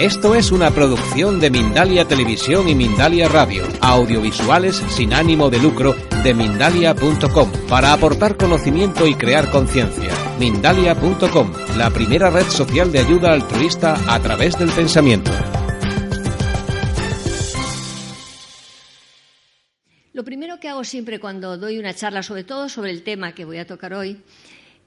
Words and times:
Esto 0.00 0.36
es 0.36 0.52
una 0.52 0.70
producción 0.70 1.40
de 1.40 1.50
Mindalia 1.50 2.04
Televisión 2.06 2.68
y 2.68 2.76
Mindalia 2.76 3.28
Radio, 3.28 3.64
audiovisuales 3.80 4.76
sin 4.76 5.12
ánimo 5.12 5.50
de 5.50 5.58
lucro 5.58 5.96
de 6.22 6.34
mindalia.com, 6.34 7.50
para 7.68 7.92
aportar 7.92 8.36
conocimiento 8.36 9.08
y 9.08 9.16
crear 9.16 9.50
conciencia. 9.50 10.12
Mindalia.com, 10.38 11.52
la 11.76 11.90
primera 11.90 12.30
red 12.30 12.44
social 12.44 12.92
de 12.92 13.00
ayuda 13.00 13.32
altruista 13.32 13.96
a 14.06 14.20
través 14.20 14.56
del 14.56 14.70
pensamiento. 14.70 15.32
Lo 20.12 20.22
primero 20.22 20.60
que 20.60 20.68
hago 20.68 20.84
siempre 20.84 21.18
cuando 21.18 21.58
doy 21.58 21.76
una 21.76 21.92
charla, 21.92 22.22
sobre 22.22 22.44
todo 22.44 22.68
sobre 22.68 22.92
el 22.92 23.02
tema 23.02 23.34
que 23.34 23.44
voy 23.44 23.58
a 23.58 23.66
tocar 23.66 23.94
hoy, 23.94 24.22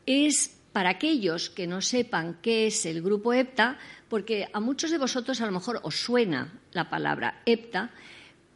es 0.05 0.57
para 0.71 0.91
aquellos 0.91 1.49
que 1.49 1.67
no 1.67 1.81
sepan 1.81 2.39
qué 2.41 2.67
es 2.67 2.85
el 2.85 3.01
grupo 3.01 3.33
EPTA, 3.33 3.77
porque 4.11 4.49
a 4.51 4.59
muchos 4.59 4.91
de 4.91 4.97
vosotros 4.97 5.39
a 5.39 5.45
lo 5.45 5.53
mejor 5.53 5.79
os 5.87 5.95
suena 5.95 6.51
la 6.73 6.89
palabra 6.89 7.43
EPTA, 7.45 7.91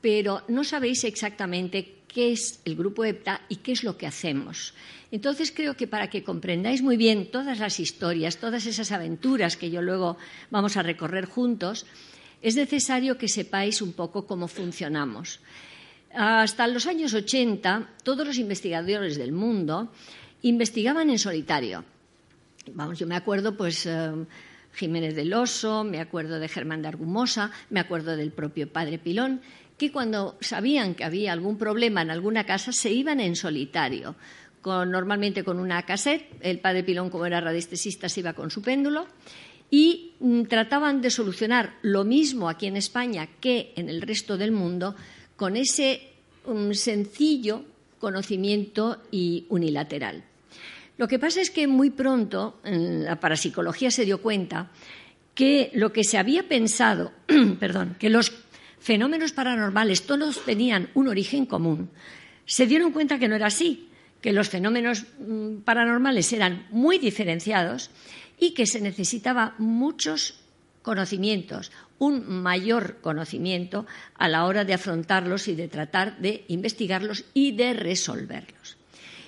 pero 0.01 0.43
no 0.49 0.65
sabéis 0.65 1.05
exactamente 1.05 2.03
qué 2.11 2.33
es 2.33 2.59
el 2.65 2.75
grupo 2.75 3.05
EPTA 3.05 3.39
y 3.47 3.63
qué 3.63 3.71
es 3.71 3.85
lo 3.85 3.97
que 3.97 4.05
hacemos. 4.05 4.73
Entonces 5.11 5.53
creo 5.55 5.77
que 5.77 5.87
para 5.87 6.09
que 6.09 6.27
comprendáis 6.27 6.81
muy 6.81 6.97
bien 6.97 7.31
todas 7.31 7.59
las 7.59 7.79
historias, 7.79 8.35
todas 8.35 8.65
esas 8.65 8.91
aventuras 8.91 9.55
que 9.55 9.71
yo 9.71 9.81
luego 9.81 10.17
vamos 10.51 10.75
a 10.75 10.83
recorrer 10.83 11.23
juntos, 11.23 11.85
es 12.41 12.57
necesario 12.57 13.17
que 13.17 13.29
sepáis 13.29 13.81
un 13.81 13.93
poco 13.93 14.27
cómo 14.27 14.49
funcionamos. 14.49 15.39
Hasta 16.13 16.67
los 16.67 16.85
años 16.85 17.13
80, 17.13 17.95
todos 18.03 18.27
los 18.27 18.37
investigadores 18.37 19.15
del 19.15 19.31
mundo 19.31 19.89
investigaban 20.41 21.09
en 21.09 21.17
solitario. 21.17 21.85
Vamos, 22.73 22.99
yo 22.99 23.07
me 23.07 23.15
acuerdo, 23.15 23.55
pues, 23.55 23.85
eh, 23.85 24.11
Jiménez 24.75 25.15
del 25.15 25.33
Oso, 25.33 25.83
me 25.83 25.99
acuerdo 25.99 26.39
de 26.39 26.47
Germán 26.47 26.81
de 26.81 26.89
Argumosa, 26.89 27.51
me 27.69 27.79
acuerdo 27.79 28.15
del 28.15 28.31
propio 28.31 28.71
padre 28.71 28.99
Pilón, 28.99 29.41
que 29.77 29.91
cuando 29.91 30.37
sabían 30.41 30.95
que 30.95 31.03
había 31.03 31.33
algún 31.33 31.57
problema 31.57 32.01
en 32.01 32.11
alguna 32.11 32.45
casa 32.45 32.71
se 32.71 32.91
iban 32.91 33.19
en 33.19 33.35
solitario, 33.35 34.15
normalmente 34.65 35.43
con 35.43 35.59
una 35.59 35.83
cassette, 35.83 36.27
el 36.41 36.59
padre 36.59 36.83
Pilón 36.83 37.09
como 37.09 37.25
era 37.25 37.41
radiestesista 37.41 38.09
se 38.09 38.21
iba 38.21 38.33
con 38.33 38.49
su 38.49 38.61
péndulo 38.61 39.07
y 39.69 40.13
mm, 40.19 40.43
trataban 40.43 41.01
de 41.01 41.09
solucionar 41.09 41.77
lo 41.81 42.03
mismo 42.03 42.49
aquí 42.49 42.67
en 42.67 42.77
España 42.77 43.27
que 43.39 43.73
en 43.75 43.89
el 43.89 44.01
resto 44.01 44.37
del 44.37 44.51
mundo 44.51 44.95
con 45.35 45.55
ese 45.55 46.13
mm, 46.47 46.71
sencillo 46.71 47.63
conocimiento 47.99 49.01
y 49.11 49.45
unilateral. 49.49 50.23
Lo 50.97 51.07
que 51.07 51.19
pasa 51.19 51.41
es 51.41 51.51
que 51.51 51.67
muy 51.67 51.89
pronto 51.89 52.59
la 52.63 53.19
parapsicología 53.19 53.91
se 53.91 54.05
dio 54.05 54.21
cuenta 54.21 54.71
que 55.33 55.69
lo 55.73 55.91
que 55.91 56.03
se 56.03 56.17
había 56.17 56.47
pensado, 56.47 57.11
perdón, 57.59 57.97
que 57.99 58.09
los 58.09 58.31
fenómenos 58.79 59.33
paranormales 59.33 60.03
todos 60.03 60.43
tenían 60.45 60.89
un 60.93 61.09
origen 61.09 61.45
común, 61.45 61.89
se 62.45 62.67
dieron 62.67 62.91
cuenta 62.91 63.19
que 63.19 63.27
no 63.27 63.35
era 63.35 63.47
así, 63.47 63.89
que 64.21 64.31
los 64.31 64.49
fenómenos 64.49 65.05
mm, 65.19 65.57
paranormales 65.65 66.31
eran 66.31 66.67
muy 66.71 66.97
diferenciados 66.97 67.91
y 68.39 68.53
que 68.53 68.65
se 68.65 68.79
necesitaba 68.79 69.55
muchos 69.57 70.39
conocimientos, 70.81 71.71
un 71.97 72.27
mayor 72.41 73.01
conocimiento 73.01 73.85
a 74.15 74.29
la 74.29 74.45
hora 74.45 74.63
de 74.63 74.73
afrontarlos 74.73 75.47
y 75.47 75.55
de 75.55 75.67
tratar 75.67 76.19
de 76.19 76.45
investigarlos 76.47 77.25
y 77.33 77.53
de 77.53 77.73
resolverlos. 77.73 78.74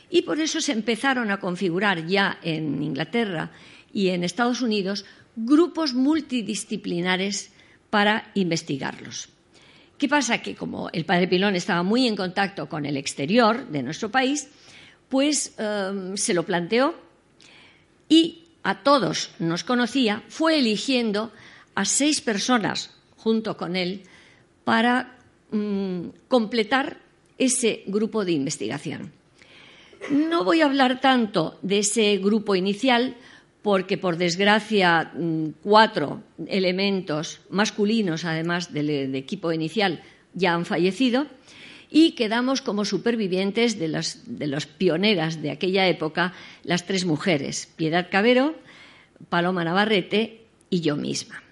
Y 0.10 0.22
por 0.22 0.40
eso 0.40 0.62
se 0.62 0.72
empezaron 0.72 1.32
a 1.32 1.40
configurar 1.40 2.06
ya 2.08 2.40
en 2.42 2.82
Inglaterra 2.82 3.52
y 3.94 4.10
en 4.10 4.24
Estados 4.24 4.62
Unidos 4.62 5.06
grupos 5.36 5.94
multidisciplinares 5.94 7.52
para 7.90 8.32
investigarlos. 8.34 9.30
¿Qué 9.98 10.08
pasa? 10.08 10.42
Que 10.42 10.56
como 10.56 10.90
el 10.94 11.06
padre 11.06 11.28
Pilón 11.28 11.56
estaba 11.56 11.84
muy 11.84 12.08
en 12.08 12.16
contacto 12.16 12.70
con 12.70 12.86
el 12.86 12.98
exterior 12.98 13.68
de 13.68 13.84
nuestro 13.84 14.12
país, 14.12 14.50
pues 15.10 15.54
em, 15.58 16.16
se 16.16 16.34
lo 16.34 16.44
planteó 16.44 16.96
y 18.08 18.44
a 18.64 18.84
todos 18.84 19.32
nos 19.40 19.64
conocía, 19.64 20.24
fue 20.28 20.60
eligiendo 20.60 21.32
a 21.76 21.86
seis 21.86 22.22
personas 22.22 22.92
junto 23.16 23.58
con 23.58 23.76
él 23.76 24.04
para 24.64 25.18
mm, 25.52 26.28
completar 26.28 26.98
ese 27.38 27.84
grupo 27.88 28.26
de 28.26 28.34
investigación. 28.34 29.12
No 30.10 30.44
voy 30.44 30.62
a 30.62 30.66
hablar 30.66 31.02
tanto 31.02 31.58
de 31.62 31.80
ese 31.80 32.18
grupo 32.18 32.56
inicial 32.56 33.16
porque, 33.62 33.98
por 33.98 34.18
desgracia, 34.18 35.12
mm, 35.14 35.48
cuatro 35.62 36.24
elementos 36.48 37.42
masculinos, 37.50 38.24
además 38.24 38.74
del, 38.74 39.14
equipo 39.16 39.52
inicial, 39.52 40.02
ya 40.34 40.54
han 40.54 40.66
fallecido 40.66 41.28
y 41.90 42.12
quedamos 42.12 42.62
como 42.62 42.86
supervivientes 42.86 43.80
de 43.80 43.88
las, 43.88 44.24
de 44.26 44.48
las 44.48 44.66
pioneras 44.66 45.42
de 45.42 45.52
aquella 45.52 45.88
época, 45.88 46.34
las 46.64 46.86
tres 46.86 47.06
mujeres, 47.06 47.68
Piedad 47.76 48.08
Cabero, 48.10 48.56
Paloma 49.30 49.64
Navarrete 49.64 50.46
y 50.70 50.82
yo 50.82 50.96
misma. 50.96 51.44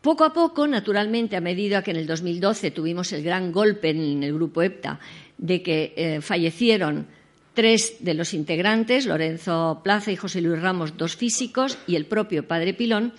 Poco 0.00 0.24
a 0.24 0.32
poco, 0.32 0.66
naturalmente, 0.66 1.36
a 1.36 1.42
medida 1.42 1.82
que 1.82 1.90
en 1.90 1.98
el 1.98 2.06
2012 2.06 2.70
tuvimos 2.70 3.12
el 3.12 3.22
gran 3.22 3.52
golpe 3.52 3.90
en 3.90 4.22
el 4.22 4.32
grupo 4.32 4.62
EPTA 4.62 4.98
de 5.36 5.62
que 5.62 5.92
eh, 5.96 6.20
fallecieron 6.22 7.06
Tres 7.54 7.96
de 8.00 8.14
los 8.14 8.32
integrantes, 8.32 9.06
Lorenzo 9.06 9.80
Plaza 9.82 10.12
y 10.12 10.16
José 10.16 10.40
Luis 10.40 10.60
Ramos, 10.60 10.96
dos 10.96 11.16
físicos, 11.16 11.78
y 11.86 11.96
el 11.96 12.06
propio 12.06 12.46
padre 12.46 12.74
Pilón, 12.74 13.12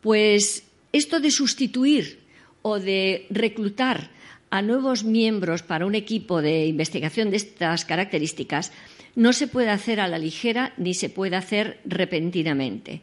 pues 0.00 0.64
esto 0.92 1.20
de 1.20 1.30
sustituir 1.30 2.20
o 2.62 2.78
de 2.78 3.26
reclutar 3.30 4.10
a 4.50 4.60
nuevos 4.60 5.04
miembros 5.04 5.62
para 5.62 5.86
un 5.86 5.94
equipo 5.94 6.42
de 6.42 6.66
investigación 6.66 7.30
de 7.30 7.38
estas 7.38 7.84
características 7.84 8.72
no 9.14 9.32
se 9.32 9.46
puede 9.46 9.70
hacer 9.70 10.00
a 10.00 10.08
la 10.08 10.18
ligera 10.18 10.74
ni 10.76 10.94
se 10.94 11.08
puede 11.08 11.36
hacer 11.36 11.80
repentinamente. 11.84 13.00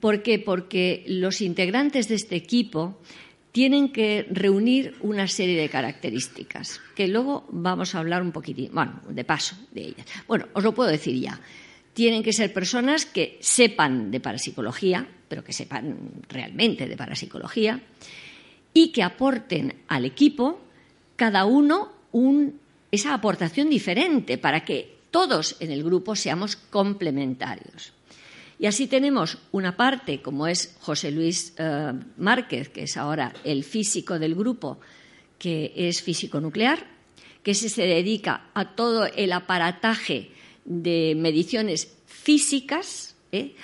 ¿Por 0.00 0.22
qué? 0.22 0.38
Porque 0.38 1.04
los 1.06 1.40
integrantes 1.40 2.08
de 2.08 2.14
este 2.14 2.36
equipo 2.36 2.98
tienen 3.52 3.90
que 3.92 4.26
reunir 4.30 4.96
una 5.00 5.26
serie 5.26 5.60
de 5.60 5.68
características, 5.68 6.80
que 6.94 7.08
luego 7.08 7.46
vamos 7.50 7.94
a 7.94 7.98
hablar 7.98 8.22
un 8.22 8.32
poquitín, 8.32 8.70
bueno, 8.72 9.00
de 9.08 9.24
paso 9.24 9.56
de 9.72 9.82
ellas. 9.82 10.06
Bueno, 10.26 10.46
os 10.52 10.62
lo 10.62 10.74
puedo 10.74 10.90
decir 10.90 11.18
ya. 11.18 11.40
Tienen 11.92 12.22
que 12.22 12.32
ser 12.32 12.52
personas 12.52 13.06
que 13.06 13.38
sepan 13.40 14.10
de 14.10 14.20
parapsicología, 14.20 15.06
pero 15.28 15.42
que 15.42 15.52
sepan 15.52 16.22
realmente 16.28 16.86
de 16.86 16.96
parapsicología, 16.96 17.80
y 18.72 18.92
que 18.92 19.02
aporten 19.02 19.74
al 19.88 20.04
equipo 20.04 20.60
cada 21.16 21.44
uno 21.44 21.92
esa 22.92 23.14
aportación 23.14 23.68
diferente 23.68 24.38
para 24.38 24.64
que 24.64 24.98
todos 25.10 25.56
en 25.60 25.72
el 25.72 25.82
grupo 25.82 26.14
seamos 26.14 26.56
complementarios. 26.56 27.92
Y 28.58 28.66
así 28.66 28.88
tenemos 28.88 29.38
una 29.52 29.76
parte, 29.76 30.20
como 30.20 30.48
es 30.48 30.76
José 30.80 31.12
Luis 31.12 31.54
eh, 31.58 31.92
Márquez, 32.16 32.68
que 32.70 32.82
es 32.84 32.96
ahora 32.96 33.32
el 33.44 33.62
físico 33.62 34.18
del 34.18 34.34
grupo, 34.34 34.80
que 35.38 35.72
es 35.76 36.02
físico 36.02 36.40
nuclear, 36.40 36.84
que 37.42 37.54
se 37.54 37.86
dedica 37.86 38.50
a 38.54 38.74
todo 38.74 39.06
el 39.06 39.32
aparataje 39.32 40.32
de 40.64 41.14
mediciones 41.16 41.96
físicas. 42.06 43.14
¿eh? 43.30 43.54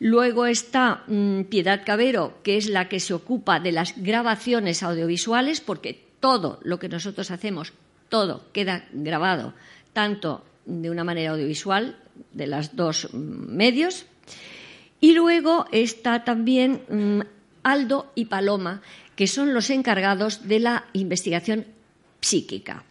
Luego 0.00 0.46
está 0.46 1.04
mm, 1.06 1.44
Piedad 1.44 1.82
Cabero, 1.86 2.40
que 2.42 2.56
es 2.56 2.68
la 2.68 2.88
que 2.88 2.98
se 2.98 3.14
ocupa 3.14 3.60
de 3.60 3.72
las 3.72 3.94
grabaciones 3.96 4.82
audiovisuales, 4.82 5.60
porque 5.60 5.98
todo 6.18 6.58
lo 6.64 6.78
que 6.78 6.88
nosotros 6.88 7.30
hacemos, 7.30 7.72
todo 8.08 8.52
queda 8.52 8.84
grabado, 8.92 9.54
tanto 9.92 10.44
de 10.66 10.90
una 10.90 11.04
manera 11.04 11.30
audiovisual, 11.30 11.96
de 12.32 12.46
los 12.48 12.74
dos 12.74 13.08
mm, 13.12 13.16
medios, 13.54 14.06
y 15.00 15.12
luego 15.12 15.66
está 15.72 16.24
también 16.24 16.82
mm, 16.88 17.20
Aldo 17.62 18.12
y 18.14 18.26
Paloma, 18.26 18.82
que 19.16 19.26
son 19.26 19.54
los 19.54 19.70
encargados 19.70 20.48
de 20.48 20.60
la 20.60 20.86
investigación 20.92 21.66
psíquica. 22.20 22.84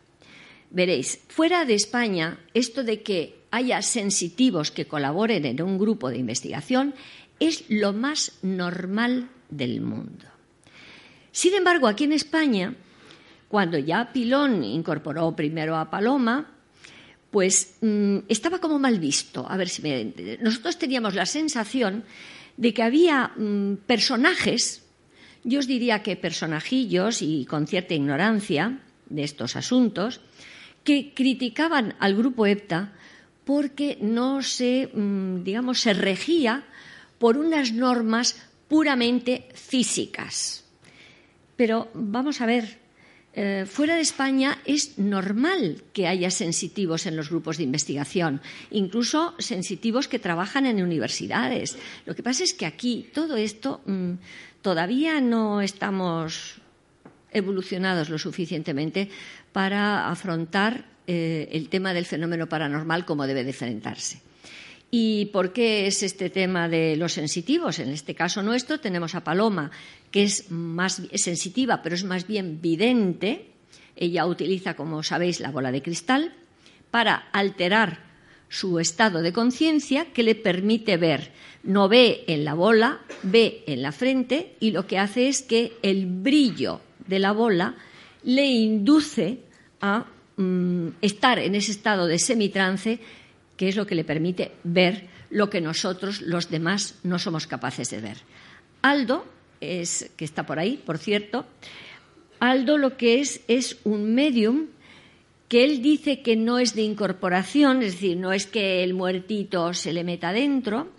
Veréis, 0.71 1.19
fuera 1.27 1.65
de 1.65 1.73
España, 1.73 2.39
esto 2.53 2.83
de 2.83 3.01
que 3.01 3.39
haya 3.51 3.81
sensitivos 3.81 4.71
que 4.71 4.85
colaboren 4.85 5.45
en 5.45 5.61
un 5.61 5.79
grupo 5.79 6.09
de 6.09 6.17
investigación 6.17 6.93
es 7.39 7.65
lo 7.69 7.93
más 7.93 8.33
normal 8.41 9.29
del 9.49 9.81
mundo. 9.81 10.25
Sin 11.31 11.53
embargo, 11.53 11.87
aquí 11.87 12.03
en 12.03 12.13
España, 12.13 12.75
cuando 13.47 13.77
ya 13.77 14.11
Pilón 14.13 14.63
incorporó 14.63 15.35
primero 15.35 15.77
a 15.77 15.89
Paloma, 15.89 16.51
pues 17.31 17.77
mm, 17.81 18.19
estaba 18.27 18.59
como 18.59 18.79
mal 18.79 18.99
visto. 18.99 19.45
A 19.49 19.57
ver 19.57 19.69
si 19.69 19.81
me. 19.81 20.13
Nosotros 20.41 20.77
teníamos 20.77 21.13
la 21.15 21.25
sensación 21.25 22.03
de 22.57 22.73
que 22.73 22.83
había 22.83 23.31
mm, 23.35 23.75
personajes, 23.85 24.83
yo 25.43 25.59
os 25.59 25.67
diría 25.67 26.03
que 26.03 26.15
personajillos 26.15 27.21
y 27.21 27.45
con 27.45 27.67
cierta 27.67 27.93
ignorancia 27.93 28.79
de 29.07 29.23
estos 29.23 29.55
asuntos, 29.55 30.21
que 30.83 31.13
criticaban 31.13 31.95
al 31.99 32.15
grupo 32.15 32.45
EPTA 32.45 32.93
porque 33.45 33.97
no 34.01 34.41
se, 34.43 34.89
mm, 34.93 35.43
digamos, 35.43 35.81
se 35.81 35.93
regía 35.93 36.65
por 37.17 37.37
unas 37.37 37.71
normas 37.71 38.41
puramente 38.67 39.49
físicas. 39.53 40.65
Pero 41.55 41.89
vamos 41.93 42.41
a 42.41 42.45
ver, 42.45 42.78
eh, 43.41 43.65
fuera 43.65 43.95
de 43.95 44.01
España 44.01 44.59
es 44.65 44.97
normal 44.99 45.81
que 45.93 46.07
haya 46.07 46.29
sensitivos 46.29 47.05
en 47.05 47.15
los 47.15 47.29
grupos 47.29 47.55
de 47.55 47.63
investigación, 47.63 48.41
incluso 48.69 49.33
sensitivos 49.39 50.09
que 50.09 50.19
trabajan 50.19 50.65
en 50.65 50.83
universidades. 50.83 51.77
Lo 52.05 52.15
que 52.15 52.21
pasa 52.21 52.43
es 52.43 52.53
que 52.53 52.65
aquí 52.65 53.07
todo 53.13 53.37
esto 53.37 53.79
mm, 53.85 54.15
todavía 54.61 55.21
no 55.21 55.61
estamos 55.61 56.59
evolucionados 57.31 58.09
lo 58.09 58.19
suficientemente 58.19 59.07
para 59.53 60.11
afrontar 60.11 60.83
eh, 61.07 61.47
el 61.53 61.69
tema 61.69 61.93
del 61.93 62.05
fenómeno 62.05 62.49
paranormal 62.49 63.05
como 63.05 63.25
debe 63.25 63.45
de 63.45 63.51
enfrentarse. 63.51 64.19
¿Y 64.91 65.27
por 65.27 65.53
qué 65.53 65.85
es 65.85 66.01
este 66.01 66.29
tema 66.29 66.67
de 66.67 66.95
los 66.97 67.13
sensitivos? 67.13 67.77
En 67.79 67.89
este 67.89 68.15
caso 68.15 68.41
nuestro 68.41 68.79
tenemos 68.79 69.13
a 69.13 69.23
Paloma, 69.23 69.69
que 70.11 70.23
es 70.23 70.49
más 70.51 71.01
sensitiva, 71.15 71.81
pero 71.81 71.95
es 71.95 72.03
más 72.03 72.27
bien 72.27 72.61
vidente. 72.61 73.51
Ella 73.95 74.25
utiliza, 74.25 74.75
como 74.75 75.03
sabéis, 75.03 75.39
la 75.39 75.51
bola 75.51 75.71
de 75.71 75.81
cristal 75.81 76.33
para 76.91 77.15
alterar 77.31 78.09
su 78.49 78.79
estado 78.79 79.21
de 79.21 79.33
conciencia 79.33 80.05
que 80.11 80.23
le 80.23 80.35
permite 80.35 80.97
ver. 80.97 81.31
No 81.63 81.87
ve 81.87 82.23
en 82.27 82.43
la 82.45 82.53
bola, 82.55 83.01
ve 83.21 83.63
en 83.67 83.81
la 83.81 83.91
frente 83.91 84.55
y 84.59 84.71
lo 84.71 84.87
que 84.87 84.97
hace 84.97 85.27
es 85.27 85.41
que 85.41 85.77
el 85.83 86.07
brillo 86.07 86.81
de 87.05 87.19
la 87.19 87.31
bola 87.31 87.75
le 88.23 88.45
induce 88.45 89.39
a 89.81 90.05
mm, 90.37 90.87
estar 91.01 91.37
en 91.39 91.55
ese 91.55 91.71
estado 91.71 92.07
de 92.07 92.17
semitrance 92.17 92.99
que 93.55 93.67
es 93.67 93.75
lo 93.75 93.85
que 93.85 93.95
le 93.95 94.05
permite 94.05 94.53
ver 94.63 95.07
lo 95.29 95.49
que 95.49 95.61
nosotros, 95.61 96.21
los 96.21 96.49
demás, 96.49 96.95
no 97.03 97.19
somos 97.19 97.45
capaces 97.45 97.89
de 97.89 97.99
ver. 97.99 98.17
Aldo, 98.81 99.25
es, 99.61 100.11
que 100.15 100.25
está 100.25 100.45
por 100.45 100.59
ahí, 100.59 100.81
por 100.85 100.97
cierto, 100.97 101.45
Aldo 102.39 102.77
lo 102.77 102.95
que 102.95 103.19
es 103.19 103.41
es 103.47 103.77
un 103.83 104.13
medium 104.13 104.67
que 105.49 105.63
él 105.63 105.81
dice 105.81 106.21
que 106.21 106.35
no 106.35 106.59
es 106.59 106.75
de 106.75 106.83
incorporación, 106.83 107.81
es 107.81 107.93
decir, 107.93 108.15
no 108.15 108.31
es 108.31 108.45
que 108.45 108.83
el 108.83 108.93
muertito 108.93 109.73
se 109.73 109.91
le 109.91 110.03
meta 110.03 110.31
dentro, 110.31 110.89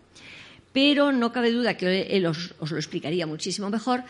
pero 0.73 1.13
no 1.13 1.33
cabe 1.33 1.53
duda 1.53 1.77
que 1.77 2.03
él 2.11 2.27
os, 2.27 2.55
os, 2.59 2.73
lo 2.73 2.77
explicaría 2.77 3.27
muchísimo 3.27 3.71
mejor. 3.71 4.03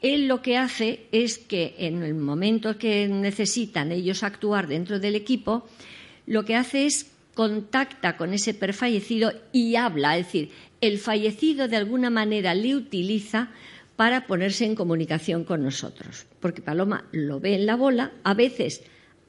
Él 0.00 0.28
lo 0.28 0.40
que 0.40 0.56
hace 0.56 1.06
es 1.12 1.38
que 1.38 1.74
en 1.78 2.02
el 2.02 2.14
momento 2.14 2.78
que 2.78 3.06
necesitan 3.08 3.92
ellos 3.92 4.22
actuar 4.22 4.66
dentro 4.66 4.98
del 4.98 5.16
equipo, 5.16 5.66
lo 6.26 6.44
que 6.44 6.56
hace 6.56 6.86
es 6.86 7.10
contacta 7.34 8.16
con 8.16 8.32
ese 8.32 8.54
perfallecido 8.54 9.32
y 9.52 9.76
habla, 9.76 10.16
es 10.16 10.26
decir, 10.26 10.50
el 10.80 10.98
fallecido 10.98 11.68
de 11.68 11.76
alguna 11.76 12.10
manera 12.10 12.54
le 12.54 12.76
utiliza 12.76 13.50
para 14.02 14.26
ponerse 14.26 14.64
en 14.64 14.74
comunicación 14.74 15.44
con 15.44 15.62
nosotros, 15.62 16.26
porque 16.40 16.60
Paloma 16.60 17.04
lo 17.12 17.38
ve 17.38 17.54
en 17.54 17.66
la 17.66 17.76
bola, 17.76 18.10
a 18.24 18.34
veces 18.34 18.82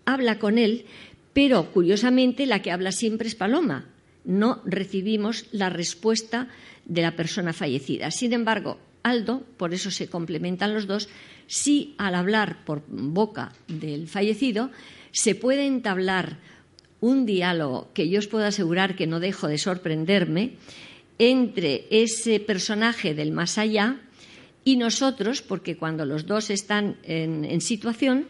habla 0.03 0.39
con 0.39 0.57
él, 0.57 0.87
pero 1.31 1.71
curiosamente 1.71 2.47
la 2.47 2.63
que 2.63 2.71
habla 2.71 2.91
siempre 2.91 3.27
es 3.27 3.35
Paloma. 3.35 3.85
No 4.25 4.63
recibimos 4.65 5.45
la 5.51 5.69
respuesta 5.69 6.47
de 6.85 7.03
la 7.03 7.15
persona 7.15 7.53
fallecida. 7.53 8.09
Sin 8.09 8.33
embargo, 8.33 8.79
Aldo, 9.03 9.43
por 9.57 9.75
eso 9.75 9.91
se 9.91 10.09
complementan 10.09 10.73
los 10.73 10.87
dos, 10.87 11.07
sí 11.45 11.93
al 11.99 12.15
hablar 12.15 12.65
por 12.65 12.81
boca 12.87 13.53
del 13.67 14.07
fallecido 14.07 14.71
se 15.11 15.35
puede 15.35 15.67
entablar 15.67 16.39
un 16.99 17.27
diálogo 17.27 17.91
que 17.93 18.09
yo 18.09 18.17
os 18.17 18.25
puedo 18.25 18.47
asegurar 18.47 18.95
que 18.95 19.05
no 19.05 19.19
dejo 19.19 19.47
de 19.47 19.59
sorprenderme 19.59 20.53
entre 21.19 21.85
ese 21.91 22.39
personaje 22.39 23.13
del 23.13 23.31
más 23.31 23.59
allá 23.59 23.99
y 24.63 24.77
nosotros, 24.77 25.41
porque 25.41 25.77
cuando 25.77 26.05
los 26.05 26.25
dos 26.25 26.49
están 26.49 26.97
en, 27.03 27.61
situación, 27.61 28.27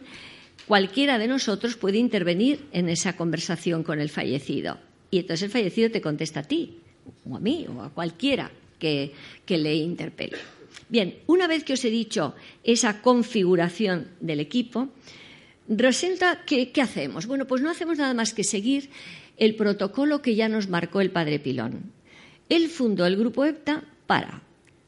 cualquiera 0.66 1.18
de 1.18 1.28
nosotros 1.28 1.76
puede 1.76 1.98
intervenir 1.98 2.66
en 2.72 2.88
esa 2.88 3.16
conversación 3.16 3.82
con 3.82 4.00
el 4.00 4.08
fallecido. 4.08 4.78
Y 5.10 5.18
entonces 5.18 5.44
el 5.44 5.50
fallecido 5.50 5.90
te 5.90 6.00
contesta 6.00 6.40
a 6.40 6.44
ti, 6.44 6.78
o 7.28 7.36
a 7.36 7.40
mí, 7.40 7.66
o 7.68 7.82
a 7.82 7.90
cualquiera 7.90 8.50
que, 8.78 9.12
que 9.44 9.58
le 9.58 9.74
interpele. 9.74 10.38
Bien, 10.88 11.18
una 11.26 11.46
vez 11.46 11.64
que 11.64 11.74
os 11.74 11.84
he 11.84 11.90
dicho 11.90 12.34
esa 12.62 13.00
configuración 13.00 14.08
del 14.20 14.40
equipo, 14.40 14.90
Resulta 15.68 16.44
que, 16.44 16.72
¿qué 16.72 16.82
hacemos? 16.82 17.26
Bueno, 17.26 17.46
pues 17.46 17.62
no 17.62 17.70
hacemos 17.70 17.96
nada 17.98 18.12
más 18.12 18.34
que 18.34 18.44
seguir 18.44 18.90
el 19.38 19.56
protocolo 19.56 20.20
que 20.20 20.34
ya 20.34 20.48
nos 20.48 20.68
marcó 20.68 21.00
el 21.00 21.10
padre 21.10 21.38
Pilón. 21.38 21.92
Él 22.48 22.68
fundó 22.68 23.06
el 23.06 23.16
grupo 23.16 23.44
EPTA 23.44 23.84
para, 24.06 24.42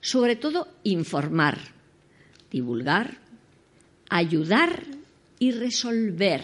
sobre 0.06 0.36
todo, 0.36 0.68
informar, 0.84 1.58
divulgar, 2.48 3.18
ayudar 4.08 4.84
y 5.40 5.50
resolver. 5.50 6.42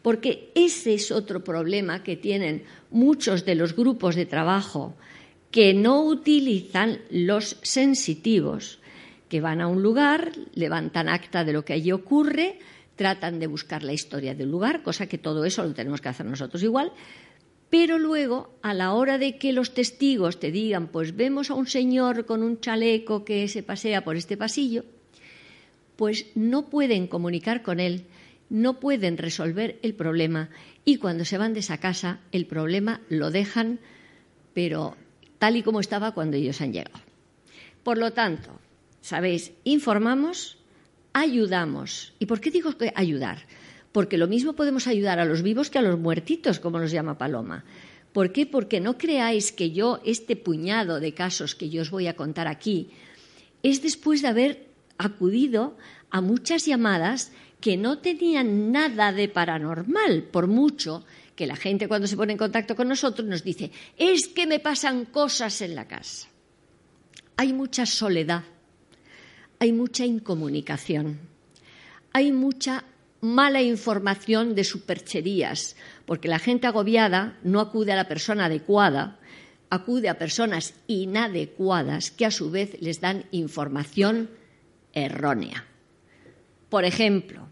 Porque 0.00 0.52
ese 0.54 0.94
es 0.94 1.10
otro 1.10 1.42
problema 1.42 2.04
que 2.04 2.14
tienen 2.14 2.62
muchos 2.92 3.44
de 3.44 3.56
los 3.56 3.74
grupos 3.74 4.14
de 4.14 4.26
trabajo 4.26 4.94
que 5.50 5.74
no 5.74 6.04
utilizan 6.04 7.00
los 7.10 7.58
sensitivos, 7.62 8.78
que 9.28 9.40
van 9.40 9.60
a 9.60 9.66
un 9.66 9.82
lugar, 9.82 10.30
levantan 10.54 11.08
acta 11.08 11.42
de 11.42 11.52
lo 11.52 11.64
que 11.64 11.72
allí 11.72 11.90
ocurre, 11.90 12.60
tratan 12.94 13.40
de 13.40 13.48
buscar 13.48 13.82
la 13.82 13.92
historia 13.92 14.36
del 14.36 14.52
lugar, 14.52 14.84
cosa 14.84 15.08
que 15.08 15.18
todo 15.18 15.44
eso 15.44 15.64
lo 15.64 15.74
tenemos 15.74 16.00
que 16.00 16.10
hacer 16.10 16.26
nosotros 16.26 16.62
igual, 16.62 16.92
pero 17.76 17.98
luego, 17.98 18.56
a 18.62 18.72
la 18.72 18.92
hora 18.92 19.18
de 19.18 19.36
que 19.36 19.52
los 19.52 19.74
testigos 19.74 20.38
te 20.38 20.52
digan, 20.52 20.86
pues 20.86 21.16
vemos 21.16 21.50
a 21.50 21.54
un 21.54 21.66
señor 21.66 22.24
con 22.24 22.44
un 22.44 22.60
chaleco 22.60 23.24
que 23.24 23.48
se 23.48 23.64
pasea 23.64 24.04
por 24.04 24.14
este 24.14 24.36
pasillo, 24.36 24.84
pues 25.96 26.26
no 26.36 26.70
pueden 26.70 27.08
comunicar 27.08 27.64
con 27.64 27.80
él, 27.80 28.04
no 28.48 28.78
pueden 28.78 29.18
resolver 29.18 29.80
el 29.82 29.92
problema 29.94 30.50
y 30.84 30.98
cuando 30.98 31.24
se 31.24 31.36
van 31.36 31.52
de 31.52 31.60
esa 31.66 31.78
casa 31.78 32.20
el 32.30 32.46
problema 32.46 33.00
lo 33.08 33.32
dejan, 33.32 33.80
pero 34.52 34.96
tal 35.40 35.56
y 35.56 35.64
como 35.64 35.80
estaba 35.80 36.14
cuando 36.14 36.36
ellos 36.36 36.60
han 36.60 36.72
llegado. 36.72 37.00
Por 37.82 37.98
lo 37.98 38.12
tanto, 38.12 38.50
sabéis, 39.00 39.50
informamos, 39.64 40.58
ayudamos. 41.12 42.12
¿Y 42.20 42.26
por 42.26 42.40
qué 42.40 42.52
digo 42.52 42.78
que 42.78 42.92
ayudar? 42.94 43.38
Porque 43.94 44.18
lo 44.18 44.26
mismo 44.26 44.58
podemos 44.58 44.88
ayudar 44.90 45.20
a 45.20 45.24
los 45.24 45.46
vivos 45.46 45.70
que 45.70 45.78
a 45.78 45.86
los 45.86 45.98
muertitos, 45.98 46.58
como 46.58 46.82
nos 46.82 46.90
llama 46.90 47.16
Paloma. 47.16 47.64
¿Por 48.12 48.32
qué? 48.32 48.44
Porque 48.44 48.80
no 48.82 48.98
creáis 48.98 49.52
que 49.52 49.70
yo, 49.70 50.00
este 50.04 50.34
puñado 50.34 50.98
de 50.98 51.14
casos 51.14 51.54
que 51.54 51.70
yo 51.70 51.82
os 51.82 51.90
voy 51.94 52.08
a 52.08 52.16
contar 52.16 52.48
aquí, 52.48 52.90
es 53.62 53.82
después 53.82 54.20
de 54.22 54.28
haber 54.28 54.66
acudido 54.98 55.78
a 56.10 56.20
muchas 56.20 56.66
llamadas 56.66 57.30
que 57.60 57.76
no 57.76 57.98
tenían 57.98 58.72
nada 58.72 59.12
de 59.12 59.28
paranormal, 59.28 60.24
por 60.24 60.48
mucho 60.48 61.06
que 61.36 61.46
la 61.46 61.56
gente 61.56 61.86
cuando 61.86 62.06
se 62.06 62.16
pone 62.16 62.32
en 62.32 62.38
contacto 62.38 62.74
con 62.74 62.88
nosotros 62.88 63.26
nos 63.26 63.42
dice, 63.42 63.70
es 63.96 64.26
que 64.28 64.46
me 64.46 64.58
pasan 64.58 65.06
cosas 65.06 65.62
en 65.62 65.74
la 65.74 65.86
casa. 65.86 66.28
Hay 67.36 67.52
mucha 67.52 67.86
soledad 67.86 68.44
hay 69.64 69.72
mucha 69.72 70.04
incomunicación, 70.04 71.20
hay 72.12 72.32
mucha 72.32 72.84
mala 73.24 73.62
información 73.62 74.54
de 74.54 74.64
supercherías, 74.64 75.76
porque 76.04 76.28
la 76.28 76.38
gente 76.38 76.66
agobiada 76.66 77.38
no 77.42 77.60
acude 77.60 77.92
a 77.92 77.96
la 77.96 78.06
persona 78.06 78.44
adecuada, 78.44 79.18
acude 79.70 80.10
a 80.10 80.18
personas 80.18 80.74
inadecuadas 80.86 82.10
que 82.10 82.26
a 82.26 82.30
su 82.30 82.50
vez 82.50 82.76
les 82.80 83.00
dan 83.00 83.24
información 83.32 84.28
errónea. 84.92 85.64
Por 86.68 86.84
ejemplo, 86.84 87.48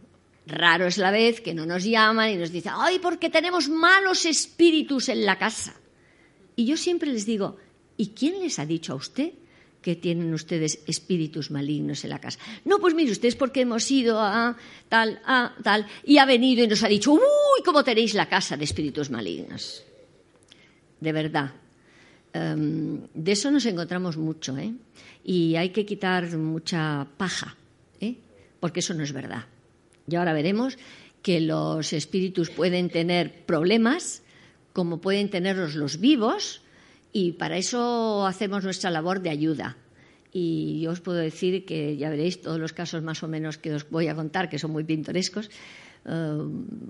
raro 0.47 0.87
es 0.87 0.99
la 0.99 1.11
vez 1.11 1.41
que 1.41 1.55
no 1.55 1.65
nos 1.65 1.85
llaman 1.85 2.31
y 2.31 2.37
nos 2.37 2.53
dicen, 2.53 2.73
ay, 2.77 2.99
porque 2.99 3.31
tenemos 3.31 3.71
malos 3.71 4.27
espíritus 4.27 5.09
en 5.09 5.25
la 5.25 5.39
casa. 5.39 5.75
Y 6.55 6.67
yo 6.67 6.77
siempre 6.77 7.11
les 7.11 7.25
digo, 7.25 7.57
¿y 7.97 8.09
quién 8.09 8.41
les 8.41 8.59
ha 8.59 8.67
dicho 8.67 8.93
a 8.93 8.97
usted 8.97 9.33
que 9.83 9.97
tienen 9.97 10.33
ustedes 10.33 10.79
espíritus 10.87 11.51
malignos 11.51 12.05
en 12.05 12.11
la 12.11 12.21
casa. 12.21 12.39
No, 12.65 12.79
pues 12.79 12.95
mire 12.95 13.13
ustedes 13.13 13.37
porque 13.37 13.63
hemos 13.63 13.91
ido 13.91 14.21
a 14.21 14.57
tal, 14.89 15.21
a 15.27 15.55
tal, 15.63 15.87
y 16.05 16.19
ha 16.19 16.25
venido 16.25 16.63
y 16.63 16.69
nos 16.69 16.83
ha 16.85 16.89
dicho, 16.89 17.13
uy, 17.13 17.63
¿cómo 17.65 17.83
tenéis 17.83 18.15
la 18.15 18.29
casa 18.29 18.57
de 18.57 18.65
espíritus 18.65 19.11
malignos? 19.11 19.83
De 21.01 21.13
verdad. 21.13 21.53
Em, 22.33 23.01
de 23.13 23.33
eso 23.33 23.51
nos 23.51 23.67
encontramos 23.67 24.17
mucho, 24.17 24.57
¿eh? 24.57 24.73
Y 25.25 25.57
hay 25.57 25.71
que 25.71 25.85
quitar 25.85 26.37
mucha 26.39 27.07
paja, 27.17 27.57
¿eh? 28.01 28.17
Porque 28.61 28.81
eso 28.81 28.95
no 28.95 29.03
es 29.03 29.13
verdad. 29.13 29.45
Y 30.09 30.17
ahora 30.17 30.33
veremos 30.33 30.79
que 31.23 31.41
los 31.41 31.93
espíritus 31.93 32.51
pueden 32.51 32.89
tener 32.89 33.45
problemas, 33.45 34.23
como 34.73 35.01
pueden 35.01 35.29
tenerlos 35.29 35.75
los 35.75 36.01
vivos, 36.01 36.62
y 37.13 37.33
para 37.33 37.57
eso 37.57 38.27
hacemos 38.27 38.65
nuestra 38.65 38.91
labor 38.91 39.21
de 39.21 39.31
ayuda. 39.31 39.77
Y 40.33 40.81
yo 40.81 40.93
os 40.93 41.01
puedo 41.01 41.19
decir 41.19 41.67
que 41.67 41.97
ya 41.97 42.09
veréis 42.09 42.41
todos 42.41 42.59
los 42.59 42.73
casos 42.73 43.03
más 43.03 43.23
o 43.23 43.29
menos 43.29 43.59
que 43.59 43.75
os 43.75 43.89
voy 43.91 44.09
a 44.09 44.15
contar, 44.15 44.49
que 44.49 44.59
son 44.59 44.71
muy 44.71 44.85
pintorescos, 44.85 45.51
eh, 46.07 46.39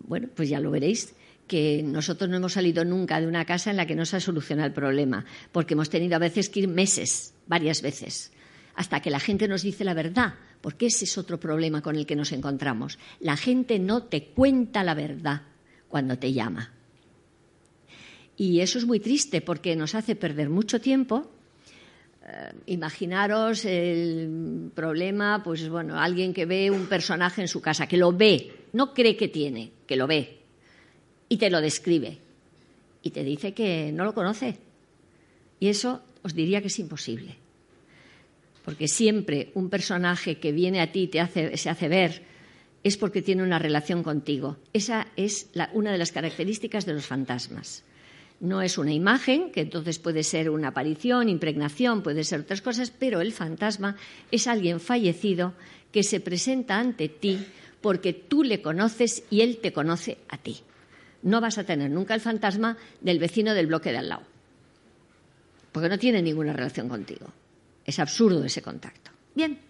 bueno, 0.06 0.28
pues 0.34 0.48
ya 0.48 0.60
lo 0.60 0.70
veréis 0.70 1.14
que 1.46 1.82
nosotros 1.82 2.30
no 2.30 2.36
hemos 2.36 2.52
salido 2.52 2.84
nunca 2.84 3.20
de 3.20 3.26
una 3.26 3.44
casa 3.44 3.70
en 3.70 3.76
la 3.76 3.86
que 3.86 3.96
no 3.96 4.06
se 4.06 4.16
ha 4.16 4.20
solucionado 4.20 4.68
el 4.68 4.72
problema, 4.72 5.24
porque 5.50 5.74
hemos 5.74 5.90
tenido 5.90 6.16
a 6.16 6.20
veces 6.20 6.48
que 6.48 6.60
ir 6.60 6.68
meses, 6.68 7.34
varias 7.46 7.82
veces. 7.82 8.32
hasta 8.74 9.00
que 9.00 9.10
la 9.10 9.20
gente 9.20 9.48
nos 9.48 9.62
dice 9.62 9.84
la 9.84 9.92
verdad, 9.92 10.34
porque 10.62 10.86
ese 10.86 11.04
es 11.04 11.18
otro 11.18 11.38
problema 11.38 11.82
con 11.82 11.96
el 11.96 12.06
que 12.06 12.16
nos 12.16 12.32
encontramos. 12.32 12.98
La 13.20 13.36
gente 13.36 13.78
no 13.78 14.04
te 14.04 14.28
cuenta 14.28 14.82
la 14.82 14.94
verdad 14.94 15.42
cuando 15.88 16.16
te 16.16 16.32
llama. 16.32 16.72
Y 18.42 18.58
eso 18.58 18.78
es 18.78 18.86
muy 18.86 18.98
triste 18.98 19.40
porque 19.40 19.76
nos 19.76 19.94
hace 19.94 20.16
perder 20.16 20.50
mucho 20.50 20.80
tiempo. 20.80 21.30
Eh, 22.26 22.52
imaginaros 22.74 23.64
el 23.64 24.72
problema, 24.74 25.44
pues 25.44 25.68
bueno, 25.68 25.96
alguien 25.96 26.34
que 26.34 26.44
ve 26.44 26.68
un 26.68 26.86
personaje 26.86 27.40
en 27.40 27.46
su 27.46 27.60
casa, 27.60 27.86
que 27.86 27.96
lo 27.96 28.10
ve, 28.10 28.50
no 28.72 28.92
cree 28.92 29.16
que 29.16 29.28
tiene, 29.28 29.70
que 29.86 29.94
lo 29.94 30.08
ve, 30.08 30.40
y 31.28 31.36
te 31.36 31.50
lo 31.50 31.60
describe, 31.60 32.18
y 33.04 33.10
te 33.10 33.22
dice 33.22 33.54
que 33.54 33.92
no 33.92 34.04
lo 34.04 34.12
conoce. 34.12 34.58
Y 35.60 35.68
eso 35.68 36.02
os 36.24 36.34
diría 36.34 36.60
que 36.60 36.66
es 36.66 36.78
imposible. 36.80 37.36
Porque 38.64 38.88
siempre 38.88 39.52
un 39.54 39.70
personaje 39.70 40.38
que 40.38 40.50
viene 40.50 40.80
a 40.80 40.90
ti 40.90 41.08
y 41.12 41.56
se 41.56 41.70
hace 41.70 41.88
ver 41.88 42.22
es 42.82 42.96
porque 42.96 43.22
tiene 43.22 43.44
una 43.44 43.60
relación 43.60 44.02
contigo. 44.02 44.56
Esa 44.72 45.06
es 45.14 45.48
una 45.74 45.92
de 45.92 45.98
las 45.98 46.10
características 46.10 46.86
de 46.86 46.94
los 46.94 47.06
fantasmas. 47.06 47.84
No 48.42 48.60
es 48.60 48.76
una 48.76 48.92
imagen, 48.92 49.52
que 49.52 49.60
entonces 49.60 50.00
puede 50.00 50.24
ser 50.24 50.50
una 50.50 50.68
aparición, 50.68 51.28
impregnación, 51.28 52.02
puede 52.02 52.24
ser 52.24 52.40
otras 52.40 52.60
cosas, 52.60 52.90
pero 52.90 53.20
el 53.20 53.32
fantasma 53.32 53.94
es 54.32 54.48
alguien 54.48 54.80
fallecido 54.80 55.54
que 55.92 56.02
se 56.02 56.18
presenta 56.18 56.80
ante 56.80 57.08
ti 57.08 57.38
porque 57.80 58.12
tú 58.12 58.42
le 58.42 58.60
conoces 58.60 59.22
y 59.30 59.42
él 59.42 59.58
te 59.62 59.72
conoce 59.72 60.18
a 60.28 60.38
ti. 60.38 60.58
No 61.22 61.40
vas 61.40 61.56
a 61.56 61.62
tener 61.62 61.88
nunca 61.88 62.14
el 62.14 62.20
fantasma 62.20 62.76
del 63.00 63.20
vecino 63.20 63.54
del 63.54 63.68
bloque 63.68 63.92
de 63.92 63.98
al 63.98 64.08
lado, 64.08 64.22
porque 65.70 65.88
no 65.88 65.96
tiene 65.96 66.20
ninguna 66.20 66.52
relación 66.52 66.88
contigo. 66.88 67.28
Es 67.84 68.00
absurdo 68.00 68.44
ese 68.44 68.60
contacto. 68.60 69.12
Bien, 69.36 69.60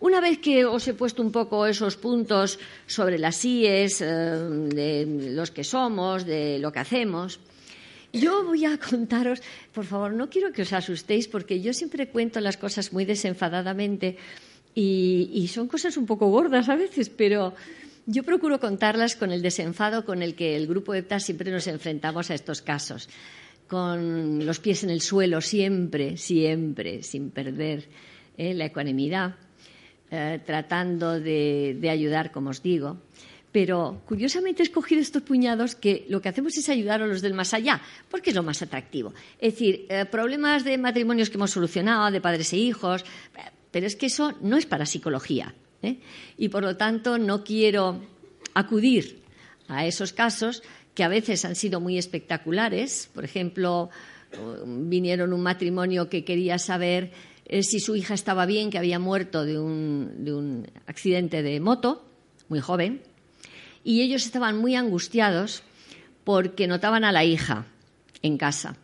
una 0.00 0.22
vez 0.22 0.38
que 0.38 0.64
os 0.64 0.88
he 0.88 0.94
puesto 0.94 1.20
un 1.20 1.32
poco 1.32 1.66
esos 1.66 1.98
puntos 1.98 2.58
sobre 2.86 3.18
las 3.18 3.44
IES, 3.44 4.00
eh, 4.00 4.06
de 4.06 5.32
los 5.34 5.50
que 5.50 5.64
somos, 5.64 6.24
de 6.24 6.58
lo 6.58 6.72
que 6.72 6.80
hacemos, 6.80 7.38
yo 8.12 8.44
voy 8.44 8.64
a 8.66 8.78
contaros, 8.78 9.42
por 9.72 9.86
favor, 9.86 10.12
no 10.12 10.28
quiero 10.28 10.52
que 10.52 10.62
os 10.62 10.72
asustéis 10.72 11.28
porque 11.28 11.60
yo 11.60 11.72
siempre 11.72 12.08
cuento 12.08 12.40
las 12.40 12.56
cosas 12.56 12.92
muy 12.92 13.04
desenfadadamente 13.04 14.16
y, 14.74 15.48
son 15.52 15.68
cosas 15.68 15.96
un 15.96 16.06
poco 16.06 16.28
gordas 16.28 16.68
a 16.68 16.76
veces, 16.76 17.08
pero 17.08 17.54
yo 18.06 18.22
procuro 18.22 18.60
contarlas 18.60 19.16
con 19.16 19.32
el 19.32 19.42
desenfado 19.42 20.04
con 20.04 20.22
el 20.22 20.34
que 20.34 20.56
el 20.56 20.66
grupo 20.66 20.94
EPTA 20.94 21.20
siempre 21.20 21.50
nos 21.50 21.66
enfrentamos 21.66 22.30
a 22.30 22.34
estos 22.34 22.62
casos, 22.62 23.08
con 23.68 24.44
los 24.44 24.60
pies 24.60 24.84
en 24.84 24.90
el 24.90 25.00
suelo 25.00 25.40
siempre, 25.40 26.16
siempre, 26.16 27.02
sin 27.02 27.30
perder 27.30 27.88
eh, 28.36 28.54
la 28.54 28.66
ecuanimidad, 28.66 29.36
eh, 30.10 30.40
tratando 30.44 31.20
de 31.20 31.88
ayudar, 31.90 32.32
como 32.32 32.50
os 32.50 32.62
digo. 32.62 32.98
Pero 33.52 34.00
curiosamente 34.06 34.62
he 34.62 34.66
escogido 34.66 35.02
estos 35.02 35.22
puñados 35.22 35.74
que 35.74 36.06
lo 36.08 36.22
que 36.22 36.30
hacemos 36.30 36.56
es 36.56 36.70
ayudar 36.70 37.02
a 37.02 37.06
los 37.06 37.20
del 37.20 37.34
más 37.34 37.52
allá, 37.52 37.82
porque 38.10 38.30
es 38.30 38.36
lo 38.36 38.42
más 38.42 38.62
atractivo. 38.62 39.12
Es 39.38 39.52
decir, 39.52 39.86
eh, 39.90 40.06
problemas 40.06 40.64
de 40.64 40.78
matrimonios 40.78 41.28
que 41.28 41.36
hemos 41.36 41.50
solucionado, 41.50 42.10
de 42.10 42.22
padres 42.22 42.52
e 42.54 42.56
hijos, 42.56 43.04
pero 43.70 43.86
es 43.86 43.94
que 43.94 44.06
eso 44.06 44.32
no 44.40 44.56
es 44.56 44.64
para 44.64 44.86
psicología. 44.86 45.54
¿eh? 45.82 45.98
Y 46.38 46.48
por 46.48 46.62
lo 46.62 46.78
tanto 46.78 47.18
no 47.18 47.44
quiero 47.44 48.00
acudir 48.54 49.22
a 49.68 49.86
esos 49.86 50.14
casos 50.14 50.62
que 50.94 51.04
a 51.04 51.08
veces 51.08 51.44
han 51.44 51.54
sido 51.54 51.78
muy 51.78 51.98
espectaculares. 51.98 53.10
Por 53.12 53.24
ejemplo, 53.24 53.90
vinieron 54.66 55.34
un 55.34 55.42
matrimonio 55.42 56.08
que 56.08 56.24
quería 56.24 56.58
saber 56.58 57.12
eh, 57.44 57.62
si 57.62 57.80
su 57.80 57.96
hija 57.96 58.14
estaba 58.14 58.46
bien, 58.46 58.70
que 58.70 58.78
había 58.78 58.98
muerto 58.98 59.44
de 59.44 59.58
un 59.58 60.66
accidente 60.86 61.42
de 61.42 61.60
moto, 61.60 62.06
muy 62.48 62.60
joven 62.60 63.11
y 63.84 64.02
ellos 64.02 64.24
estaban 64.24 64.58
muy 64.58 64.74
angustiados 64.74 65.62
porque 66.24 66.66
notaban 66.66 67.04
a 67.04 67.12
la 67.12 67.24
hija 67.24 67.66
en 68.22 68.38
casa. 68.38 68.76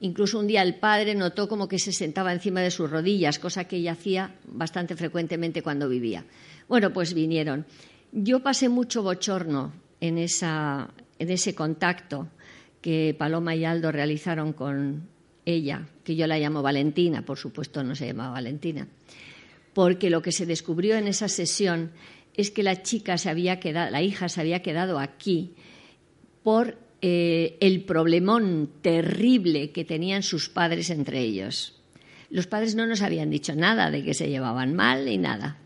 Incluso 0.00 0.38
un 0.38 0.46
día 0.46 0.62
el 0.62 0.74
padre 0.74 1.14
notó 1.14 1.48
como 1.48 1.68
que 1.68 1.78
se 1.78 1.92
sentaba 1.92 2.32
encima 2.32 2.60
de 2.60 2.70
sus 2.70 2.90
rodillas, 2.90 3.38
cosa 3.38 3.64
que 3.64 3.76
ella 3.76 3.92
hacía 3.92 4.34
bastante 4.46 4.94
frecuentemente 4.94 5.62
cuando 5.62 5.88
vivía. 5.88 6.24
Bueno, 6.68 6.92
pues 6.92 7.14
vinieron. 7.14 7.64
Yo 8.12 8.40
pasé 8.40 8.68
mucho 8.68 9.02
bochorno 9.02 9.72
en, 10.00 10.18
en 10.18 11.30
ese 11.30 11.54
contacto 11.54 12.28
que 12.82 13.16
Paloma 13.18 13.54
y 13.54 13.64
Aldo 13.64 13.90
realizaron 13.90 14.52
con 14.52 15.08
ella, 15.44 15.88
que 16.04 16.14
yo 16.14 16.26
la 16.26 16.38
llamo 16.38 16.62
Valentina, 16.62 17.24
por 17.24 17.38
supuesto 17.38 17.82
no 17.82 17.94
se 17.94 18.06
llamaba 18.06 18.32
Valentina, 18.32 18.86
porque 19.72 20.10
lo 20.10 20.20
que 20.20 20.32
se 20.32 20.44
descubrió 20.44 20.96
en 20.96 21.06
esa 21.06 21.28
sesión 21.28 21.92
es 22.36 22.50
que 22.50 22.62
la 22.62 22.82
chica 22.82 23.18
se 23.18 23.30
había 23.30 23.60
quedado, 23.60 23.90
la 23.90 24.02
hija 24.02 24.28
se 24.28 24.40
había 24.40 24.62
quedado 24.62 24.98
aquí 24.98 25.52
por 26.42 26.78
eh, 27.02 27.56
el 27.60 27.84
problemón 27.84 28.70
terrible 28.82 29.70
que 29.70 29.84
tenían 29.84 30.22
sus 30.22 30.48
padres 30.48 30.90
entre 30.90 31.20
ellos. 31.20 31.74
Los 32.30 32.46
padres 32.46 32.74
no 32.74 32.86
nos 32.86 33.02
habían 33.02 33.30
dicho 33.30 33.54
nada 33.54 33.90
de 33.90 34.02
que 34.02 34.14
se 34.14 34.28
llevaban 34.28 34.74
mal 34.74 35.04
ni 35.04 35.18
nada. 35.18 35.58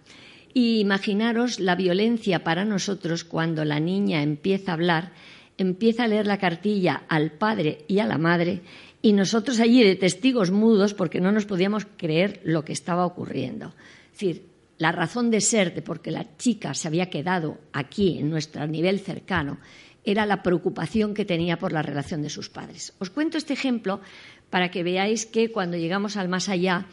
Y 0.53 0.81
imaginaros 0.81 1.61
la 1.61 1.77
violencia 1.77 2.45
para 2.45 2.65
nosotros 2.65 3.25
cuando 3.25 3.65
la 3.65 3.81
niña 3.81 4.23
empieza 4.23 4.73
a 4.73 4.75
hablar, 4.75 5.13
empieza 5.59 6.05
a 6.05 6.09
leer 6.09 6.27
la 6.27 6.39
cartilla 6.39 7.05
al 7.09 7.33
padre 7.33 7.85
y 7.87 8.01
a 8.01 8.07
la 8.07 8.19
madre 8.19 8.63
y 9.03 9.13
nosotros 9.13 9.61
allí 9.61 9.83
de 9.83 9.97
testigos 9.97 10.51
mudos 10.51 10.95
porque 10.95 11.21
no 11.21 11.33
nos 11.33 11.47
podíamos 11.47 11.87
creer 11.97 12.41
lo 12.45 12.65
que 12.65 12.73
estaba 12.73 13.07
ocurriendo. 13.07 13.73
Es 14.07 14.13
decir, 14.13 14.50
la 14.81 14.93
razón 14.93 15.31
de 15.31 15.43
ser 15.43 15.75
de 15.75 15.83
por 15.83 16.01
qué 16.01 16.11
la 16.11 16.39
chica 16.39 16.73
se 16.73 16.89
había 16.89 17.11
quedado 17.11 17.59
aquí, 17.71 18.17
en 18.19 18.31
nuestro 18.31 18.67
nivel 18.67 18.99
cercano, 18.99 19.59
era 20.05 20.25
la 20.25 20.43
preocupación 20.43 21.13
que 21.13 21.27
tenía 21.27 21.59
por 21.59 21.71
la 21.71 21.83
relación 21.83 22.23
de 22.23 22.31
sus 22.31 22.49
padres. 22.49 22.95
Os 22.99 23.11
cuento 23.11 23.37
este 23.37 23.53
ejemplo 23.53 24.01
para 24.49 24.71
que 24.71 24.83
veáis 24.83 25.27
que 25.27 25.53
cuando 25.53 25.77
llegamos 25.77 26.17
al 26.17 26.31
más 26.31 26.49
allá, 26.49 26.87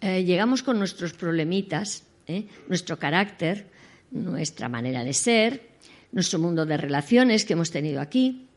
eh, 0.00 0.24
llegamos 0.24 0.62
con 0.62 0.78
nuestros 0.78 1.12
problemitas, 1.12 2.08
¿eh? 2.26 2.46
nuestro 2.66 2.98
carácter, 2.98 3.68
nuestra 4.10 4.70
manera 4.70 5.04
de 5.04 5.12
ser, 5.12 5.68
nuestro 6.12 6.38
mundo 6.38 6.64
de 6.64 6.78
relaciones 6.78 7.44
que 7.44 7.52
hemos 7.52 7.70
tenido 7.70 8.00
aquí. 8.00 8.48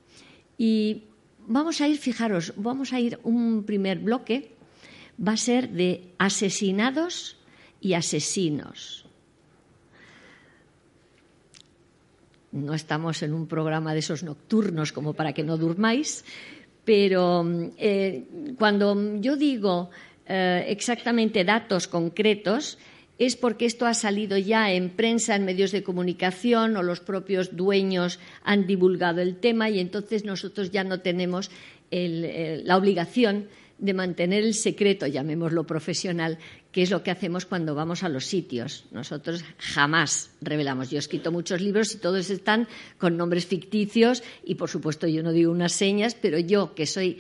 Y 0.57 1.11
vamos 1.45 1.81
a 1.81 1.89
ir, 1.89 1.97
fijaros, 1.97 2.53
vamos 2.55 2.93
a 2.93 3.01
ir 3.01 3.19
un 3.23 3.65
primer 3.65 3.99
bloque, 3.99 4.55
va 5.19 5.33
a 5.33 5.37
ser 5.37 5.71
de 5.71 6.13
asesinados 6.19 7.35
y 7.81 7.93
asesinos. 7.93 9.05
No 12.51 12.73
estamos 12.73 13.23
en 13.23 13.33
un 13.33 13.47
programa 13.47 13.93
de 13.93 13.99
esos 13.99 14.23
nocturnos 14.23 14.91
como 14.91 15.13
para 15.13 15.33
que 15.33 15.43
no 15.43 15.57
durmáis, 15.57 16.23
pero 16.85 17.45
eh, 17.77 18.23
cuando 18.57 19.17
yo 19.19 19.35
digo 19.35 19.89
eh, 20.27 20.65
exactamente 20.67 21.43
datos 21.43 21.87
concretos, 21.87 22.77
es 23.17 23.37
porque 23.37 23.65
esto 23.65 23.85
ha 23.85 23.93
salido 23.93 24.37
ya 24.37 24.71
en 24.71 24.89
prensa, 24.89 25.35
en 25.35 25.45
medios 25.45 25.71
de 25.71 25.83
comunicación 25.83 26.75
o 26.75 26.83
los 26.83 26.99
propios 26.99 27.55
dueños 27.55 28.19
han 28.43 28.65
divulgado 28.65 29.21
el 29.21 29.37
tema 29.37 29.69
y 29.69 29.79
entonces 29.79 30.25
nosotros 30.25 30.71
ya 30.71 30.83
no 30.83 31.01
tenemos 31.01 31.51
la 31.91 32.77
obligación 32.77 33.47
de 33.77 33.93
mantener 33.93 34.43
el 34.43 34.53
secreto, 34.53 35.07
llamémoslo 35.07 35.65
profesional, 35.65 36.37
que 36.71 36.81
es 36.81 36.89
lo 36.89 37.03
que 37.03 37.11
hacemos 37.11 37.45
cuando 37.45 37.75
vamos 37.75 38.03
a 38.03 38.09
los 38.09 38.25
sitios. 38.25 38.85
Nosotros 38.91 39.43
jamás 39.57 40.31
revelamos. 40.41 40.89
Yo 40.89 40.97
he 40.97 40.99
escrito 40.99 41.31
muchos 41.31 41.61
libros 41.61 41.93
y 41.93 41.97
todos 41.97 42.29
están 42.29 42.67
con 42.97 43.17
nombres 43.17 43.45
ficticios 43.45 44.23
y, 44.43 44.55
por 44.55 44.69
supuesto, 44.69 45.07
yo 45.07 45.21
no 45.21 45.33
digo 45.33 45.51
unas 45.51 45.73
señas, 45.73 46.15
pero 46.15 46.39
yo, 46.39 46.73
que 46.73 46.85
soy, 46.85 47.19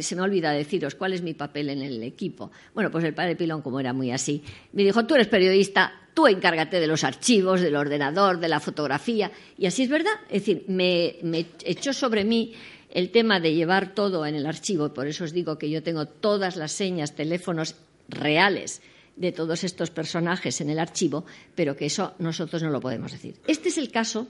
se 0.00 0.16
me 0.16 0.22
olvida 0.22 0.52
deciros 0.52 0.94
cuál 0.94 1.12
es 1.12 1.22
mi 1.22 1.34
papel 1.34 1.70
en 1.70 1.82
el 1.82 2.02
equipo. 2.02 2.50
Bueno, 2.74 2.90
pues 2.90 3.04
el 3.04 3.14
padre 3.14 3.36
Pilón, 3.36 3.62
como 3.62 3.80
era 3.80 3.92
muy 3.92 4.10
así, 4.12 4.42
me 4.72 4.82
dijo, 4.82 5.04
tú 5.04 5.14
eres 5.14 5.28
periodista, 5.28 5.92
tú 6.14 6.26
encárgate 6.26 6.80
de 6.80 6.86
los 6.86 7.04
archivos, 7.04 7.60
del 7.60 7.76
ordenador, 7.76 8.40
de 8.40 8.48
la 8.48 8.60
fotografía. 8.60 9.30
Y 9.58 9.66
así 9.66 9.82
es 9.82 9.90
verdad. 9.90 10.14
Es 10.30 10.46
decir, 10.46 10.64
me, 10.68 11.16
me 11.22 11.46
echó 11.64 11.92
sobre 11.92 12.24
mí 12.24 12.54
el 12.96 13.10
tema 13.10 13.40
de 13.40 13.52
llevar 13.52 13.94
todo 13.94 14.24
en 14.24 14.34
el 14.34 14.46
archivo, 14.46 14.94
por 14.94 15.06
eso 15.06 15.24
os 15.24 15.34
digo 15.34 15.58
que 15.58 15.68
yo 15.68 15.82
tengo 15.82 16.06
todas 16.06 16.56
las 16.56 16.72
señas, 16.72 17.14
teléfonos 17.14 17.74
reales 18.08 18.82
de 19.16 19.32
todos 19.32 19.64
estos 19.64 19.90
personajes 19.90 20.60
en 20.60 20.70
el 20.70 20.78
archivo, 20.78 21.24
pero 21.54 21.76
que 21.76 21.86
eso 21.86 22.14
nosotros 22.18 22.62
no 22.62 22.70
lo 22.70 22.80
podemos 22.80 23.12
decir. 23.12 23.36
Este 23.46 23.70
es 23.70 23.78
el 23.78 23.90
caso 23.90 24.28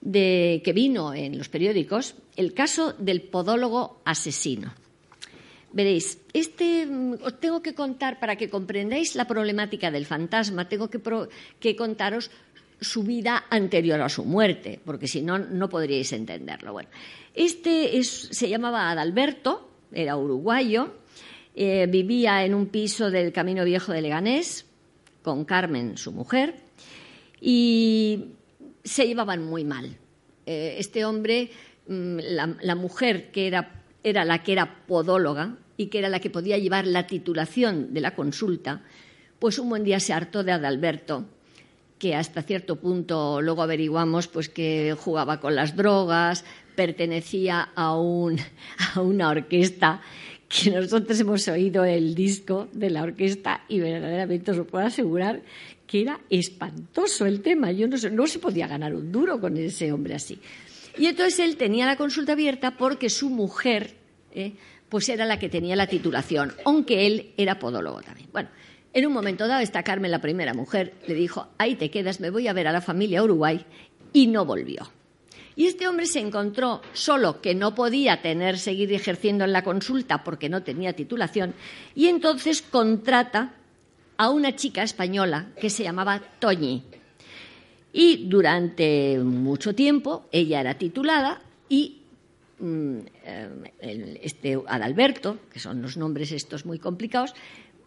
de, 0.00 0.60
que 0.64 0.72
vino 0.72 1.14
en 1.14 1.38
los 1.38 1.48
periódicos, 1.48 2.16
el 2.36 2.52
caso 2.52 2.92
del 2.98 3.22
podólogo 3.22 4.02
asesino. 4.04 4.74
Veréis, 5.72 6.18
este 6.32 6.88
os 7.22 7.38
tengo 7.38 7.60
que 7.60 7.74
contar 7.74 8.18
para 8.18 8.36
que 8.36 8.48
comprendáis 8.48 9.14
la 9.14 9.26
problemática 9.26 9.90
del 9.90 10.06
fantasma, 10.06 10.68
tengo 10.68 10.88
que, 10.88 11.00
que 11.60 11.76
contaros 11.76 12.30
su 12.80 13.02
vida 13.02 13.44
anterior 13.50 14.00
a 14.00 14.08
su 14.08 14.24
muerte, 14.24 14.80
porque 14.84 15.06
si 15.06 15.22
no, 15.22 15.38
no 15.38 15.68
podríais 15.68 16.12
entenderlo. 16.12 16.72
Bueno, 16.72 16.88
este 17.34 18.02
se 18.02 18.48
llamaba 18.48 18.90
Adalberto, 18.90 19.68
era 19.92 20.16
uruguayo, 20.16 20.94
eh, 21.58 21.86
vivía 21.88 22.44
en 22.44 22.52
un 22.52 22.66
piso 22.66 23.10
del 23.10 23.32
Camino 23.32 23.64
Viejo 23.64 23.90
de 23.92 24.02
Leganés 24.02 24.66
con 25.22 25.46
Carmen, 25.46 25.96
su 25.96 26.12
mujer, 26.12 26.54
y 27.40 28.26
se 28.84 29.06
llevaban 29.06 29.42
muy 29.42 29.64
mal. 29.64 29.96
Eh, 30.44 30.76
este 30.78 31.06
hombre, 31.06 31.50
mm, 31.88 32.18
la, 32.60 32.74
mujer 32.74 33.30
que 33.32 33.46
era, 33.46 33.82
era 34.04 34.26
la 34.26 34.42
que 34.42 34.52
era 34.52 34.86
podóloga 34.86 35.56
y 35.78 35.86
que 35.86 35.98
era 35.98 36.10
la 36.10 36.20
que 36.20 36.28
podía 36.28 36.58
llevar 36.58 36.86
la 36.86 37.06
titulación 37.06 37.94
de 37.94 38.02
la 38.02 38.14
consulta, 38.14 38.82
pues 39.38 39.58
un 39.58 39.70
buen 39.70 39.82
día 39.82 39.98
se 39.98 40.12
hartó 40.12 40.44
de 40.44 40.52
Adalberto 40.52 41.24
que 41.98 42.14
hasta 42.14 42.42
cierto 42.42 42.76
punto 42.76 43.40
luego 43.40 43.62
averiguamos 43.62 44.28
pues 44.28 44.50
que 44.50 44.94
jugaba 44.98 45.40
con 45.40 45.54
las 45.54 45.74
drogas, 45.74 46.44
pertenecía 46.74 47.70
a, 47.74 47.98
un, 47.98 48.38
a 48.94 49.00
una 49.00 49.30
orquesta 49.30 50.02
que 50.48 50.70
nosotros 50.70 51.18
hemos 51.20 51.46
oído 51.48 51.84
el 51.84 52.14
disco 52.14 52.68
de 52.72 52.90
la 52.90 53.02
orquesta 53.02 53.64
y 53.68 53.80
verdaderamente 53.80 54.52
os 54.52 54.66
puedo 54.66 54.86
asegurar 54.86 55.42
que 55.86 56.02
era 56.02 56.20
espantoso 56.30 57.26
el 57.26 57.42
tema. 57.42 57.72
Yo 57.72 57.88
no, 57.88 57.96
no 58.12 58.26
se 58.26 58.38
podía 58.38 58.66
ganar 58.66 58.94
un 58.94 59.10
duro 59.10 59.40
con 59.40 59.56
ese 59.56 59.92
hombre 59.92 60.14
así. 60.14 60.38
Y 60.98 61.06
entonces 61.06 61.38
él 61.40 61.56
tenía 61.56 61.86
la 61.86 61.96
consulta 61.96 62.32
abierta 62.32 62.76
porque 62.76 63.10
su 63.10 63.28
mujer 63.28 63.94
eh, 64.32 64.52
pues 64.88 65.08
era 65.08 65.24
la 65.26 65.38
que 65.38 65.48
tenía 65.48 65.76
la 65.76 65.86
titulación, 65.86 66.52
aunque 66.64 67.06
él 67.06 67.32
era 67.36 67.58
podólogo 67.58 68.00
también. 68.02 68.28
Bueno, 68.32 68.48
en 68.92 69.06
un 69.06 69.12
momento 69.12 69.46
dado, 69.46 69.60
esta 69.60 69.82
Carmen, 69.82 70.10
la 70.10 70.20
primera 70.20 70.54
mujer, 70.54 70.94
le 71.06 71.14
dijo, 71.14 71.48
ahí 71.58 71.74
te 71.74 71.90
quedas, 71.90 72.20
me 72.20 72.30
voy 72.30 72.48
a 72.48 72.52
ver 72.52 72.68
a 72.68 72.72
la 72.72 72.80
familia 72.80 73.22
Uruguay, 73.22 73.64
y 74.12 74.26
no 74.28 74.44
volvió. 74.44 74.90
Y 75.56 75.66
este 75.66 75.88
hombre 75.88 76.04
se 76.04 76.20
encontró 76.20 76.82
solo 76.92 77.40
que 77.40 77.54
no 77.54 77.74
podía 77.74 78.20
tener, 78.20 78.58
seguir 78.58 78.92
ejerciendo 78.92 79.44
en 79.44 79.52
la 79.52 79.64
consulta 79.64 80.22
porque 80.22 80.50
no 80.50 80.62
tenía 80.62 80.92
titulación, 80.92 81.54
y 81.94 82.08
entonces 82.08 82.60
contrata 82.60 83.54
a 84.18 84.30
una 84.30 84.54
chica 84.54 84.82
española 84.82 85.48
que 85.58 85.70
se 85.70 85.82
llamaba 85.82 86.20
Toñi. 86.38 86.84
Y 87.92 88.28
durante 88.28 89.18
mucho 89.18 89.74
tiempo 89.74 90.28
ella 90.30 90.60
era 90.60 90.76
titulada 90.76 91.40
y 91.70 92.02
mm, 92.58 92.98
eh, 93.24 94.20
este 94.22 94.60
Adalberto, 94.66 95.38
que 95.50 95.58
son 95.58 95.80
los 95.80 95.96
nombres 95.96 96.32
estos 96.32 96.66
muy 96.66 96.78
complicados, 96.78 97.32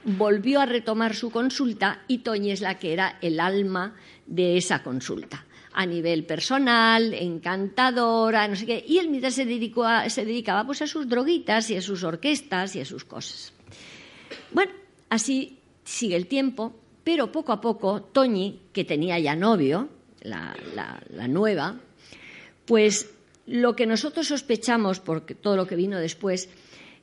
volvió 0.03 0.59
a 0.59 0.65
retomar 0.65 1.13
su 1.13 1.29
consulta 1.29 2.03
y 2.07 2.19
Toñi 2.19 2.49
es 2.49 2.61
la 2.61 2.79
que 2.79 2.93
era 2.93 3.19
el 3.21 3.39
alma 3.39 3.95
de 4.25 4.57
esa 4.57 4.81
consulta 4.81 5.45
a 5.73 5.85
nivel 5.85 6.25
personal, 6.25 7.13
encantadora, 7.13 8.47
no 8.47 8.55
sé 8.55 8.65
qué, 8.65 8.83
y 8.87 8.97
él 8.97 9.09
mientras 9.09 9.35
se, 9.35 9.45
dedicó 9.45 9.85
se 10.07 10.25
dedicaba 10.25 10.65
pues 10.65 10.81
a 10.81 10.87
sus 10.87 11.07
droguitas 11.07 11.69
y 11.69 11.77
a 11.77 11.81
sus 11.81 12.03
orquestas 12.03 12.75
y 12.75 12.81
a 12.81 12.85
sus 12.85 13.05
cosas. 13.05 13.53
Bueno, 14.51 14.71
así 15.09 15.59
sigue 15.83 16.15
el 16.15 16.27
tiempo, 16.27 16.75
pero 17.03 17.31
poco 17.31 17.51
a 17.51 17.61
poco 17.61 18.01
Toñi, 18.01 18.61
que 18.73 18.83
tenía 18.83 19.19
ya 19.19 19.35
novio, 19.35 19.89
la, 20.21 20.55
nueva, 21.27 21.79
pues 22.65 23.09
lo 23.45 23.75
que 23.75 23.85
nosotros 23.85 24.27
sospechamos, 24.27 24.99
porque 24.99 25.35
todo 25.35 25.55
lo 25.55 25.65
que 25.65 25.75
vino 25.75 25.97
después, 25.99 26.49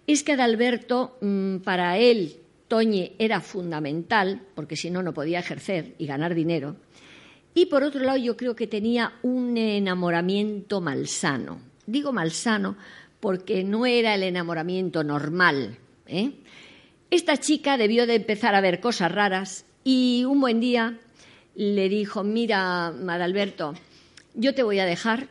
es 0.07 0.23
que 0.23 0.33
Adalberto, 0.33 1.19
mm, 1.21 1.59
para 1.59 1.99
él, 1.99 2.37
Toñi 2.69 3.13
era 3.19 3.41
fundamental, 3.41 4.43
porque 4.55 4.77
si 4.77 4.91
no, 4.91 5.03
no 5.03 5.15
podía 5.15 5.41
ejercer 5.41 5.95
y 5.99 6.07
ganar 6.07 6.35
dinero. 6.35 6.77
Y 7.57 7.67
por 7.67 7.83
otro 7.83 8.05
lado, 8.05 8.19
yo 8.19 8.37
creo 8.37 8.55
que 8.55 8.67
tenía 8.67 9.15
un 9.23 9.57
enamoramiento 9.57 10.83
malsano. 10.83 11.59
Digo 11.87 12.13
malsano 12.13 12.77
porque 13.19 13.65
no 13.65 13.87
era 13.87 14.15
el 14.15 14.25
enamoramiento 14.25 15.03
normal. 15.03 15.79
¿eh? 16.07 16.33
Esta 17.11 17.39
chica 17.39 17.79
debió 17.79 18.07
de 18.07 18.17
empezar 18.17 18.55
a 18.55 18.61
ver 18.61 18.79
cosas 18.79 19.11
raras 19.11 19.65
y 19.85 20.25
un 20.27 20.39
buen 20.43 20.61
día 20.61 20.99
le 21.55 21.89
dijo, 21.89 22.25
mira, 22.25 22.93
Madalberto, 22.93 23.73
yo 24.35 24.55
te 24.55 24.63
voy 24.63 24.79
a 24.79 24.85
dejar 24.85 25.29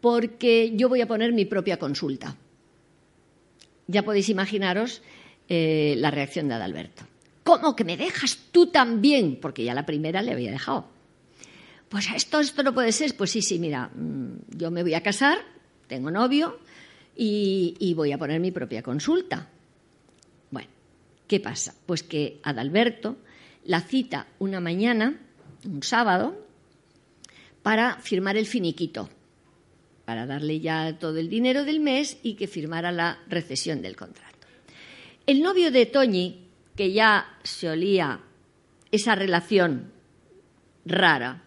porque 0.00 0.72
yo 0.74 0.88
voy 0.88 1.02
a 1.02 1.06
poner 1.06 1.34
mi 1.34 1.44
propia 1.44 1.78
consulta. 1.78 2.38
Ya 3.86 4.02
podéis 4.02 4.30
imaginaros 4.30 5.02
eh, 5.46 5.94
la 5.98 6.10
reacción 6.10 6.48
de 6.48 6.54
Adalberto. 6.54 7.02
¿Cómo 7.44 7.76
que 7.76 7.84
me 7.84 7.98
dejas 7.98 8.38
tú 8.50 8.68
también? 8.68 9.36
Porque 9.42 9.62
ya 9.62 9.74
la 9.74 9.84
primera 9.84 10.22
le 10.22 10.32
había 10.32 10.50
dejado. 10.50 11.01
Pues 11.92 12.08
esto, 12.16 12.40
esto 12.40 12.62
no 12.62 12.72
puede 12.72 12.90
ser. 12.90 13.14
Pues 13.18 13.32
sí, 13.32 13.42
sí, 13.42 13.58
mira, 13.58 13.88
mm, 13.94 14.56
yo 14.56 14.70
me 14.70 14.82
voy 14.82 14.94
a 14.94 15.02
casar, 15.02 15.36
tengo 15.88 16.10
novio 16.10 16.58
y, 17.14 17.76
y 17.78 17.92
voy 17.92 18.12
a 18.12 18.18
poner 18.18 18.40
mi 18.40 18.50
propia 18.50 18.82
consulta. 18.82 19.50
Bueno, 20.50 20.70
¿qué 21.28 21.38
pasa? 21.38 21.74
Pues 21.84 22.02
que 22.02 22.40
Adalberto 22.44 23.18
la 23.66 23.82
cita 23.82 24.26
una 24.38 24.58
mañana, 24.58 25.20
un 25.66 25.82
sábado, 25.82 26.34
para 27.62 27.98
firmar 27.98 28.38
el 28.38 28.46
finiquito, 28.46 29.10
para 30.06 30.24
darle 30.24 30.60
ya 30.60 30.98
todo 30.98 31.18
el 31.18 31.28
dinero 31.28 31.66
del 31.66 31.80
mes 31.80 32.16
y 32.22 32.36
que 32.36 32.46
firmara 32.46 32.90
la 32.90 33.18
recesión 33.28 33.82
del 33.82 33.96
contrato. 33.96 34.48
El 35.26 35.42
novio 35.42 35.70
de 35.70 35.84
Toñi, 35.84 36.48
que 36.74 36.90
ya 36.90 37.36
se 37.42 37.68
olía 37.68 38.20
esa 38.90 39.14
relación 39.14 39.92
rara, 40.86 41.42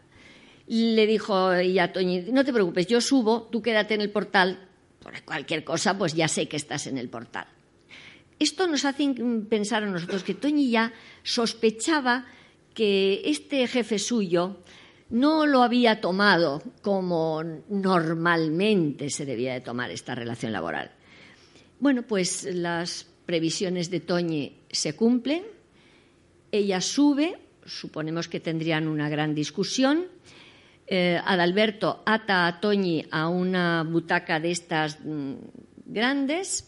le 0.67 1.05
dijo 1.07 1.53
ella 1.53 1.85
a 1.85 1.93
Toñi, 1.93 2.21
no 2.31 2.43
te 2.43 2.53
preocupes, 2.53 2.87
yo 2.87 3.01
subo, 3.01 3.43
tú 3.51 3.61
quédate 3.61 3.93
en 3.93 4.01
el 4.01 4.11
portal, 4.11 4.67
por 4.99 5.21
cualquier 5.23 5.63
cosa, 5.63 5.97
pues 5.97 6.13
ya 6.13 6.27
sé 6.27 6.47
que 6.47 6.57
estás 6.57 6.87
en 6.87 6.97
el 6.97 7.09
portal. 7.09 7.47
Esto 8.39 8.67
nos 8.67 8.83
hace 8.85 9.13
pensar 9.49 9.83
a 9.83 9.87
nosotros 9.87 10.23
que 10.23 10.33
Toñi 10.33 10.69
ya 10.69 10.91
sospechaba 11.23 12.25
que 12.73 13.21
este 13.25 13.67
jefe 13.67 13.99
suyo 13.99 14.57
no 15.09 15.45
lo 15.45 15.63
había 15.63 16.01
tomado 16.01 16.61
como 16.81 17.41
normalmente 17.69 19.09
se 19.09 19.25
debía 19.25 19.53
de 19.53 19.61
tomar 19.61 19.91
esta 19.91 20.15
relación 20.15 20.51
laboral. 20.51 20.91
Bueno, 21.79 22.03
pues 22.03 22.43
las 22.43 23.07
previsiones 23.25 23.89
de 23.89 23.99
Toñi 23.99 24.57
se 24.71 24.95
cumplen, 24.95 25.43
ella 26.51 26.81
sube, 26.81 27.37
suponemos 27.65 28.27
que 28.27 28.39
tendrían 28.39 28.87
una 28.87 29.07
gran 29.07 29.35
discusión, 29.35 30.07
eh, 30.87 31.19
Adalberto 31.23 32.03
ata 32.05 32.47
a 32.47 32.59
Toñi 32.59 33.05
a 33.11 33.29
una 33.29 33.83
butaca 33.83 34.39
de 34.39 34.51
estas 34.51 34.99
mm, 35.03 35.33
grandes 35.85 36.65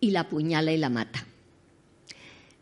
y 0.00 0.10
la 0.10 0.20
apuñala 0.20 0.72
y 0.72 0.78
la 0.78 0.88
mata. 0.88 1.24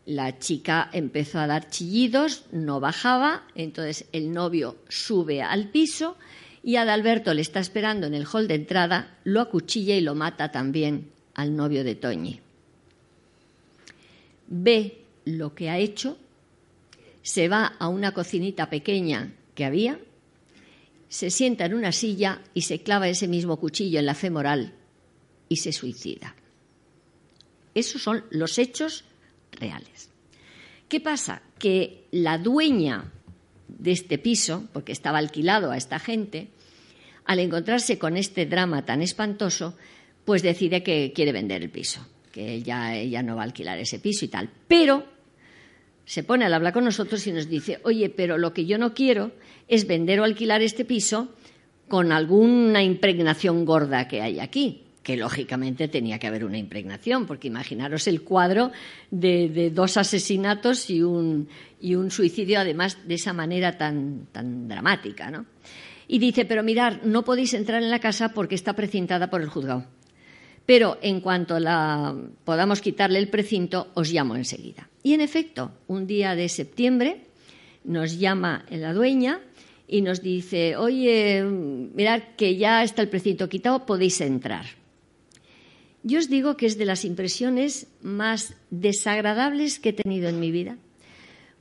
La 0.05 0.39
chica 0.39 0.89
empezó 0.93 1.39
a 1.39 1.47
dar 1.47 1.69
chillidos, 1.69 2.45
no 2.51 2.79
bajaba, 2.79 3.43
entonces 3.55 4.05
el 4.13 4.31
novio 4.31 4.77
sube 4.87 5.41
al 5.41 5.69
piso 5.69 6.17
y 6.63 6.77
Adalberto 6.77 7.33
le 7.33 7.41
está 7.41 7.59
esperando 7.59 8.07
en 8.07 8.13
el 8.13 8.25
hall 8.25 8.47
de 8.47 8.55
entrada, 8.55 9.17
lo 9.25 9.41
acuchilla 9.41 9.95
y 9.95 10.01
lo 10.01 10.15
mata 10.15 10.51
también 10.51 11.09
al 11.35 11.55
novio 11.55 11.83
de 11.83 11.95
Toñi 11.95 12.39
ve 14.47 15.01
lo 15.25 15.53
que 15.53 15.69
ha 15.69 15.77
hecho, 15.77 16.17
se 17.21 17.49
va 17.49 17.65
a 17.65 17.87
una 17.87 18.13
cocinita 18.13 18.69
pequeña 18.69 19.33
que 19.55 19.65
había, 19.65 19.99
se 21.09 21.29
sienta 21.29 21.65
en 21.65 21.73
una 21.73 21.91
silla 21.91 22.41
y 22.53 22.63
se 22.63 22.81
clava 22.81 23.07
ese 23.07 23.27
mismo 23.27 23.57
cuchillo 23.57 23.99
en 23.99 24.05
la 24.05 24.15
femoral 24.15 24.73
y 25.49 25.57
se 25.57 25.71
suicida. 25.71 26.35
Esos 27.73 28.01
son 28.01 28.23
los 28.29 28.57
hechos 28.57 29.05
reales. 29.51 30.09
¿Qué 30.87 30.99
pasa? 30.99 31.41
Que 31.59 32.05
la 32.11 32.37
dueña 32.37 33.11
de 33.67 33.91
este 33.91 34.17
piso, 34.17 34.67
porque 34.73 34.91
estaba 34.91 35.17
alquilado 35.17 35.71
a 35.71 35.77
esta 35.77 35.99
gente, 35.99 36.49
al 37.25 37.39
encontrarse 37.39 37.97
con 37.97 38.17
este 38.17 38.45
drama 38.45 38.85
tan 38.85 39.01
espantoso, 39.01 39.75
pues 40.25 40.41
decide 40.41 40.83
que 40.83 41.11
quiere 41.13 41.31
vender 41.31 41.61
el 41.61 41.69
piso 41.69 42.05
que 42.37 42.53
ella, 42.53 42.95
ella 42.95 43.23
no 43.23 43.35
va 43.35 43.41
a 43.41 43.45
alquilar 43.45 43.79
ese 43.79 43.97
piso 43.97 44.23
y 44.23 44.27
tal. 44.27 44.47
Pero 44.67 45.03
se 46.07 46.23
pone 46.23 46.45
al 46.45 46.53
hablar 46.53 46.71
con 46.71 46.85
nosotros 46.85 47.27
y 47.27 47.33
nos 47.33 47.49
dice, 47.49 47.81
oye, 47.83 48.09
pero 48.09 48.37
lo 48.37 48.53
que 48.53 48.65
yo 48.65 48.77
no 48.77 48.93
quiero 48.93 49.33
es 49.67 49.85
vender 49.85 50.21
o 50.21 50.23
alquilar 50.23 50.61
este 50.61 50.85
piso 50.85 51.33
con 51.89 52.13
alguna 52.13 52.81
impregnación 52.81 53.65
gorda 53.65 54.07
que 54.07 54.21
hay 54.21 54.39
aquí, 54.39 54.85
que 55.03 55.17
lógicamente 55.17 55.89
tenía 55.89 56.17
que 56.17 56.27
haber 56.27 56.45
una 56.45 56.57
impregnación, 56.57 57.27
porque 57.27 57.49
imaginaros 57.49 58.07
el 58.07 58.21
cuadro 58.21 58.71
de, 59.11 59.69
dos 59.75 59.97
asesinatos 59.97 60.89
y 60.89 61.03
un, 61.03 61.49
suicidio, 62.09 62.61
además 62.61 63.05
de 63.05 63.15
esa 63.15 63.33
manera 63.33 63.77
tan, 63.77 64.29
dramática. 64.31 65.29
¿no? 65.29 65.45
Y 66.07 66.19
dice, 66.19 66.45
pero 66.45 66.63
mirar, 66.63 67.01
no 67.03 67.25
podéis 67.25 67.53
entrar 67.53 67.83
en 67.83 67.91
la 67.91 67.99
casa 67.99 68.29
porque 68.29 68.55
está 68.55 68.71
precintada 68.71 69.29
por 69.29 69.41
el 69.41 69.49
juzgado 69.49 69.85
pero 70.67 70.97
en 71.01 71.21
cuanto 71.21 71.57
podamos 72.43 72.81
quitarle 72.81 73.19
el 73.19 73.29
precinto, 73.29 73.87
os 73.93 74.11
llamo 74.11 74.35
enseguida. 74.35 74.89
Y 75.07 75.13
en 75.13 75.21
efecto, 75.21 75.71
un 75.87 76.05
día 76.05 76.35
de 76.35 76.49
septiembre 76.49 77.21
nos 77.85 78.19
llama 78.19 78.65
la 78.69 78.91
dueña 78.91 79.39
y 79.87 80.01
nos 80.01 80.21
dice, 80.21 80.75
oye, 80.75 81.41
mirad 81.43 82.35
que 82.35 82.57
ya 82.57 82.83
está 82.83 83.03
el 83.03 83.07
precinto 83.07 83.47
quitado, 83.47 83.85
podéis 83.85 84.19
entrar. 84.19 84.65
Yo 86.03 86.19
os 86.19 86.27
digo 86.27 86.57
que 86.57 86.65
es 86.65 86.77
de 86.77 86.83
las 86.83 87.05
impresiones 87.05 87.87
más 88.01 88.57
desagradables 88.69 89.79
que 89.79 89.89
he 89.89 89.93
tenido 89.93 90.27
en 90.27 90.41
mi 90.41 90.51
vida, 90.51 90.75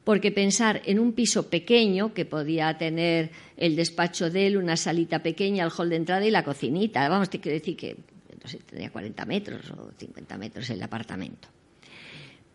porque 0.02 0.32
pensar 0.32 0.82
en 0.84 0.98
un 0.98 1.12
piso 1.12 1.48
pequeño 1.48 2.14
que 2.14 2.24
podía 2.24 2.76
tener 2.76 3.30
el 3.56 3.76
despacho 3.76 4.28
de 4.28 4.48
él, 4.48 4.56
una 4.56 4.76
salita 4.76 5.22
pequeña, 5.22 5.64
el 5.64 5.70
hall 5.70 5.90
de 5.90 6.02
entrada 6.02 6.26
y 6.26 6.32
la 6.32 6.42
cocinita, 6.42 7.08
vamos, 7.08 7.30
te 7.30 7.38
quiero 7.38 7.60
decir 7.60 7.76
que 7.76 7.94
no 8.42 8.50
sé, 8.50 8.58
tenía 8.58 8.90
40 8.90 9.24
metros 9.24 9.70
o 9.70 9.92
50 9.96 10.36
metros 10.36 10.68
el 10.70 10.82
apartamento. 10.82 11.46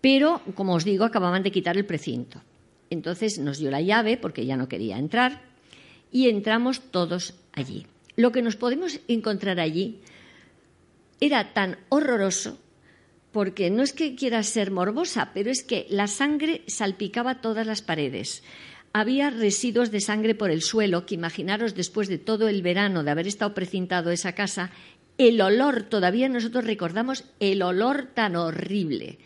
Pero, 0.02 0.42
como 0.56 0.74
os 0.74 0.84
digo, 0.84 1.06
acababan 1.06 1.44
de 1.44 1.52
quitar 1.52 1.78
el 1.78 1.86
precinto. 1.86 2.42
Entonces 2.90 3.40
nos 3.40 3.60
dio 3.60 3.72
la 3.72 3.82
llave 3.82 4.18
porque 4.18 4.46
ya 4.46 4.58
no 4.58 4.68
quería 4.68 4.98
entrar 4.98 5.42
y 6.12 6.28
entramos 6.28 6.82
todos 6.92 7.36
allí. 7.54 7.86
Lo 8.18 8.32
que 8.32 8.42
nos 8.42 8.58
podemos 8.58 9.00
encontrar 9.08 9.60
allí 9.60 10.00
era 11.20 11.54
tan 11.54 11.78
horroroso 11.90 12.58
porque 13.32 13.70
no 13.70 13.82
es 13.82 13.94
que 13.94 14.16
quiera 14.16 14.44
ser 14.44 14.72
morbosa, 14.72 15.32
pero 15.34 15.50
es 15.50 15.64
que 15.64 15.88
la 15.90 16.08
sangre 16.08 16.64
salpicaba 16.68 17.40
todas 17.40 17.66
las 17.66 17.82
paredes. 17.82 18.44
Había 18.92 19.30
residuos 19.30 19.90
de 19.90 20.02
sangre 20.02 20.36
por 20.36 20.52
el 20.52 20.62
suelo 20.62 21.06
que 21.06 21.16
imaginaros 21.16 21.76
después 21.76 22.10
de 22.10 22.18
todo 22.18 22.50
el 22.50 22.62
verano 22.62 23.04
de 23.04 23.12
haber 23.12 23.28
estado 23.28 23.54
precintado 23.54 24.12
esa 24.12 24.34
casa, 24.34 24.72
el 25.18 25.40
olor, 25.40 25.84
todavía 25.84 26.28
nosotros 26.28 26.66
recordamos 26.66 27.24
el 27.40 27.62
olor 27.62 28.10
tan 28.14 28.36
horrible. 28.36 29.20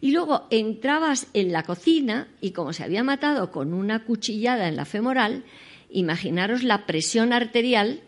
Y 0.00 0.12
luego 0.12 0.46
entrabas 0.50 1.26
en 1.34 1.52
la 1.52 1.64
cocina 1.64 2.28
y 2.40 2.52
como 2.52 2.72
se 2.72 2.84
había 2.84 3.02
matado 3.02 3.50
con 3.50 3.72
una 3.74 4.04
cuchillada 4.04 4.68
en 4.68 4.76
la 4.76 4.84
femoral, 4.84 5.44
imaginaros 5.90 6.62
la 6.62 6.86
presión 6.86 7.32
arterial 7.32 8.02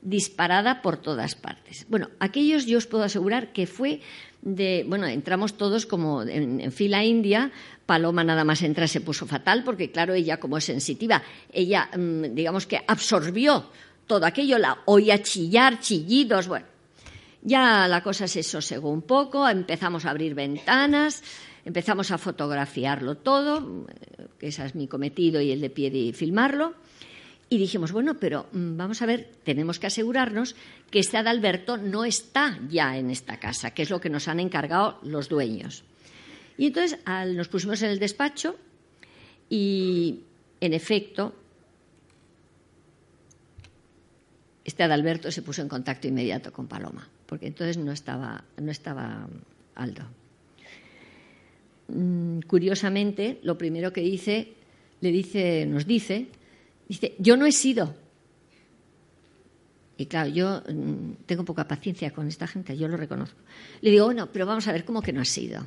disparada 0.00 0.82
por 0.82 0.98
todas 0.98 1.34
partes. 1.34 1.86
Bueno, 1.88 2.10
aquellos 2.20 2.66
yo 2.66 2.78
os 2.78 2.86
puedo 2.86 3.04
asegurar 3.04 3.52
que 3.52 3.66
fue 3.66 4.00
de, 4.42 4.84
bueno, 4.86 5.06
entramos 5.06 5.56
todos 5.56 5.86
como 5.86 6.22
en, 6.22 6.70
fila 6.70 7.04
india, 7.04 7.50
Paloma 7.86 8.22
nada 8.22 8.44
más 8.44 8.62
entra 8.62 8.86
se 8.86 9.00
puso 9.00 9.26
fatal 9.26 9.64
porque 9.64 9.90
claro, 9.90 10.12
ella 10.12 10.38
como 10.38 10.58
es 10.58 10.64
sensitiva, 10.64 11.22
ella 11.52 11.88
mm, 11.96 12.34
digamos 12.34 12.66
que 12.66 12.80
absorbió 12.86 13.70
todo 14.06 14.26
aquello, 14.26 14.58
la 14.58 14.78
oía 14.84 15.22
chillar, 15.22 15.80
chillidos, 15.80 16.48
bueno. 16.48 16.73
Ya 17.44 17.86
la 17.88 18.02
cosa 18.02 18.26
se 18.26 18.42
sosegó 18.42 18.90
un 18.90 19.02
poco, 19.02 19.46
empezamos 19.48 20.06
a 20.06 20.10
abrir 20.10 20.34
ventanas, 20.34 21.22
empezamos 21.64 22.10
a 22.10 22.18
fotografiarlo 22.18 23.18
todo, 23.18 23.86
que 24.38 24.48
ese 24.48 24.64
es 24.64 24.74
mi 24.74 24.88
cometido 24.88 25.40
y 25.40 25.52
el 25.52 25.60
de 25.60 25.70
pie 25.70 25.90
de 25.90 26.12
filmarlo. 26.12 26.74
Y 27.50 27.58
dijimos, 27.58 27.92
bueno, 27.92 28.14
pero 28.14 28.46
mm, 28.52 28.76
vamos 28.76 29.02
a 29.02 29.06
ver, 29.06 29.30
tenemos 29.44 29.78
que 29.78 29.86
asegurarnos 29.86 30.56
que 30.90 30.98
este 30.98 31.18
Adalberto 31.18 31.76
no 31.76 32.04
está 32.04 32.58
ya 32.70 32.96
en 32.96 33.10
esta 33.10 33.38
casa, 33.38 33.72
que 33.72 33.82
es 33.82 33.90
lo 33.90 34.00
que 34.00 34.10
nos 34.10 34.26
han 34.26 34.40
encargado 34.40 34.98
los 35.02 35.28
dueños. 35.28 35.84
Y 36.56 36.66
entonces 36.66 36.98
nos 37.34 37.48
pusimos 37.48 37.82
en 37.82 37.90
el 37.90 37.98
despacho 37.98 38.56
y, 39.50 40.20
en 40.60 40.72
efecto, 40.72 41.34
este 44.64 44.82
Adalberto 44.82 45.30
se 45.30 45.42
puso 45.42 45.62
en 45.62 45.68
contacto 45.68 46.08
inmediato 46.08 46.52
con 46.52 46.66
Paloma, 46.66 47.06
porque 47.34 47.48
entonces 47.48 47.76
no 47.78 47.90
estaba, 47.90 48.44
no 48.62 48.70
estaba 48.70 49.26
Aldo. 49.74 50.04
Mm, 51.88 52.42
curiosamente, 52.46 53.40
lo 53.42 53.58
primero 53.58 53.92
que 53.92 54.02
dice, 54.02 54.52
le 55.00 55.10
dice, 55.10 55.66
nos 55.66 55.84
dice, 55.84 56.28
Dice, 56.88 57.16
yo 57.18 57.36
no 57.36 57.44
he 57.44 57.50
sido. 57.50 57.92
Y 59.96 60.06
claro, 60.06 60.28
yo 60.28 60.62
mm, 60.68 61.24
tengo 61.26 61.44
poca 61.44 61.66
paciencia 61.66 62.12
con 62.12 62.28
esta 62.28 62.46
gente, 62.46 62.78
yo 62.78 62.86
lo 62.86 62.96
reconozco. 62.96 63.40
Le 63.80 63.90
digo, 63.90 64.04
bueno, 64.04 64.28
pero 64.32 64.46
vamos 64.46 64.68
a 64.68 64.72
ver 64.72 64.84
cómo 64.84 65.02
que 65.02 65.12
no 65.12 65.20
has 65.20 65.28
sido. 65.28 65.60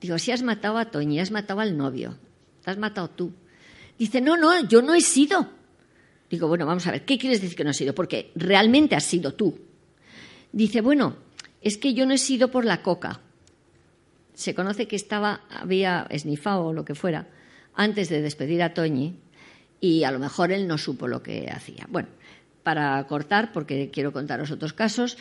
Digo, 0.00 0.18
si 0.18 0.32
has 0.32 0.42
matado 0.42 0.78
a 0.78 0.86
Toñi, 0.86 1.20
has 1.20 1.30
matado 1.30 1.60
al 1.60 1.76
novio, 1.76 2.16
te 2.64 2.70
has 2.70 2.78
matado 2.78 3.10
tú. 3.10 3.30
Dice, 3.98 4.22
no, 4.22 4.38
no, 4.38 4.66
yo 4.66 4.80
no 4.80 4.94
he 4.94 5.02
sido. 5.02 5.50
Digo, 6.30 6.48
bueno, 6.48 6.64
vamos 6.64 6.86
a 6.86 6.92
ver, 6.92 7.04
¿qué 7.04 7.18
quieres 7.18 7.42
decir 7.42 7.54
que 7.54 7.64
no 7.64 7.68
has 7.68 7.76
sido? 7.76 7.94
Porque 7.94 8.32
realmente 8.34 8.96
has 8.96 9.04
sido 9.04 9.34
tú. 9.34 9.67
Dice, 10.52 10.80
bueno, 10.80 11.16
es 11.62 11.78
que 11.78 11.94
yo 11.94 12.06
no 12.06 12.14
he 12.14 12.18
sido 12.18 12.50
por 12.50 12.64
la 12.64 12.82
coca. 12.82 13.20
Se 14.34 14.54
conoce 14.54 14.86
que 14.86 14.96
estaba, 14.96 15.42
había 15.50 16.06
esnifado 16.10 16.66
o 16.66 16.72
lo 16.72 16.84
que 16.84 16.94
fuera, 16.94 17.26
antes 17.74 18.08
de 18.08 18.22
despedir 18.22 18.62
a 18.62 18.74
Toñi, 18.74 19.16
y 19.80 20.04
a 20.04 20.10
lo 20.10 20.18
mejor 20.18 20.52
él 20.52 20.66
no 20.66 20.78
supo 20.78 21.08
lo 21.08 21.22
que 21.22 21.50
hacía. 21.50 21.86
Bueno, 21.88 22.08
para 22.62 23.04
cortar, 23.06 23.52
porque 23.52 23.90
quiero 23.90 24.12
contaros 24.12 24.50
otros 24.50 24.72
casos, 24.72 25.16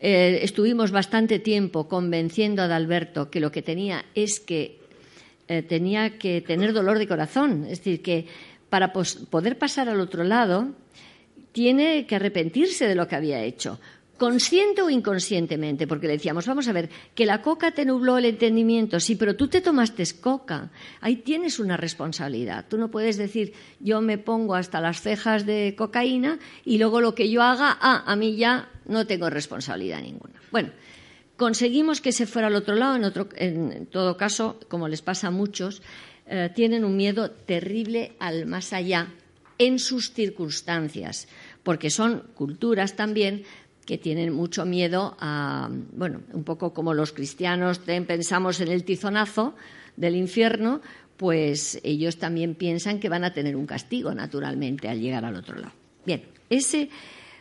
eh, 0.00 0.40
estuvimos 0.42 0.90
bastante 0.90 1.38
tiempo 1.38 1.88
convenciendo 1.88 2.62
a 2.62 2.66
Adalberto 2.66 3.30
que 3.30 3.40
lo 3.40 3.50
que 3.50 3.62
tenía 3.62 4.04
es 4.14 4.38
que 4.38 4.78
eh, 5.48 5.62
tenía 5.62 6.18
que 6.18 6.40
tener 6.40 6.72
dolor 6.72 6.98
de 6.98 7.08
corazón, 7.08 7.64
es 7.64 7.78
decir, 7.78 8.02
que 8.02 8.26
para 8.70 8.92
poder 8.92 9.58
pasar 9.58 9.88
al 9.88 10.00
otro 10.00 10.24
lado 10.24 10.68
tiene 11.52 12.06
que 12.06 12.16
arrepentirse 12.16 12.86
de 12.86 12.94
lo 12.94 13.08
que 13.08 13.16
había 13.16 13.42
hecho 13.42 13.80
consciente 14.18 14.82
o 14.82 14.90
inconscientemente, 14.90 15.86
porque 15.86 16.08
le 16.08 16.14
decíamos, 16.14 16.46
vamos 16.46 16.68
a 16.68 16.72
ver, 16.72 16.90
que 17.14 17.24
la 17.24 17.40
coca 17.40 17.70
te 17.70 17.84
nubló 17.84 18.18
el 18.18 18.24
entendimiento, 18.26 19.00
sí, 19.00 19.14
pero 19.14 19.36
tú 19.36 19.48
te 19.48 19.60
tomaste 19.60 20.04
coca, 20.20 20.70
ahí 21.00 21.16
tienes 21.16 21.58
una 21.58 21.76
responsabilidad. 21.76 22.66
Tú 22.68 22.76
no 22.76 22.90
puedes 22.90 23.16
decir, 23.16 23.54
yo 23.80 24.00
me 24.00 24.18
pongo 24.18 24.54
hasta 24.54 24.80
las 24.80 25.00
cejas 25.00 25.46
de 25.46 25.74
cocaína 25.76 26.38
y 26.64 26.78
luego 26.78 27.00
lo 27.00 27.14
que 27.14 27.30
yo 27.30 27.42
haga, 27.42 27.78
ah, 27.80 28.04
a 28.06 28.16
mí 28.16 28.36
ya 28.36 28.68
no 28.86 29.06
tengo 29.06 29.30
responsabilidad 29.30 30.02
ninguna. 30.02 30.34
Bueno, 30.50 30.70
conseguimos 31.36 32.00
que 32.00 32.12
se 32.12 32.26
fuera 32.26 32.48
al 32.48 32.56
otro 32.56 32.74
lado, 32.74 32.96
en, 33.36 33.86
todo 33.86 34.16
caso, 34.16 34.58
como 34.68 34.88
les 34.88 35.02
pasa 35.02 35.28
a 35.28 35.30
muchos, 35.30 35.82
eh, 36.26 36.50
tienen 36.54 36.84
un 36.84 36.96
miedo 36.96 37.30
terrible 37.30 38.16
al 38.18 38.46
más 38.46 38.72
allá 38.72 39.08
en 39.58 39.78
sus 39.78 40.12
circunstancias, 40.12 41.28
porque 41.62 41.90
son 41.90 42.24
culturas 42.34 42.96
también 42.96 43.44
que 43.88 43.96
tienen 43.96 44.34
mucho 44.34 44.66
miedo 44.66 45.16
a, 45.18 45.70
bueno, 45.92 46.20
un 46.34 46.44
poco 46.44 46.74
como 46.74 46.92
los 46.92 47.12
cristianos 47.12 47.78
pensamos 47.78 48.60
en 48.60 48.68
el 48.68 48.84
tizonazo 48.84 49.54
del 49.96 50.14
infierno, 50.14 50.82
pues 51.16 51.80
ellos 51.82 52.18
también 52.18 52.54
piensan 52.54 53.00
que 53.00 53.08
van 53.08 53.24
a 53.24 53.32
tener 53.32 53.56
un 53.56 53.64
castigo, 53.64 54.12
naturalmente, 54.12 54.90
al 54.90 55.00
llegar 55.00 55.24
al 55.24 55.36
otro 55.36 55.56
lado. 55.56 55.72
Bien, 56.04 56.22
ese. 56.50 56.90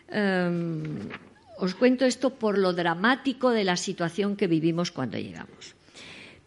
Em, 0.07 1.09
os 1.57 1.75
cuento 1.75 2.05
esto 2.05 2.29
por 2.29 2.57
lo 2.57 2.71
dramático 2.71 3.51
de 3.51 3.65
la 3.65 3.75
situación 3.75 4.37
que 4.37 4.47
vivimos 4.47 4.91
cuando 4.91 5.17
llegamos. 5.17 5.75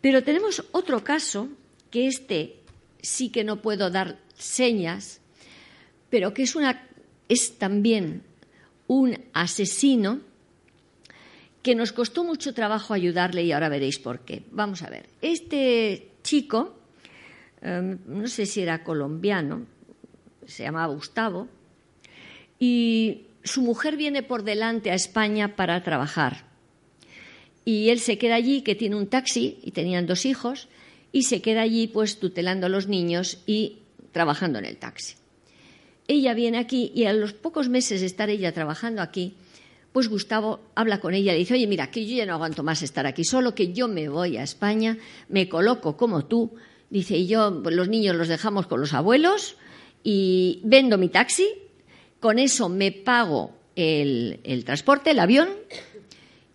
Pero 0.01 0.23
tenemos 0.23 0.65
otro 0.73 1.05
caso, 1.05 1.51
que 1.91 2.07
este 2.07 2.57
sí 3.03 3.29
que 3.29 3.45
no 3.45 3.61
puedo 3.61 3.91
dar 3.91 4.17
señas, 4.33 5.21
pero 6.09 6.33
que 6.33 6.45
es, 6.45 6.57
una, 6.57 6.89
es 7.29 7.59
también 7.59 8.23
un 8.91 9.17
asesino 9.35 10.19
que 11.63 11.77
nos 11.77 11.93
costó 11.93 12.25
mucho 12.25 12.55
trabajo 12.55 12.93
ayudarle 12.93 13.45
y 13.45 13.53
ahora 13.53 13.69
veréis 13.69 14.01
por 14.01 14.21
qué. 14.25 14.43
Vamos 14.51 14.83
a 14.83 14.91
ver, 14.91 15.09
este 15.23 16.09
chico, 16.25 16.75
em, 17.63 17.99
no 18.07 18.27
sé 18.27 18.47
si 18.47 18.63
era 18.63 18.83
colombiano, 18.83 19.63
se 20.45 20.65
llamaba 20.65 20.93
Gustavo, 20.93 21.47
y 22.59 23.27
su 23.45 23.63
mujer 23.63 23.97
viene 23.97 24.25
por 24.25 24.43
delante 24.43 24.91
a 24.91 24.95
España 24.95 25.55
para 25.55 25.85
trabajar. 25.85 26.47
Y 27.65 27.91
él 27.91 28.01
se 28.01 28.19
queda 28.19 28.35
allí, 28.35 28.63
que 28.63 28.75
tiene 28.75 28.97
un 28.97 29.07
taxi, 29.07 29.61
y 29.63 29.71
tenían 29.71 30.09
dos 30.09 30.27
hijos, 30.27 30.67
y 31.13 31.23
se 31.23 31.41
queda 31.41 31.61
allí 31.61 31.87
pues 31.87 32.19
tutelando 32.19 32.67
a 32.67 32.71
los 32.71 32.89
niños 32.89 33.39
y 33.47 33.79
trabajando 34.11 34.59
en 34.59 34.65
el 34.65 34.79
taxi 34.79 35.20
ella 36.09 36.35
viene 36.35 36.59
aquí 36.59 36.93
y 36.95 37.05
a 37.05 37.13
los 37.13 37.33
pocos 37.33 37.69
meses 37.69 38.01
de 38.01 38.07
estar 38.07 38.31
ella 38.31 38.53
trabajando 38.53 39.03
aquí, 39.03 39.35
pues 39.93 40.09
Gustavo 40.09 40.61
habla 40.75 41.01
con 41.01 41.15
ella 41.15 41.33
y 41.33 41.35
le 41.35 41.39
dice, 41.41 41.55
oye, 41.55 41.67
mira, 41.67 41.91
que 41.91 42.07
yo 42.07 42.17
ya 42.17 42.27
no 42.27 42.35
aguanto 42.35 42.63
más 42.63 42.83
estar 42.83 43.07
aquí, 43.07 43.25
solo 43.25 43.55
que 43.55 43.73
yo 43.73 43.89
me 43.89 44.09
voy 44.09 44.37
a 44.37 44.43
España, 44.43 44.99
me 45.29 45.49
coloco 45.49 45.97
como 45.97 46.27
tú, 46.27 46.53
dice, 46.91 47.17
y 47.17 47.27
yo, 47.27 47.51
los 47.51 47.89
niños 47.89 48.17
los 48.17 48.29
dejamos 48.29 48.67
con 48.67 48.81
los 48.81 48.93
abuelos 48.95 49.57
y 50.03 50.61
vendo 50.65 50.99
mi 50.99 51.09
taxi, 51.09 51.49
con 52.21 52.39
eso 52.39 52.69
me 52.69 52.93
pago 52.93 53.53
el, 53.75 54.63
transporte, 54.65 55.11
el 55.11 55.19
avión, 55.19 55.49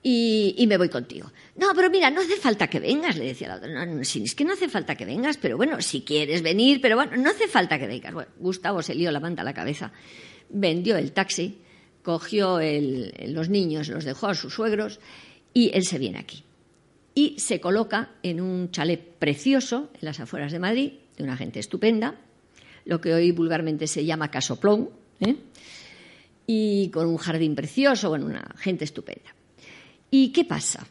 y 0.03 0.63
me 0.67 0.77
voy 0.77 0.89
contigo. 0.89 1.31
No, 1.57 1.67
pero 1.73 1.89
mira, 1.89 2.09
no 2.09 2.21
hace 2.21 2.35
falta 2.35 2.67
que 2.67 2.81
vengas, 2.81 3.15
le 3.15 3.25
decía 3.25 3.47
la 3.47 3.55
otra. 3.55 3.69
No, 3.69 3.85
no, 3.85 4.01
es 4.01 4.35
que 4.35 4.43
no 4.43 4.53
hace 4.53 4.67
falta 4.67 4.95
que 4.95 5.05
vengas, 5.05 5.37
pero 5.37 5.55
bueno, 5.55 5.81
si 5.81 6.01
quieres 6.01 6.41
venir, 6.41 6.81
pero 6.81 6.97
bueno, 6.97 7.15
no 7.15 7.29
hace 7.29 7.47
falta 7.47 7.79
que 7.79 7.87
vengas. 7.87 8.13
Bueno, 8.13 8.29
Gustavo 8.37 8.81
se 8.81 8.93
lió 8.93 9.09
la 9.11 9.21
manta 9.21 9.41
a 9.41 9.45
la 9.45 9.53
cabeza, 9.53 9.93
vendió 10.49 10.97
el 10.97 11.13
taxi, 11.13 11.59
cogió 12.03 12.59
los 13.27 13.49
niños, 13.49 13.87
los 13.87 14.03
dejó 14.03 14.27
a 14.27 14.35
sus 14.35 14.53
suegros 14.53 14.99
y 15.53 15.71
él 15.73 15.85
se 15.85 15.97
viene 15.97 16.19
aquí. 16.19 16.43
Y 17.13 17.39
se 17.39 17.61
coloca 17.61 18.11
en 18.21 18.41
un 18.41 18.71
chalet 18.71 19.01
precioso 19.17 19.89
en 19.93 20.01
las 20.01 20.19
afueras 20.19 20.51
de 20.51 20.59
Madrid, 20.59 20.91
de 21.15 21.23
una 21.23 21.37
gente 21.37 21.59
estupenda, 21.59 22.15
lo 22.83 22.99
que 22.99 23.13
hoy 23.13 23.31
vulgarmente 23.31 23.87
se 23.87 24.03
llama 24.03 24.29
casoplón, 24.29 24.89
¿eh? 25.21 25.37
y 26.45 26.89
con 26.89 27.07
un 27.07 27.17
jardín 27.17 27.55
precioso, 27.55 28.09
bueno, 28.09 28.25
una 28.25 28.45
gente 28.57 28.83
estupenda. 28.83 29.33
¿Y 30.11 30.33
qué 30.33 30.43
pasa? 30.45 30.85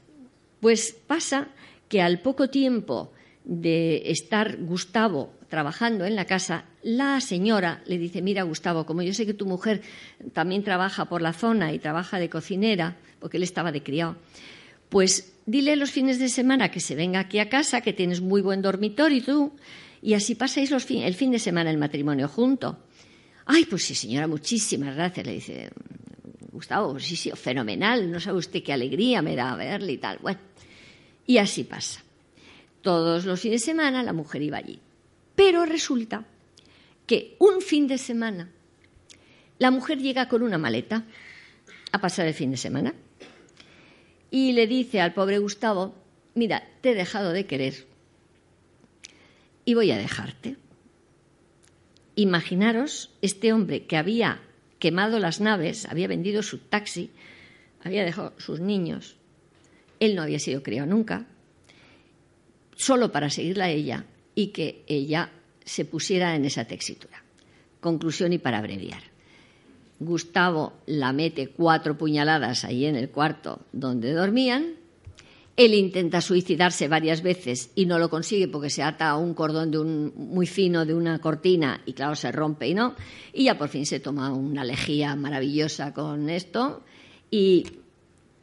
Pues 0.65 0.93
pasa 0.93 1.49
que 1.91 2.01
al 2.01 2.23
poco 2.23 2.49
tiempo 2.49 3.13
de 3.45 4.11
estar 4.11 4.57
Gustavo 4.57 5.35
trabajando 5.51 6.07
en 6.07 6.17
la 6.17 6.25
casa, 6.25 6.65
la 6.83 7.21
señora 7.21 7.83
le 7.85 7.99
dice, 7.99 8.23
mira 8.23 8.45
Gustavo, 8.45 8.87
como 8.87 9.03
yo 9.03 9.13
sé 9.13 9.27
que 9.27 9.35
tu 9.35 9.45
mujer 9.45 9.83
también 10.33 10.65
trabaja 10.65 11.05
por 11.05 11.21
la 11.21 11.35
zona 11.35 11.75
y 11.75 11.79
trabaja 11.79 12.19
de 12.19 12.31
cocinera, 12.31 12.97
porque 13.21 13.37
él 13.37 13.43
estaba 13.43 13.73
de 13.73 13.83
criado, 13.83 14.17
pues 14.89 15.35
dile 15.45 15.77
los 15.77 15.91
fines 15.91 16.19
de 16.19 16.31
semana 16.31 16.71
que 16.71 16.81
se 16.81 16.95
venga 16.95 17.21
aquí 17.21 17.41
a 17.41 17.51
casa, 17.51 17.83
que 17.83 17.93
tienes 17.93 18.23
muy 18.23 18.41
buen 18.41 18.63
dormitorio 18.63 19.19
y 19.19 19.21
tú, 19.21 19.53
y 20.01 20.15
así 20.15 20.35
pasáis 20.35 20.73
el 20.73 21.15
fin 21.15 21.31
de 21.31 21.41
semana 21.41 21.71
el 21.71 21.77
matrimonio 21.77 22.27
junto. 22.27 22.79
Ay, 23.45 23.67
pues 23.67 23.85
sí, 23.85 23.95
señora, 23.95 24.27
muchísimas 24.27 24.97
gracias, 24.97 25.27
le 25.27 25.33
dice 25.35 25.71
Gustavo, 26.55 27.01
sí, 27.01 27.17
sí, 27.17 27.33
fenomenal, 27.35 28.11
no 28.11 28.21
sabe 28.21 28.39
usted 28.39 28.63
qué 28.63 28.73
alegría 28.73 29.21
me 29.21 29.35
da 29.35 29.57
verle 29.57 29.93
y 29.93 29.99
tal. 29.99 30.19
Bueno, 30.23 30.39
y 31.27 31.39
así 31.39 31.65
pasa. 31.65 32.03
Todos 32.83 33.25
los 33.25 33.41
fines 33.41 33.63
de 33.63 33.67
semana 33.67 34.03
la 34.03 34.13
mujer 34.13 34.43
iba 34.43 34.59
allí. 34.59 34.81
Pero 35.35 35.65
resulta 35.65 36.25
que 37.07 37.37
un 37.39 37.61
fin 37.61 37.87
de 37.87 37.99
semana 37.99 38.51
la 39.59 39.71
mujer 39.71 39.99
llega 39.99 40.29
con 40.29 40.43
una 40.43 40.59
maleta 40.59 41.05
a 41.93 42.01
pasar 42.01 42.27
el 42.27 42.35
fin 42.35 42.51
de 42.51 42.57
semana 42.57 42.95
y 44.31 44.53
le 44.53 44.67
dice 44.67 45.01
al 45.01 45.15
pobre 45.15 45.39
Gustavo, 45.39 45.95
mira, 46.35 46.69
te 46.81 46.91
he 46.91 46.95
dejado 46.95 47.33
de 47.33 47.47
querer 47.47 47.87
y 49.65 49.75
voy 49.75 49.91
a 49.91 49.99
dejarte. 49.99 50.57
Imaginaros 52.17 53.11
este 53.23 53.53
hombre 53.53 53.87
que 53.87 53.97
había 53.97 54.41
quemado 54.79 55.19
las 55.19 55.41
naves, 55.41 55.87
había 55.87 56.09
vendido 56.09 56.43
su 56.43 56.59
taxi, 56.59 57.11
había 57.83 58.05
dejado 58.05 58.35
sus 58.39 58.61
niños, 58.61 59.17
él 60.01 60.15
no 60.15 60.23
había 60.23 60.39
sido 60.39 60.63
criado 60.63 60.87
nunca, 60.87 61.27
solo 62.77 63.13
para 63.13 63.31
seguirla 63.31 63.67
a 63.67 63.71
ella 63.71 64.05
y 64.35 64.49
que 64.49 64.85
ella 64.87 65.31
se 65.65 65.85
pusiera 65.85 66.35
en 66.37 66.45
esa 66.45 66.65
textura. 66.65 67.23
Conclusión 67.81 68.33
y 68.33 68.39
para 68.39 68.59
abreviar. 68.59 69.03
Gustavo 70.01 70.75
la 70.87 71.13
mete 71.13 71.49
cuatro 71.49 71.97
puñaladas 71.97 72.65
ahí 72.65 72.87
en 72.87 72.97
el 72.97 73.11
cuarto 73.11 73.61
donde 73.73 74.13
dormían. 74.13 74.75
Él 75.57 75.73
intenta 75.73 76.21
suicidarse 76.21 76.89
varias 76.89 77.23
veces 77.23 77.71
y 77.77 77.87
no 77.87 78.01
lo 78.01 78.11
consigue 78.11 78.49
porque 78.49 78.71
se 78.71 78.83
ata 78.83 79.11
a 79.11 79.17
un 79.17 79.35
cordón 79.35 79.71
de 79.71 79.79
un, 79.79 80.13
muy 80.17 80.49
fino 80.49 80.85
de 80.85 80.95
una 80.95 81.21
cortina 81.21 81.81
y 81.87 81.93
claro 81.93 82.17
se 82.17 82.33
rompe 82.33 82.67
y 82.67 82.75
no. 82.75 82.97
Y 83.33 83.45
ya 83.45 83.57
por 83.57 83.69
fin 83.69 83.87
se 83.87 84.01
toma 84.01 84.33
una 84.33 84.65
lejía 84.65 85.15
maravillosa 85.15 85.95
con 85.95 86.29
esto 86.29 86.83
y 87.31 87.65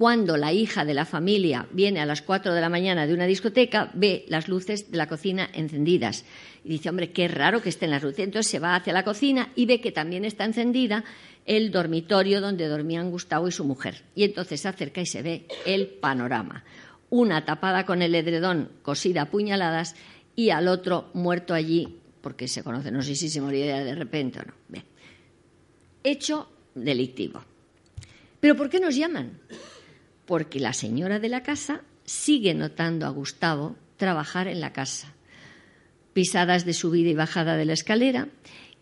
cuando 0.01 0.35
la 0.35 0.51
hija 0.51 0.83
de 0.83 0.95
la 0.95 1.05
familia 1.05 1.67
viene 1.71 1.99
a 1.99 2.07
las 2.07 2.23
cuatro 2.23 2.55
de 2.55 2.61
la 2.61 2.69
mañana 2.69 3.05
de 3.05 3.13
una 3.13 3.27
discoteca, 3.27 3.91
ve 3.93 4.25
las 4.29 4.47
luces 4.47 4.89
de 4.89 4.97
la 4.97 5.07
cocina 5.07 5.47
encendidas. 5.53 6.25
Y 6.63 6.69
dice, 6.69 6.89
hombre, 6.89 7.11
qué 7.11 7.27
raro 7.27 7.61
que 7.61 7.69
estén 7.69 7.91
las 7.91 8.01
luces. 8.01 8.21
Entonces 8.21 8.49
se 8.49 8.57
va 8.57 8.75
hacia 8.75 8.93
la 8.93 9.03
cocina 9.03 9.49
y 9.55 9.67
ve 9.67 9.79
que 9.79 9.91
también 9.91 10.25
está 10.25 10.43
encendida 10.43 11.03
el 11.45 11.69
dormitorio 11.69 12.41
donde 12.41 12.67
dormían 12.67 13.11
Gustavo 13.11 13.47
y 13.47 13.51
su 13.51 13.63
mujer. 13.63 14.01
Y 14.15 14.23
entonces 14.23 14.61
se 14.61 14.69
acerca 14.69 15.01
y 15.01 15.05
se 15.05 15.21
ve 15.21 15.45
el 15.67 15.85
panorama. 15.85 16.63
Una 17.11 17.45
tapada 17.45 17.85
con 17.85 18.01
el 18.01 18.15
edredón, 18.15 18.71
cosida 18.81 19.21
a 19.21 19.29
puñaladas, 19.29 19.95
y 20.35 20.49
al 20.49 20.67
otro 20.67 21.11
muerto 21.13 21.53
allí, 21.53 21.99
porque 22.21 22.47
se 22.47 22.63
conoce, 22.63 22.89
no 22.89 23.03
sé 23.03 23.13
si 23.13 23.29
se 23.29 23.39
moriría 23.39 23.83
de 23.83 23.93
repente 23.93 24.39
o 24.39 24.45
no. 24.45 24.81
Hecho 26.03 26.49
delictivo. 26.73 27.43
¿Pero 28.39 28.55
por 28.55 28.67
qué 28.67 28.79
nos 28.79 28.95
llaman? 28.95 29.37
Porque 30.31 30.61
la 30.61 30.71
señora 30.71 31.19
de 31.19 31.27
la 31.27 31.43
casa 31.43 31.81
sigue 32.05 32.53
notando 32.53 33.05
a 33.05 33.09
Gustavo 33.09 33.75
trabajar 33.97 34.47
en 34.47 34.61
la 34.61 34.71
casa. 34.71 35.13
Pisadas 36.13 36.63
de 36.63 36.71
subida 36.71 37.09
y 37.09 37.15
bajada 37.15 37.57
de 37.57 37.65
la 37.65 37.73
escalera, 37.73 38.29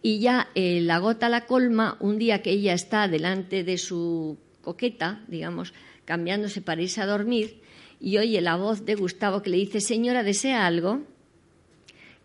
y 0.03 0.19
ya 0.19 0.49
eh, 0.53 0.79
la 0.79 0.99
gota 0.99 1.27
la 1.27 1.47
colma 1.47 1.97
un 2.01 2.19
día 2.19 2.43
que 2.43 2.51
ella 2.51 2.75
está 2.75 3.07
delante 3.07 3.63
de 3.63 3.79
su 3.79 4.37
coqueta, 4.61 5.23
digamos, 5.27 5.73
cambiándose 6.05 6.61
para 6.61 6.83
irse 6.83 7.01
a 7.01 7.07
dormir, 7.07 7.63
y 7.99 8.19
oye 8.19 8.41
la 8.41 8.55
voz 8.55 8.85
de 8.85 8.93
Gustavo 8.93 9.41
que 9.41 9.49
le 9.49 9.57
dice, 9.57 9.81
señora, 9.81 10.21
¿desea 10.21 10.67
algo? 10.67 11.01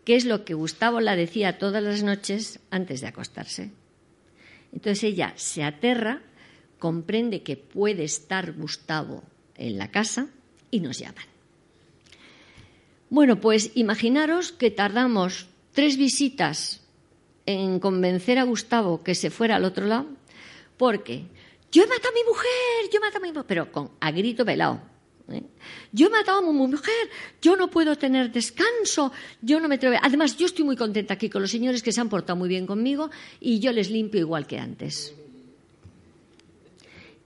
que 0.04 0.16
es 0.16 0.26
lo 0.26 0.44
que 0.44 0.52
Gustavo 0.52 1.00
la 1.00 1.16
decía 1.16 1.56
todas 1.56 1.82
las 1.82 2.02
noches 2.02 2.60
antes 2.68 3.00
de 3.00 3.06
acostarse. 3.06 3.70
Entonces 4.70 5.02
ella 5.02 5.32
se 5.36 5.64
aterra 5.64 6.20
comprende 6.78 7.42
que 7.42 7.56
puede 7.56 8.04
estar 8.04 8.52
Gustavo 8.52 9.22
en 9.56 9.78
la 9.78 9.90
casa 9.90 10.28
y 10.70 10.80
nos 10.80 10.98
llaman. 10.98 11.24
Bueno, 13.10 13.40
pues 13.40 13.70
imaginaros 13.74 14.52
que 14.52 14.70
tardamos 14.70 15.46
tres 15.72 15.96
visitas 15.96 16.80
en 17.46 17.78
convencer 17.78 18.38
a 18.38 18.44
Gustavo 18.44 19.02
que 19.02 19.14
se 19.14 19.30
fuera 19.30 19.56
al 19.56 19.64
otro 19.64 19.86
lado, 19.86 20.06
porque 20.76 21.24
yo 21.70 21.82
he 21.82 21.86
matado 21.86 22.08
a 22.08 22.14
mi 22.14 22.24
mujer, 22.24 22.90
yo 22.92 22.98
he 22.98 23.00
matado 23.00 23.18
a 23.18 23.26
mi 23.26 23.32
mujer, 23.32 23.44
pero 23.46 23.72
con, 23.72 23.90
a 24.00 24.10
grito 24.10 24.44
velado. 24.44 24.80
¿eh? 25.30 25.42
Yo 25.92 26.06
he 26.08 26.10
matado 26.10 26.38
a 26.38 26.42
mi 26.42 26.52
mujer, 26.52 27.10
yo 27.40 27.56
no 27.56 27.70
puedo 27.70 27.96
tener 27.96 28.32
descanso, 28.32 29.12
yo 29.42 29.60
no 29.60 29.68
me 29.68 29.76
atrevo. 29.76 29.96
Además, 30.02 30.36
yo 30.36 30.46
estoy 30.46 30.64
muy 30.64 30.76
contenta 30.76 31.14
aquí 31.14 31.28
con 31.28 31.42
los 31.42 31.50
señores 31.50 31.82
que 31.82 31.92
se 31.92 32.00
han 32.00 32.08
portado 32.08 32.36
muy 32.36 32.48
bien 32.48 32.66
conmigo 32.66 33.10
y 33.40 33.60
yo 33.60 33.72
les 33.72 33.90
limpio 33.90 34.20
igual 34.20 34.46
que 34.46 34.58
antes. 34.58 35.14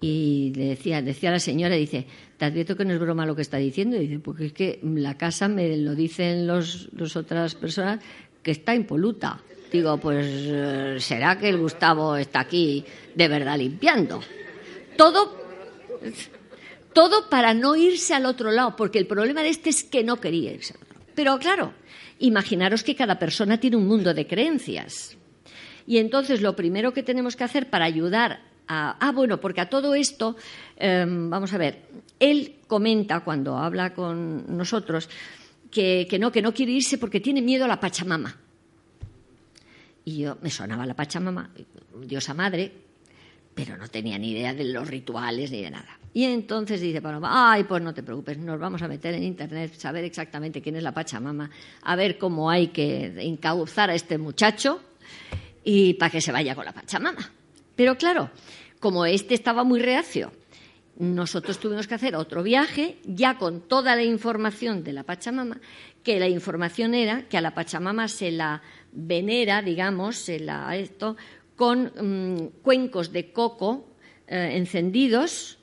Y 0.01 0.53
le 0.55 0.67
decía, 0.67 1.03
decía 1.03 1.31
la 1.31 1.41
señora, 1.41 1.75
dice, 1.75 2.07
te 2.37 2.45
advierto 2.45 2.77
que 2.77 2.85
no 2.85 2.93
es 2.95 3.01
broma 3.01 3.27
lo 3.27 3.35
que 3.35 3.43
está 3.43 3.57
diciendo. 3.57 3.97
Y 3.97 4.07
dice, 4.07 4.21
porque 4.21 4.47
es 4.47 4.53
que 4.53 4.79
la 4.83 5.17
casa 5.17 5.49
me 5.49 5.77
lo 5.77 5.95
dicen 5.95 6.47
las 6.47 6.89
los 6.93 7.17
otras 7.17 7.55
personas 7.57 8.01
que 8.43 8.53
está 8.53 8.75
impoluta. 8.75 9.41
Digo, 9.73 9.99
pues 9.99 10.27
eh, 10.27 10.97
será 10.99 11.39
que 11.39 11.49
el 11.49 11.59
Gustavo 11.59 12.17
está 12.17 12.41
aquí 12.41 12.85
de 13.15 13.29
verdad 13.29 13.59
limpiando. 13.59 14.21
Todo, 14.97 15.37
todo 16.93 17.29
para 17.29 17.53
no 17.53 17.77
irse 17.77 18.15
al 18.15 18.25
otro 18.25 18.51
lado, 18.51 18.77
porque 18.77 18.99
el 18.99 19.07
problema 19.07 19.43
de 19.43 19.51
este 19.51 19.71
es 19.71 19.85
que 19.85 20.05
no 20.05 20.21
quería 20.21 20.53
irse 20.53 20.75
al 20.75 20.83
otro. 20.83 21.01
Pero 21.15 21.39
claro, 21.39 21.75
imaginaros 22.19 22.83
que 22.83 22.95
cada 22.95 23.19
persona 23.19 23.59
tiene 23.59 23.77
un 23.77 23.87
mundo 23.87 24.15
de 24.15 24.27
creencias. 24.27 25.17
Y 25.87 25.99
entonces 25.99 26.41
lo 26.41 26.57
primero 26.57 26.93
que 26.93 27.03
tenemos 27.03 27.37
que 27.37 27.45
hacer 27.45 27.69
para 27.69 27.85
ayudar 27.85 28.41
ah, 28.69 29.13
bueno, 29.15 29.41
porque 29.41 29.61
a 29.61 29.69
todo 29.69 29.95
esto, 29.95 30.37
em, 30.77 31.31
vamos 31.31 31.53
a 31.53 31.59
ver, 31.59 31.83
él 32.19 32.57
comenta 32.67 33.21
cuando 33.21 33.57
habla 33.57 33.95
con 33.95 34.57
nosotros 34.57 35.09
que, 35.71 36.19
no, 36.21 36.33
que 36.33 36.43
no 36.43 36.53
quiere 36.53 36.73
irse 36.73 36.99
porque 36.99 37.21
tiene 37.21 37.43
miedo 37.43 37.65
a 37.65 37.69
la 37.69 37.81
Pachamama. 37.81 38.37
Y 40.05 40.19
yo 40.19 40.39
me 40.41 40.51
sonaba 40.51 40.87
la 40.87 40.95
Pachamama, 40.95 41.51
diosa 42.05 42.35
madre, 42.35 42.73
pero 43.55 43.77
no 43.77 43.89
tenía 43.89 44.19
ni 44.19 44.31
idea 44.33 44.55
de 44.55 44.65
los 44.65 44.89
rituales 44.89 45.51
ni 45.51 45.63
de 45.63 45.71
nada. 45.71 45.99
Y 46.15 46.25
entonces 46.25 46.81
dice 46.81 47.03
Paloma, 47.03 47.53
ay, 47.53 47.65
pues 47.65 47.83
no 47.83 47.93
te 47.93 48.03
preocupes, 48.03 48.39
nos 48.39 48.59
vamos 48.59 48.81
a 48.83 48.89
meter 48.89 49.15
en 49.15 49.23
internet, 49.23 49.75
saber 49.77 50.05
exactamente 50.05 50.63
quién 50.63 50.77
es 50.77 50.83
la 50.83 50.93
Pachamama, 50.93 51.51
a 51.83 51.97
ver 51.97 52.19
cómo 52.19 52.51
hay 52.51 52.69
que 52.69 53.15
encauzar 53.19 53.91
a 53.91 53.95
este 53.95 54.17
muchacho 54.17 54.81
y 55.65 55.95
para 55.95 56.11
que 56.11 56.21
se 56.21 56.33
vaya 56.33 56.55
con 56.55 56.65
la 56.65 56.73
Pachamama. 56.73 57.31
Pero 57.77 57.97
claro, 57.97 58.31
como 58.81 59.07
este 59.07 59.35
estaba 59.35 59.65
muy 59.65 59.81
reacio, 59.81 60.33
nosotros 60.99 61.59
tuvimos 61.59 61.87
que 61.87 61.95
hacer 61.95 62.17
otro 62.17 62.43
viaje 62.43 62.99
ya 63.05 63.39
con 63.39 63.61
toda 63.61 63.95
la 63.95 64.03
información 64.03 64.83
de 64.83 64.93
la 64.93 65.05
Pachamama, 65.05 65.61
que 66.03 66.19
la 66.19 66.29
información 66.29 66.95
era 66.95 67.29
que 67.29 67.39
a 67.39 67.41
la 67.41 67.55
Pachamama 67.55 68.09
se 68.09 68.33
la 68.33 68.63
venera, 68.93 69.63
digamos, 69.63 70.17
se 70.17 70.41
la 70.41 70.77
esto 70.77 71.17
con 71.55 71.93
mm, 71.95 72.63
cuencos 72.63 73.13
de 73.13 73.33
coco 73.33 73.89
eh, 74.27 74.51
encendidos, 74.55 75.59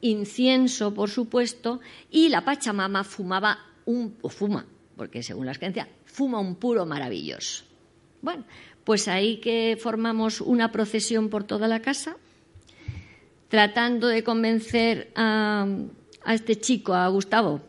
incienso, 0.00 0.94
por 0.94 1.10
supuesto, 1.10 1.80
y 2.10 2.28
la 2.28 2.44
Pachamama 2.44 3.04
fumaba 3.04 3.58
un 3.84 4.16
o 4.22 4.28
fuma, 4.28 4.64
porque 4.96 5.22
según 5.22 5.46
las 5.46 5.58
creencias 5.58 5.88
fuma 6.04 6.40
un 6.40 6.56
puro 6.56 6.86
maravilloso. 6.86 7.64
Bueno, 8.22 8.44
pues 8.84 9.08
ahí 9.08 9.38
que 9.38 9.78
formamos 9.80 10.40
una 10.40 10.72
procesión 10.72 11.28
por 11.28 11.44
toda 11.44 11.68
la 11.68 11.80
casa, 11.80 12.16
tratando 13.50 14.06
de 14.06 14.22
convencer 14.22 15.12
a, 15.16 15.66
este 16.28 16.58
chico, 16.58 16.94
a 16.94 17.08
Gustavo, 17.08 17.60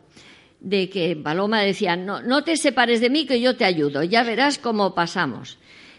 de 0.60 0.88
que 0.88 1.16
Paloma 1.16 1.60
decía, 1.60 1.96
no, 1.96 2.22
no 2.22 2.44
te 2.44 2.56
separes 2.56 3.00
de 3.00 3.10
mí, 3.10 3.26
que 3.26 3.40
yo 3.40 3.56
te 3.56 3.64
ayudo, 3.64 4.04
ya 4.04 4.22
verás 4.22 4.58
cómo 4.58 4.94
pasamos. 4.94 5.58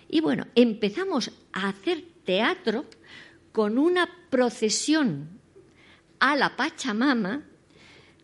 Y 0.10 0.22
bueno, 0.22 0.48
empezamos 0.56 1.32
a 1.52 1.68
hacer 1.68 2.02
teatro 2.24 2.86
con 3.52 3.78
una 3.78 4.10
procesión 4.30 5.42
a 6.20 6.38
la 6.38 6.56
Pachamama, 6.56 7.44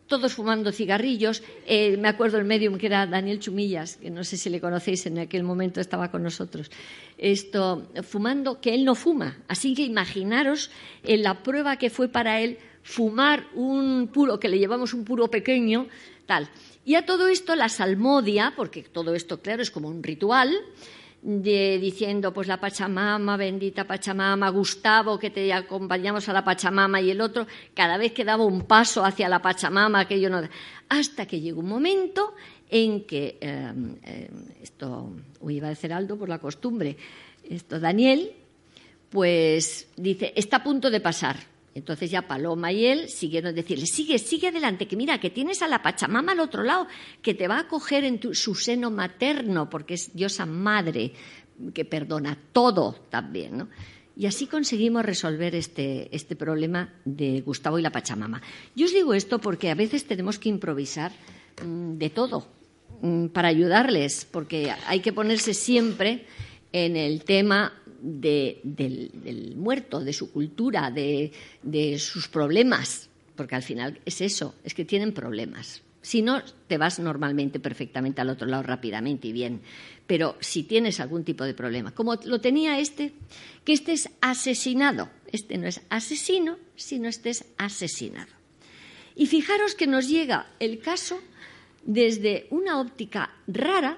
todos 0.10 0.34
fumando 0.34 0.74
cigarrillos. 0.74 1.42
Eh, 1.66 1.96
me 1.96 2.10
acuerdo 2.10 2.38
el 2.38 2.44
medium 2.44 2.78
que 2.78 2.88
era 2.88 3.08
Daniel 3.08 3.40
Chumillas, 3.40 3.96
que 3.96 4.10
no 4.10 4.26
sé 4.26 4.36
si 4.36 4.50
le 4.50 4.60
conocéis, 4.60 5.06
en 5.06 5.20
aquel 5.20 5.44
momento 5.44 5.80
estaba 5.80 6.12
con 6.12 6.24
nosotros. 6.24 6.70
Esto, 7.18 7.88
fumando, 8.04 8.60
que 8.60 8.74
él 8.74 8.84
no 8.84 8.96
fuma. 8.96 9.38
Así 9.48 9.74
que 9.74 9.84
imaginaros 9.84 10.72
en 11.04 11.24
la 11.24 11.44
prueba 11.44 11.78
que 11.78 11.90
fue 11.90 12.10
para 12.10 12.42
él 12.42 12.58
fumar 12.84 13.46
un 13.54 14.10
puro, 14.12 14.40
que 14.40 14.50
le 14.50 14.60
llevamos 14.60 14.94
un 14.94 15.06
puro 15.06 15.30
pequeño, 15.30 15.88
tal. 16.26 16.50
Y 16.84 16.96
a 16.96 17.06
todo 17.06 17.28
esto 17.28 17.56
la 17.56 17.70
salmodia, 17.70 18.54
porque 18.56 18.82
todo 18.84 19.14
esto, 19.14 19.42
claro, 19.42 19.62
es 19.62 19.70
como 19.70 19.88
un 19.90 20.02
ritual, 20.02 20.52
diciendo, 21.22 22.34
pues 22.34 22.48
la 22.48 22.60
Pachamama, 22.60 23.36
bendita 23.36 23.86
Pachamama, 23.86 24.50
Gustavo, 24.50 25.20
que 25.20 25.30
te 25.30 25.52
acompañamos 25.52 26.30
a 26.30 26.34
la 26.34 26.44
Pachamama, 26.44 27.02
y 27.02 27.12
el 27.12 27.22
otro, 27.22 27.46
cada 27.74 27.98
vez 27.98 28.14
que 28.14 28.24
daba 28.24 28.46
un 28.46 28.62
paso 28.64 29.04
hacia 29.04 29.28
la 29.28 29.42
Pachamama, 29.42 30.02
aquello 30.02 30.30
no. 30.30 30.42
Hasta 30.88 31.26
que 31.26 31.42
llegó 31.42 31.60
un 31.60 31.68
momento 31.68 32.34
en 32.70 33.06
que, 33.06 33.38
eh, 33.42 33.74
eh, 34.04 34.30
esto, 34.62 35.12
iba 35.48 35.68
a 35.68 35.72
decir 35.72 35.92
Aldo 35.92 36.18
por 36.18 36.30
la 36.30 36.40
costumbre, 36.40 36.96
esto 37.50 37.80
Daniel, 37.80 38.32
pues 39.10 39.88
dice, 39.98 40.34
está 40.36 40.58
a 40.58 40.64
punto 40.64 40.90
de 40.90 41.02
pasar. 41.02 41.38
Entonces 41.76 42.12
ya 42.12 42.28
Paloma 42.28 42.72
y 42.72 42.86
él 42.86 43.10
siguieron 43.10 43.56
decirle, 43.56 43.86
sigue, 43.86 44.18
sigue 44.20 44.48
adelante, 44.48 44.88
que 44.88 44.96
mira, 44.96 45.20
que 45.20 45.30
tienes 45.30 45.62
a 45.62 45.68
la 45.68 45.82
Pachamama 45.82 46.32
al 46.32 46.40
otro 46.40 46.64
lado, 46.64 46.88
que 47.22 47.34
te 47.34 47.48
va 47.48 47.60
a 47.60 47.68
coger 47.68 48.04
en 48.04 48.20
su 48.34 48.56
seno 48.56 48.92
materno, 48.92 49.70
porque 49.70 49.94
es 49.94 50.16
diosa 50.16 50.46
madre, 50.46 51.14
que 51.74 51.86
perdona 51.86 52.38
todo 52.52 52.96
también, 53.10 53.58
¿no? 53.58 53.70
Y 54.20 54.26
así 54.26 54.48
conseguimos 54.48 55.06
resolver 55.06 55.56
este, 55.56 56.14
este 56.14 56.36
problema 56.36 56.94
de 57.06 57.40
Gustavo 57.40 57.80
y 57.80 57.82
la 57.82 57.92
Pachamama. 57.92 58.42
Yo 58.76 58.86
os 58.86 58.94
digo 58.94 59.14
esto 59.14 59.40
porque 59.40 59.70
a 59.70 59.76
veces 59.76 60.04
tenemos 60.04 60.38
que 60.40 60.50
improvisar 60.50 61.14
mm, 61.64 61.94
de 61.94 62.10
todo 62.10 62.46
mm, 63.02 63.28
para 63.28 63.48
ayudarles, 63.48 64.28
porque 64.30 64.74
hay 64.88 65.00
que 65.00 65.14
ponerse 65.14 65.54
siempre 65.54 66.26
en 66.74 66.98
el 66.98 67.24
tema 67.24 67.79
del, 68.02 69.54
muerto, 69.56 70.00
de 70.00 70.14
su 70.14 70.32
cultura, 70.32 70.92
de, 70.92 71.32
sus 72.00 72.28
problemas, 72.28 73.10
porque 73.36 73.56
al 73.56 73.64
final 73.64 74.00
es 74.06 74.22
eso, 74.22 74.56
es 74.64 74.74
que 74.74 74.86
tienen 74.86 75.14
problemas. 75.14 75.82
Si 76.02 76.22
no, 76.22 76.42
te 76.68 76.78
vas 76.78 77.00
normalmente 77.00 77.60
perfectamente 77.60 78.22
al 78.22 78.30
otro 78.30 78.48
lado 78.48 78.64
rápidamente 78.64 79.28
y 79.28 79.34
bien. 79.34 79.62
Pero 80.08 80.38
si 80.40 80.64
tienes 80.64 81.00
algún 81.02 81.26
tipo 81.26 81.44
de 81.44 81.54
problema, 81.54 81.92
como 81.94 82.16
lo 82.24 82.40
tenía 82.40 82.80
este, 82.80 83.14
que 83.66 83.74
estés 83.74 84.10
asesinado. 84.22 85.10
Este 85.32 85.58
no 85.58 85.68
es 85.68 85.82
asesino, 85.90 86.58
sino 86.76 87.10
estés 87.10 87.46
asesinado. 87.58 88.32
Y 89.16 89.28
fijaros 89.28 89.76
que 89.76 89.88
nos 89.88 90.08
llega 90.08 90.48
el 90.60 90.80
caso 90.80 91.20
desde 91.84 92.48
una 92.52 92.80
óptica 92.80 93.36
rara, 93.48 93.98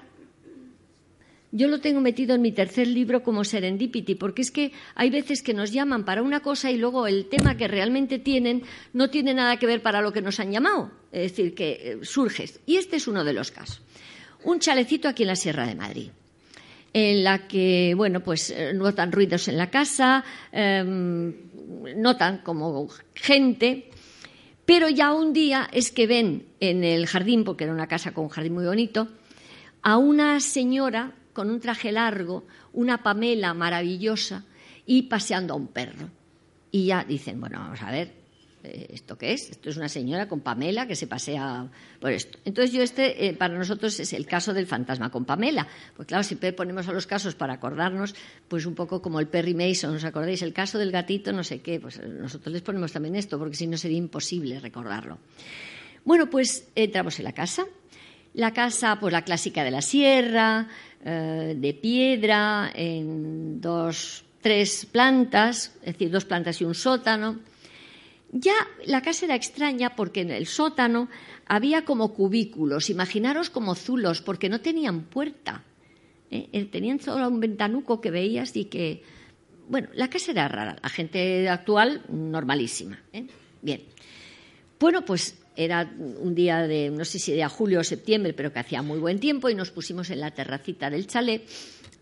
yo 1.52 1.68
lo 1.68 1.80
tengo 1.80 2.00
metido 2.00 2.34
en 2.34 2.42
mi 2.42 2.50
tercer 2.50 2.88
libro 2.88 3.22
como 3.22 3.44
Serendipity, 3.44 4.14
porque 4.14 4.40
es 4.42 4.50
que 4.50 4.72
hay 4.94 5.10
veces 5.10 5.42
que 5.42 5.52
nos 5.52 5.70
llaman 5.70 6.04
para 6.04 6.22
una 6.22 6.40
cosa 6.40 6.70
y 6.70 6.78
luego 6.78 7.06
el 7.06 7.26
tema 7.26 7.58
que 7.58 7.68
realmente 7.68 8.18
tienen 8.18 8.62
no 8.94 9.10
tiene 9.10 9.34
nada 9.34 9.58
que 9.58 9.66
ver 9.66 9.82
para 9.82 10.00
lo 10.00 10.12
que 10.12 10.22
nos 10.22 10.40
han 10.40 10.50
llamado. 10.50 10.90
Es 11.12 11.32
decir, 11.32 11.54
que 11.54 11.70
eh, 11.72 11.98
surge. 12.02 12.50
Y 12.64 12.76
este 12.76 12.96
es 12.96 13.06
uno 13.06 13.22
de 13.22 13.34
los 13.34 13.50
casos. 13.50 13.82
Un 14.44 14.60
chalecito 14.60 15.08
aquí 15.08 15.24
en 15.24 15.28
la 15.28 15.36
Sierra 15.36 15.66
de 15.66 15.74
Madrid 15.74 16.10
en 16.94 17.24
la 17.24 17.46
que, 17.48 17.94
bueno, 17.96 18.20
pues 18.20 18.50
eh, 18.50 18.72
notan 18.74 19.12
ruidos 19.12 19.48
en 19.48 19.56
la 19.56 19.70
casa, 19.70 20.24
em, 20.50 21.34
notan 21.96 22.38
como 22.38 22.88
gente, 23.14 23.88
pero 24.66 24.90
ya 24.90 25.14
un 25.14 25.32
día 25.32 25.68
es 25.72 25.90
que 25.90 26.06
ven 26.06 26.46
en 26.60 26.84
el 26.84 27.06
jardín, 27.06 27.44
porque 27.44 27.64
era 27.64 27.72
una 27.72 27.86
casa 27.86 28.12
con 28.12 28.24
un 28.24 28.30
jardín 28.30 28.52
muy 28.52 28.66
bonito, 28.66 29.08
a 29.80 29.96
una 29.96 30.38
señora 30.40 31.14
con 31.32 31.50
un 31.50 31.60
traje 31.60 31.92
largo, 31.92 32.44
una 32.72 33.02
Pamela 33.02 33.54
maravillosa 33.54 34.44
y 34.86 35.02
paseando 35.02 35.54
a 35.54 35.56
un 35.56 35.68
perro. 35.68 36.08
Y 36.70 36.86
ya 36.86 37.04
dicen, 37.04 37.40
bueno, 37.40 37.58
vamos 37.58 37.82
a 37.82 37.90
ver, 37.90 38.22
eh, 38.64 38.86
¿esto 38.90 39.18
qué 39.18 39.32
es? 39.32 39.50
Esto 39.50 39.70
es 39.70 39.76
una 39.76 39.88
señora 39.88 40.28
con 40.28 40.40
Pamela 40.40 40.86
que 40.86 40.94
se 40.94 41.06
pasea 41.06 41.68
por 42.00 42.12
esto. 42.12 42.38
Entonces 42.44 42.72
yo 42.72 42.82
este, 42.82 43.26
eh, 43.26 43.34
para 43.34 43.58
nosotros 43.58 43.98
es 43.98 44.12
el 44.12 44.26
caso 44.26 44.54
del 44.54 44.66
fantasma 44.66 45.10
con 45.10 45.24
Pamela. 45.24 45.66
Pues 45.96 46.06
claro, 46.06 46.22
siempre 46.22 46.52
ponemos 46.52 46.88
a 46.88 46.92
los 46.92 47.06
casos 47.06 47.34
para 47.34 47.54
acordarnos, 47.54 48.14
pues 48.48 48.64
un 48.64 48.74
poco 48.74 49.02
como 49.02 49.18
el 49.18 49.26
Perry 49.26 49.54
Mason, 49.54 49.94
¿os 49.96 50.04
acordáis? 50.04 50.42
El 50.42 50.52
caso 50.52 50.78
del 50.78 50.92
gatito, 50.92 51.32
no 51.32 51.42
sé 51.42 51.60
qué, 51.60 51.80
pues 51.80 52.00
nosotros 52.00 52.52
les 52.52 52.62
ponemos 52.62 52.92
también 52.92 53.16
esto, 53.16 53.38
porque 53.38 53.56
si 53.56 53.66
no 53.66 53.76
sería 53.76 53.98
imposible 53.98 54.60
recordarlo. 54.60 55.18
Bueno, 56.04 56.30
pues 56.30 56.68
entramos 56.74 57.18
en 57.18 57.24
la 57.24 57.32
casa. 57.32 57.66
La 58.34 58.52
casa, 58.52 58.98
pues 58.98 59.12
la 59.12 59.24
clásica 59.24 59.62
de 59.62 59.70
la 59.70 59.82
sierra, 59.82 60.66
eh, 61.04 61.54
de 61.56 61.74
piedra 61.74 62.70
en 62.74 63.60
dos, 63.60 64.24
tres 64.40 64.86
plantas, 64.86 65.74
es 65.82 65.94
decir, 65.94 66.10
dos 66.10 66.24
plantas 66.24 66.60
y 66.60 66.64
un 66.64 66.74
sótano. 66.74 67.40
Ya 68.30 68.54
la 68.86 69.02
casa 69.02 69.26
era 69.26 69.34
extraña 69.34 69.96
porque 69.96 70.20
en 70.20 70.30
el 70.30 70.46
sótano 70.46 71.08
había 71.46 71.84
como 71.84 72.14
cubículos, 72.14 72.88
imaginaros 72.88 73.50
como 73.50 73.74
zulos, 73.74 74.22
porque 74.22 74.48
no 74.48 74.60
tenían 74.60 75.02
puerta. 75.02 75.64
¿eh? 76.30 76.48
Eh, 76.52 76.64
tenían 76.66 77.00
solo 77.00 77.28
un 77.28 77.40
ventanuco 77.40 78.00
que 78.00 78.10
veías 78.10 78.56
y 78.56 78.66
que. 78.66 79.02
Bueno, 79.68 79.88
la 79.94 80.08
casa 80.08 80.30
era 80.30 80.48
rara, 80.48 80.76
la 80.82 80.88
gente 80.88 81.48
actual 81.48 82.02
normalísima. 82.08 82.98
Bien. 83.60 83.82
Bueno, 84.78 85.04
pues 85.04 85.41
era 85.56 85.92
un 85.98 86.34
día 86.34 86.66
de, 86.66 86.90
no 86.90 87.04
sé 87.04 87.18
si 87.18 87.32
de 87.32 87.46
julio 87.46 87.80
o 87.80 87.84
septiembre, 87.84 88.32
pero 88.32 88.52
que 88.52 88.58
hacía 88.58 88.82
muy 88.82 88.98
buen 88.98 89.20
tiempo 89.20 89.48
y 89.50 89.54
nos 89.54 89.70
pusimos 89.70 90.10
en 90.10 90.20
la 90.20 90.30
terracita 90.30 90.90
del 90.90 91.06
chalet 91.06 91.42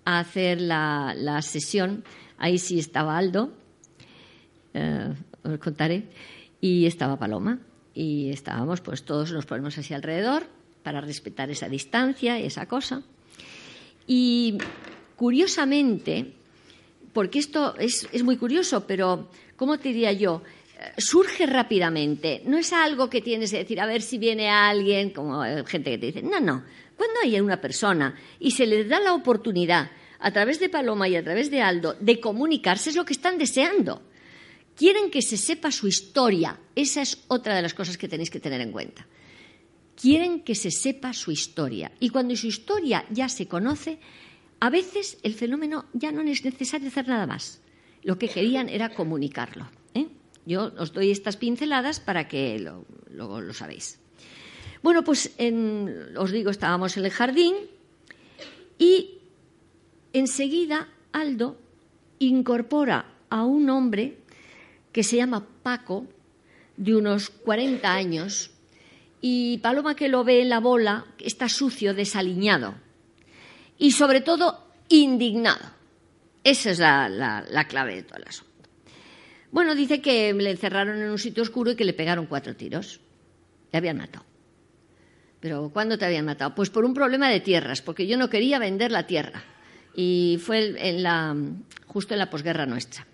a 0.05 0.21
hacer 0.21 0.61
la, 0.61 1.41
sesión. 1.43 2.05
Ahí 2.39 2.59
sí 2.59 2.79
estaba 2.79 3.19
Aldo, 3.19 3.53
eh, 4.75 5.15
os 5.43 5.59
contaré, 5.59 6.05
y 6.61 6.87
estaba 6.87 7.19
Paloma. 7.19 7.61
Y 7.93 8.31
estábamos, 8.31 8.81
pues 8.81 9.03
todos 9.03 9.33
nos 9.33 9.47
ponemos 9.47 9.77
así 9.77 9.95
alrededor 9.95 10.45
para 10.83 11.01
respetar 11.01 11.51
esa 11.51 11.69
distancia 11.69 12.39
y 12.39 12.47
esa 12.47 12.67
cosa. 12.67 13.03
Y 14.07 14.59
curiosamente, 15.17 16.33
porque 17.13 17.41
esto 17.41 17.77
es, 17.79 18.09
es 18.13 18.23
muy 18.23 18.37
curioso, 18.37 18.87
pero 18.87 19.29
¿cómo 19.57 19.79
te 19.79 19.89
diría 19.89 20.13
yo? 20.13 20.43
Surge 20.99 21.47
rápidamente. 21.47 22.43
No 22.47 22.59
es 22.59 22.73
algo 22.73 23.11
que 23.11 23.21
tienes 23.21 23.51
que 23.51 23.59
decir, 23.59 23.81
a 23.81 23.87
ver 23.87 24.03
si 24.03 24.19
viene 24.19 24.49
alguien, 24.49 25.11
como 25.11 25.43
gente 25.67 25.91
que 25.91 25.99
te 25.99 26.07
dice, 26.07 26.23
no, 26.23 26.41
no. 26.41 26.65
Cuando 26.97 27.21
hay 27.23 27.41
una 27.41 27.61
persona 27.61 28.15
y 28.39 28.51
se 28.51 28.67
les 28.67 28.89
da 28.89 29.01
la 29.01 29.15
oportunidad, 29.15 29.91
a 30.21 30.31
través 30.31 30.61
de 30.61 30.69
Paloma 30.69 31.09
y 31.09 31.17
a 31.17 31.25
través 31.25 31.51
de 31.51 31.63
Aldo, 31.63 31.97
de 31.99 32.21
comunicarse, 32.21 32.91
es 32.91 32.97
lo 32.97 33.05
que 33.05 33.15
están 33.15 33.39
deseando. 33.39 34.03
Quieren 34.77 35.11
que 35.11 35.23
se 35.23 35.37
sepa 35.37 35.71
su 35.73 35.89
historia. 35.89 36.59
Esa 36.75 37.03
es 37.03 37.25
otra 37.29 37.55
de 37.55 37.63
las 37.63 37.75
cosas 37.75 37.97
que 37.97 38.09
tenéis 38.09 38.31
que 38.31 38.41
tener 38.41 38.61
en 38.61 38.73
cuenta. 38.73 39.07
Quieren 39.97 40.41
que 40.41 40.55
se 40.55 40.71
sepa 40.71 41.13
su 41.13 41.31
historia. 41.31 41.93
Y 42.01 42.11
cuando 42.11 42.37
su 42.37 42.47
historia 42.47 43.05
ya 43.11 43.29
se 43.29 43.47
conoce, 43.47 43.99
a 44.61 44.71
veces 44.71 45.19
el 45.23 45.35
fenómeno 45.35 45.87
ya 45.93 46.13
no 46.13 46.23
es 46.23 46.45
necesario 46.45 46.89
hacer 46.89 47.09
nada 47.09 47.27
más. 47.27 47.61
Lo 48.03 48.19
que 48.19 48.29
querían 48.29 48.69
era 48.69 48.91
comunicarlo. 48.91 49.71
Yo 50.51 50.73
os 50.83 50.91
doy 50.91 51.15
estas 51.15 51.39
pinceladas 51.39 52.03
para 52.03 52.27
que 52.27 52.59
lo, 52.59 52.83
lo, 53.15 53.55
sabéis. 53.55 54.03
Bueno, 54.83 55.05
pues 55.05 55.31
os 56.17 56.31
digo, 56.33 56.51
estábamos 56.51 56.97
en 56.97 57.05
el 57.05 57.13
jardín 57.13 57.55
y 58.77 59.23
enseguida 60.13 60.89
Aldo 61.13 61.57
incorpora 62.19 63.15
a 63.31 63.45
un 63.45 63.71
hombre 63.71 64.19
que 64.91 65.05
se 65.05 65.19
llama 65.19 65.47
Paco, 65.63 66.07
de 66.77 66.97
unos 66.97 67.31
40 67.31 67.93
años, 67.93 68.51
y 69.21 69.59
Paloma 69.59 69.95
que 69.95 70.09
lo 70.09 70.25
ve 70.25 70.43
en 70.43 70.49
la 70.49 70.59
bola 70.59 71.07
está 71.19 71.49
sucio, 71.49 71.95
desaliñado 71.95 72.75
y 73.79 73.93
sobre 73.93 74.21
todo 74.21 74.67
indignado. 74.89 75.71
Esa 76.43 76.71
es 76.71 76.79
la, 76.81 77.67
clave 77.69 77.97
de 77.97 78.03
todo 78.03 78.19
el 78.19 78.29
asunto. 78.29 78.50
Bueno, 79.53 79.75
dice 79.75 80.01
que 80.01 80.33
le 80.33 80.51
encerraron 80.51 81.01
en 81.01 81.11
un 81.11 81.19
sitio 81.19 81.43
oscuro 81.43 81.73
y 81.73 81.77
que 81.77 81.85
le 81.85 81.93
pegaron 81.93 82.27
cuatro 82.27 82.55
tiros. 82.55 83.01
Le 83.73 83.79
habían 83.79 83.99
matado. 83.99 84.25
¿Pero 85.41 85.71
cuándo 85.73 85.99
te 85.99 86.05
habían 86.05 86.27
matado? 86.27 86.55
Pues 86.55 86.71
por 86.71 86.85
un 86.85 86.95
problema 86.95 87.29
de 87.29 87.41
tierras, 87.41 87.83
porque 87.83 88.07
yo 88.07 88.17
no 88.17 88.31
quería 88.31 88.59
vender 88.59 88.93
la 88.93 89.07
tierra. 89.07 89.43
Y 89.95 90.39
fue 90.41 90.77
justo 91.87 92.15
en 92.15 92.19
la 92.19 92.31
posguerra 92.31 92.67
nuestra. 92.67 93.07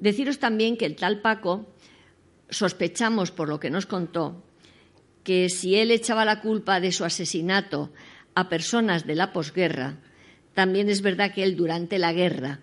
Deciros 0.00 0.38
también 0.38 0.76
que 0.76 0.86
el 0.86 0.96
tal 0.96 1.20
Paco, 1.20 1.72
sospechamos 2.50 3.30
por 3.30 3.48
lo 3.48 3.60
que 3.60 3.70
nos 3.70 3.86
contó, 3.86 4.42
que 5.22 5.48
si 5.48 5.76
él 5.76 5.92
echaba 5.92 6.24
la 6.24 6.40
culpa 6.40 6.80
de 6.80 6.90
su 6.90 7.04
asesinato 7.04 7.92
a 8.34 8.48
personas 8.48 9.06
de 9.06 9.14
la 9.14 9.32
posguerra, 9.32 9.98
también 10.54 10.88
es 10.88 11.02
verdad 11.02 11.32
que 11.32 11.44
él 11.44 11.56
durante 11.56 11.98
la 11.98 12.12
guerra 12.12 12.60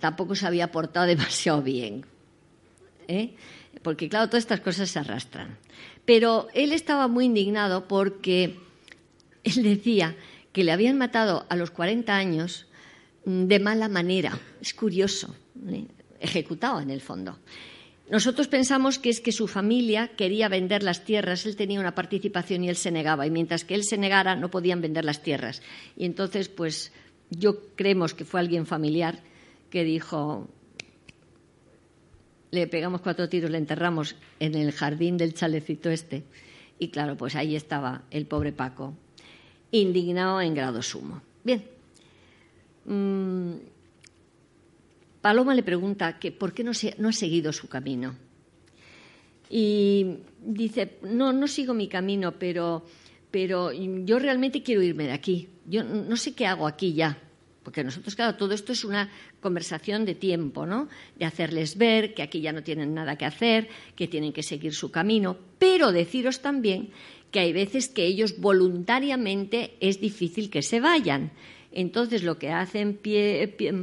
tampoco 0.00 0.34
se 0.34 0.46
había 0.46 0.72
portado 0.72 1.06
demasiado 1.14 1.62
bien. 1.62 2.04
¿eh? 3.08 3.34
Porque, 3.82 4.08
claro, 4.08 4.26
todas 4.28 4.44
estas 4.44 4.60
cosas 4.60 4.90
se 4.90 4.98
arrastran. 4.98 5.58
Pero 6.04 6.48
él 6.54 6.72
estaba 6.72 7.08
muy 7.08 7.26
indignado 7.26 7.88
porque 7.88 8.56
él 9.44 9.62
decía 9.62 10.16
que 10.52 10.64
le 10.64 10.72
habían 10.72 10.96
matado 10.96 11.46
a 11.48 11.56
los 11.56 11.70
40 11.70 12.14
años 12.14 12.66
de 13.24 13.58
mala 13.58 13.88
manera. 13.88 14.38
Es 14.60 14.72
curioso, 14.72 15.34
¿eh? 15.68 15.84
ejecutado 16.20 16.80
en 16.80 16.90
el 16.90 17.00
fondo. 17.00 17.38
nosotros 18.08 18.46
pensamos 18.48 18.98
que 18.98 19.10
es 19.10 19.20
que 19.20 19.32
su 19.32 19.48
familia 19.48 20.08
quería 20.16 20.48
vender 20.48 20.82
las 20.82 21.04
tierras, 21.04 21.44
él 21.44 21.56
tenía 21.56 21.80
una 21.80 21.94
participación 21.94 22.64
y 22.64 22.68
él 22.68 22.76
se 22.76 22.90
negaba, 22.90 23.26
y 23.26 23.30
mientras 23.30 23.64
que 23.64 23.74
él 23.74 23.84
se 23.84 23.98
negara 23.98 24.36
no 24.36 24.48
podían 24.48 24.80
vender 24.80 25.04
las 25.04 25.22
tierras. 25.22 25.60
Y 25.96 26.06
entonces, 26.06 26.48
pues 26.48 26.92
yo 27.30 27.74
creemos 27.74 28.14
que 28.14 28.24
fue 28.24 28.40
alguien 28.40 28.64
familiar 28.64 29.20
que 29.70 29.84
dijo, 29.84 30.48
le 32.50 32.66
pegamos 32.66 33.00
cuatro 33.00 33.28
tiros, 33.28 33.50
le 33.50 33.58
enterramos 33.58 34.16
en 34.40 34.54
el 34.54 34.72
jardín 34.72 35.16
del 35.16 35.34
chalecito 35.34 35.90
este. 35.90 36.24
Y 36.78 36.88
claro, 36.88 37.16
pues 37.16 37.36
ahí 37.36 37.56
estaba 37.56 38.02
el 38.10 38.26
pobre 38.26 38.52
Paco, 38.52 38.94
indignado 39.70 40.40
en 40.40 40.54
grado 40.54 40.82
sumo. 40.82 41.22
Bien. 41.44 41.64
Mm, 42.84 43.54
Paloma 45.20 45.54
le 45.54 45.62
pregunta 45.62 46.18
que 46.18 46.30
por 46.32 46.52
qué 46.52 46.62
no, 46.62 46.72
no 46.98 47.08
ha 47.08 47.12
seguido 47.12 47.52
su 47.52 47.68
camino. 47.68 48.14
Y 49.48 50.18
dice, 50.44 50.98
no, 51.02 51.32
no 51.32 51.48
sigo 51.48 51.74
mi 51.74 51.88
camino, 51.88 52.38
pero, 52.38 52.84
pero 53.30 53.72
yo 53.72 54.18
realmente 54.18 54.62
quiero 54.62 54.82
irme 54.82 55.04
de 55.04 55.12
aquí. 55.12 55.48
Yo 55.66 55.84
no 55.84 56.16
sé 56.16 56.34
qué 56.34 56.46
hago 56.46 56.66
aquí 56.66 56.94
ya. 56.94 57.18
Porque 57.66 57.82
nosotros, 57.82 58.14
claro, 58.14 58.36
todo 58.36 58.54
esto 58.54 58.70
es 58.70 58.84
una 58.84 59.10
conversación 59.40 60.04
de 60.04 60.14
tiempo, 60.14 60.66
¿no? 60.66 60.88
De 61.18 61.24
hacerles 61.24 61.76
ver 61.76 62.14
que 62.14 62.22
aquí 62.22 62.40
ya 62.40 62.52
no 62.52 62.62
tienen 62.62 62.94
nada 62.94 63.18
que 63.18 63.24
hacer, 63.24 63.68
que 63.96 64.06
tienen 64.06 64.32
que 64.32 64.44
seguir 64.44 64.72
su 64.72 64.92
camino, 64.92 65.36
pero 65.58 65.90
deciros 65.90 66.42
también 66.42 66.90
que 67.32 67.40
hay 67.40 67.52
veces 67.52 67.88
que 67.88 68.06
ellos 68.06 68.38
voluntariamente 68.38 69.76
es 69.80 70.00
difícil 70.00 70.48
que 70.48 70.62
se 70.62 70.78
vayan. 70.78 71.32
Entonces, 71.72 72.22
lo 72.22 72.38
que 72.38 72.52
hacen 72.52 73.00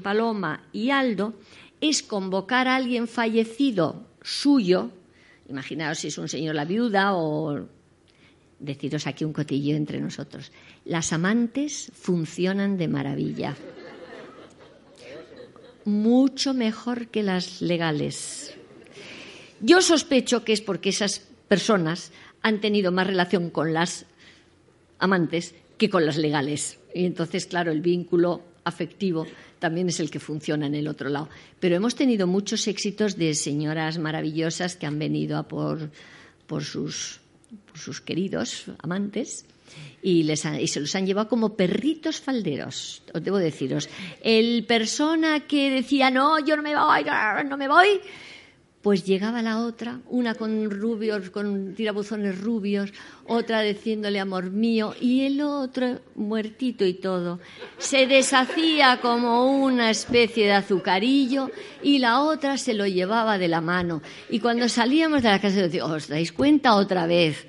Paloma 0.02 0.64
y 0.72 0.92
Aldo 0.92 1.34
es 1.82 2.04
convocar 2.04 2.70
a 2.70 2.78
alguien 2.78 3.10
fallecido 3.10 4.08
suyo, 4.22 4.92
imaginaos 5.50 6.00
si 6.00 6.08
es 6.08 6.18
un 6.18 6.30
señor 6.30 6.56
la 6.56 6.64
viuda 6.64 7.18
o 7.18 7.68
deciros 8.64 9.08
aquí 9.08 9.26
un 9.26 9.34
cotillo 9.34 9.76
entre 9.76 10.00
nosotros. 10.00 10.52
Las 10.86 11.14
amantes 11.14 11.92
funcionan 11.94 12.78
de 12.78 12.88
maravilla. 12.88 13.56
Mucho 15.86 16.54
mejor 16.54 17.08
que 17.08 17.24
las 17.24 17.62
legales. 17.62 18.56
Yo 19.60 19.82
sospecho 19.82 20.44
que 20.44 20.54
es 20.54 20.62
porque 20.62 20.90
esas 20.90 21.20
personas 21.48 22.12
han 22.42 22.62
tenido 22.62 22.92
más 22.92 23.08
relación 23.08 23.50
con 23.50 23.74
las 23.74 24.06
amantes 25.00 25.56
que 25.78 25.90
con 25.90 26.06
las 26.06 26.18
legales. 26.18 26.80
Y 26.96 27.06
entonces, 27.06 27.46
claro, 27.46 27.72
el 27.72 27.82
vínculo 27.82 28.42
afectivo 28.64 29.28
también 29.60 29.90
es 29.90 30.00
el 30.00 30.10
que 30.10 30.20
funciona 30.20 30.68
en 30.68 30.76
el 30.76 30.88
otro 30.88 31.10
lado. 31.10 31.30
Pero 31.60 31.76
hemos 31.76 31.96
tenido 31.96 32.28
muchos 32.28 32.68
éxitos 32.68 33.18
de 33.18 33.34
señoras 33.34 33.98
maravillosas 33.98 34.76
que 34.76 34.86
han 34.86 35.00
venido 35.00 35.38
a 35.38 35.48
por, 35.48 35.92
por 36.48 36.64
sus 36.64 37.23
sus 37.74 38.02
queridos 38.02 38.66
amantes 38.82 39.46
y, 40.02 40.36
se 40.36 40.80
los 40.80 40.96
han 40.96 41.06
llevado 41.06 41.30
como 41.30 41.56
perritos 41.56 42.20
falderos, 42.20 43.02
os 43.14 43.24
debo 43.24 43.38
deciros. 43.38 43.90
El 44.22 44.66
persona 44.66 45.42
que 45.48 45.70
decía, 45.70 46.12
no, 46.12 46.40
yo 46.40 46.56
no 46.56 46.62
me 46.62 46.76
voy, 46.76 47.06
no 47.48 47.58
me 47.58 47.68
voy, 47.68 48.02
pues 48.84 49.06
llegaba 49.06 49.42
la 49.42 49.60
otra, 49.60 50.02
una 50.10 50.36
con 50.36 50.70
rubios, 50.70 51.30
con 51.30 51.74
tirabuzones 51.74 52.42
rubios, 52.42 52.92
otra 53.26 53.62
diciéndole 53.62 54.20
amor 54.20 54.52
mío, 54.52 54.94
y 55.00 55.26
el 55.26 55.42
otro 55.42 56.02
muertito 56.16 56.86
y 56.86 56.96
todo. 56.96 57.40
Se 57.78 58.08
deshacía 58.08 59.00
como 59.02 59.46
una 59.46 59.90
especie 59.90 60.48
de 60.48 60.52
azucarillo 60.52 61.50
y 61.82 62.00
la 62.00 62.24
otra 62.24 62.58
se 62.58 62.74
lo 62.74 62.86
llevaba 62.86 63.38
de 63.38 63.48
la 63.48 63.62
mano. 63.62 64.02
Y 64.30 64.42
cuando 64.42 64.68
salíamos 64.68 65.24
de 65.24 65.30
la 65.30 65.40
casa, 65.40 65.62
decía, 65.62 65.86
¿os 65.86 66.10
dais 66.10 66.34
cuenta 66.34 66.76
otra 66.76 67.08
vez? 67.08 67.48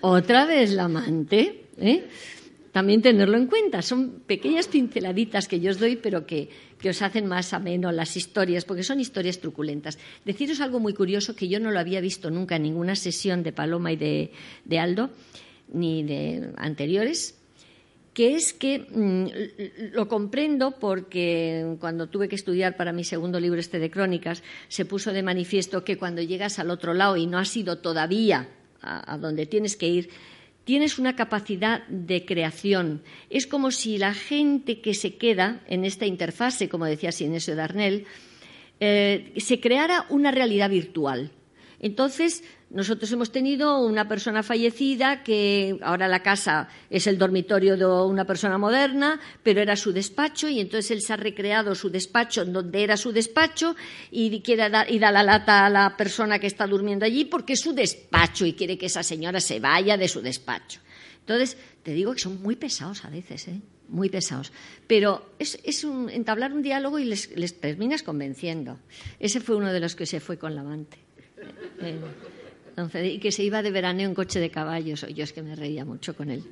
¿Otra 0.00 0.46
vez 0.46 0.72
la 0.72 0.86
amante? 0.86 1.66
¿Eh? 1.78 2.08
también 2.72 3.02
tenerlo 3.02 3.36
en 3.36 3.46
cuenta. 3.46 3.82
Son 3.82 4.22
pequeñas 4.26 4.66
pinceladitas 4.66 5.46
que 5.46 5.60
yo 5.60 5.70
os 5.70 5.78
doy, 5.78 5.96
pero 5.96 6.26
que, 6.26 6.48
os 6.90 7.02
hacen 7.02 7.26
más 7.26 7.52
ameno 7.52 7.92
las 7.92 8.16
historias, 8.16 8.64
porque 8.64 8.82
son 8.82 9.00
historias 9.00 9.38
truculentas. 9.38 9.98
Deciros 10.24 10.60
algo 10.60 10.80
muy 10.80 10.94
curioso 10.94 11.36
que 11.36 11.48
yo 11.48 11.60
no 11.60 11.70
lo 11.70 11.78
había 11.78 12.00
visto 12.00 12.30
nunca 12.30 12.56
en 12.56 12.64
ninguna 12.64 12.96
sesión 12.96 13.42
de 13.42 13.52
Paloma 13.52 13.92
y 13.92 13.96
de, 13.96 14.78
Aldo, 14.78 15.10
ni 15.72 16.02
de 16.02 16.52
anteriores, 16.56 17.38
que 18.14 18.34
es 18.34 18.52
que 18.52 18.80
mm, 18.80 19.94
lo 19.94 20.08
comprendo 20.08 20.72
porque 20.78 21.76
cuando 21.80 22.08
tuve 22.08 22.28
que 22.28 22.36
estudiar 22.36 22.76
para 22.76 22.92
mi 22.92 23.04
segundo 23.04 23.40
libro 23.40 23.60
este 23.60 23.78
de 23.78 23.90
crónicas, 23.90 24.42
se 24.68 24.84
puso 24.84 25.12
de 25.12 25.22
manifiesto 25.22 25.84
que 25.84 25.96
cuando 25.96 26.20
llegas 26.20 26.58
al 26.58 26.70
otro 26.70 26.94
lado 26.94 27.16
y 27.16 27.26
no 27.26 27.38
has 27.38 27.56
ido 27.56 27.78
todavía 27.78 28.48
a 28.82 29.16
donde 29.16 29.46
tienes 29.46 29.76
que 29.76 29.86
ir, 29.86 30.10
tienes 30.64 30.98
una 30.98 31.16
capacidad 31.16 31.86
de 31.88 32.24
creación. 32.24 33.02
Es 33.30 33.46
como 33.46 33.70
si 33.70 33.98
la 33.98 34.14
gente 34.14 34.80
que 34.80 34.94
se 34.94 35.16
queda 35.16 35.62
en 35.66 35.84
esta 35.84 36.06
interfase, 36.06 36.68
como 36.68 36.86
decía 36.86 37.12
Sinesio 37.12 37.56
Darnell, 37.56 38.06
eh, 38.80 39.32
se 39.36 39.60
creara 39.60 40.06
una 40.08 40.30
realidad 40.30 40.70
virtual. 40.70 41.30
Entonces, 41.82 42.44
nosotros 42.70 43.10
hemos 43.12 43.32
tenido 43.32 43.84
una 43.84 44.08
persona 44.08 44.42
fallecida 44.42 45.24
que 45.24 45.78
ahora 45.82 46.08
la 46.08 46.22
casa 46.22 46.68
es 46.88 47.06
el 47.08 47.18
dormitorio 47.18 47.76
de 47.76 47.84
una 47.84 48.24
persona 48.24 48.56
moderna, 48.56 49.20
pero 49.42 49.60
era 49.60 49.74
su 49.76 49.92
despacho 49.92 50.48
y 50.48 50.60
entonces 50.60 50.92
él 50.92 51.02
se 51.02 51.12
ha 51.12 51.16
recreado 51.16 51.74
su 51.74 51.90
despacho 51.90 52.44
donde 52.44 52.84
era 52.84 52.96
su 52.96 53.12
despacho 53.12 53.74
y 54.12 54.40
quiere 54.40 54.70
dar, 54.70 54.90
y 54.90 55.00
da 55.00 55.10
la 55.10 55.24
lata 55.24 55.66
a 55.66 55.70
la 55.70 55.96
persona 55.96 56.38
que 56.38 56.46
está 56.46 56.66
durmiendo 56.66 57.04
allí 57.04 57.24
porque 57.24 57.54
es 57.54 57.60
su 57.60 57.74
despacho 57.74 58.46
y 58.46 58.54
quiere 58.54 58.78
que 58.78 58.86
esa 58.86 59.02
señora 59.02 59.40
se 59.40 59.58
vaya 59.58 59.96
de 59.96 60.08
su 60.08 60.22
despacho. 60.22 60.80
Entonces, 61.18 61.56
te 61.82 61.92
digo 61.92 62.12
que 62.14 62.20
son 62.20 62.40
muy 62.40 62.56
pesados 62.56 63.04
a 63.04 63.10
veces, 63.10 63.48
¿eh? 63.48 63.60
muy 63.88 64.08
pesados. 64.08 64.52
Pero 64.86 65.34
es, 65.38 65.58
entablar 66.10 66.52
un 66.52 66.62
diálogo 66.62 66.98
y 66.98 67.04
les, 67.04 67.60
terminas 67.60 68.02
convenciendo. 68.02 68.78
Ese 69.20 69.40
fue 69.40 69.56
uno 69.56 69.72
de 69.72 69.80
los 69.80 69.94
que 69.94 70.06
se 70.06 70.18
fue 70.20 70.38
con 70.38 70.54
la 70.54 70.62
amante. 70.62 70.96
Eh, 70.96 71.11
y 72.94 73.18
que 73.18 73.32
se 73.32 73.42
iba 73.42 73.62
de 73.62 73.70
veraneo 73.70 74.08
en 74.08 74.14
coche 74.14 74.40
de 74.40 74.50
caballos. 74.50 75.06
Yo 75.14 75.24
es 75.24 75.32
que 75.32 75.42
me 75.42 75.54
reía 75.54 75.84
mucho 75.84 76.14
con 76.14 76.30
él. 76.30 76.44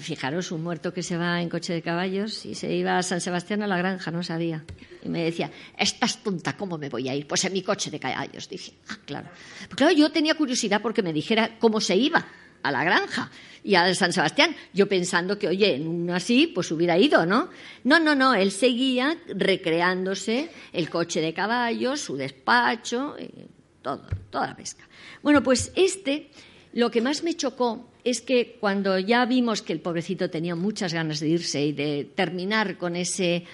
Fijaros, 0.00 0.50
un 0.50 0.64
muerto 0.64 0.92
que 0.92 1.02
se 1.02 1.16
va 1.16 1.40
en 1.40 1.48
coche 1.48 1.72
de 1.72 1.80
caballos 1.80 2.44
y 2.44 2.56
se 2.56 2.74
iba 2.74 2.98
a 2.98 3.02
San 3.04 3.20
Sebastián 3.20 3.62
a 3.62 3.68
la 3.68 3.78
granja, 3.78 4.10
no 4.10 4.22
sabía. 4.22 4.64
Y 5.04 5.08
me 5.08 5.22
decía, 5.22 5.50
estás 5.78 6.22
tonta, 6.24 6.56
¿cómo 6.56 6.76
me 6.76 6.88
voy 6.88 7.08
a 7.08 7.14
ir? 7.14 7.26
Pues 7.26 7.44
en 7.44 7.52
mi 7.52 7.62
coche 7.62 7.90
de 7.90 8.00
caballos. 8.00 8.48
Dije, 8.48 8.72
ah, 8.88 8.98
claro. 9.04 9.28
Pues 9.66 9.76
claro, 9.76 9.92
yo 9.92 10.10
tenía 10.10 10.34
curiosidad 10.34 10.82
porque 10.82 11.02
me 11.02 11.12
dijera 11.12 11.58
cómo 11.60 11.80
se 11.80 11.94
iba 11.94 12.26
a 12.64 12.72
la 12.72 12.82
granja 12.82 13.30
y 13.62 13.76
a 13.76 13.94
San 13.94 14.12
Sebastián. 14.12 14.56
Yo 14.72 14.88
pensando 14.88 15.38
que, 15.38 15.46
oye, 15.46 15.76
en 15.76 15.86
uno 15.86 16.14
así, 16.16 16.48
pues 16.48 16.70
hubiera 16.72 16.98
ido, 16.98 17.24
¿no? 17.24 17.50
No, 17.84 18.00
no, 18.00 18.16
no, 18.16 18.34
él 18.34 18.50
seguía 18.50 19.16
recreándose 19.28 20.50
el 20.72 20.90
coche 20.90 21.20
de 21.20 21.32
caballos, 21.32 22.00
su 22.00 22.16
despacho, 22.16 23.16
eh, 23.18 23.46
todo, 23.86 24.02
toda 24.30 24.48
la 24.48 24.56
pesca. 24.56 24.82
Bueno, 25.22 25.42
pues 25.44 25.70
este, 25.76 26.30
lo 26.72 26.90
que 26.90 27.00
más 27.00 27.22
me 27.22 27.34
chocó 27.34 27.88
es 28.02 28.20
que 28.20 28.56
cuando 28.58 28.98
ya 28.98 29.24
vimos 29.26 29.62
que 29.62 29.72
el 29.72 29.80
pobrecito 29.80 30.28
tenía 30.28 30.56
muchas 30.56 30.92
ganas 30.92 31.20
de 31.20 31.28
irse 31.28 31.64
y 31.64 31.72
de 31.72 32.10
terminar 32.14 32.78
con 32.78 32.96
ese 32.96 33.44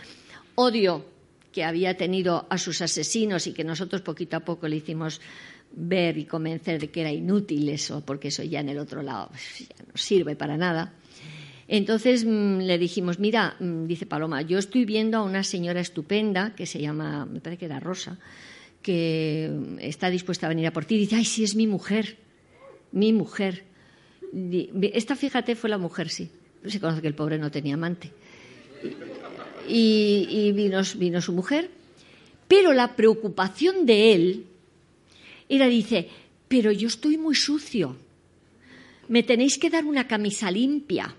odio 0.54 1.04
que 1.52 1.64
había 1.64 1.98
tenido 1.98 2.46
a 2.48 2.56
sus 2.56 2.80
asesinos 2.80 3.46
y 3.46 3.52
que 3.52 3.62
nosotros 3.62 4.00
poquito 4.00 4.38
a 4.38 4.40
poco 4.40 4.68
le 4.68 4.76
hicimos 4.76 5.20
ver 5.70 6.16
y 6.16 6.24
convencer 6.24 6.80
de 6.80 6.88
que 6.88 7.02
era 7.02 7.12
inútil 7.12 7.68
eso, 7.68 8.02
porque 8.04 8.28
eso 8.28 8.42
ya 8.42 8.60
en 8.60 8.70
el 8.70 8.78
otro 8.78 9.02
lado 9.02 9.28
pues, 9.28 9.68
ya 9.68 9.84
no 9.86 9.96
sirve 9.96 10.34
para 10.34 10.56
nada. 10.56 10.94
Entonces 11.68 12.24
mm, 12.24 12.60
le 12.60 12.78
dijimos, 12.78 13.18
mira, 13.18 13.56
mm, 13.60 13.86
dice 13.86 14.06
Paloma, 14.06 14.40
yo 14.42 14.58
estoy 14.58 14.86
viendo 14.86 15.18
a 15.18 15.22
una 15.22 15.44
señora 15.44 15.80
estupenda 15.80 16.54
que 16.54 16.66
se 16.66 16.80
llama, 16.80 17.26
me 17.26 17.40
parece 17.40 17.60
que 17.60 17.66
era 17.66 17.80
Rosa, 17.80 18.18
que 18.82 19.50
está 19.80 20.10
dispuesta 20.10 20.46
a 20.46 20.48
venir 20.48 20.66
a 20.66 20.72
por 20.72 20.84
ti. 20.84 20.98
Dice, 20.98 21.16
ay, 21.16 21.24
sí, 21.24 21.44
es 21.44 21.54
mi 21.54 21.66
mujer, 21.66 22.18
mi 22.90 23.12
mujer. 23.12 23.64
Esta, 24.92 25.16
fíjate, 25.16 25.54
fue 25.54 25.70
la 25.70 25.78
mujer, 25.78 26.10
sí. 26.10 26.28
Se 26.66 26.80
conoce 26.80 27.00
que 27.00 27.08
el 27.08 27.14
pobre 27.14 27.38
no 27.38 27.50
tenía 27.50 27.74
amante. 27.74 28.10
Y, 29.68 30.52
vino, 30.52 30.80
vino 30.96 31.20
su 31.20 31.32
mujer. 31.32 31.70
Pero 32.48 32.72
la 32.72 32.94
preocupación 32.94 33.86
de 33.86 34.12
él 34.12 34.46
era, 35.48 35.66
dice, 35.66 36.08
pero 36.48 36.72
yo 36.72 36.88
estoy 36.88 37.16
muy 37.16 37.34
sucio. 37.34 37.96
Me 39.08 39.22
tenéis 39.22 39.58
que 39.58 39.70
dar 39.70 39.84
una 39.84 40.06
camisa 40.06 40.50
limpia. 40.50 41.14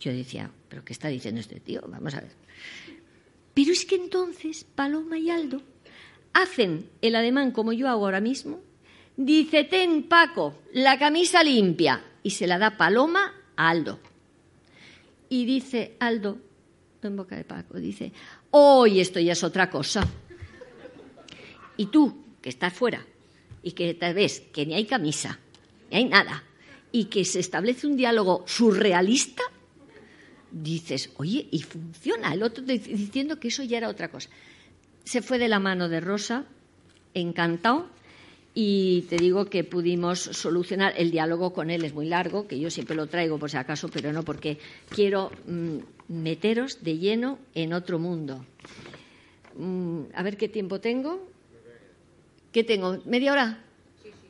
Yo 0.00 0.12
decía, 0.12 0.50
¿pero 0.68 0.84
qué 0.84 0.92
está 0.92 1.08
diciendo 1.08 1.40
este 1.40 1.60
tío? 1.60 1.82
Vamos 1.86 2.14
a 2.14 2.20
ver. 2.20 2.32
Pero 3.54 3.72
es 3.72 3.84
que 3.84 3.96
entonces 3.96 4.64
Paloma 4.64 5.18
y 5.18 5.30
Aldo 5.30 5.62
hacen 6.32 6.88
el 7.00 7.16
ademán 7.16 7.50
como 7.50 7.72
yo 7.72 7.88
hago 7.88 8.04
ahora 8.04 8.20
mismo, 8.20 8.60
dice, 9.16 9.64
ten 9.64 10.04
Paco, 10.04 10.62
la 10.72 10.98
camisa 10.98 11.42
limpia, 11.42 12.04
y 12.22 12.30
se 12.30 12.46
la 12.46 12.58
da 12.58 12.76
Paloma 12.76 13.34
a 13.56 13.68
Aldo. 13.68 13.98
Y 15.28 15.44
dice 15.44 15.96
Aldo, 15.98 16.38
en 17.02 17.16
boca 17.16 17.36
de 17.36 17.44
Paco, 17.44 17.78
dice, 17.78 18.12
hoy 18.50 19.00
esto 19.00 19.18
ya 19.18 19.32
es 19.32 19.42
otra 19.42 19.70
cosa. 19.70 20.06
Y 21.76 21.86
tú, 21.86 22.24
que 22.40 22.48
estás 22.48 22.72
fuera, 22.72 23.04
y 23.62 23.72
que 23.72 23.94
te 23.94 24.12
ves 24.12 24.40
que 24.52 24.66
ni 24.66 24.74
hay 24.74 24.84
camisa, 24.84 25.38
ni 25.90 25.98
hay 25.98 26.04
nada, 26.04 26.44
y 26.92 27.06
que 27.06 27.24
se 27.24 27.40
establece 27.40 27.86
un 27.86 27.96
diálogo 27.96 28.44
surrealista, 28.46 29.42
dices, 30.50 31.10
oye, 31.16 31.48
y 31.50 31.62
funciona. 31.62 32.34
El 32.34 32.42
otro 32.42 32.62
diciendo 32.62 33.40
que 33.40 33.48
eso 33.48 33.62
ya 33.62 33.78
era 33.78 33.88
otra 33.88 34.10
cosa. 34.10 34.28
Se 35.04 35.22
fue 35.22 35.38
de 35.38 35.48
la 35.48 35.58
mano 35.58 35.88
de 35.88 36.00
Rosa, 36.00 36.44
encantado, 37.14 37.88
y 38.54 39.02
te 39.08 39.16
digo 39.16 39.46
que 39.46 39.64
pudimos 39.64 40.20
solucionar. 40.20 40.94
El 40.96 41.10
diálogo 41.10 41.52
con 41.52 41.70
él 41.70 41.84
es 41.84 41.94
muy 41.94 42.06
largo, 42.06 42.46
que 42.46 42.58
yo 42.58 42.70
siempre 42.70 42.96
lo 42.96 43.06
traigo 43.06 43.38
por 43.38 43.50
si 43.50 43.56
acaso, 43.56 43.88
pero 43.88 44.12
no 44.12 44.22
porque 44.22 44.58
quiero 44.88 45.30
mm, 45.46 45.78
meteros 46.08 46.82
de 46.82 46.98
lleno 46.98 47.38
en 47.54 47.72
otro 47.72 47.98
mundo. 47.98 48.44
Mm, 49.56 50.02
a 50.14 50.22
ver 50.22 50.36
qué 50.36 50.48
tiempo 50.48 50.80
tengo. 50.80 51.28
¿Qué 52.52 52.64
tengo? 52.64 52.98
¿Media 53.06 53.32
hora? 53.32 53.64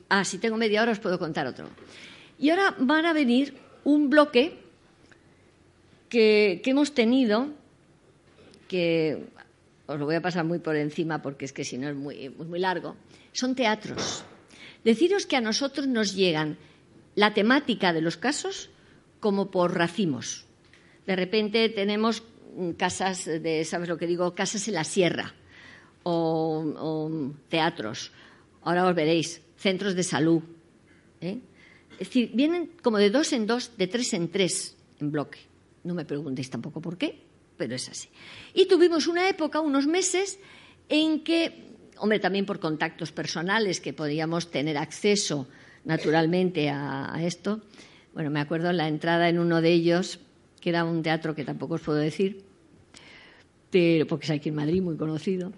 Ah, 0.08 0.24
si 0.24 0.38
tengo 0.38 0.56
media 0.56 0.82
hora 0.82 0.92
os 0.92 1.00
puedo 1.00 1.18
contar 1.18 1.46
otro. 1.46 1.68
Y 2.38 2.50
ahora 2.50 2.74
van 2.78 3.06
a 3.06 3.12
venir 3.12 3.54
un 3.84 4.10
bloque 4.10 4.58
que, 6.08 6.60
hemos 6.64 6.92
tenido, 6.92 7.48
que 8.68 9.24
os 9.92 9.98
lo 9.98 10.06
voy 10.06 10.16
a 10.16 10.22
pasar 10.22 10.44
muy 10.44 10.58
por 10.58 10.76
encima 10.76 11.22
porque 11.22 11.44
es 11.44 11.52
que 11.52 11.64
si 11.64 11.78
no 11.78 11.88
es 11.88 11.94
muy, 11.94 12.28
muy 12.30 12.58
largo, 12.58 12.96
son 13.32 13.54
teatros. 13.54 14.24
Deciros 14.84 15.26
que 15.26 15.36
a 15.36 15.40
nosotros 15.40 15.86
nos 15.86 16.14
llegan 16.14 16.58
la 17.14 17.34
temática 17.34 17.92
de 17.92 18.00
los 18.00 18.16
casos 18.16 18.70
como 19.20 19.50
por 19.50 19.76
racimos. 19.76 20.46
De 21.06 21.16
repente 21.16 21.68
tenemos 21.68 22.22
casas 22.76 23.24
de, 23.24 23.64
¿sabes 23.64 23.88
lo 23.88 23.98
que 23.98 24.06
digo? 24.06 24.34
Casas 24.34 24.66
en 24.68 24.74
la 24.74 24.84
sierra 24.84 25.34
o, 26.02 27.32
teatros. 27.48 28.12
Ahora 28.62 28.86
os 28.86 28.94
veréis, 28.94 29.42
centros 29.56 29.94
de 29.94 30.02
salud. 30.02 30.42
¿eh? 31.20 31.38
Es 31.92 32.08
decir, 32.08 32.30
vienen 32.34 32.70
como 32.82 32.98
de 32.98 33.10
dos 33.10 33.32
en 33.32 33.46
dos, 33.46 33.76
de 33.76 33.86
tres 33.86 34.12
en 34.14 34.28
tres 34.28 34.76
en 35.00 35.10
bloque. 35.10 35.38
No 35.84 35.94
me 35.94 36.04
preguntéis 36.04 36.50
tampoco 36.50 36.80
por 36.80 36.96
qué, 36.96 37.22
pero 37.62 37.76
es 37.76 37.88
así. 37.88 38.08
Y 38.54 38.66
tuvimos 38.66 39.06
una 39.06 39.28
época, 39.28 39.60
unos 39.60 39.86
meses, 39.86 40.40
en 40.88 41.22
que, 41.22 41.62
hombre, 41.96 42.18
también 42.18 42.44
por 42.44 42.58
contactos 42.58 43.12
personales 43.12 43.80
que 43.80 43.92
podíamos 43.92 44.50
tener 44.50 44.76
acceso 44.76 45.46
naturalmente 45.84 46.70
a, 46.70 47.16
esto. 47.22 47.60
Bueno, 48.14 48.30
me 48.30 48.40
acuerdo 48.40 48.72
la 48.72 48.88
entrada 48.88 49.28
en 49.28 49.38
uno 49.38 49.60
de 49.60 49.70
ellos, 49.70 50.18
que 50.60 50.70
era 50.70 50.82
un 50.82 51.04
teatro 51.04 51.36
que 51.36 51.44
tampoco 51.44 51.74
os 51.74 51.82
puedo 51.82 51.98
decir, 51.98 52.42
pero, 53.70 54.08
porque 54.08 54.24
es 54.24 54.30
aquí 54.32 54.48
en 54.48 54.56
Madrid, 54.56 54.82
muy 54.82 54.96
conocido. 54.96 55.52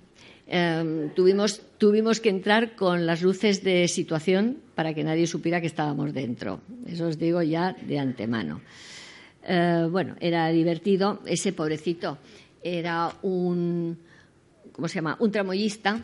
Em, 0.46 1.08
tuvimos, 1.14 1.62
tuvimos 1.78 2.20
que 2.20 2.28
entrar 2.28 2.76
con 2.76 3.06
las 3.06 3.22
luces 3.22 3.64
de 3.64 3.88
situación 3.88 4.58
para 4.74 4.92
que 4.92 5.04
nadie 5.04 5.26
supiera 5.26 5.62
que 5.62 5.68
estábamos 5.68 6.12
dentro. 6.12 6.60
Eso 6.84 7.06
os 7.08 7.18
digo 7.18 7.40
ya 7.40 7.72
de 7.72 7.98
antemano. 7.98 8.60
Eh, 9.46 9.86
bueno, 9.90 10.16
era 10.20 10.48
divertido. 10.48 11.20
Ese 11.26 11.52
pobrecito 11.52 12.18
era 12.62 13.12
un, 13.22 13.98
¿cómo 14.72 14.88
se 14.88 14.96
llama? 14.96 15.16
Un 15.20 15.30
tramoyista 15.30 16.02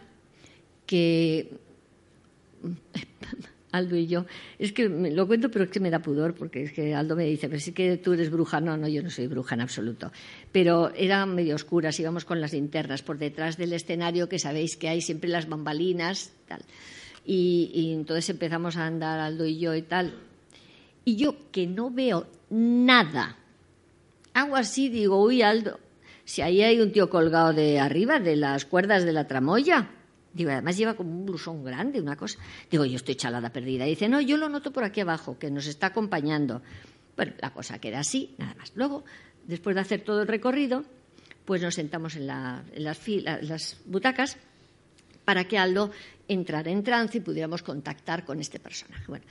que 0.86 1.50
Aldo 3.72 3.96
y 3.96 4.06
yo, 4.08 4.26
es 4.58 4.72
que 4.72 4.88
lo 4.88 5.26
cuento, 5.26 5.50
pero 5.50 5.64
es 5.64 5.70
que 5.70 5.80
me 5.80 5.90
da 5.90 6.00
pudor, 6.00 6.34
porque 6.34 6.64
es 6.64 6.72
que 6.72 6.94
Aldo 6.94 7.14
me 7.14 7.24
dice, 7.24 7.48
pero 7.48 7.60
sí 7.60 7.72
que 7.72 7.96
tú 7.98 8.12
eres 8.12 8.30
bruja. 8.30 8.60
No, 8.60 8.76
no, 8.76 8.88
yo 8.88 9.02
no 9.02 9.10
soy 9.10 9.28
bruja 9.28 9.54
en 9.54 9.60
absoluto. 9.60 10.10
Pero 10.52 10.92
eran 10.94 11.34
medio 11.34 11.54
oscuras, 11.54 11.98
íbamos 12.00 12.24
con 12.24 12.40
las 12.40 12.52
linternas 12.52 13.02
por 13.02 13.18
detrás 13.18 13.56
del 13.56 13.72
escenario, 13.72 14.28
que 14.28 14.38
sabéis 14.38 14.76
que 14.76 14.88
hay 14.88 15.00
siempre 15.00 15.30
las 15.30 15.48
bambalinas, 15.48 16.32
tal. 16.48 16.62
Y, 17.24 17.70
y 17.72 17.92
entonces 17.92 18.28
empezamos 18.30 18.76
a 18.76 18.86
andar 18.86 19.20
Aldo 19.20 19.46
y 19.46 19.58
yo 19.58 19.74
y 19.74 19.82
tal. 19.82 20.14
Y 21.04 21.16
yo, 21.16 21.50
que 21.50 21.66
no 21.66 21.90
veo 21.90 22.26
nada. 22.50 23.36
Hago 24.34 24.56
así, 24.56 24.88
digo, 24.88 25.22
uy, 25.22 25.42
Aldo, 25.42 25.80
si 26.24 26.42
ahí 26.42 26.62
hay 26.62 26.80
un 26.80 26.92
tío 26.92 27.10
colgado 27.10 27.52
de 27.52 27.80
arriba, 27.80 28.20
de 28.20 28.36
las 28.36 28.64
cuerdas 28.64 29.04
de 29.04 29.12
la 29.12 29.26
tramoya. 29.26 29.90
Digo, 30.32 30.50
además 30.50 30.76
lleva 30.76 30.94
como 30.94 31.10
un 31.10 31.26
blusón 31.26 31.64
grande, 31.64 32.00
una 32.00 32.16
cosa. 32.16 32.38
Digo, 32.70 32.84
yo 32.84 32.96
estoy 32.96 33.16
chalada 33.16 33.50
perdida. 33.50 33.84
Dice, 33.84 34.08
no, 34.08 34.20
yo 34.20 34.36
lo 34.36 34.48
noto 34.48 34.72
por 34.72 34.84
aquí 34.84 35.00
abajo, 35.00 35.38
que 35.38 35.50
nos 35.50 35.66
está 35.66 35.86
acompañando. 35.86 36.62
Bueno, 37.16 37.32
la 37.40 37.52
cosa 37.52 37.80
queda 37.80 37.98
así, 37.98 38.34
nada 38.38 38.54
más. 38.54 38.72
Luego, 38.76 39.04
después 39.46 39.74
de 39.74 39.80
hacer 39.80 40.02
todo 40.02 40.22
el 40.22 40.28
recorrido, 40.28 40.84
pues 41.44 41.62
nos 41.62 41.74
sentamos 41.74 42.14
en, 42.14 42.28
las, 42.28 42.62
las 42.76 43.76
butacas 43.86 44.36
para 45.24 45.44
que 45.44 45.58
Aldo 45.58 45.90
entrara 46.28 46.70
en 46.70 46.84
trance 46.84 47.18
y 47.18 47.20
pudiéramos 47.20 47.62
contactar 47.62 48.24
con 48.24 48.40
este 48.40 48.60
personaje. 48.60 49.04
Bueno, 49.08 49.24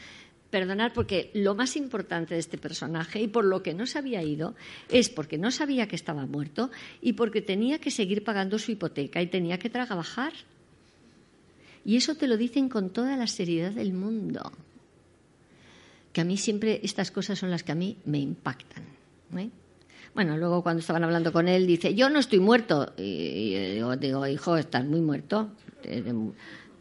Perdonar 0.50 0.94
porque 0.94 1.30
lo 1.34 1.54
más 1.54 1.76
importante 1.76 2.34
de 2.34 2.40
este 2.40 2.58
personaje 2.58 3.22
y 3.22 3.28
por 3.28 3.46
lo 3.46 3.62
que 3.62 3.74
no 3.74 3.86
se 3.86 4.00
había 4.00 4.24
ido 4.24 4.56
es 4.90 5.10
porque 5.10 5.38
no 5.38 5.52
sabía 5.52 5.88
que 5.88 5.96
estaba 5.96 6.26
muerto 6.26 6.72
y 7.02 7.14
porque 7.14 7.42
tenía 7.42 7.80
que 7.80 7.92
seguir 7.92 8.24
pagando 8.24 8.58
su 8.58 8.72
hipoteca 8.72 9.22
y 9.22 9.28
tenía 9.28 9.60
que 9.60 9.70
trabajar. 9.70 10.34
Y 11.86 11.98
eso 11.98 12.16
te 12.16 12.28
lo 12.28 12.38
dicen 12.38 12.68
con 12.68 12.90
toda 12.90 13.16
la 13.16 13.28
seriedad 13.28 13.72
del 13.72 13.94
mundo. 13.94 14.52
Que 16.14 16.22
a 16.22 16.26
mí 16.26 16.38
siempre 16.38 16.82
estas 16.84 17.12
cosas 17.12 17.38
son 17.38 17.52
las 17.52 17.64
que 17.64 17.72
a 17.72 17.76
mí 17.76 17.98
me 18.06 18.20
impactan. 18.20 18.84
¿eh? 19.38 19.50
Bueno, 20.16 20.36
luego 20.38 20.64
cuando 20.64 20.80
estaban 20.80 21.04
hablando 21.04 21.32
con 21.32 21.48
él 21.48 21.68
dice, 21.68 21.94
yo 21.94 22.10
no 22.10 22.20
estoy 22.20 22.40
muerto. 22.40 22.94
Y 22.98 23.78
yo 23.78 23.96
digo, 23.96 24.26
hijo, 24.28 24.58
estás 24.58 24.86
muy 24.86 25.02
muerto 25.02 25.52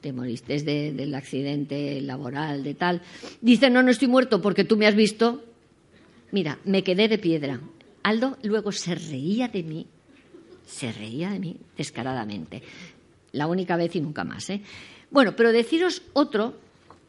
te 0.01 0.13
moriste 0.13 0.61
del 0.63 1.15
accidente 1.15 2.01
laboral, 2.01 2.63
de 2.63 2.75
tal. 2.75 3.03
Dice, 3.41 3.71
no, 3.71 3.83
no 3.83 3.91
estoy 3.91 4.09
muerto 4.09 4.41
porque 4.41 4.65
tú 4.65 4.77
me 4.77 4.87
has 4.87 4.95
visto. 4.95 5.43
Mira, 6.31 6.59
me 6.65 6.83
quedé 6.83 7.09
de 7.09 7.19
piedra. 7.19 7.61
Aldo 8.03 8.39
luego 8.43 8.73
se 8.73 8.95
reía 8.95 9.49
de 9.49 9.63
mí, 9.63 9.87
se 10.67 10.93
reía 10.93 11.31
de 11.31 11.39
mí 11.39 11.57
descaradamente. 11.77 12.63
La 13.33 13.47
única 13.47 13.77
vez 13.77 13.95
y 13.97 14.01
nunca 14.01 14.25
más. 14.25 14.49
¿eh? 14.51 14.63
Bueno, 15.11 15.35
pero 15.37 15.53
deciros 15.53 16.03
otro 16.13 16.55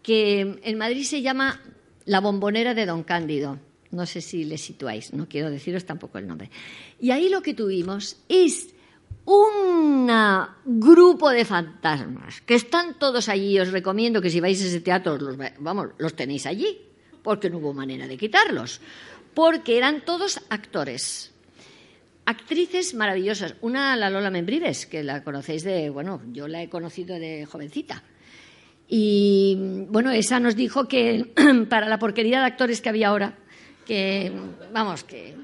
que 0.02 0.60
en 0.64 0.78
Madrid 0.78 1.04
se 1.04 1.22
llama 1.22 1.62
La 2.06 2.20
bombonera 2.20 2.74
de 2.74 2.86
Don 2.86 3.04
Cándido. 3.04 3.60
No 3.92 4.06
sé 4.06 4.22
si 4.22 4.44
le 4.44 4.58
situáis, 4.58 5.14
no 5.14 5.28
quiero 5.28 5.50
deciros 5.50 5.86
tampoco 5.86 6.18
el 6.18 6.28
nombre. 6.28 6.50
Y 7.00 7.12
ahí 7.12 7.30
lo 7.30 7.42
que 7.42 7.54
tuvimos 7.54 8.18
es 8.30 8.70
un 9.26 10.09
grupo 10.65 11.30
de 11.30 11.45
fantasmas 11.45 12.41
que 12.41 12.55
están 12.55 12.97
todos 12.97 13.30
allí. 13.30 13.59
Os 13.59 13.72
recomiendo 13.72 14.22
que 14.22 14.30
si 14.30 14.39
vais 14.39 14.61
a 14.61 14.65
ese 14.65 14.82
teatro, 14.82 15.17
los, 15.17 15.38
vamos, 15.59 15.89
los 15.97 16.15
tenéis 16.15 16.45
allí, 16.45 16.82
porque 17.22 17.49
no 17.49 17.57
hubo 17.57 17.74
manera 17.74 18.07
de 18.07 18.17
quitarlos, 18.17 18.82
porque 19.34 19.78
eran 19.78 20.01
todos 20.01 20.41
actores. 20.49 21.32
Actrices 22.26 22.93
maravillosas. 22.93 23.55
Una, 23.61 23.95
la 23.95 24.09
Lola 24.09 24.30
Membrives, 24.30 24.86
que 24.86 25.03
la 25.03 25.24
conocéis 25.24 25.63
de, 25.63 25.89
bueno, 25.89 26.22
yo 26.32 26.47
la 26.47 26.61
he 26.61 26.70
conocido 26.70 27.17
de 27.17 27.45
jovencita. 27.45 28.03
Y 28.88 29.86
bueno, 29.89 30.09
esa 30.09 30.39
nos 30.39 30.55
dijo 30.55 30.88
que 30.88 31.32
para 31.70 31.88
la 31.88 31.99
porquería 31.99 32.39
de 32.39 32.45
actores 32.45 32.82
que 32.82 32.89
había 32.89 33.09
ahora, 33.09 33.38
que, 33.86 34.32
vamos, 34.74 35.03
que 35.03 35.36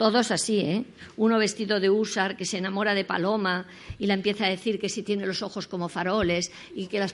todos 0.00 0.30
así, 0.30 0.60
¿eh? 0.60 0.84
Uno 1.18 1.36
vestido 1.36 1.78
de 1.78 1.90
húsar 1.90 2.34
que 2.34 2.46
se 2.46 2.56
enamora 2.56 2.94
de 2.94 3.04
Paloma 3.04 3.66
y 3.98 4.06
la 4.06 4.14
empieza 4.14 4.46
a 4.46 4.48
decir 4.48 4.80
que 4.80 4.88
si 4.88 5.02
tiene 5.02 5.26
los 5.26 5.42
ojos 5.42 5.66
como 5.66 5.90
faroles 5.90 6.50
y 6.74 6.86
que 6.86 7.06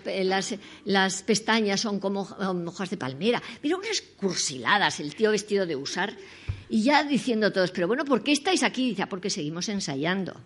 las, 0.85 1.23
pestañas 1.25 1.81
son 1.81 1.99
como 1.99 2.21
hojas 2.21 2.89
de 2.89 2.97
palmera. 2.97 3.43
Mira 3.61 3.77
unas 3.77 4.03
cursiladas, 4.03 5.01
el 5.01 5.17
tío 5.17 5.33
vestido 5.33 5.67
de 5.67 5.75
húsar. 5.75 6.17
Y 6.69 6.85
ya 6.85 7.03
diciendo 7.03 7.53
todos, 7.53 7.73
pero 7.73 7.89
bueno, 7.89 8.05
¿por 8.05 8.23
qué 8.23 8.31
estáis 8.31 8.63
aquí? 8.63 8.91
Dice, 8.91 9.03
ah, 9.03 9.09
porque 9.09 9.31
seguimos 9.31 9.69
ensayando. 9.69 10.41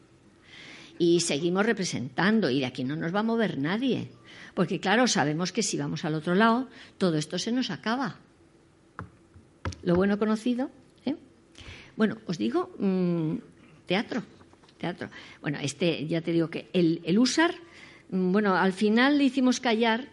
Y 0.98 1.20
seguimos 1.20 1.66
representando 1.66 2.48
y 2.48 2.60
de 2.60 2.66
aquí 2.66 2.84
no 2.84 2.96
nos 2.96 3.14
va 3.14 3.20
a 3.20 3.22
mover 3.22 3.58
nadie. 3.58 4.08
Porque 4.54 4.80
claro, 4.80 5.08
sabemos 5.08 5.52
que 5.52 5.62
si 5.62 5.76
vamos 5.76 6.06
al 6.06 6.14
otro 6.14 6.34
lado, 6.34 6.70
todo 6.96 7.18
esto 7.18 7.38
se 7.38 7.52
nos 7.52 7.68
acaba. 7.68 8.16
Lo 9.82 9.94
bueno 9.94 10.18
conocido 10.18 10.70
bueno, 12.00 12.16
os 12.24 12.38
digo 12.38 12.72
mm, 12.78 13.36
teatro, 13.84 14.22
teatro. 14.78 15.10
Bueno, 15.42 15.58
este 15.60 16.06
ya 16.06 16.22
te 16.22 16.32
digo 16.32 16.48
que 16.48 16.70
el, 16.72 17.02
el 17.04 17.18
usar, 17.18 17.54
mm, 18.08 18.32
bueno, 18.32 18.56
al 18.56 18.72
final 18.72 19.18
le 19.18 19.24
hicimos 19.24 19.60
callar 19.60 20.08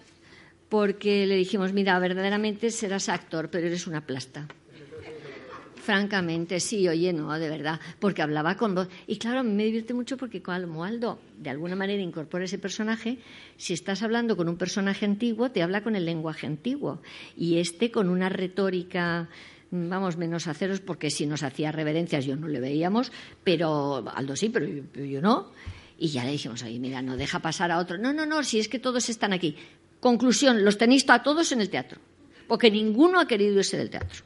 porque 0.68 1.26
le 1.26 1.38
dijimos, 1.38 1.72
mira, 1.72 1.98
verdaderamente 1.98 2.72
serás 2.72 3.08
actor, 3.08 3.50
pero 3.50 3.68
eres 3.68 3.88
una 3.88 4.06
plasta. 4.06 4.50
Francamente, 5.78 6.60
sí, 6.60 6.90
oye, 6.90 7.14
no, 7.14 7.32
de 7.40 7.48
verdad, 7.48 7.80
porque 8.00 8.22
hablaba 8.22 8.58
con 8.58 8.76
voz. 8.76 8.90
Y 9.08 9.18
claro, 9.18 9.46
me 9.46 9.64
divierte 9.64 9.94
mucho 9.94 10.18
porque 10.18 10.42
como 10.42 10.84
Aldo 10.84 11.20
de 11.38 11.52
alguna 11.52 11.78
manera 11.78 12.04
incorpora 12.04 12.44
ese 12.44 12.58
personaje, 12.58 13.20
si 13.56 13.72
estás 13.72 14.04
hablando 14.04 14.36
con 14.36 14.50
un 14.50 14.58
personaje 14.58 15.06
antiguo, 15.06 15.52
te 15.52 15.64
habla 15.64 15.84
con 15.84 15.96
el 15.96 16.04
lenguaje 16.04 16.48
antiguo. 16.48 17.02
Y 17.38 17.60
este 17.60 17.92
con 17.92 18.10
una 18.10 18.28
retórica 18.28 19.30
vamos, 19.72 20.18
menos 20.18 20.47
aceros, 20.47 20.80
porque 20.80 21.09
si 21.09 21.26
nos 21.26 21.43
hacía 21.43 21.72
reverencias 21.72 22.26
yo 22.26 22.36
no 22.36 22.47
le 22.47 22.59
veíamos, 22.59 23.11
pero 23.43 24.03
Aldo 24.13 24.36
sí, 24.36 24.49
pero 24.49 24.68
yo, 24.68 25.22
no. 25.22 25.51
Y 25.97 26.09
ya 26.09 26.24
le 26.24 26.32
dijimos, 26.32 26.61
oye, 26.63 26.80
mira, 26.80 27.01
no 27.01 27.18
deja 27.18 27.39
pasar 27.39 27.72
a 27.72 27.80
otro. 27.80 27.97
No, 27.97 28.13
no, 28.13 28.26
no, 28.26 28.43
si 28.43 28.59
es 28.59 28.68
que 28.68 28.80
todos 28.80 29.09
están 29.09 29.34
aquí. 29.34 29.55
Conclusión, 29.99 30.63
los 30.63 30.78
tenéis 30.78 31.09
a 31.09 31.24
todos 31.24 31.51
en 31.51 31.61
el 31.61 31.70
teatro, 31.70 31.99
porque 32.47 32.70
ninguno 32.70 33.20
ha 33.20 33.28
querido 33.28 33.57
irse 33.57 33.78
del 33.78 33.89
teatro. 33.89 34.24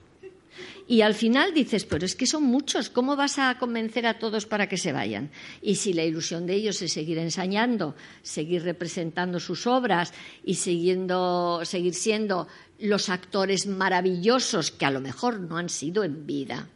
Y 0.92 1.04
al 1.04 1.16
final 1.16 1.54
dices, 1.54 1.86
pero 1.86 2.06
es 2.06 2.18
que 2.18 2.28
son 2.28 2.44
muchos, 2.44 2.90
¿cómo 2.90 3.16
vas 3.16 3.40
a 3.40 3.58
convencer 3.58 4.06
a 4.06 4.20
todos 4.20 4.46
para 4.46 4.68
que 4.68 4.76
se 4.76 4.92
vayan? 4.92 5.32
Y 5.62 5.76
si 5.76 5.94
la 5.94 6.04
ilusión 6.04 6.46
de 6.46 6.56
ellos 6.56 6.82
es 6.82 6.92
seguir 6.92 7.18
ensañando, 7.18 7.96
seguir 8.24 8.64
representando 8.64 9.40
sus 9.40 9.68
obras 9.68 10.14
y 10.44 10.56
siguiendo, 10.56 11.62
seguir 11.64 11.94
siendo 11.94 12.50
los 12.78 13.08
actores 13.08 13.68
maravillosos 13.68 14.70
que 14.72 14.86
a 14.86 14.92
lo 14.92 15.00
mejor 15.00 15.40
no 15.40 15.56
han 15.56 15.70
sido 15.70 16.04
en 16.04 16.28
vida, 16.28 16.68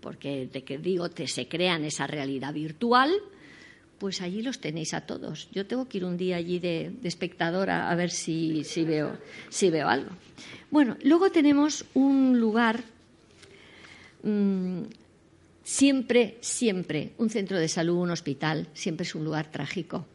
porque 0.00 0.48
de 0.52 0.64
que 0.64 0.78
digo, 0.78 1.08
te, 1.08 1.28
se 1.28 1.46
crean 1.46 1.84
esa 1.84 2.08
realidad 2.08 2.52
virtual, 2.52 3.12
pues 3.98 4.22
allí 4.22 4.42
los 4.42 4.60
tenéis 4.60 4.94
a 4.94 5.02
todos. 5.02 5.48
Yo 5.52 5.66
tengo 5.66 5.88
que 5.88 5.98
ir 5.98 6.04
un 6.04 6.16
día 6.16 6.36
allí 6.36 6.58
de, 6.58 6.92
espectadora 7.02 7.90
a 7.90 7.94
ver 7.94 8.10
si, 8.10 8.64
veo, 8.84 9.18
algo. 9.86 10.10
Bueno, 10.70 10.96
luego 11.02 11.30
tenemos 11.30 11.84
un 11.94 12.38
lugar, 12.38 12.84
mm, 14.22 14.82
siempre, 15.62 16.38
siempre, 16.40 17.12
un 17.18 17.30
centro 17.30 17.58
de 17.58 17.68
salud, 17.68 17.96
un 17.96 18.10
hospital, 18.10 18.68
siempre 18.74 19.04
es 19.04 19.14
un 19.14 19.24
lugar 19.24 19.50
trágico. 19.50 20.06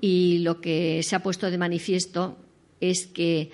Y 0.00 0.38
lo 0.38 0.60
que 0.60 1.02
se 1.02 1.16
ha 1.16 1.22
puesto 1.22 1.50
de 1.50 1.58
manifiesto 1.58 2.36
es 2.80 3.06
que 3.06 3.50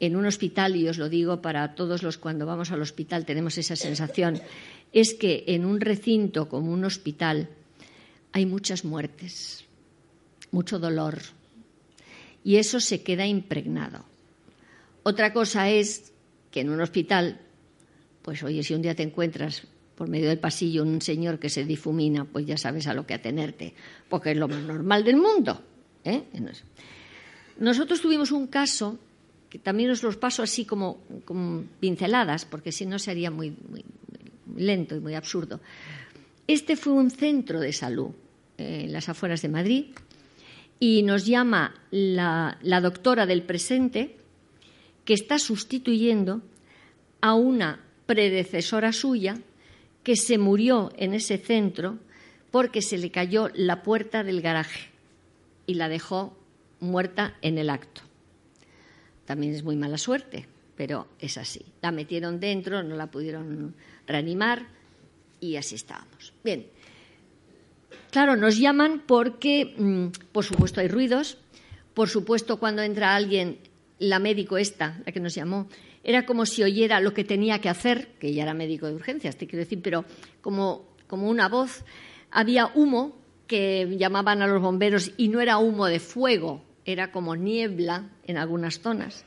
en 0.00 0.16
un 0.16 0.26
hospital, 0.26 0.76
y 0.76 0.88
os 0.88 0.98
lo 0.98 1.08
digo 1.08 1.40
para 1.40 1.74
todos 1.74 2.02
los 2.02 2.18
cuando 2.18 2.44
vamos 2.44 2.70
al 2.70 2.82
hospital 2.82 3.24
tenemos 3.24 3.56
esa 3.56 3.76
sensación, 3.76 4.40
es 4.92 5.14
que 5.14 5.44
en 5.46 5.64
un 5.64 5.80
recinto 5.80 6.48
como 6.48 6.72
un 6.72 6.84
hospital 6.84 7.48
hay 8.32 8.46
muchas 8.46 8.84
muertes, 8.84 9.64
mucho 10.50 10.78
dolor, 10.78 11.20
y 12.44 12.56
eso 12.56 12.80
se 12.80 13.02
queda 13.02 13.26
impregnado. 13.26 14.04
Otra 15.02 15.32
cosa 15.32 15.70
es 15.70 16.12
que 16.50 16.60
en 16.60 16.70
un 16.70 16.80
hospital, 16.80 17.40
pues 18.22 18.42
oye, 18.42 18.62
si 18.62 18.74
un 18.74 18.82
día 18.82 18.94
te 18.94 19.02
encuentras 19.02 19.66
por 19.96 20.08
medio 20.08 20.28
del 20.28 20.38
pasillo 20.38 20.82
un 20.82 21.00
señor 21.00 21.38
que 21.38 21.48
se 21.48 21.64
difumina, 21.64 22.24
pues 22.24 22.46
ya 22.46 22.56
sabes 22.56 22.86
a 22.86 22.94
lo 22.94 23.06
que 23.06 23.14
atenerte, 23.14 23.74
porque 24.08 24.32
es 24.32 24.36
lo 24.36 24.46
más 24.46 24.62
normal 24.62 25.04
del 25.04 25.16
mundo. 25.16 25.60
¿eh? 26.04 26.24
Nosotros 27.58 28.00
tuvimos 28.00 28.30
un 28.30 28.46
caso 28.46 28.98
que 29.48 29.58
también 29.58 29.90
os 29.90 30.02
los 30.02 30.16
paso 30.16 30.42
así 30.42 30.64
como, 30.64 30.98
pinceladas, 31.80 32.44
porque 32.44 32.72
si 32.72 32.84
no 32.84 32.98
sería 32.98 33.30
muy, 33.30 33.56
muy, 33.68 33.84
lento 34.56 34.94
y 34.96 35.00
muy 35.00 35.14
absurdo. 35.14 35.60
Este 36.46 36.76
fue 36.76 36.92
un 36.92 37.10
centro 37.10 37.60
de 37.60 37.72
salud 37.72 38.10
en 38.58 38.92
las 38.92 39.08
afueras 39.08 39.42
de 39.42 39.48
Madrid 39.48 39.86
y 40.78 41.02
nos 41.02 41.26
llama 41.26 41.74
la, 41.90 42.58
la 42.62 42.80
doctora 42.80 43.26
del 43.26 43.42
presente 43.42 44.16
que 45.04 45.14
está 45.14 45.38
sustituyendo 45.38 46.42
a 47.20 47.34
una 47.34 47.80
predecesora 48.06 48.92
suya 48.92 49.40
que 50.02 50.16
se 50.16 50.38
murió 50.38 50.92
en 50.96 51.14
ese 51.14 51.38
centro 51.38 51.98
porque 52.50 52.80
se 52.80 52.98
le 52.98 53.10
cayó 53.10 53.50
la 53.54 53.82
puerta 53.82 54.22
del 54.22 54.40
garaje 54.40 54.90
y 55.66 55.74
la 55.74 55.88
dejó 55.88 56.36
muerta 56.80 57.36
en 57.42 57.58
el 57.58 57.70
acto. 57.70 58.02
También 59.24 59.54
es 59.54 59.64
muy 59.64 59.76
mala 59.76 59.98
suerte, 59.98 60.46
pero 60.76 61.08
es 61.18 61.36
así. 61.38 61.64
La 61.82 61.90
metieron 61.90 62.38
dentro, 62.38 62.82
no 62.82 62.94
la 62.94 63.10
pudieron 63.10 63.74
reanimar 64.06 64.68
y 65.40 65.56
así 65.56 65.74
estábamos. 65.74 66.15
Bien, 66.46 66.68
claro, 68.12 68.36
nos 68.36 68.56
llaman 68.56 69.02
porque, 69.04 69.74
mm, 69.76 70.30
por 70.30 70.44
supuesto, 70.44 70.80
hay 70.80 70.86
ruidos. 70.86 71.38
Por 71.92 72.08
supuesto, 72.08 72.60
cuando 72.60 72.82
entra 72.82 73.16
alguien, 73.16 73.58
la 73.98 74.20
médico 74.20 74.56
esta, 74.56 75.02
la 75.04 75.10
que 75.10 75.18
nos 75.18 75.34
llamó, 75.34 75.66
era 76.04 76.24
como 76.24 76.46
si 76.46 76.62
oyera 76.62 77.00
lo 77.00 77.12
que 77.12 77.24
tenía 77.24 77.60
que 77.60 77.68
hacer, 77.68 78.10
que 78.20 78.28
ella 78.28 78.44
era 78.44 78.54
médico 78.54 78.86
de 78.86 78.94
urgencias, 78.94 79.36
te 79.36 79.48
quiero 79.48 79.64
decir, 79.64 79.80
pero 79.82 80.04
como, 80.40 80.86
como 81.08 81.28
una 81.28 81.48
voz. 81.48 81.84
Había 82.30 82.70
humo 82.76 83.16
que 83.48 83.96
llamaban 83.98 84.40
a 84.40 84.46
los 84.46 84.62
bomberos 84.62 85.10
y 85.16 85.26
no 85.26 85.40
era 85.40 85.58
humo 85.58 85.86
de 85.86 85.98
fuego, 85.98 86.62
era 86.84 87.10
como 87.10 87.34
niebla 87.34 88.08
en 88.24 88.36
algunas 88.36 88.78
zonas. 88.78 89.24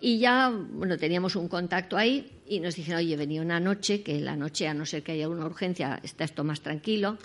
Y 0.00 0.20
ya, 0.20 0.48
bueno, 0.48 0.96
teníamos 0.96 1.36
un 1.36 1.48
contacto 1.48 1.98
ahí 1.98 2.35
y 2.48 2.60
nos 2.60 2.76
dijeron, 2.76 3.00
oye, 3.00 3.16
venía 3.16 3.42
una 3.42 3.60
noche, 3.60 4.02
que 4.02 4.20
la 4.20 4.36
noche, 4.36 4.68
a 4.68 4.74
no 4.74 4.86
ser 4.86 5.02
que 5.02 5.12
haya 5.12 5.28
una 5.28 5.46
urgencia, 5.46 6.00
está 6.02 6.24
esto 6.24 6.44
más 6.44 6.60
tranquilo, 6.60 7.18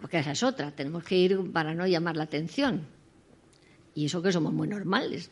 porque 0.00 0.18
esa 0.18 0.32
es 0.32 0.42
otra, 0.42 0.70
tenemos 0.70 1.04
que 1.04 1.16
ir 1.16 1.52
para 1.52 1.74
no 1.74 1.86
llamar 1.86 2.16
la 2.16 2.24
atención. 2.24 2.86
Y 3.94 4.06
eso 4.06 4.22
que 4.22 4.32
somos 4.32 4.52
muy 4.52 4.68
normales. 4.68 5.30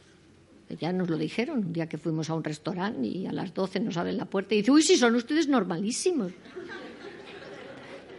Ya 0.78 0.92
nos 0.92 1.10
lo 1.10 1.18
dijeron 1.18 1.58
un 1.58 1.72
día 1.72 1.88
que 1.88 1.98
fuimos 1.98 2.30
a 2.30 2.34
un 2.34 2.44
restaurante 2.44 3.04
y 3.06 3.26
a 3.26 3.32
las 3.32 3.52
12 3.52 3.80
nos 3.80 3.96
abren 3.96 4.16
la 4.16 4.26
puerta 4.26 4.54
y 4.54 4.58
dicen, 4.58 4.74
uy, 4.74 4.82
si 4.82 4.96
son 4.96 5.16
ustedes 5.16 5.48
normalísimos. 5.48 6.32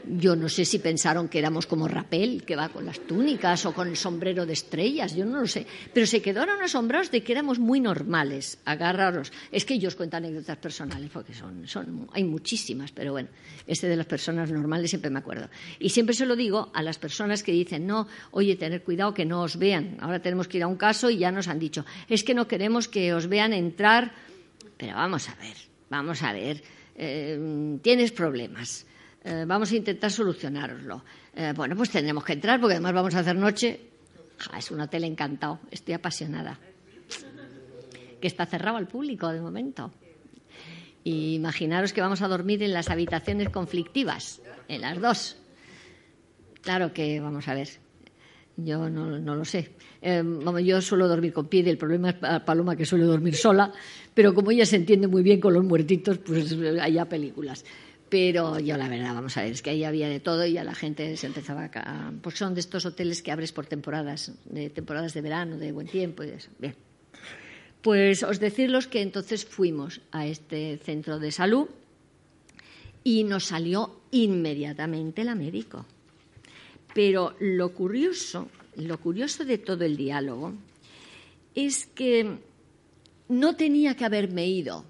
Yo 0.07 0.35
no 0.35 0.49
sé 0.49 0.65
si 0.65 0.79
pensaron 0.79 1.29
que 1.29 1.39
éramos 1.39 1.67
como 1.67 1.87
Rapel, 1.87 2.43
que 2.43 2.55
va 2.55 2.69
con 2.69 2.85
las 2.85 2.99
túnicas 3.01 3.65
o 3.65 3.73
con 3.73 3.87
el 3.87 3.97
sombrero 3.97 4.45
de 4.45 4.53
estrellas, 4.53 5.15
yo 5.15 5.25
no 5.25 5.41
lo 5.41 5.47
sé. 5.47 5.65
Pero 5.93 6.05
se 6.05 6.21
quedaron 6.21 6.61
asombrados 6.61 7.11
de 7.11 7.23
que 7.23 7.31
éramos 7.31 7.59
muy 7.59 7.79
normales, 7.79 8.59
agarraros. 8.65 9.31
Es 9.51 9.65
que 9.65 9.75
ellos 9.75 9.95
cuentan 9.95 10.25
anécdotas 10.25 10.57
personales, 10.57 11.09
porque 11.11 11.33
son, 11.33 11.67
son, 11.67 12.07
hay 12.13 12.23
muchísimas, 12.23 12.91
pero 12.91 13.11
bueno, 13.11 13.29
este 13.67 13.87
de 13.87 13.95
las 13.95 14.05
personas 14.05 14.51
normales 14.51 14.89
siempre 14.89 15.11
me 15.11 15.19
acuerdo. 15.19 15.49
Y 15.79 15.89
siempre 15.89 16.15
se 16.15 16.25
lo 16.25 16.35
digo 16.35 16.71
a 16.73 16.81
las 16.83 16.97
personas 16.97 17.43
que 17.43 17.51
dicen, 17.51 17.85
no, 17.87 18.07
oye, 18.31 18.55
tener 18.55 18.83
cuidado 18.83 19.13
que 19.13 19.25
no 19.25 19.41
os 19.41 19.57
vean. 19.57 19.97
Ahora 19.99 20.21
tenemos 20.21 20.47
que 20.47 20.57
ir 20.57 20.63
a 20.63 20.67
un 20.67 20.77
caso 20.77 21.09
y 21.09 21.17
ya 21.17 21.31
nos 21.31 21.47
han 21.47 21.59
dicho, 21.59 21.85
es 22.07 22.23
que 22.23 22.33
no 22.33 22.47
queremos 22.47 22.87
que 22.87 23.13
os 23.13 23.27
vean 23.27 23.53
entrar. 23.53 24.13
Pero 24.77 24.95
vamos 24.95 25.29
a 25.29 25.35
ver, 25.35 25.55
vamos 25.89 26.23
a 26.23 26.33
ver, 26.33 26.63
eh, 26.95 27.77
tienes 27.81 28.11
problemas 28.11 28.85
eh, 29.23 29.45
vamos 29.47 29.71
a 29.71 29.75
intentar 29.75 30.11
solucionároslo. 30.11 31.03
Eh, 31.35 31.53
bueno, 31.55 31.75
pues 31.75 31.91
tendremos 31.91 32.23
que 32.23 32.33
entrar 32.33 32.59
porque 32.59 32.73
además 32.73 32.93
vamos 32.93 33.15
a 33.15 33.19
hacer 33.19 33.35
noche. 33.35 33.79
es 34.57 34.71
un 34.71 34.81
hotel 34.81 35.03
encantado, 35.03 35.59
estoy 35.69 35.93
apasionada. 35.93 36.57
Que 38.19 38.27
está 38.27 38.45
cerrado 38.45 38.77
al 38.77 38.87
público 38.87 39.29
de 39.29 39.41
momento. 39.41 39.91
Y 41.03 41.35
imaginaros 41.35 41.93
que 41.93 42.01
vamos 42.01 42.21
a 42.21 42.27
dormir 42.27 42.61
en 42.63 42.73
las 42.73 42.89
habitaciones 42.89 43.49
conflictivas, 43.49 44.41
en 44.67 44.81
las 44.81 44.99
dos. 44.99 45.37
Claro 46.61 46.93
que, 46.93 47.19
vamos 47.19 47.47
a 47.47 47.55
ver, 47.55 47.69
yo 48.57 48.89
no, 48.89 49.17
lo 49.17 49.45
sé. 49.45 49.71
Eh, 50.01 50.23
yo 50.63 50.81
suelo 50.81 51.07
dormir 51.07 51.33
con 51.33 51.47
pie, 51.47 51.67
el 51.67 51.77
problema 51.77 52.09
es 52.11 52.41
Paloma 52.43 52.75
que 52.75 52.85
suele 52.85 53.05
dormir 53.05 53.35
sola, 53.35 53.71
pero 54.13 54.33
como 54.33 54.51
ella 54.51 54.65
se 54.65 54.75
entiende 54.75 55.07
muy 55.07 55.23
bien 55.23 55.39
con 55.39 55.53
los 55.53 55.63
muertitos, 55.63 56.19
pues 56.19 56.55
hay 56.79 57.03
películas. 57.05 57.65
Pero 58.11 58.59
yo 58.59 58.75
la 58.75 58.89
verdad, 58.89 59.13
vamos 59.13 59.37
a 59.37 59.43
ver, 59.43 59.53
es 59.53 59.61
que 59.61 59.69
ahí 59.69 59.85
había 59.85 60.09
de 60.09 60.19
todo 60.19 60.45
y 60.45 60.57
a 60.57 60.65
la 60.65 60.75
gente 60.75 61.15
se 61.15 61.27
empezaba 61.27 61.71
a... 61.73 62.11
Pues 62.21 62.37
son 62.37 62.53
de 62.53 62.59
estos 62.59 62.85
hoteles 62.85 63.21
que 63.21 63.31
abres 63.31 63.53
por 63.53 63.67
temporadas, 63.67 64.33
de 64.43 64.69
temporadas 64.69 65.13
de 65.13 65.21
verano, 65.21 65.57
de 65.57 65.71
buen 65.71 65.87
tiempo 65.87 66.21
y 66.21 66.27
eso. 66.27 66.49
Bien. 66.59 66.75
Pues 67.81 68.23
os 68.23 68.41
decirlos 68.41 68.87
que 68.87 69.01
entonces 69.01 69.45
fuimos 69.45 70.01
a 70.11 70.27
este 70.27 70.77
centro 70.83 71.19
de 71.19 71.31
salud 71.31 71.69
y 73.01 73.23
nos 73.23 73.45
salió 73.45 74.01
inmediatamente 74.11 75.23
la 75.23 75.35
médico. 75.35 75.85
Pero 76.93 77.37
lo 77.39 77.73
curioso, 77.73 78.49
lo 78.75 78.99
curioso 78.99 79.45
de 79.45 79.57
todo 79.57 79.85
el 79.85 79.95
diálogo 79.95 80.53
es 81.55 81.85
que 81.85 82.39
no 83.29 83.55
tenía 83.55 83.95
que 83.95 84.03
haberme 84.03 84.47
ido 84.47 84.83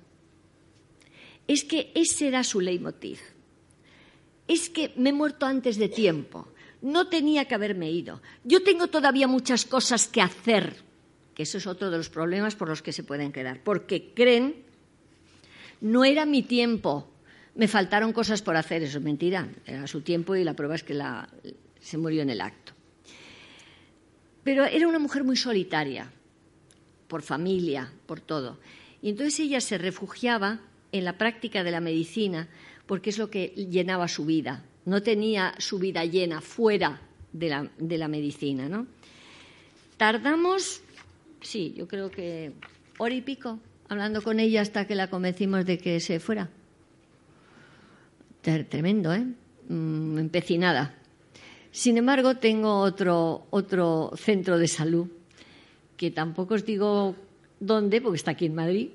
es 1.54 1.66
que 1.66 1.92
ese 1.96 2.30
era 2.30 2.44
su 2.44 2.62
leitmotiv. 2.62 3.20
Es 4.48 4.70
que 4.70 4.94
me 4.96 5.10
he 5.10 5.14
muerto 5.14 5.46
antes 5.46 5.78
de 5.78 5.90
tiempo. 5.90 6.48
No 6.82 7.08
tenía 7.08 7.46
que 7.46 7.56
haberme 7.56 7.92
ido. 7.92 8.22
Yo 8.44 8.64
tengo 8.64 8.88
todavía 8.88 9.28
muchas 9.28 9.66
cosas 9.66 10.08
que 10.08 10.22
hacer, 10.22 10.78
que 11.36 11.44
eso 11.44 11.58
es 11.58 11.68
otro 11.68 11.92
de 11.92 11.98
los 11.98 12.10
problemas 12.10 12.56
por 12.56 12.70
los 12.70 12.82
que 12.82 12.94
se 12.94 13.04
pueden 13.04 13.32
quedar, 13.32 13.62
porque 13.64 14.14
creen, 14.14 14.64
no 15.82 16.06
era 16.06 16.26
mi 16.26 16.42
tiempo, 16.42 17.10
me 17.56 17.68
faltaron 17.68 18.14
cosas 18.14 18.42
por 18.42 18.56
hacer, 18.56 18.84
eso 18.84 19.00
es 19.00 19.04
mentira, 19.04 19.50
era 19.66 19.86
su 19.88 20.02
tiempo 20.02 20.36
y 20.36 20.44
la 20.44 20.56
prueba 20.56 20.76
es 20.76 20.84
que 20.84 20.98
se 21.82 21.98
murió 21.98 22.22
en 22.22 22.30
el 22.30 22.42
acto. 22.42 22.72
Pero 24.44 24.64
era 24.66 24.88
una 24.88 25.00
mujer 25.00 25.24
muy 25.24 25.36
solitaria, 25.36 26.12
por 27.08 27.22
familia, 27.22 27.92
por 28.06 28.22
todo. 28.22 28.58
Y 29.02 29.10
entonces 29.10 29.42
ella 29.42 29.60
se 29.62 29.78
refugiaba 29.78 30.62
en 30.92 31.06
la 31.06 31.18
práctica 31.18 31.64
de 31.64 31.72
la 31.72 31.80
medicina 31.80 32.48
porque 32.86 33.10
es 33.10 33.18
lo 33.18 33.30
que 33.30 33.48
llenaba 33.48 34.08
su 34.08 34.26
vida. 34.26 34.66
No 34.86 35.02
tenía 35.02 35.54
su 35.58 35.80
vida 35.80 36.04
llena 36.06 36.42
fuera 36.42 37.02
de 37.32 37.50
la, 37.50 37.72
de 37.78 37.98
la 37.98 38.08
medicina. 38.08 38.68
¿no? 38.68 38.88
Tardamos, 39.98 40.82
sí, 41.42 41.74
yo 41.78 41.88
creo 41.88 42.10
que 42.12 42.54
hora 42.98 43.16
y 43.16 43.22
pico 43.22 43.60
hablando 43.88 44.22
con 44.22 44.40
ella 44.40 44.62
hasta 44.62 44.88
que 44.88 44.96
la 44.96 45.10
convencimos 45.10 45.66
de 45.66 45.78
que 45.78 46.00
se 46.00 46.20
fuera. 46.20 46.50
Tremendo, 48.42 49.14
¿eh? 49.14 49.26
Mm, 49.70 50.18
empecinada. 50.18 50.96
Sin 51.72 51.98
embargo, 51.98 52.36
tengo 52.38 52.80
otro, 52.80 53.48
otro 53.52 54.12
centro 54.16 54.58
de 54.58 54.68
salud 54.68 55.08
que 55.96 56.10
tampoco 56.10 56.56
os 56.56 56.66
digo 56.66 57.16
dónde, 57.60 58.02
porque 58.02 58.18
está 58.18 58.32
aquí 58.32 58.48
en 58.48 58.56
Madrid, 58.56 58.90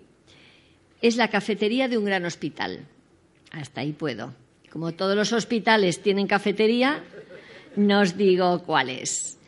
es 1.03 1.17
la 1.17 1.29
cafetería 1.29 1.89
de 1.89 1.99
un 1.99 2.05
gran 2.05 2.25
hospital. 2.25 2.87
Hasta 3.51 3.81
ahí 3.81 3.93
puedo. 3.93 4.35
Como 4.71 4.93
todos 4.93 5.17
los 5.17 5.33
hospitales 5.33 6.03
tienen 6.03 6.27
cafetería, 6.27 7.03
no 7.77 8.01
os 8.01 8.17
digo 8.17 8.63
cuál 8.65 8.91
es. 8.91 9.39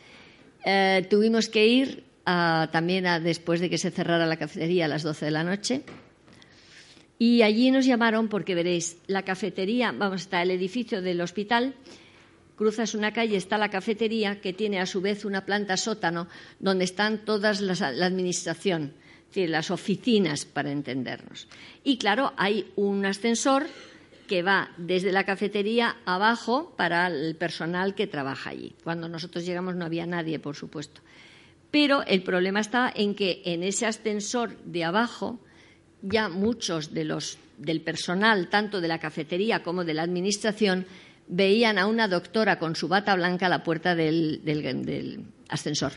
Eh, 0.65 1.07
tuvimos 1.11 1.49
que 1.49 1.67
ir 1.67 2.05
también 2.25 3.07
después 3.23 3.61
de 3.61 3.71
que 3.71 3.79
se 3.79 3.91
cerrara 3.91 4.27
la 4.27 4.37
cafetería 4.37 4.85
a 4.85 4.89
las 4.89 5.03
12 5.03 5.25
de 5.25 5.31
la 5.31 5.45
noche. 5.45 5.83
Y 7.19 7.43
allí 7.43 7.71
nos 7.71 7.87
llamaron 7.87 8.29
porque 8.29 8.55
veréis, 8.55 8.99
la 9.07 9.23
cafetería, 9.23 9.93
vamos, 9.93 10.23
está 10.23 10.43
el 10.43 10.51
edificio 10.51 11.03
del 11.03 11.21
hospital, 11.21 11.75
cruzas 12.55 12.95
una 12.95 13.13
calle, 13.13 13.37
está 13.37 13.59
la 13.59 13.71
cafetería 13.71 14.41
que 14.41 14.53
tiene 14.53 14.79
a 14.79 14.87
su 14.87 15.01
vez 15.01 15.25
una 15.25 15.47
planta 15.47 15.77
sótano 15.77 16.29
donde 16.61 16.85
están 16.85 17.25
todas 17.25 17.61
las, 17.61 17.81
la 17.81 18.07
administración, 18.07 18.93
decir, 19.29 19.51
las 19.51 19.71
oficinas 19.71 20.45
para 20.45 20.71
entendernos. 20.71 21.49
Y 21.85 21.99
claro, 21.99 22.33
hay 22.37 22.71
un 22.77 23.07
ascensor 23.07 23.67
que 24.29 24.43
va 24.43 24.71
desde 24.77 25.11
la 25.11 25.25
cafetería 25.25 25.97
abajo 26.05 26.75
para 26.77 27.07
el 27.09 27.35
personal 27.35 27.95
que 27.95 28.07
trabaja 28.07 28.51
allí. 28.51 28.75
Cuando 28.85 29.09
nosotros 29.09 29.45
llegamos 29.45 29.75
no 29.75 29.87
había 29.87 30.07
nadie, 30.07 30.39
por 30.39 30.55
supuesto. 30.55 31.01
Pero 31.71 32.03
el 32.05 32.23
problema 32.23 32.61
está 32.61 32.93
en 32.95 33.15
que 33.15 33.43
en 33.45 33.63
ese 33.63 33.87
ascensor 33.87 34.57
de 34.65 34.85
abajo 34.85 35.41
ya 36.03 36.29
muchos 36.29 36.95
de 36.95 37.05
los, 37.05 37.39
del 37.57 37.81
personal, 37.81 38.49
tanto 38.49 38.81
de 38.81 38.89
la 38.89 38.99
cafetería 38.99 39.63
como 39.63 39.85
de 39.85 39.95
la 39.95 40.03
administración, 40.03 40.87
veían 41.27 41.79
a 41.79 41.87
una 41.87 42.09
doctora 42.09 42.59
con 42.59 42.77
su 42.77 42.89
bata 42.89 43.15
blanca 43.15 43.47
a 43.47 43.51
la 43.51 43.65
puerta 43.65 43.95
del, 43.95 44.41
del 44.45 45.25
ascensor. 45.49 45.93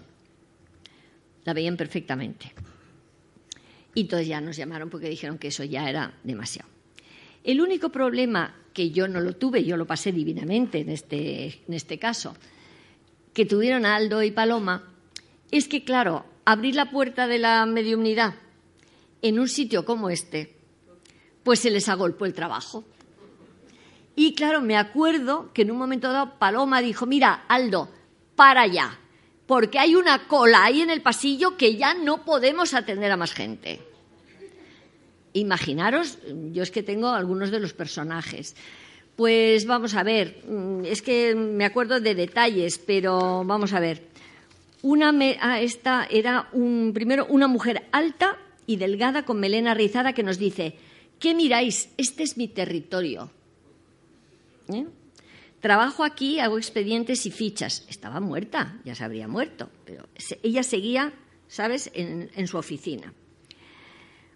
La 1.45 1.53
veían 1.53 1.77
perfectamente. 1.77 2.53
Y 3.93 4.01
entonces 4.01 4.27
ya 4.27 4.39
nos 4.41 4.57
llamaron 4.57 4.89
porque 4.89 5.09
dijeron 5.09 5.37
que 5.37 5.49
eso 5.49 5.63
ya 5.63 5.89
era 5.89 6.13
demasiado. 6.23 6.69
El 7.43 7.61
único 7.61 7.89
problema 7.89 8.55
que 8.73 8.91
yo 8.91 9.07
no 9.07 9.19
lo 9.19 9.33
tuve, 9.33 9.63
yo 9.63 9.77
lo 9.77 9.85
pasé 9.85 10.11
divinamente 10.11 10.79
en 10.79 10.89
este, 10.89 11.61
en 11.67 11.73
este 11.73 11.97
caso, 11.97 12.35
que 13.33 13.45
tuvieron 13.45 13.85
Aldo 13.85 14.23
y 14.23 14.31
Paloma, 14.31 14.83
es 15.49 15.67
que, 15.67 15.83
claro, 15.83 16.25
abrir 16.45 16.75
la 16.75 16.89
puerta 16.89 17.27
de 17.27 17.39
la 17.39 17.65
mediunidad 17.65 18.35
en 19.21 19.39
un 19.39 19.47
sitio 19.47 19.85
como 19.85 20.09
este, 20.09 20.55
pues 21.43 21.59
se 21.59 21.71
les 21.71 21.89
agolpó 21.89 22.25
el 22.25 22.33
trabajo. 22.33 22.85
Y 24.15 24.33
claro, 24.35 24.61
me 24.61 24.77
acuerdo 24.77 25.51
que 25.53 25.63
en 25.63 25.71
un 25.71 25.77
momento 25.77 26.11
dado 26.11 26.37
Paloma 26.37 26.81
dijo, 26.81 27.05
mira, 27.05 27.45
Aldo, 27.47 27.89
para 28.35 28.67
ya, 28.67 28.99
porque 29.51 29.79
hay 29.79 29.95
una 29.95 30.29
cola 30.29 30.63
ahí 30.63 30.79
en 30.79 30.89
el 30.89 31.01
pasillo 31.01 31.57
que 31.57 31.75
ya 31.75 31.93
no 31.93 32.23
podemos 32.23 32.73
atender 32.73 33.11
a 33.11 33.17
más 33.17 33.33
gente. 33.33 33.81
Imaginaros, 35.33 36.19
yo 36.53 36.63
es 36.63 36.71
que 36.71 36.83
tengo 36.83 37.09
algunos 37.09 37.51
de 37.51 37.59
los 37.59 37.73
personajes. 37.73 38.55
Pues 39.17 39.65
vamos 39.65 39.93
a 39.95 40.03
ver, 40.03 40.41
mm, 40.47 40.85
es 40.85 41.01
que 41.01 41.35
me 41.35 41.65
acuerdo 41.65 41.99
de 41.99 42.15
detalles, 42.15 42.77
pero 42.77 43.43
vamos 43.43 43.73
a 43.73 43.81
ver. 43.81 44.07
Una 44.83 45.13
ah, 45.41 45.59
esta 45.59 46.07
era 46.09 46.47
un, 46.53 46.91
primero 46.93 47.25
una 47.25 47.49
mujer 47.49 47.89
alta 47.91 48.37
y 48.65 48.77
delgada 48.77 49.25
con 49.25 49.41
melena 49.41 49.73
rizada 49.73 50.13
que 50.13 50.23
nos 50.23 50.37
dice, 50.37 50.77
¿qué 51.19 51.35
miráis? 51.35 51.89
Este 51.97 52.23
es 52.23 52.37
mi 52.37 52.47
territorio. 52.47 53.29
¿Eh? 54.69 54.85
Trabajo 55.61 56.03
aquí, 56.03 56.39
hago 56.39 56.57
expedientes 56.57 57.27
y 57.27 57.31
fichas. 57.31 57.85
Estaba 57.87 58.19
muerta, 58.19 58.79
ya 58.83 58.95
se 58.95 59.03
habría 59.03 59.27
muerto, 59.27 59.69
pero 59.85 60.09
ella 60.41 60.63
seguía, 60.63 61.13
¿sabes?, 61.47 61.91
en, 61.93 62.47
su 62.47 62.57
oficina. 62.57 63.13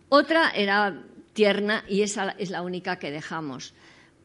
Otra 0.07 0.51
era 0.51 1.03
tierna 1.33 1.83
y 1.89 2.03
esa 2.03 2.29
es 2.37 2.51
la 2.51 2.61
única 2.61 2.99
que 2.99 3.09
dejamos, 3.09 3.73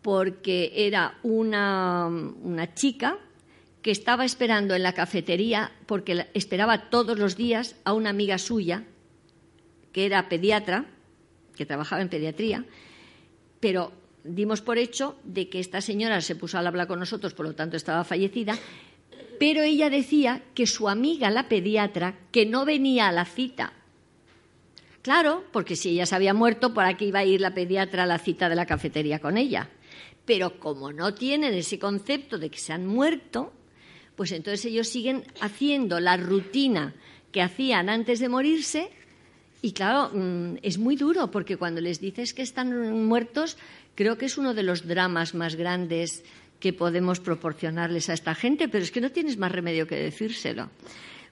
porque 0.02 0.72
era 0.74 1.18
una, 1.22 2.06
una 2.06 2.74
chica 2.74 3.18
que 3.80 3.90
estaba 3.90 4.26
esperando 4.26 4.74
en 4.74 4.82
la 4.82 4.92
cafetería 4.92 5.72
porque 5.86 6.26
esperaba 6.34 6.90
todos 6.90 7.18
los 7.18 7.34
días 7.34 7.76
a 7.84 7.94
una 7.94 8.10
amiga 8.10 8.36
suya 8.36 8.84
que 9.92 10.04
era 10.04 10.28
pediatra, 10.28 10.84
que 11.56 11.64
trabajaba 11.64 12.02
en 12.02 12.10
pediatría, 12.10 12.66
pero 13.58 13.92
dimos 14.24 14.60
por 14.60 14.78
hecho 14.78 15.16
de 15.24 15.48
que 15.48 15.60
esta 15.60 15.80
señora 15.80 16.20
se 16.20 16.36
puso 16.36 16.58
al 16.58 16.66
hablar 16.66 16.86
con 16.86 16.98
nosotros, 16.98 17.34
por 17.34 17.46
lo 17.46 17.54
tanto 17.54 17.76
estaba 17.76 18.04
fallecida, 18.04 18.58
pero 19.38 19.62
ella 19.62 19.88
decía 19.88 20.42
que 20.54 20.66
su 20.66 20.88
amiga, 20.88 21.30
la 21.30 21.48
pediatra, 21.48 22.18
que 22.30 22.46
no 22.46 22.64
venía 22.64 23.08
a 23.08 23.12
la 23.12 23.24
cita. 23.24 23.72
Claro, 25.02 25.44
porque 25.50 25.76
si 25.76 25.90
ella 25.90 26.04
se 26.04 26.14
había 26.14 26.34
muerto, 26.34 26.74
¿por 26.74 26.84
aquí 26.84 27.06
iba 27.06 27.20
a 27.20 27.24
ir 27.24 27.40
la 27.40 27.54
pediatra 27.54 28.02
a 28.02 28.06
la 28.06 28.18
cita 28.18 28.50
de 28.50 28.56
la 28.56 28.66
cafetería 28.66 29.18
con 29.18 29.38
ella? 29.38 29.70
Pero 30.26 30.60
como 30.60 30.92
no 30.92 31.14
tienen 31.14 31.54
ese 31.54 31.78
concepto 31.78 32.38
de 32.38 32.50
que 32.50 32.58
se 32.58 32.74
han 32.74 32.86
muerto, 32.86 33.52
pues 34.14 34.32
entonces 34.32 34.66
ellos 34.66 34.88
siguen 34.88 35.24
haciendo 35.40 36.00
la 36.00 36.18
rutina 36.18 36.94
que 37.32 37.40
hacían 37.40 37.88
antes 37.88 38.20
de 38.20 38.28
morirse 38.28 38.90
y 39.62 39.72
claro, 39.72 40.10
mm, 40.12 40.58
es 40.62 40.78
muy 40.78 40.96
duro 40.96 41.30
porque 41.30 41.56
cuando 41.56 41.80
les 41.80 42.00
dices 42.00 42.34
que 42.34 42.42
están 42.42 43.04
muertos, 43.06 43.56
creo 43.94 44.16
que 44.16 44.26
es 44.26 44.38
uno 44.38 44.54
de 44.54 44.62
los 44.62 44.86
dramas 44.86 45.34
más 45.34 45.56
grandes 45.56 46.24
que 46.58 46.72
podemos 46.72 47.20
proporcionarles 47.20 48.08
a 48.10 48.14
esta 48.14 48.34
gente, 48.34 48.68
pero 48.68 48.84
es 48.84 48.90
que 48.90 49.00
no 49.00 49.10
tienes 49.10 49.38
más 49.38 49.52
remedio 49.52 49.86
que 49.86 49.96
decírselo. 49.96 50.70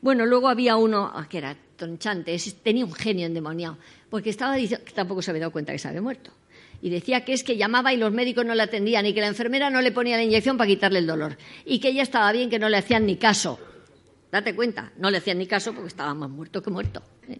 Bueno, 0.00 0.26
luego 0.26 0.48
había 0.48 0.76
uno 0.76 1.10
ah, 1.12 1.26
que 1.28 1.38
era 1.38 1.56
tonchante, 1.76 2.36
tenía 2.62 2.84
un 2.84 2.92
genio 2.92 3.26
endemoniado, 3.26 3.78
porque 4.10 4.30
estaba 4.30 4.54
diciendo 4.54 4.84
que 4.84 4.92
tampoco 4.92 5.22
se 5.22 5.30
había 5.30 5.40
dado 5.40 5.52
cuenta 5.52 5.72
que 5.72 5.78
se 5.78 5.88
había 5.88 6.02
muerto 6.02 6.32
y 6.80 6.90
decía 6.90 7.24
que 7.24 7.32
es 7.32 7.42
que 7.42 7.56
llamaba 7.56 7.92
y 7.92 7.96
los 7.96 8.12
médicos 8.12 8.44
no 8.44 8.54
le 8.54 8.62
atendían 8.62 9.06
y 9.06 9.14
que 9.14 9.20
la 9.20 9.26
enfermera 9.26 9.70
no 9.70 9.80
le 9.80 9.92
ponía 9.92 10.16
la 10.16 10.22
inyección 10.22 10.56
para 10.56 10.68
quitarle 10.68 11.00
el 11.00 11.06
dolor 11.06 11.36
y 11.64 11.80
que 11.80 11.88
ella 11.88 12.02
estaba 12.02 12.30
bien, 12.32 12.50
que 12.50 12.58
no 12.58 12.68
le 12.68 12.76
hacían 12.76 13.06
ni 13.06 13.16
caso. 13.16 13.58
Date 14.30 14.54
cuenta, 14.54 14.92
no 14.98 15.10
le 15.10 15.18
hacían 15.18 15.38
ni 15.38 15.46
caso 15.46 15.72
porque 15.72 15.88
estaba 15.88 16.14
más 16.14 16.30
muerto 16.30 16.62
que 16.62 16.70
muerto. 16.70 17.02
¿eh? 17.28 17.38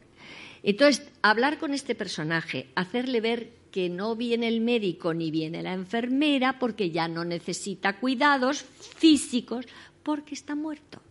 Entonces, 0.63 1.07
hablar 1.23 1.59
con 1.59 1.75
este 1.75 1.95
personaje, 1.95 2.69
hacerle 2.75 3.21
ver 3.21 3.59
que 3.71 3.89
no 3.89 4.17
viene 4.17 4.49
el 4.49 4.61
médico 4.61 5.15
ni 5.15 5.31
viene 5.31 5.63
la 5.63 5.73
enfermera 5.73 6.59
porque 6.59 6.91
ya 6.91 7.07
no 7.09 7.25
necesita 7.25 7.99
cuidados 7.99 8.63
físicos 8.63 9.67
porque 10.03 10.35
está 10.35 10.55
muerto. 10.55 11.03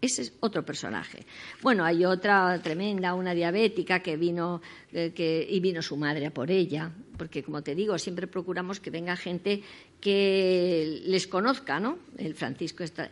Ese 0.00 0.22
es 0.22 0.32
otro 0.40 0.64
personaje. 0.64 1.26
Bueno, 1.62 1.84
hay 1.84 2.06
otra 2.06 2.58
tremenda, 2.62 3.12
una 3.14 3.34
diabética 3.34 4.00
que 4.00 4.16
vino 4.16 4.62
eh, 4.92 5.46
y 5.50 5.60
vino 5.60 5.82
su 5.82 5.96
madre 5.96 6.26
a 6.26 6.30
por 6.30 6.50
ella, 6.50 6.90
porque 7.18 7.42
como 7.42 7.62
te 7.62 7.74
digo, 7.74 7.98
siempre 7.98 8.26
procuramos 8.26 8.80
que 8.80 8.88
venga 8.88 9.14
gente 9.14 9.62
que 10.00 11.02
les 11.04 11.26
conozca, 11.26 11.78
¿no? 11.80 11.98
El 12.16 12.34
Francisco 12.34 12.82
está. 12.82 13.10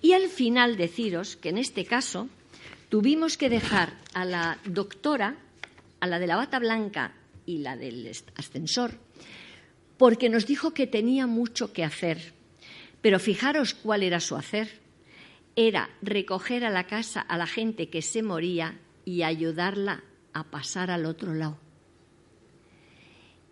Y 0.00 0.12
al 0.12 0.28
final 0.28 0.76
deciros 0.76 1.36
que 1.36 1.48
en 1.48 1.58
este 1.58 1.84
caso 1.84 2.28
tuvimos 2.88 3.36
que 3.36 3.48
dejar 3.48 3.92
a 4.14 4.24
la 4.24 4.58
doctora, 4.64 5.36
a 6.00 6.06
la 6.06 6.18
de 6.18 6.26
la 6.26 6.36
bata 6.36 6.58
blanca 6.58 7.14
y 7.46 7.58
la 7.58 7.76
del 7.76 8.10
ascensor, 8.36 8.92
porque 9.96 10.28
nos 10.28 10.46
dijo 10.46 10.72
que 10.74 10.86
tenía 10.86 11.26
mucho 11.26 11.72
que 11.72 11.84
hacer. 11.84 12.32
Pero 13.00 13.18
fijaros 13.18 13.74
cuál 13.74 14.02
era 14.02 14.20
su 14.20 14.36
hacer 14.36 14.80
era 15.56 15.90
recoger 16.02 16.64
a 16.64 16.70
la 16.70 16.86
casa 16.86 17.20
a 17.20 17.36
la 17.36 17.46
gente 17.46 17.90
que 17.90 18.02
se 18.02 18.22
moría 18.22 18.78
y 19.04 19.22
ayudarla 19.22 20.04
a 20.32 20.44
pasar 20.44 20.90
al 20.90 21.04
otro 21.06 21.34
lado. 21.34 21.58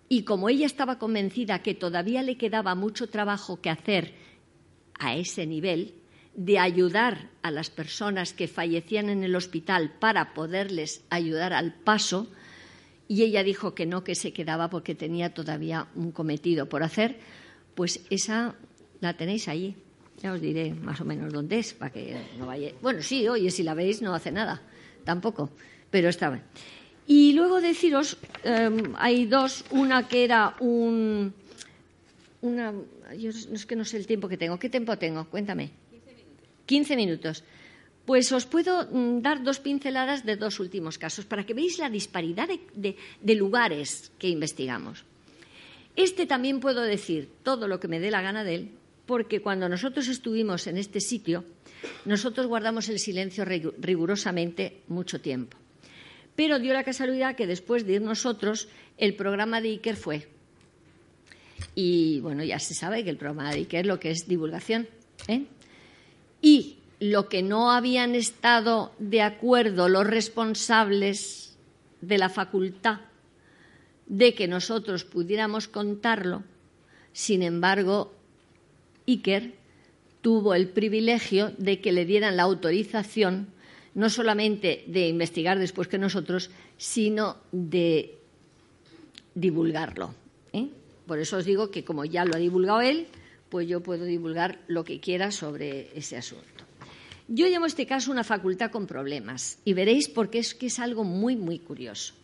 Y 0.08 0.22
como 0.22 0.48
ella 0.48 0.66
estaba 0.66 0.98
convencida 0.98 1.62
que 1.62 1.74
todavía 1.74 2.22
le 2.22 2.36
quedaba 2.36 2.74
mucho 2.74 3.08
trabajo 3.08 3.60
que 3.60 3.70
hacer 3.70 4.14
a 4.98 5.16
ese 5.16 5.46
nivel, 5.46 5.94
de 6.36 6.58
ayudar 6.58 7.30
a 7.42 7.50
las 7.50 7.70
personas 7.70 8.34
que 8.34 8.46
fallecían 8.46 9.08
en 9.08 9.24
el 9.24 9.34
hospital 9.34 9.94
para 9.98 10.34
poderles 10.34 11.02
ayudar 11.08 11.54
al 11.54 11.72
paso, 11.72 12.28
y 13.08 13.22
ella 13.22 13.42
dijo 13.42 13.74
que 13.74 13.86
no, 13.86 14.04
que 14.04 14.14
se 14.14 14.32
quedaba 14.32 14.68
porque 14.68 14.94
tenía 14.94 15.32
todavía 15.32 15.88
un 15.94 16.12
cometido 16.12 16.68
por 16.68 16.82
hacer, 16.82 17.18
pues 17.74 18.04
esa 18.10 18.54
la 19.00 19.16
tenéis 19.16 19.48
allí. 19.48 19.76
Ya 20.22 20.32
os 20.32 20.40
diré 20.40 20.74
más 20.74 21.00
o 21.00 21.04
menos 21.04 21.32
dónde 21.32 21.58
es, 21.58 21.74
para 21.74 21.92
que 21.92 22.16
no 22.38 22.46
vaya. 22.46 22.72
Bueno, 22.80 23.02
sí, 23.02 23.28
oye, 23.28 23.50
si 23.50 23.62
la 23.62 23.74
veis 23.74 24.02
no 24.02 24.14
hace 24.14 24.32
nada, 24.32 24.62
tampoco, 25.04 25.50
pero 25.90 26.08
estaba. 26.08 26.40
Y 27.06 27.32
luego 27.34 27.60
deciros, 27.60 28.16
em, 28.42 28.94
hay 28.96 29.26
dos, 29.26 29.64
una 29.70 30.08
que 30.08 30.24
era 30.24 30.56
un. 30.60 31.32
Una, 32.40 32.72
yo 33.16 33.30
es 33.30 33.66
que 33.66 33.76
no 33.76 33.84
sé 33.84 33.98
el 33.98 34.06
tiempo 34.06 34.28
que 34.28 34.36
tengo. 34.36 34.58
¿Qué 34.58 34.68
tiempo 34.68 34.96
tengo? 34.96 35.26
Cuéntame. 35.26 35.85
15 36.66 36.96
minutos. 36.96 37.42
15 37.42 37.42
minutos. 37.42 37.44
Pues 38.06 38.30
os 38.30 38.46
puedo 38.46 38.86
mm, 38.86 39.20
dar 39.20 39.42
dos 39.42 39.58
pinceladas 39.58 40.24
de 40.24 40.38
dos 40.38 40.62
últimos 40.62 40.96
casos 40.96 41.26
para 41.26 41.42
que 41.42 41.54
veáis 41.58 41.82
la 41.82 41.90
disparidad 41.90 42.46
de 42.46 43.34
lugares 43.34 44.12
que 44.18 44.30
investigamos. 44.30 45.02
Este 45.96 46.24
también 46.24 46.60
puedo 46.60 46.82
decir 46.82 47.28
todo 47.42 47.66
lo 47.66 47.80
que 47.80 47.88
me 47.88 47.98
dé 47.98 48.12
la 48.12 48.22
gana 48.22 48.44
de 48.44 48.54
él, 48.54 48.70
porque 49.06 49.42
cuando 49.42 49.68
nosotros 49.68 50.06
estuvimos 50.06 50.68
en 50.68 50.78
este 50.78 51.00
sitio, 51.00 51.44
nosotros 52.04 52.46
guardamos 52.46 52.88
el 52.88 53.00
silencio 53.00 53.44
rigurosamente 53.44 54.82
mucho 54.86 55.20
tiempo. 55.20 55.58
Pero 56.36 56.60
dio 56.60 56.74
la 56.74 56.84
casualidad 56.84 57.34
que 57.34 57.46
después 57.46 57.86
de 57.86 57.94
ir 57.94 58.02
nosotros, 58.02 58.68
el 58.98 59.16
programa 59.16 59.60
de 59.60 59.70
Iker 59.70 59.96
fue. 59.96 60.28
Y 61.74 62.20
bueno, 62.20 62.44
ya 62.44 62.58
se 62.60 62.74
sabe 62.74 63.02
que 63.02 63.10
el 63.10 63.16
programa 63.16 63.50
de 63.50 63.56
Iker 63.56 63.86
lo 63.86 63.98
que 63.98 64.10
es 64.10 64.28
divulgación. 64.28 64.86
¿eh? 65.28 65.46
Y 66.40 66.78
lo 67.00 67.28
que 67.28 67.42
no 67.42 67.70
habían 67.70 68.14
estado 68.14 68.92
de 68.98 69.22
acuerdo 69.22 69.88
los 69.88 70.06
responsables 70.06 71.56
de 72.00 72.18
la 72.18 72.28
facultad 72.28 73.00
de 74.06 74.34
que 74.34 74.48
nosotros 74.48 75.04
pudiéramos 75.04 75.68
contarlo, 75.68 76.44
sin 77.12 77.42
embargo, 77.42 78.12
Iker 79.06 79.54
tuvo 80.20 80.54
el 80.54 80.68
privilegio 80.68 81.52
de 81.58 81.80
que 81.80 81.92
le 81.92 82.04
dieran 82.04 82.36
la 82.36 82.44
autorización 82.44 83.48
no 83.94 84.10
solamente 84.10 84.84
de 84.86 85.08
investigar 85.08 85.58
después 85.58 85.88
que 85.88 85.96
nosotros, 85.98 86.50
sino 86.76 87.38
de 87.50 88.18
divulgarlo. 89.34 90.14
¿eh? 90.52 90.68
Por 91.06 91.18
eso 91.18 91.38
os 91.38 91.46
digo 91.46 91.70
que 91.70 91.84
como 91.84 92.04
ya 92.04 92.26
lo 92.26 92.34
ha 92.34 92.38
divulgado 92.38 92.82
él, 92.82 93.06
pues 93.48 93.68
yo 93.68 93.82
puedo 93.82 94.04
divulgar 94.04 94.60
lo 94.66 94.84
que 94.84 95.00
quiera 95.00 95.30
sobre 95.30 95.96
ese 95.96 96.16
asunto. 96.16 96.64
Yo 97.28 97.46
llamo 97.48 97.64
a 97.64 97.68
este 97.68 97.86
caso 97.86 98.12
una 98.12 98.22
facultad 98.22 98.70
con 98.70 98.86
problemas 98.86 99.58
y 99.64 99.72
veréis 99.72 100.08
por 100.08 100.30
qué 100.30 100.38
es 100.38 100.54
que 100.54 100.66
es 100.66 100.78
algo 100.78 101.02
muy, 101.02 101.34
muy 101.34 101.58
curioso. 101.58 102.14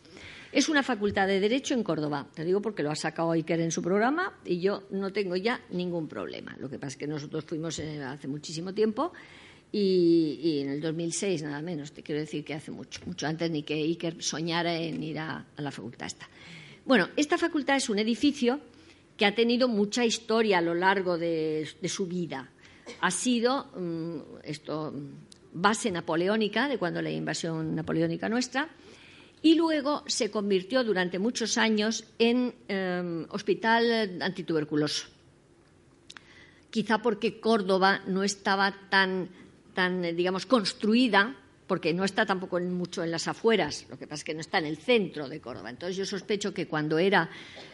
Es 0.53 0.69
una 0.69 0.83
facultad 0.83 1.27
de 1.27 1.41
Derecho 1.41 1.73
en 1.73 1.83
Córdoba. 1.83 2.29
Te 2.35 2.45
digo 2.45 2.61
porque 2.61 2.83
lo 2.83 2.91
ha 2.91 2.95
sacado 2.95 3.33
Iker 3.33 3.59
en 3.61 3.71
su 3.71 3.83
programa 3.83 4.39
y 4.45 4.61
yo 4.61 4.83
no 4.91 5.11
tengo 5.11 5.35
ya 5.35 5.63
ningún 5.71 6.09
problema. 6.09 6.55
Lo 6.61 6.69
que 6.69 6.79
pasa 6.79 6.89
es 6.89 6.97
que 6.99 7.07
nosotros 7.07 7.45
fuimos 7.45 7.81
hace 7.81 8.29
muchísimo 8.29 8.75
tiempo 8.75 9.13
y, 9.73 10.61
en 10.61 10.69
el 10.69 10.81
2006 10.83 11.43
nada 11.43 11.63
menos. 11.63 11.93
Te 11.93 12.03
quiero 12.03 12.21
decir 12.21 12.45
que 12.45 12.53
hace 12.53 12.71
mucho, 12.71 13.01
mucho 13.07 13.27
antes 13.27 13.51
ni 13.51 13.63
que 13.63 13.75
Iker 13.75 14.23
soñara 14.23 14.77
en 14.77 15.03
ir 15.03 15.19
a, 15.19 15.47
la 15.57 15.71
facultad 15.71 16.07
esta. 16.07 16.29
Bueno, 16.85 17.09
esta 17.17 17.39
facultad 17.39 17.77
es 17.77 17.89
un 17.89 17.99
edificio 17.99 18.61
que 19.17 19.27
ha 19.27 19.35
tenido 19.35 19.69
mucha 19.69 20.05
historia 20.05 20.59
a 20.59 20.63
lo 20.63 20.75
largo 20.75 21.19
de, 21.19 21.69
su 21.87 22.07
vida. 22.07 22.51
Ha 23.01 23.11
sido 23.11 23.67
mm, 23.77 24.19
esto 24.45 24.93
base 25.53 25.91
napoleónica 25.91 26.69
de 26.69 26.79
cuando 26.79 27.03
la 27.03 27.11
invasión 27.11 27.75
napoleónica 27.75 28.29
nuestra 28.29 28.69
y 29.43 29.55
luego 29.55 30.03
se 30.07 30.31
convirtió 30.31 30.85
durante 30.85 31.19
muchos 31.19 31.59
años 31.59 32.05
en 32.19 32.55
em, 32.69 33.27
hospital 33.31 34.23
antituberculoso. 34.23 35.07
Quizá 36.71 37.03
porque 37.03 37.39
Córdoba 37.39 38.01
no 38.07 38.23
estaba 38.23 38.73
tan, 38.89 39.29
tan, 39.75 40.17
digamos, 40.17 40.47
construida, 40.47 41.37
porque 41.67 41.95
no 41.95 42.05
está 42.05 42.27
tampoco 42.27 42.61
mucho 42.61 43.03
en 43.03 43.11
las 43.11 43.29
afueras, 43.29 43.87
lo 43.89 43.99
que 43.99 44.07
pasa 44.07 44.21
es 44.21 44.25
que 44.25 44.35
no 44.35 44.41
está 44.41 44.59
en 44.59 44.67
el 44.67 44.77
centro 44.77 45.29
de 45.29 45.41
Córdoba. 45.41 45.71
Entonces 45.71 45.97
yo 45.97 46.05
sospecho 46.05 46.53
que 46.53 46.67
cuando 46.67 46.99
era 46.99 47.31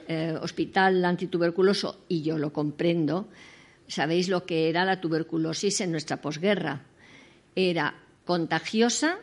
eh, 0.07 0.37
hospital 0.41 1.05
antituberculoso, 1.05 2.05
y 2.09 2.23
yo 2.23 2.39
lo 2.39 2.53
comprendo, 2.53 3.29
sabéis 3.87 4.29
lo 4.29 4.45
que 4.45 4.69
era 4.69 4.85
la 4.85 5.01
tuberculosis 5.01 5.81
en 5.81 5.91
nuestra 5.91 6.21
posguerra. 6.21 6.83
Era 7.55 7.95
contagiosa, 8.25 9.19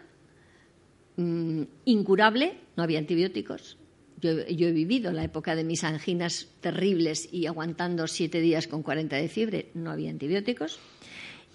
Mm, 1.18 1.64
incurable, 1.86 2.58
no 2.76 2.84
había 2.84 3.00
antibióticos. 3.00 3.78
Yo, 4.22 4.32
he 4.32 4.72
vivido 4.72 5.12
la 5.12 5.24
época 5.24 5.56
de 5.56 5.64
mis 5.64 5.84
anginas 5.84 6.48
terribles 6.62 7.30
y 7.32 7.46
aguantando 7.46 8.08
siete 8.08 8.42
días 8.42 8.68
con 8.68 8.82
40 8.82 9.16
de 9.16 9.30
fiebre, 9.30 9.70
no 9.74 9.92
había 9.92 10.10
antibióticos. 10.10 10.80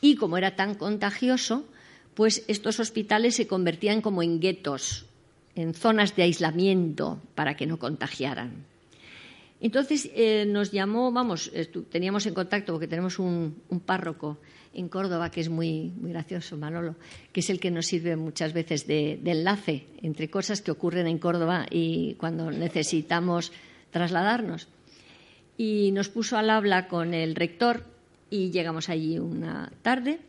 Y 0.01 0.17
como 0.17 0.39
era 0.39 0.57
tan 0.57 0.77
contagioso, 0.77 1.67
pues 2.15 2.45
estos 2.49 2.81
hospitales 2.81 3.35
se 3.35 3.47
convertían 3.47 4.01
como 4.01 4.23
en 4.23 4.41
guetos, 4.41 5.07
en 5.55 5.75
zonas 5.75 6.17
de 6.17 6.25
aislamiento 6.25 7.21
para 7.35 7.57
que 7.57 7.67
no 7.67 7.79
contagiaran. 7.79 8.67
Entonces 9.61 10.11
eh, 10.15 10.47
nos 10.47 10.71
llamó, 10.73 11.13
vamos, 11.13 11.53
teníamos 11.91 12.27
en 12.27 12.35
contacto 12.35 12.73
porque 12.73 12.89
tenemos 12.89 13.19
un 13.19 13.55
párroco 13.85 14.39
en 14.73 14.89
Córdoba, 14.89 15.31
que 15.31 15.41
es 15.41 15.49
muy, 15.49 15.93
muy 15.97 16.11
gracioso, 16.11 16.57
Manolo, 16.57 16.97
que 17.33 17.41
es 17.41 17.51
el 17.51 17.59
que 17.59 17.71
nos 17.71 17.87
sirve 17.87 18.17
muchas 18.17 18.53
veces 18.53 18.87
de, 18.87 19.21
enlace 19.25 19.87
entre 20.03 20.31
cosas 20.31 20.63
que 20.63 20.71
ocurren 20.71 21.07
en 21.07 21.19
Córdoba 21.19 21.67
y 21.71 22.15
cuando 22.15 22.51
necesitamos 22.51 23.53
trasladarnos. 23.91 24.69
Y 25.57 25.91
nos 25.93 26.09
puso 26.09 26.39
al 26.39 26.51
habla 26.51 26.89
con 26.89 27.15
el 27.15 27.35
rector 27.35 27.85
y 28.31 28.51
llegamos 28.51 28.89
allí 28.89 29.19
una 29.19 29.73
tarde 29.83 30.21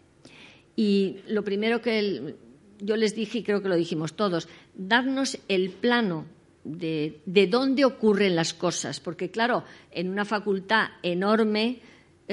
y 0.76 1.17
lo 1.28 1.43
primero 1.43 1.82
que 1.82 2.36
yo 2.80 2.95
les 2.95 3.15
dije, 3.15 3.39
y 3.39 3.43
creo 3.43 3.61
que 3.61 3.69
lo 3.69 3.76
dijimos 3.76 4.13
todos, 4.15 4.47
darnos 4.76 5.38
el 5.47 5.69
plano 5.69 6.26
de, 6.63 7.22
de, 7.26 7.47
dónde 7.47 7.86
ocurren 7.86 8.36
las 8.36 8.53
cosas, 8.53 8.99
porque 8.99 9.30
claro, 9.30 9.63
en 9.91 10.09
una 10.09 10.26
facultad 10.26 10.89
enorme 11.03 11.80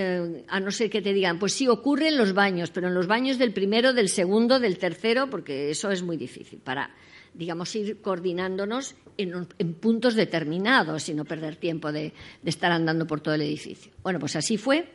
eh, 0.00 0.44
a 0.46 0.60
no 0.60 0.70
ser 0.70 0.90
que 0.90 1.02
te 1.02 1.12
digan, 1.12 1.40
pues 1.40 1.54
sí, 1.54 1.66
ocurre 1.66 2.06
en 2.06 2.18
los 2.18 2.32
baños, 2.32 2.70
pero 2.70 2.86
en 2.86 2.94
los 2.94 3.08
baños 3.08 3.36
del 3.36 3.52
primero, 3.52 3.92
del 3.92 4.08
segundo, 4.08 4.60
del 4.60 4.78
tercero, 4.78 5.28
porque 5.28 5.70
eso 5.70 5.90
es 5.90 6.04
muy 6.04 6.16
difícil 6.16 6.60
para, 6.60 6.94
digamos, 7.34 7.74
ir 7.74 8.00
coordinándonos 8.00 8.94
en, 9.16 9.46
puntos 9.74 10.14
determinados 10.14 11.08
y 11.08 11.14
no 11.14 11.24
perder 11.24 11.56
tiempo 11.56 11.90
de, 11.90 12.12
de 12.42 12.50
estar 12.50 12.70
andando 12.70 13.08
por 13.08 13.20
todo 13.20 13.34
el 13.34 13.42
edificio. 13.42 13.90
Bueno, 14.04 14.20
pues 14.20 14.36
así 14.36 14.56
fue, 14.56 14.88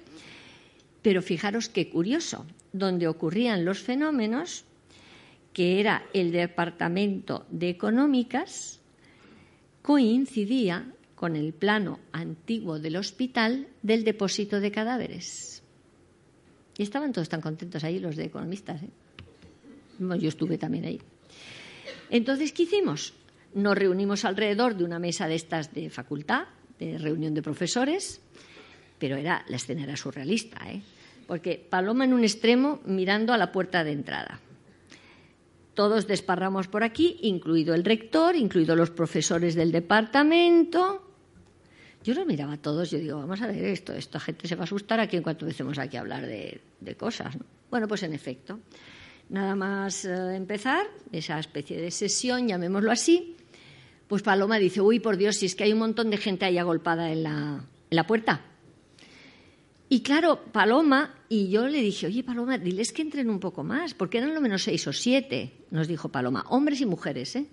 pero 1.04 1.22
fijaros 1.22 1.70
qué 1.70 1.89
curioso, 1.89 2.47
donde 2.72 3.08
ocurrían 3.08 3.66
los 3.66 3.80
fenómenos, 3.80 4.66
que 5.51 5.80
era 5.80 6.04
el 6.14 6.32
Departamento 6.32 7.45
de 7.51 7.70
Económicas, 7.70 8.80
coincidía 9.84 10.91
con 11.14 11.36
el 11.36 11.54
plano 11.54 11.99
antiguo 12.12 12.80
del 12.80 12.95
hospital 12.95 13.68
del 13.84 14.04
depósito 14.04 14.60
de 14.60 14.72
cadáveres. 14.72 15.62
Y 16.78 16.84
estaban 16.84 17.12
todos 17.12 17.30
tan 17.30 17.41
contentos 17.41 17.84
ahí 17.84 17.99
los 17.99 18.16
de 18.16 18.26
economistas. 18.26 18.82
¿eh? 18.82 18.89
Yo 19.99 20.30
estuve 20.30 20.58
también 20.58 20.86
ahí. 20.86 20.99
Entonces, 22.10 22.51
¿qué 22.51 22.64
hicimos? 22.64 23.14
Nos 23.54 23.78
reunimos 23.78 24.26
alrededor 24.26 24.76
de 24.76 24.84
una 24.84 24.99
mesa 24.99 25.28
de 25.28 25.36
estas 25.36 25.74
de 25.74 25.89
facultad, 25.89 26.45
de 26.80 26.97
reunión 26.97 27.34
de 27.34 27.43
profesores, 27.43 28.22
pero 29.00 29.16
era, 29.16 29.44
la 29.48 29.56
escena 29.56 29.84
era 29.84 29.96
surrealista, 29.96 30.60
¿eh? 30.70 30.82
porque 31.28 31.66
Paloma 31.70 32.06
en 32.06 32.14
un 32.14 32.24
extremo 32.24 32.82
mirando 32.86 33.34
a 33.34 33.38
la 33.38 33.52
puerta 33.52 33.84
de 33.84 33.91
entrada. 33.91 34.39
Todos 35.74 36.06
desparramos 36.08 36.68
por 36.68 36.84
aquí, 36.84 37.18
incluido 37.24 37.74
el 37.74 37.84
rector, 37.84 38.36
incluido 38.36 38.76
los 38.76 38.91
profesores 38.91 39.56
del 39.56 39.72
departamento, 39.72 41.04
yo 42.04 42.14
los 42.14 42.26
miraba 42.26 42.54
a 42.54 42.58
todos, 42.58 42.91
yo 42.91 43.00
digo, 43.00 43.18
vamos 43.18 43.41
a 43.41 43.48
ver 43.48 43.64
esto, 43.64 43.94
esta 43.94 44.20
gente 44.20 44.48
se 44.48 44.56
va 44.56 44.62
a 44.62 44.64
asustar 44.66 45.00
aquí 45.00 45.16
en 45.16 45.24
cuanto 45.24 45.46
empecemos 45.46 45.78
aquí 45.80 45.96
a 45.96 46.02
hablar 46.02 46.26
de, 46.28 46.60
cosas. 46.98 47.38
Bueno, 47.72 47.88
pues 47.88 48.04
en 48.04 48.14
efecto, 48.14 48.60
nada 49.30 49.56
más 49.56 50.04
eh, 50.04 50.36
empezar 50.36 50.86
esa 51.14 51.39
especie 51.39 51.80
de 51.80 51.91
sesión, 51.91 52.48
llamémoslo 52.50 52.91
así, 52.91 53.38
pues 54.08 54.22
Paloma 54.22 54.60
dice, 54.60 54.82
uy, 54.82 55.00
por 55.00 55.16
Dios, 55.16 55.38
si 55.38 55.46
es 55.46 55.56
que 55.56 55.64
hay 55.64 55.72
un 55.72 55.80
montón 55.80 56.10
de 56.10 56.18
gente 56.18 56.44
ahí 56.44 56.58
agolpada 56.58 57.10
en 57.10 57.24
la 57.24 58.06
puerta. 58.06 58.41
Y 59.94 60.02
claro, 60.02 60.46
Paloma, 60.52 61.14
y 61.30 61.50
yo 61.50 61.68
le 61.68 61.80
dije, 61.80 62.08
oye, 62.08 62.24
Paloma, 62.24 62.58
diles 62.58 62.91
que 62.91 63.04
entren 63.04 63.30
un 63.30 63.39
poco 63.39 63.64
más, 63.64 63.94
porque 63.94 64.18
eran 64.18 64.34
lo 64.34 64.41
menos 64.41 64.64
seis 64.64 64.88
o 64.88 64.94
siete, 64.94 65.52
nos 65.70 65.88
dijo 65.88 66.10
Paloma, 66.10 66.46
hombres 66.50 66.82
y 66.82 66.88
mujeres, 66.88 67.36
¿eh? 67.36 67.46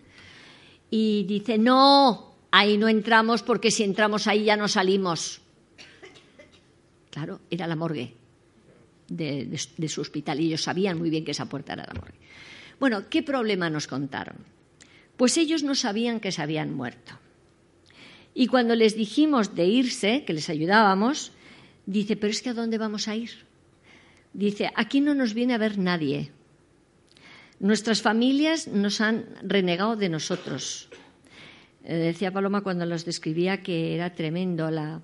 Y 0.89 1.25
dice, 1.25 1.59
no, 1.59 2.31
Ahí 2.51 2.79
no 2.79 2.89
entramos 2.89 3.43
porque 3.43 3.71
si 3.71 3.85
entramos 3.85 4.27
ahí 4.27 4.45
ya 4.45 4.57
no 4.57 4.67
salimos. 4.67 5.41
Claro, 7.11 7.41
era 7.51 7.67
la 7.67 7.77
morgue 7.77 8.15
de, 9.09 9.59
su 9.89 10.01
hospital 10.01 10.41
y 10.41 10.47
ellos 10.47 10.63
sabían 10.63 10.99
muy 10.99 11.11
bien 11.11 11.25
que 11.25 11.31
esa 11.31 11.49
puerta 11.49 11.75
era 11.75 11.87
la 11.87 11.95
morgue. 11.95 12.19
Bueno, 12.79 13.09
¿qué 13.09 13.23
problema 13.23 13.71
nos 13.71 13.87
contaron? 13.87 14.37
Pues 15.17 15.37
ellos 15.37 15.63
no 15.63 15.75
sabían 15.75 16.19
que 16.19 16.33
se 16.33 16.43
habían 16.43 16.75
muerto. 16.75 17.13
Y 18.35 18.47
cuando 18.47 18.75
les 18.75 18.97
dijimos 18.97 19.55
de 19.55 19.67
irse, 19.67 20.25
que 20.25 20.33
les 20.33 20.49
ayudábamos, 20.49 21.33
dice, 21.91 22.17
pero 22.17 22.31
es 22.31 22.43
que 22.43 22.51
¿a 22.51 22.55
dónde 22.55 22.79
vamos 22.79 23.09
a 23.09 23.17
ir? 23.17 23.31
Dice, 24.33 24.71
aquí 24.77 25.01
no 25.01 25.15
nos 25.15 25.35
viene 25.35 25.55
a 25.55 25.59
ver 25.59 25.79
nadie. 25.79 26.31
Nuestras 27.59 28.01
familias 28.01 28.69
nos 28.69 29.01
han 29.01 29.27
renegado 29.43 29.97
de 29.97 30.09
nosotros. 30.09 30.89
Eh, 31.85 31.95
decía 31.95 32.33
Paloma 32.33 32.63
cuando 32.63 32.87
los 32.87 33.05
describía 33.05 33.63
que 33.63 33.95
era 33.95 34.15
tremendo, 34.15 34.71
la, 34.71 35.01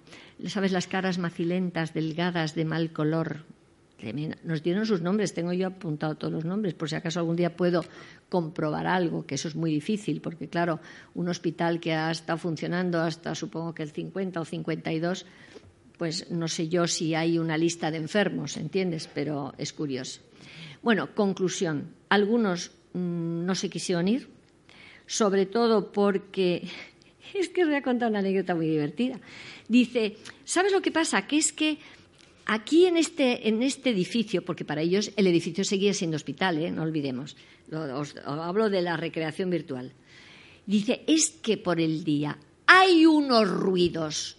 ¿sabes? 0.47 0.72
Las 0.72 0.87
caras 0.87 1.18
macilentas, 1.18 1.93
delgadas, 1.93 2.55
de 2.55 2.64
mal 2.64 2.93
color. 2.93 3.45
Nos 4.45 4.62
dieron 4.62 4.84
sus 4.84 5.01
nombres, 5.01 5.32
tengo 5.32 5.55
yo 5.55 5.68
apuntado 5.68 6.16
todos 6.16 6.32
los 6.32 6.45
nombres, 6.45 6.74
por 6.74 6.89
si 6.89 6.97
acaso 6.97 7.18
algún 7.18 7.34
día 7.34 7.57
puedo 7.57 7.82
comprobar 8.28 8.87
algo, 8.87 9.26
que 9.26 9.37
eso 9.37 9.49
es 9.49 9.57
muy 9.57 9.70
difícil, 9.70 10.20
porque 10.20 10.49
claro, 10.49 10.80
un 11.14 11.28
hospital 11.28 11.80
que 11.80 11.95
ha 11.95 12.11
estado 12.11 12.39
funcionando 12.39 13.01
hasta 13.01 13.34
supongo 13.34 13.74
que 13.74 13.82
el 13.82 13.91
50 13.91 14.39
o 14.39 14.45
52, 14.45 15.24
pues 15.97 16.30
no 16.30 16.49
sé 16.49 16.68
yo 16.68 16.86
si 16.86 17.14
hay 17.14 17.38
una 17.38 17.57
lista 17.57 17.90
de 17.90 17.99
enfermos, 17.99 18.57
¿entiendes? 18.57 19.09
Pero 19.12 19.55
es 19.59 19.72
curioso. 19.72 20.20
Bueno, 20.82 21.14
conclusión. 21.14 21.94
Algunos 22.09 22.70
mm, 22.92 23.44
no 23.44 23.55
se 23.55 23.70
quisieron 23.70 24.09
ir, 24.09 24.28
sobre 25.07 25.47
todo 25.47 25.90
porque 25.92 26.68
es 27.34 27.49
que 27.49 27.62
os 27.62 27.68
voy 27.68 27.76
a 27.76 27.82
contar 27.82 28.11
una 28.11 28.20
anécdota 28.20 28.55
muy 28.55 28.68
divertida. 28.68 29.20
Dice, 29.68 30.16
¿sabes 30.44 30.72
lo 30.72 30.82
que 30.82 30.92
pasa? 30.92 31.26
Que 31.26 31.38
es 31.38 31.53
que 31.53 31.78
aquí 32.44 32.86
en 32.86 32.97
este, 32.97 33.49
en 33.49 33.62
este 33.62 33.90
edificio, 33.90 34.44
porque 34.44 34.64
para 34.64 34.82
ellos 34.82 35.12
el 35.16 35.26
edificio 35.26 35.64
seguía 35.64 35.94
siendo 35.94 36.16
hospital, 36.16 36.59
¿eh? 36.59 36.70
no 36.70 36.82
olvidemos, 36.82 37.36
os 37.72 38.14
hablo 38.24 38.70
de 38.70 38.82
la 38.82 38.97
recreación 38.97 39.51
virtual. 39.51 39.92
Dice, 40.66 41.03
es 41.07 41.30
que 41.30 41.57
por 41.57 41.80
el 41.80 42.05
día 42.05 42.38
hay 42.66 43.07
unos 43.07 43.49
ruidos 43.49 44.36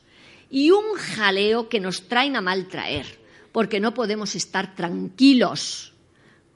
y 0.50 0.72
un 0.72 0.96
jaleo 0.96 1.70
que 1.70 1.80
nos 1.80 2.08
traen 2.08 2.36
a 2.36 2.42
mal 2.42 2.68
traer, 2.68 3.06
porque 3.52 3.80
no 3.80 3.94
podemos 3.94 4.36
estar 4.36 4.76
tranquilos. 4.76 5.94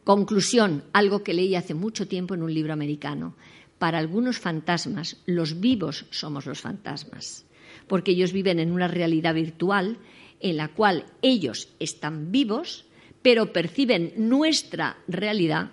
Conclusión, 0.04 0.84
algo 0.94 1.24
que 1.24 1.34
leí 1.34 1.56
hace 1.56 1.74
mucho 1.74 2.08
tiempo 2.08 2.34
en 2.34 2.44
un 2.44 2.54
libro 2.54 2.74
americano. 2.74 3.36
Para 3.78 3.98
algunos 3.98 4.40
fantasmas, 4.40 5.18
los 5.26 5.60
vivos 5.60 6.06
somos 6.12 6.46
los 6.46 6.62
fantasmas, 6.62 7.46
porque 7.88 8.12
ellos 8.12 8.32
viven 8.32 8.60
en 8.60 8.72
una 8.72 8.88
realidad 8.88 9.34
virtual 9.34 9.98
en 10.40 10.58
la 10.58 10.70
cual 10.70 11.06
ellos 11.22 11.70
están 11.80 12.32
vivos, 12.32 12.86
pero 13.22 13.54
perciben 13.54 14.14
nuestra 14.18 14.98
realidad, 15.08 15.72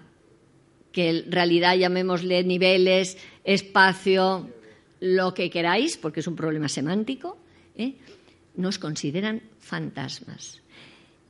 que 0.92 1.24
realidad 1.28 1.76
llamémosle 1.76 2.44
niveles, 2.44 3.18
espacio, 3.44 4.50
lo 5.00 5.32
que 5.32 5.50
queráis, 5.50 5.96
porque 5.96 6.20
es 6.20 6.26
un 6.26 6.36
problema 6.36 6.68
semántico, 6.68 7.38
¿eh? 7.78 7.94
nos 8.56 8.78
consideran 8.78 9.40
fantasmas. 9.60 10.60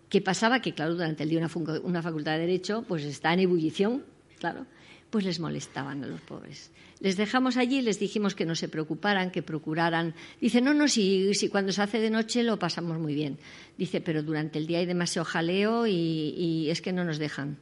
¿Qué 0.08 0.20
pasaba? 0.20 0.60
Que, 0.60 0.72
claro, 0.72 0.94
durante 0.94 1.22
el 1.22 1.28
día 1.28 1.38
una, 1.38 2.02
facultad 2.02 2.32
de 2.32 2.40
Derecho 2.40 2.84
pues 2.88 3.04
está 3.04 3.32
en 3.32 3.40
ebullición, 3.40 4.04
claro 4.40 4.66
pues 5.10 5.24
les 5.24 5.40
molestaban 5.40 6.04
a 6.04 6.06
los 6.06 6.20
pobres. 6.20 6.70
Les 7.00 7.16
dejamos 7.16 7.56
allí, 7.56 7.80
les 7.80 7.98
dijimos 7.98 8.34
que 8.34 8.44
no 8.44 8.54
se 8.54 8.68
preocuparan, 8.68 9.30
que 9.30 9.42
procuraran. 9.42 10.14
Dice, 10.40 10.60
no, 10.60 10.74
no, 10.74 10.88
si, 10.88 11.32
si 11.34 11.48
cuando 11.48 11.72
se 11.72 11.82
hace 11.82 12.00
de 12.00 12.10
noche 12.10 12.42
lo 12.42 12.58
pasamos 12.58 12.98
muy 12.98 13.14
bien. 13.14 13.38
Dice, 13.76 14.00
pero 14.00 14.22
durante 14.22 14.58
el 14.58 14.66
día 14.66 14.78
hay 14.78 14.86
demasiado 14.86 15.24
jaleo 15.24 15.86
y, 15.86 15.92
y 15.92 16.70
es 16.70 16.82
que 16.82 16.92
no 16.92 17.04
nos 17.04 17.18
dejan. 17.18 17.56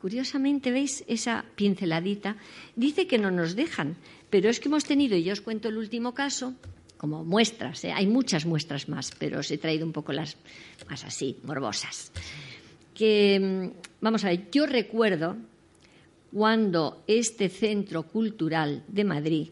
Curiosamente, 0.00 0.70
¿veis 0.70 1.04
esa 1.08 1.44
pinceladita? 1.56 2.36
Dice 2.74 3.06
que 3.06 3.18
no 3.18 3.30
nos 3.30 3.56
dejan, 3.56 3.96
pero 4.28 4.50
es 4.50 4.60
que 4.60 4.68
hemos 4.68 4.84
tenido, 4.84 5.16
y 5.16 5.24
yo 5.24 5.32
os 5.32 5.40
cuento 5.40 5.68
el 5.68 5.78
último 5.78 6.12
caso, 6.12 6.54
como 6.96 7.24
muestras, 7.24 7.84
¿eh? 7.84 7.92
hay 7.92 8.06
muchas 8.06 8.46
muestras 8.46 8.88
más, 8.88 9.12
pero 9.18 9.40
os 9.40 9.50
he 9.50 9.58
traído 9.58 9.84
un 9.86 9.92
poco 9.92 10.12
las 10.12 10.36
más 10.88 11.04
así, 11.04 11.36
morbosas 11.44 12.12
que, 12.96 13.38
mm, 13.38 13.86
vamos 14.00 14.24
a 14.24 14.30
ver, 14.30 14.50
yo 14.50 14.66
recuerdo 14.66 15.36
cuando 16.32 17.04
este 17.06 17.48
centro 17.48 18.04
cultural 18.04 18.82
de 18.88 19.04
Madrid 19.04 19.48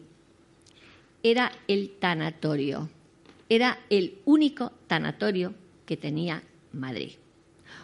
era 1.23 1.51
el 1.67 1.91
tanatorio, 1.99 2.89
era 3.47 3.79
el 3.89 4.19
único 4.25 4.71
tanatorio 4.87 5.53
que 5.85 5.97
tenía 5.97 6.43
Madrid. 6.73 7.13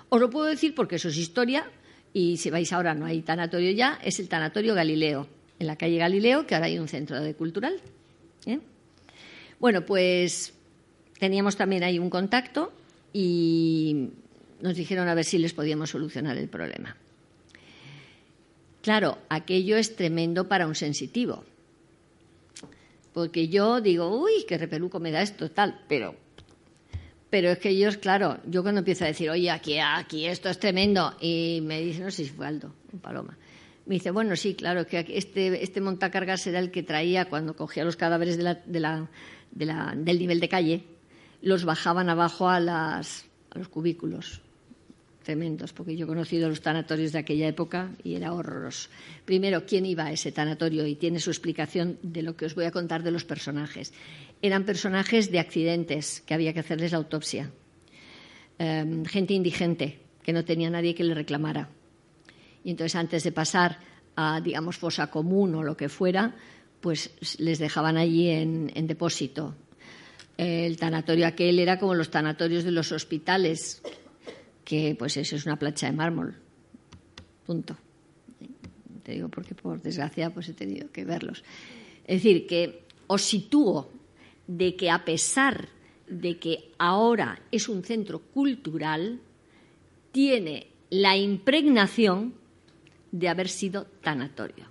Os 0.10 0.20
lo 0.20 0.30
puedo 0.30 0.48
decir 0.48 0.76
porque 0.76 0.96
eso 0.96 1.10
es 1.10 1.18
historia 1.18 1.70
y 2.14 2.38
si 2.38 2.50
vais 2.50 2.74
ahora 2.74 2.94
no 2.94 3.06
hay 3.06 3.22
tanatorio 3.22 3.72
ya, 3.72 4.00
es 4.04 4.20
el 4.20 4.28
tanatorio 4.28 4.76
Galileo, 4.76 5.28
en 5.60 5.68
la 5.68 5.78
calle 5.78 5.98
Galileo, 5.98 6.46
que 6.46 6.56
ahora 6.56 6.68
hay 6.68 6.80
un 6.80 6.88
centro 6.88 7.22
de 7.22 7.36
cultural. 7.36 7.80
¿eh? 8.46 8.60
Bueno, 9.62 9.86
pues 9.86 10.56
teníamos 11.20 11.56
también 11.56 11.84
ahí 11.84 12.00
un 12.00 12.10
contacto 12.10 12.74
y 13.14 14.10
nos 14.60 14.76
dijeron 14.76 15.08
a 15.08 15.14
ver 15.14 15.24
si 15.24 15.38
les 15.38 15.54
podíamos 15.54 15.92
solucionar 15.92 16.36
el 16.36 16.50
problema. 16.50 16.98
Claro, 18.82 19.20
aquello 19.30 19.78
es 19.78 19.96
tremendo 19.96 20.48
para 20.48 20.66
un 20.66 20.74
sensitivo. 20.74 21.44
Porque 23.14 23.50
yo 23.50 23.82
digo, 23.82 24.10
uy, 24.20 24.46
qué 24.48 24.58
repeluco 24.58 25.00
me 25.00 25.12
da 25.12 25.22
esto, 25.22 25.52
tal, 25.52 25.80
pero, 25.88 26.16
pero 27.30 27.52
es 27.52 27.60
que 27.60 27.70
ellos, 27.70 27.98
claro, 27.98 28.40
yo 28.48 28.64
cuando 28.64 28.80
empiezo 28.80 29.04
a 29.04 29.10
decir, 29.10 29.30
oye, 29.30 29.52
aquí, 29.52 29.78
aquí 29.78 30.26
esto 30.26 30.50
es 30.50 30.58
tremendo, 30.58 31.16
y 31.22 31.60
me 31.62 31.82
dicen, 31.82 32.06
no 32.06 32.10
sé 32.10 32.24
si 32.24 32.32
fue 32.32 32.48
Aldo, 32.48 32.74
un 32.92 33.00
paloma. 33.00 33.38
Me 33.86 33.96
dice, 33.96 34.12
bueno, 34.12 34.36
sí, 34.36 34.54
claro, 34.54 34.86
que 34.86 35.06
este, 35.10 35.64
este 35.64 35.82
montacargas 35.82 36.46
era 36.48 36.60
el 36.60 36.72
que 36.72 36.84
traía 36.84 37.26
cuando 37.26 37.56
cogía 37.56 37.84
los 37.84 37.96
cadáveres 37.96 38.38
de 38.38 38.80
la, 38.80 39.10
del 39.52 40.20
nivel 40.20 40.40
de 40.40 40.50
calle, 40.50 40.84
los 41.42 41.66
bajaban 41.66 42.10
abajo 42.10 42.48
a, 42.48 42.60
las, 42.60 43.26
a 43.50 43.58
los 43.58 43.68
cubículos 43.68 44.42
tremendos, 45.24 45.74
porque 45.74 45.96
yo 45.96 46.06
he 46.06 46.08
conocido 46.08 46.50
los 46.50 46.62
tanatorios 46.62 47.12
de 47.12 47.20
aquella 47.20 47.48
época 47.48 47.92
y 48.04 48.16
era 48.16 48.34
horroroso. 48.34 48.90
Primero, 49.26 49.66
¿quién 49.66 49.86
iba 49.86 50.06
a 50.06 50.12
ese 50.12 50.32
tanatorio? 50.32 50.86
Y 50.86 50.96
tiene 50.96 51.20
su 51.20 51.30
explicación 51.30 51.98
de 52.02 52.22
lo 52.24 52.36
que 52.36 52.46
os 52.46 52.56
voy 52.56 52.66
a 52.66 52.72
contar 52.72 53.04
de 53.04 53.12
los 53.12 53.24
personajes. 53.24 53.94
Eran 54.42 54.66
personajes 54.66 55.32
de 55.32 55.40
accidentes 55.40 56.22
que 56.26 56.34
había 56.34 56.54
que 56.54 56.62
hacerles 56.62 56.92
la 56.92 56.98
autopsia. 56.98 57.52
Em, 58.58 59.06
gente 59.06 59.34
indigente, 59.34 60.00
que 60.24 60.34
no 60.34 60.44
tenía 60.46 60.70
nadie 60.70 60.96
que 60.96 61.04
le 61.04 61.14
reclamara. 61.14 61.70
Y 62.64 62.72
entonces, 62.72 62.96
antes 62.96 63.24
de 63.24 63.32
pasar 63.32 63.80
a, 64.16 64.42
digamos, 64.42 64.78
fosa 64.78 65.08
común 65.08 65.56
o 65.56 65.64
lo 65.64 65.76
que 65.76 65.90
fuera, 65.90 66.36
pues 66.82 67.12
les 67.38 67.60
dejaban 67.60 67.98
allí 67.98 68.30
en, 68.30 68.88
depósito. 68.88 69.56
El 70.38 70.78
tanatorio 70.78 71.28
aquel 71.28 71.60
era 71.60 71.78
como 71.78 71.94
los 71.94 72.10
tanatorios 72.10 72.64
de 72.64 72.72
los 72.72 72.92
hospitales, 72.92 73.82
que 74.66 74.96
pues 74.98 75.18
eso 75.18 75.36
es 75.36 75.46
una 75.46 75.58
plancha 75.58 75.86
de 75.86 75.92
mármol. 75.94 76.36
Punto. 77.46 77.78
Te 79.04 79.14
digo 79.14 79.30
porque 79.30 79.56
por 79.56 79.82
desgracia 79.82 80.34
pues 80.34 80.50
he 80.50 80.54
tenido 80.54 80.92
que 80.92 81.06
verlos. 81.06 81.44
Es 82.06 82.24
decir, 82.24 82.48
que 82.48 82.84
os 83.08 83.22
sitúo 83.22 83.92
de 84.48 84.76
que 84.76 84.90
a 84.90 85.06
pesar 85.06 85.70
de 86.08 86.38
que 86.40 86.72
ahora 86.78 87.42
es 87.52 87.70
un 87.70 87.84
centro 87.84 88.20
cultural, 88.20 89.22
tiene 90.12 90.68
la 90.90 91.16
impregnación 91.16 92.34
de 93.12 93.30
haber 93.30 93.50
sido 93.50 93.86
tanatorio. 94.02 94.66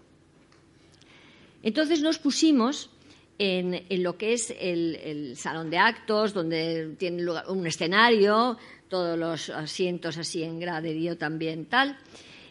Entonces 1.63 2.01
nos 2.01 2.19
pusimos 2.19 2.91
en, 3.39 3.85
lo 4.03 4.17
que 4.17 4.33
es 4.35 4.55
el, 4.59 4.97
el, 4.97 5.37
salón 5.37 5.71
de 5.71 5.79
actos, 5.79 6.35
donde 6.35 6.95
tiene 6.99 7.23
lugar 7.23 7.45
un 7.49 7.67
escenario, 7.67 8.59
todos 8.89 9.19
los 9.19 9.49
asientos 9.51 10.19
así 10.19 10.43
en 10.43 10.61
graderío 10.61 11.17
también 11.17 11.67
tal, 11.67 11.97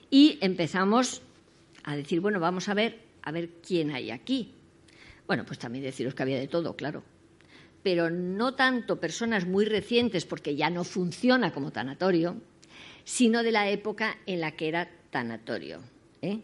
y 0.09 0.37
empezamos 0.41 1.21
a 1.83 1.95
decir, 1.95 2.19
bueno, 2.21 2.39
vamos 2.39 2.69
a 2.69 2.73
ver, 2.73 2.99
a 3.21 3.31
ver 3.31 3.49
quién 3.65 3.91
hay 3.91 4.11
aquí. 4.11 4.51
Bueno, 5.27 5.45
pues 5.45 5.59
también 5.59 5.83
deciros 5.83 6.15
que 6.15 6.23
había 6.23 6.39
de 6.39 6.47
todo, 6.47 6.75
claro. 6.75 7.03
Pero 7.83 8.09
no 8.09 8.55
tanto 8.55 8.99
personas 8.99 9.45
muy 9.45 9.65
recientes, 9.65 10.25
porque 10.25 10.55
ya 10.55 10.69
no 10.69 10.83
funciona 10.83 11.53
como 11.53 11.71
tanatorio, 11.71 12.37
sino 13.03 13.43
de 13.43 13.51
la 13.51 13.69
época 13.69 14.17
en 14.25 14.41
la 14.41 14.51
que 14.51 14.67
era 14.67 14.89
tanatorio. 15.09 15.79
¿eh? 16.21 16.39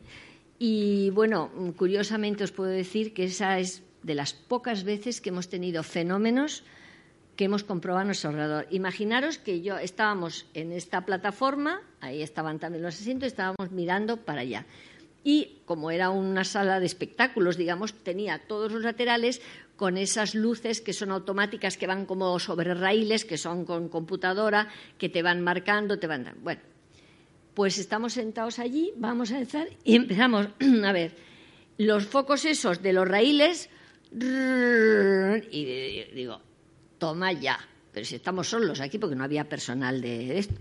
Y 0.60 1.10
bueno, 1.12 1.52
curiosamente 1.78 2.44
os 2.44 2.52
puedo 2.52 2.70
decir 2.70 3.14
que 3.14 3.26
esa 3.26 3.60
es 3.60 3.84
de 4.04 4.16
las 4.16 4.34
pocas 4.34 4.84
veces 4.84 5.22
que 5.22 5.30
hemos 5.30 5.50
tenido 5.50 5.84
fenómenos 5.84 6.64
que 7.36 7.46
hemos 7.46 7.64
comprobado 7.64 8.04
en 8.04 8.08
nuestro 8.08 8.30
ordenador. 8.30 8.68
Imaginaros 8.72 9.38
que 9.38 9.62
yo 9.62 9.78
estábamos 9.78 10.46
en 10.54 10.72
esta 10.72 11.06
plataforma, 11.06 11.82
ahí 12.02 12.22
estaban 12.22 12.60
también 12.60 12.84
los 12.84 12.96
asientos, 12.96 13.28
estábamos 13.28 13.72
mirando 13.72 14.18
para 14.18 14.42
allá. 14.42 14.66
Y 15.24 15.58
como 15.66 15.92
era 15.92 16.12
una 16.12 16.44
sala 16.44 16.80
de 16.80 16.86
espectáculos, 16.86 17.58
digamos, 17.58 17.94
tenía 17.94 18.40
todos 18.48 18.72
los 18.72 18.84
laterales 18.84 19.42
con 19.76 19.98
esas 19.98 20.36
luces 20.36 20.82
que 20.82 20.94
son 20.94 21.12
automáticas, 21.12 21.78
que 21.78 21.88
van 21.88 22.06
como 22.06 22.40
sobre 22.40 22.74
raíles, 22.74 23.26
que 23.26 23.38
son 23.38 23.66
con 23.66 23.90
computadora, 23.90 24.70
que 24.98 25.10
te 25.10 25.24
van 25.24 25.42
marcando, 25.42 26.00
te 26.00 26.08
van. 26.08 26.36
Bueno, 26.42 26.62
pues 27.56 27.78
estamos 27.80 28.14
sentados 28.14 28.60
allí, 28.60 28.92
vamos 28.98 29.32
a 29.32 29.40
empezar 29.40 29.70
y 29.84 29.96
empezamos 29.96 30.48
a 30.86 30.92
ver 30.92 31.16
los 31.78 32.06
focos 32.06 32.46
esos 32.46 32.82
de 32.82 32.94
los 32.94 33.08
raíles. 33.08 33.70
Y 34.12 36.04
digo, 36.14 36.42
toma 36.98 37.32
ya. 37.34 37.60
Pero 37.92 38.06
si 38.06 38.16
estamos 38.16 38.50
solos 38.50 38.80
aquí, 38.82 38.98
porque 38.98 39.16
no 39.16 39.24
había 39.24 39.48
personal 39.48 40.02
de 40.02 40.38
esto. 40.38 40.56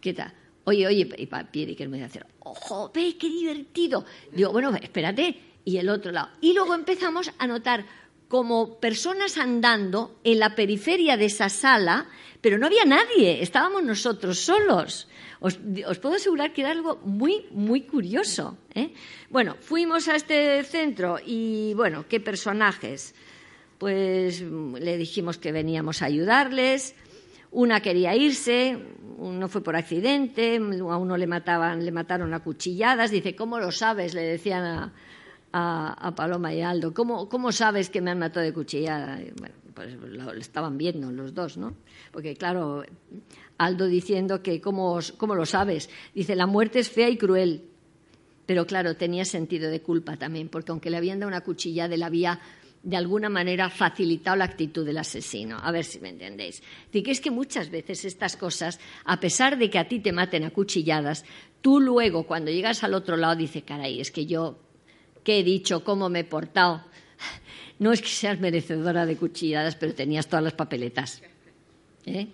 ¿Qué 0.00 0.12
tal? 0.12 0.32
Oye, 0.64 0.86
oye, 0.86 1.08
y 1.16 1.26
Pierre 1.26 1.76
que 1.76 1.88
me 1.88 2.02
dice, 2.02 2.22
ojo, 2.40 2.90
ve, 2.94 3.16
qué 3.18 3.28
divertido. 3.28 4.04
Digo, 4.32 4.52
bueno, 4.52 4.74
espérate. 4.80 5.38
Y 5.64 5.78
el 5.78 5.88
otro 5.88 6.12
lado. 6.12 6.30
Y 6.40 6.52
luego 6.52 6.74
empezamos 6.74 7.30
a 7.38 7.46
notar 7.46 7.86
como 8.28 8.80
personas 8.80 9.38
andando 9.38 10.20
en 10.24 10.38
la 10.38 10.54
periferia 10.54 11.16
de 11.16 11.26
esa 11.26 11.48
sala, 11.48 12.06
pero 12.40 12.58
no 12.58 12.66
había 12.66 12.84
nadie, 12.84 13.42
estábamos 13.42 13.82
nosotros 13.82 14.38
solos. 14.38 15.08
Os, 15.44 15.58
puedo 15.98 16.16
asegurar 16.16 16.54
que 16.54 16.62
era 16.62 16.70
algo 16.70 16.96
muy, 17.04 17.44
muy 17.50 17.82
curioso. 17.82 18.56
¿eh? 18.74 18.94
Bueno, 19.28 19.56
fuimos 19.60 20.08
a 20.08 20.16
este 20.16 20.64
centro 20.64 21.18
y, 21.24 21.74
bueno, 21.74 22.06
qué 22.08 22.18
personajes 22.18 23.14
pues 23.76 24.40
le 24.40 24.96
dijimos 24.96 25.36
que 25.36 25.52
veníamos 25.52 26.00
a 26.00 26.06
ayudarles. 26.06 26.94
Una 27.50 27.80
quería 27.80 28.16
irse, 28.16 28.78
uno 29.18 29.48
fue 29.48 29.62
por 29.62 29.76
accidente, 29.76 30.56
a 30.56 30.96
uno 30.96 31.16
le 31.18 31.26
mataban, 31.26 31.84
le 31.84 31.92
mataron 31.92 32.32
a 32.32 32.40
cuchilladas. 32.40 33.10
Dice, 33.10 33.36
¿cómo 33.36 33.58
lo 33.60 33.70
sabes? 33.70 34.14
Le 34.14 34.22
decían 34.22 34.90
a, 35.52 36.14
Paloma 36.16 36.54
y 36.54 36.62
Aldo, 36.62 36.94
¿Cómo, 36.94 37.28
¿cómo, 37.28 37.52
sabes 37.52 37.90
que 37.90 38.00
me 38.00 38.10
han 38.10 38.18
matado 38.18 38.46
de 38.46 38.54
cuchillada? 38.54 39.20
bueno, 39.38 39.54
pues 39.74 39.94
lo, 39.94 40.32
estaban 40.32 40.78
viendo 40.78 41.10
los 41.12 41.34
dos, 41.34 41.56
¿no? 41.56 41.74
Porque 42.10 42.34
claro, 42.34 42.84
Aldo 43.58 43.86
diciendo 43.86 44.42
que 44.42 44.60
¿cómo, 44.60 44.98
¿cómo 45.16 45.34
lo 45.34 45.46
sabes? 45.46 45.90
Dice, 46.14 46.34
la 46.34 46.46
muerte 46.46 46.80
es 46.80 46.90
fea 46.90 47.08
y 47.08 47.16
cruel. 47.16 47.62
Pero 48.46 48.66
claro, 48.66 48.96
tenía 48.96 49.24
sentido 49.24 49.70
de 49.70 49.80
culpa 49.80 50.16
también, 50.16 50.48
porque 50.48 50.72
aunque 50.72 50.90
le 50.90 50.98
habían 50.98 51.18
dado 51.18 51.28
una 51.28 51.40
cuchillada, 51.40 51.94
él 51.94 52.02
había 52.02 52.40
de 52.84 52.96
alguna 52.96 53.30
manera 53.30 53.70
facilitado 53.70 54.36
la 54.36 54.44
actitud 54.44 54.84
del 54.84 54.98
asesino. 54.98 55.58
A 55.58 55.72
ver 55.72 55.84
si 55.84 55.98
me 56.00 56.10
entendéis. 56.10 56.62
que 56.92 57.10
es 57.10 57.20
que 57.20 57.30
muchas 57.30 57.70
veces 57.70 58.04
estas 58.04 58.36
cosas, 58.36 58.78
a 59.06 59.18
pesar 59.18 59.56
de 59.56 59.70
que 59.70 59.78
a 59.78 59.88
ti 59.88 60.00
te 60.00 60.12
maten 60.12 60.44
a 60.44 60.50
cuchilladas, 60.50 61.24
tú 61.62 61.80
luego, 61.80 62.24
cuando 62.24 62.50
llegas 62.50 62.84
al 62.84 62.92
otro 62.92 63.16
lado, 63.16 63.36
dices, 63.36 63.64
caray, 63.64 64.00
es 64.00 64.10
que 64.10 64.26
yo, 64.26 64.58
¿qué 65.24 65.38
he 65.38 65.42
dicho? 65.42 65.82
¿Cómo 65.82 66.08
me 66.08 66.20
he 66.20 66.24
portado? 66.24 66.84
No 67.76 67.92
es 67.92 68.00
que 68.00 68.08
seas 68.08 68.38
merecedora 68.38 69.04
de 69.04 69.16
cuchilladas, 69.16 69.74
pero 69.74 69.94
tenías 69.94 70.28
todas 70.28 70.44
las 70.44 70.52
papeletas. 70.52 71.20
¿eh? 72.06 72.28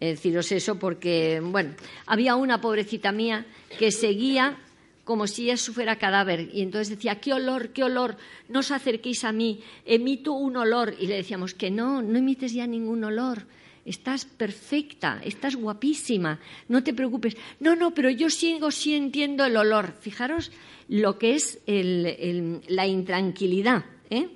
Deciros 0.00 0.52
eso 0.52 0.78
porque, 0.78 1.40
bueno, 1.42 1.74
había 2.06 2.36
una 2.36 2.60
pobrecita 2.60 3.12
mía 3.12 3.46
que 3.78 3.90
seguía 3.90 4.58
como 5.06 5.28
si 5.28 5.48
eso 5.50 5.72
fuera 5.72 5.96
cadáver. 5.96 6.50
Y 6.52 6.62
entonces 6.62 6.96
decía, 6.96 7.20
qué 7.20 7.32
olor, 7.32 7.70
qué 7.70 7.84
olor, 7.84 8.16
no 8.48 8.58
os 8.58 8.72
acerquéis 8.72 9.22
a 9.22 9.30
mí, 9.30 9.62
emito 9.84 10.32
un 10.32 10.56
olor. 10.56 10.94
Y 10.98 11.06
le 11.06 11.14
decíamos 11.14 11.54
que 11.54 11.70
no, 11.70 12.02
no 12.02 12.18
emites 12.18 12.52
ya 12.52 12.66
ningún 12.66 13.04
olor. 13.04 13.46
Estás 13.84 14.24
perfecta, 14.24 15.20
estás 15.24 15.54
guapísima, 15.54 16.40
no 16.68 16.82
te 16.82 16.92
preocupes. 16.92 17.36
No, 17.60 17.76
no, 17.76 17.94
pero 17.94 18.10
yo 18.10 18.28
sigo 18.30 18.72
sintiendo 18.72 19.44
el 19.44 19.56
olor. 19.56 19.94
Fijaros 20.00 20.50
lo 20.88 21.18
que 21.18 21.36
es 21.36 21.60
la 21.66 22.86
intranquilidad. 22.86 23.84
¿eh? 24.10 24.28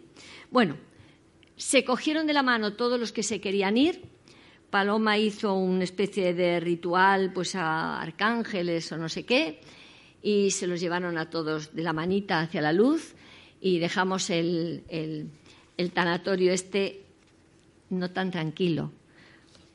Bueno, 0.52 0.76
se 1.56 1.84
cogieron 1.84 2.28
de 2.28 2.32
la 2.32 2.44
mano 2.44 2.74
todos 2.74 2.98
los 2.98 3.10
que 3.10 3.24
se 3.24 3.40
querían 3.40 3.76
ir. 3.76 4.02
Paloma 4.70 5.18
hizo 5.18 5.54
una 5.54 5.84
especie 5.84 6.32
de 6.32 6.60
ritual 6.60 7.32
pues 7.32 7.54
a 7.56 8.00
arcángeles 8.00 8.90
o 8.92 8.96
no 8.96 9.08
sé 9.08 9.24
qué 9.24 9.60
y 10.22 10.50
se 10.50 10.66
los 10.66 10.80
llevaron 10.80 11.18
a 11.18 11.30
todos 11.30 11.74
de 11.74 11.82
la 11.82 11.92
manita 11.92 12.40
hacia 12.40 12.60
la 12.60 12.72
luz 12.72 13.14
y 13.60 13.78
dejamos 13.78 14.30
el, 14.30 14.84
el, 14.88 15.90
tanatorio 15.92 16.52
este 16.52 17.02
no 17.90 18.10
tan 18.10 18.30
tranquilo 18.30 18.92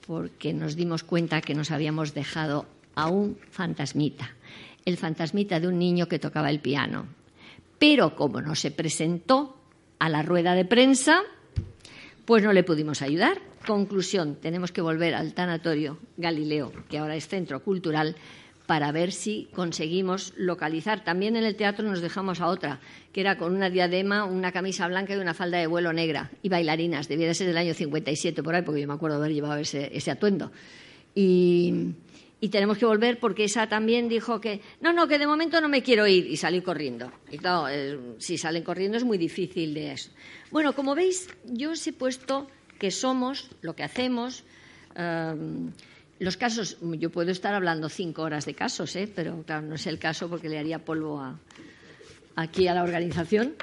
porque 0.07 0.53
nos 0.53 0.75
dimos 0.75 1.03
cuenta 1.03 1.41
que 1.41 1.55
nos 1.55 1.71
habíamos 1.71 2.13
dejado 2.13 2.65
a 2.95 3.09
un 3.09 3.37
fantasmita, 3.51 4.35
el 4.85 4.97
fantasmita 4.97 5.59
de 5.59 5.67
un 5.67 5.79
niño 5.79 6.07
que 6.07 6.19
tocaba 6.19 6.49
el 6.49 6.59
piano. 6.59 7.07
Pero 7.79 8.15
como 8.15 8.39
no 8.39 8.55
se 8.55 8.71
presentó 8.71 9.57
a 9.99 10.07
la 10.07 10.21
rueda 10.21 10.53
de 10.53 10.63
prensa, 10.63 11.21
pues 12.25 12.43
no 12.43 12.53
le 12.53 12.63
pudimos 12.63 13.01
ayudar. 13.01 13.39
Conclusión, 13.65 14.35
tenemos 14.35 14.71
que 14.71 14.81
volver 14.81 15.15
al 15.15 15.33
tanatorio 15.33 15.97
Galileo, 16.17 16.71
que 16.87 16.99
ahora 16.99 17.15
es 17.15 17.27
centro 17.27 17.63
cultural, 17.63 18.15
para 18.65 18.91
ver 18.91 19.11
si 19.11 19.47
conseguimos 19.53 20.33
localizar. 20.35 21.03
También 21.03 21.35
en 21.35 21.43
el 21.43 21.55
teatro 21.55 21.87
nos 21.87 22.01
dejamos 22.01 22.41
a 22.41 22.47
otra, 22.47 22.79
que 23.11 23.21
era 23.21 23.37
con 23.37 23.55
una 23.55 23.69
diadema, 23.69 24.25
una 24.25 24.51
camisa 24.51 24.87
blanca 24.87 25.15
y 25.15 25.17
una 25.17 25.33
falda 25.33 25.57
de 25.57 25.67
vuelo 25.67 25.93
negra 25.93 26.31
y 26.41 26.49
bailarinas. 26.49 27.07
Debía 27.07 27.27
de 27.27 27.33
ser 27.33 27.47
del 27.47 27.57
año 27.57 27.73
57 27.73 28.43
por 28.43 28.55
ahí, 28.55 28.61
porque 28.61 28.81
yo 28.81 28.87
me 28.87 28.93
acuerdo 28.93 29.17
haber 29.17 29.33
llevado 29.33 29.57
ese, 29.57 30.11
atuendo. 30.11 30.51
Y, 31.13 31.93
tenemos 32.51 32.77
que 32.77 32.85
volver 32.85 33.19
porque 33.19 33.45
esa 33.45 33.67
también 33.67 34.07
dijo 34.07 34.39
que 34.39 34.61
no, 34.79 34.93
no, 34.93 35.07
que 35.07 35.17
de 35.17 35.25
momento 35.25 35.59
no 35.61 35.67
me 35.67 35.81
quiero 35.81 36.05
ir 36.05 36.27
y 36.27 36.37
salí 36.37 36.61
corriendo. 36.61 37.11
Y 37.31 37.39
claro, 37.39 37.67
eh, 37.69 37.97
si 38.19 38.37
salen 38.37 38.61
corriendo 38.61 38.97
es 38.97 39.03
muy 39.03 39.17
difícil 39.17 39.73
de 39.73 39.93
eso. 39.93 40.11
Bueno, 40.51 40.73
como 40.73 40.93
veis, 40.93 41.27
yo 41.45 41.71
os 41.71 41.87
he 41.87 41.93
puesto 41.93 42.45
que 42.79 42.91
somos 42.91 43.49
lo 43.61 43.75
que 43.75 43.83
hacemos. 43.83 44.43
Eh, 44.95 45.35
los 46.19 46.37
casos, 46.37 46.77
yo 46.81 47.09
puedo 47.09 47.31
estar 47.31 47.53
hablando 47.53 47.89
cinco 47.89 48.21
horas 48.21 48.45
de 48.45 48.53
casos, 48.53 48.95
¿eh? 48.95 49.11
pero 49.13 49.43
claro, 49.43 49.67
no 49.67 49.75
es 49.75 49.85
el 49.85 49.99
caso 49.99 50.29
porque 50.29 50.47
le 50.47 50.57
haría 50.57 50.79
polvo 50.79 51.21
aquí 52.35 52.67
a 52.67 52.73
la 52.73 52.83
organización. 52.83 53.55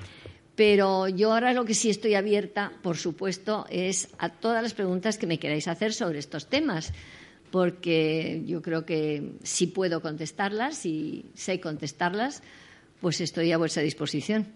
Pero 0.54 1.08
yo 1.08 1.32
ahora 1.32 1.54
lo 1.54 1.64
que 1.64 1.72
sí 1.72 1.88
estoy 1.88 2.14
abierta, 2.14 2.72
por 2.82 2.98
supuesto, 2.98 3.66
es 3.70 4.08
a 4.18 4.28
todas 4.28 4.62
las 4.62 4.74
preguntas 4.74 5.16
que 5.16 5.26
me 5.26 5.38
queráis 5.38 5.66
hacer 5.66 5.94
sobre 5.94 6.18
estos 6.18 6.48
temas, 6.48 6.92
porque 7.50 8.42
yo 8.46 8.60
creo 8.60 8.84
que 8.84 9.32
si 9.42 9.66
puedo 9.66 10.02
contestarlas 10.02 10.84
y 10.84 11.24
sé 11.34 11.58
contestarlas, 11.58 12.42
pues 13.00 13.22
estoy 13.22 13.52
a 13.52 13.58
vuestra 13.58 13.82
disposición. 13.82 14.46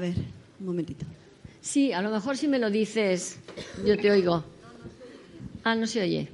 ver, 0.00 0.14
un 0.58 0.66
momentito. 0.66 1.04
Sí, 1.70 1.92
a 1.92 2.02
lo 2.02 2.10
mejor 2.10 2.36
si 2.36 2.48
me 2.48 2.58
lo 2.58 2.68
dices, 2.68 3.38
yo 3.86 3.96
te 3.96 4.10
oigo. 4.10 4.42
Ah, 5.62 5.76
no 5.76 5.86
se 5.86 6.02
oye. 6.02 6.28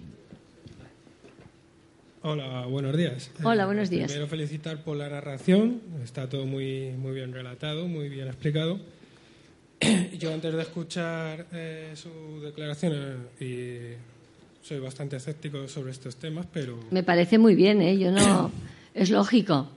Hola, 2.22 2.64
buenos 2.64 2.96
días. 2.96 3.30
Hola, 3.42 3.64
eh, 3.64 3.66
buenos 3.66 3.90
días. 3.90 4.10
Primero 4.10 4.28
felicitar 4.28 4.82
por 4.82 4.96
la 4.96 5.10
narración, 5.10 5.82
está 6.02 6.26
todo 6.26 6.46
muy, 6.46 6.92
muy 6.92 7.12
bien 7.12 7.34
relatado, 7.34 7.86
muy 7.86 8.08
bien 8.08 8.28
explicado. 8.28 8.80
Yo 10.18 10.32
antes 10.32 10.54
de 10.54 10.62
escuchar 10.62 11.44
eh, 11.52 11.92
su 11.96 12.40
declaración 12.40 13.28
y 13.38 13.92
soy 14.62 14.80
bastante 14.80 15.16
escéptico 15.16 15.68
sobre 15.68 15.90
estos 15.90 16.16
temas, 16.16 16.46
pero... 16.50 16.80
Me 16.90 17.02
parece 17.02 17.36
muy 17.36 17.54
bien, 17.54 17.82
¿eh? 17.82 17.98
Yo 17.98 18.10
no... 18.10 18.50
es 18.94 19.10
lógico. 19.10 19.68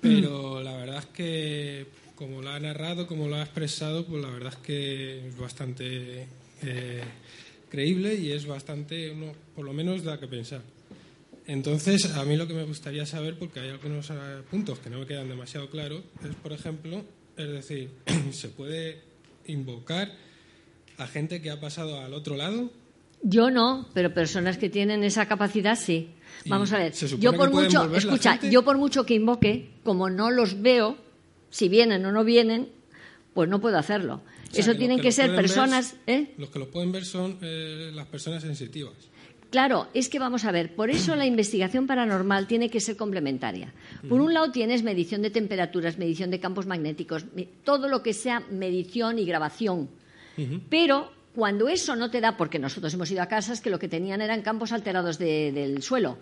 Pero 0.00 0.62
la 0.62 0.76
verdad 0.76 0.98
es 0.98 1.06
que 1.06 2.01
como 2.14 2.42
lo 2.42 2.50
ha 2.50 2.60
narrado, 2.60 3.06
como 3.06 3.28
lo 3.28 3.36
ha 3.36 3.42
expresado, 3.42 4.04
pues 4.06 4.22
la 4.22 4.30
verdad 4.30 4.52
es 4.52 4.58
que 4.58 5.28
es 5.28 5.36
bastante 5.36 6.26
eh, 6.62 7.02
creíble 7.70 8.14
y 8.14 8.32
es 8.32 8.46
bastante, 8.46 9.14
por 9.54 9.64
lo 9.64 9.72
menos, 9.72 10.04
da 10.04 10.18
que 10.18 10.28
pensar. 10.28 10.62
Entonces, 11.46 12.14
a 12.16 12.24
mí 12.24 12.36
lo 12.36 12.46
que 12.46 12.54
me 12.54 12.64
gustaría 12.64 13.04
saber, 13.06 13.38
porque 13.38 13.60
hay 13.60 13.70
algunos 13.70 14.10
eh, 14.10 14.14
puntos 14.50 14.78
que 14.78 14.90
no 14.90 15.00
me 15.00 15.06
quedan 15.06 15.28
demasiado 15.28 15.68
claros, 15.70 16.02
es, 16.22 16.34
por 16.36 16.52
ejemplo, 16.52 17.04
es 17.36 17.48
decir, 17.48 17.90
¿se 18.32 18.48
puede 18.48 19.00
invocar 19.46 20.12
a 20.98 21.06
gente 21.06 21.42
que 21.42 21.50
ha 21.50 21.60
pasado 21.60 22.00
al 22.00 22.14
otro 22.14 22.36
lado? 22.36 22.70
Yo 23.22 23.50
no, 23.50 23.86
pero 23.94 24.12
personas 24.12 24.58
que 24.58 24.68
tienen 24.68 25.04
esa 25.04 25.26
capacidad 25.26 25.76
sí. 25.76 26.10
Vamos 26.46 26.72
a 26.72 26.78
ver. 26.78 26.92
Yo 26.92 27.32
por 27.34 27.50
mucho, 27.52 27.94
escucha, 27.94 28.38
yo 28.40 28.64
por 28.64 28.78
mucho 28.78 29.06
que 29.06 29.14
invoque, 29.14 29.70
como 29.84 30.10
no 30.10 30.30
los 30.30 30.60
veo, 30.60 30.96
si 31.52 31.68
vienen 31.68 32.04
o 32.06 32.10
no 32.10 32.24
vienen, 32.24 32.70
pues 33.34 33.48
no 33.48 33.60
puedo 33.60 33.78
hacerlo. 33.78 34.22
Eso 34.52 34.74
tienen 34.74 35.00
que, 35.00 35.12
ser 35.12 35.34
personas. 35.34 35.94
¿eh? 36.06 36.34
Los 36.36 36.50
que 36.50 36.58
lo 36.58 36.70
pueden 36.70 36.92
ver 36.92 37.04
son 37.04 37.38
eh, 37.40 37.90
las 37.94 38.06
personas 38.06 38.42
sensitivas. 38.42 38.94
Claro, 39.50 39.88
es 39.92 40.08
que 40.08 40.18
vamos 40.18 40.46
a 40.46 40.50
ver, 40.50 40.74
por 40.74 40.88
eso 40.88 41.14
la 41.14 41.26
investigación 41.26 41.86
paranormal 41.86 42.46
tiene 42.46 42.70
que 42.70 42.80
ser 42.80 42.96
complementaria. 42.96 43.74
Por 44.08 44.22
un 44.22 44.32
lado 44.32 44.50
tienes 44.50 44.82
medición 44.82 45.20
de 45.20 45.30
temperaturas, 45.30 45.98
medición 45.98 46.30
de 46.30 46.40
campos 46.40 46.66
magnéticos, 46.66 47.26
todo 47.62 47.86
lo 47.88 48.02
que 48.02 48.14
sea 48.14 48.40
medición 48.50 49.18
y 49.18 49.26
grabación. 49.26 49.90
Pero 50.70 51.12
cuando 51.34 51.68
eso 51.68 51.96
no 51.96 52.10
te 52.10 52.22
da, 52.22 52.38
porque 52.38 52.58
nosotros 52.58 52.94
hemos 52.94 53.10
ido 53.10 53.20
a 53.20 53.26
casas 53.26 53.60
que 53.60 53.68
lo 53.68 53.78
que 53.78 53.88
tenían 53.88 54.22
eran 54.22 54.40
campos 54.40 54.72
alterados 54.72 55.18
del 55.18 55.82
suelo. 55.82 56.16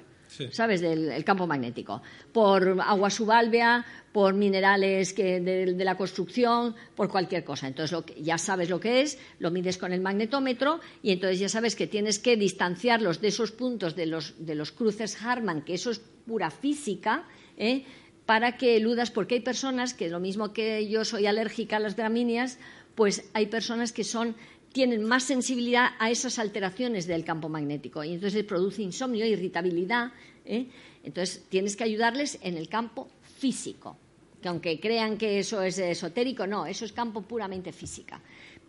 ¿Sabes? 0.53 0.81
Del 0.81 1.25
campo 1.25 1.47
magnético. 1.47 2.03
Por 2.33 2.81
agua 2.81 3.11
subálvea, 3.11 3.85
por 4.13 4.35
minerales 4.35 5.13
que 5.13 5.41
de, 5.41 5.85
la 5.85 5.97
construcción, 5.97 6.75
por 6.95 7.09
cualquier 7.09 7.45
cosa. 7.45 7.69
Entonces 7.69 7.99
ya 8.21 8.39
sabes 8.39 8.71
lo 8.71 8.81
que 8.81 9.03
es, 9.03 9.19
lo 9.39 9.51
mides 9.51 9.79
con 9.79 9.93
el 9.93 10.01
magnetómetro 10.01 10.81
y 11.03 11.13
entonces 11.13 11.39
ya 11.39 11.49
sabes 11.49 11.77
que 11.77 11.87
tienes 11.87 12.19
que 12.19 12.37
distanciarlos 12.37 13.21
de 13.21 13.29
esos 13.29 13.53
puntos 13.53 13.97
de 13.97 14.07
los, 14.07 14.35
de 14.45 14.55
los 14.55 14.73
cruces 14.73 15.21
Harman, 15.23 15.63
que 15.63 15.75
eso 15.75 15.91
es 15.91 16.01
pura 16.27 16.51
física, 16.51 17.25
¿eh? 17.57 17.85
para 18.27 18.57
que 18.57 18.77
eludas, 18.77 19.11
porque 19.11 19.37
hay 19.37 19.41
personas 19.41 19.95
que 19.95 20.09
lo 20.09 20.21
mismo 20.21 20.53
que 20.53 20.89
yo 20.89 21.05
soy 21.05 21.27
alérgica 21.27 21.77
a 21.77 21.81
las 21.81 21.97
gramíneas, 21.97 22.59
pues 22.95 23.31
hay 23.35 23.47
personas 23.47 23.93
que 23.93 24.05
son 24.05 24.37
tienen 24.73 25.05
más 25.05 25.25
sensibilidad 25.25 25.91
a 25.99 26.11
esas 26.11 26.39
alteraciones 26.39 27.07
del 27.07 27.25
campo 27.25 27.49
magnético 27.49 28.05
y 28.05 28.15
entonces 28.15 28.45
produce 28.45 28.83
insomnio, 28.83 29.27
irritabilidad. 29.27 30.13
¿eh? 30.45 30.67
Entonces 31.03 31.45
tienes 31.49 31.77
que 31.77 31.85
ayudarles 31.85 32.39
en 32.43 32.57
el 32.57 32.69
campo 32.69 33.09
físico. 33.39 33.97
que 34.41 34.49
aunque 34.49 34.81
crean 34.81 35.19
que 35.19 35.39
eso 35.39 35.61
es 35.61 35.79
esotérico, 35.79 36.47
no, 36.47 36.67
eso 36.67 36.85
es 36.85 36.93
campo 36.93 37.23
puramente 37.23 37.73
física. 37.73 38.21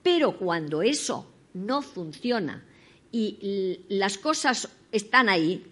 Pero 0.04 0.38
cuando 0.38 0.82
eso 0.82 1.32
no 1.54 1.82
funciona 1.82 2.66
y 3.12 3.86
las 3.90 4.18
cosas 4.18 4.68
están 4.92 5.30
ahí, 5.30 5.64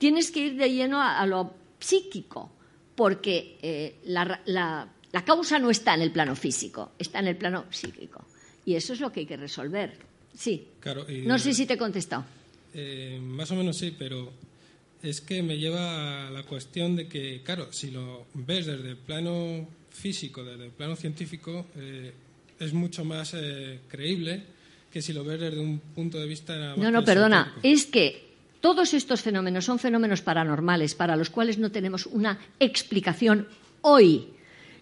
tienes 0.00 0.30
que 0.30 0.40
ir 0.40 0.56
de 0.56 0.72
lleno 0.72 1.00
a, 1.00 1.26
lo 1.26 1.52
psíquico, 1.78 2.50
porque 2.94 3.58
eh, 3.60 4.00
la, 4.04 4.88
causa 5.24 5.58
no 5.58 5.70
está 5.70 5.94
en 5.94 6.00
el 6.00 6.10
plano 6.10 6.34
físico, 6.34 6.92
está 6.98 7.18
en 7.18 7.28
el 7.28 7.36
plano 7.36 7.66
psíquico. 7.70 8.24
Y 8.70 8.76
eso 8.76 8.92
es 8.92 9.00
lo 9.00 9.10
que 9.10 9.18
hay 9.18 9.26
que 9.26 9.36
resolver. 9.36 9.90
Sí. 10.32 10.64
no 11.26 11.40
sé 11.40 11.52
si 11.54 11.66
te 11.66 11.74
he 11.74 11.76
contestado. 11.76 12.24
Eh, 12.72 13.18
más 13.20 13.50
o 13.50 13.56
menos 13.56 13.76
sí, 13.76 13.92
pero 13.98 14.30
es 15.02 15.20
que 15.20 15.42
me 15.42 15.58
lleva 15.58 16.28
a 16.28 16.30
la 16.30 16.44
cuestión 16.44 16.94
de 16.94 17.08
que, 17.08 17.42
claro, 17.42 17.72
si 17.72 17.90
lo 17.90 18.26
ves 18.34 18.66
desde 18.66 18.90
el 18.90 18.96
plano 18.96 19.66
físico, 19.90 20.44
desde 20.44 20.66
el 20.66 20.70
plano 20.70 20.94
científico, 20.94 21.66
eh, 21.74 22.12
es 22.60 22.72
mucho 22.72 23.04
más 23.04 23.34
eh, 23.34 23.80
creíble 23.88 24.44
que 24.92 25.02
si 25.02 25.12
lo 25.12 25.24
ves 25.24 25.40
desde 25.40 25.58
un 25.58 25.80
punto 25.80 26.20
de 26.20 26.28
vista. 26.28 26.76
No, 26.76 26.92
no, 26.92 27.04
perdona. 27.04 27.52
Es 27.64 27.86
que 27.86 28.22
todos 28.60 28.94
estos 28.94 29.20
fenómenos 29.20 29.64
son 29.64 29.80
fenómenos 29.80 30.22
paranormales 30.22 30.94
para 30.94 31.16
los 31.16 31.28
cuales 31.28 31.58
no 31.58 31.72
tenemos 31.72 32.06
una 32.06 32.38
explicación 32.60 33.48
hoy. 33.80 34.28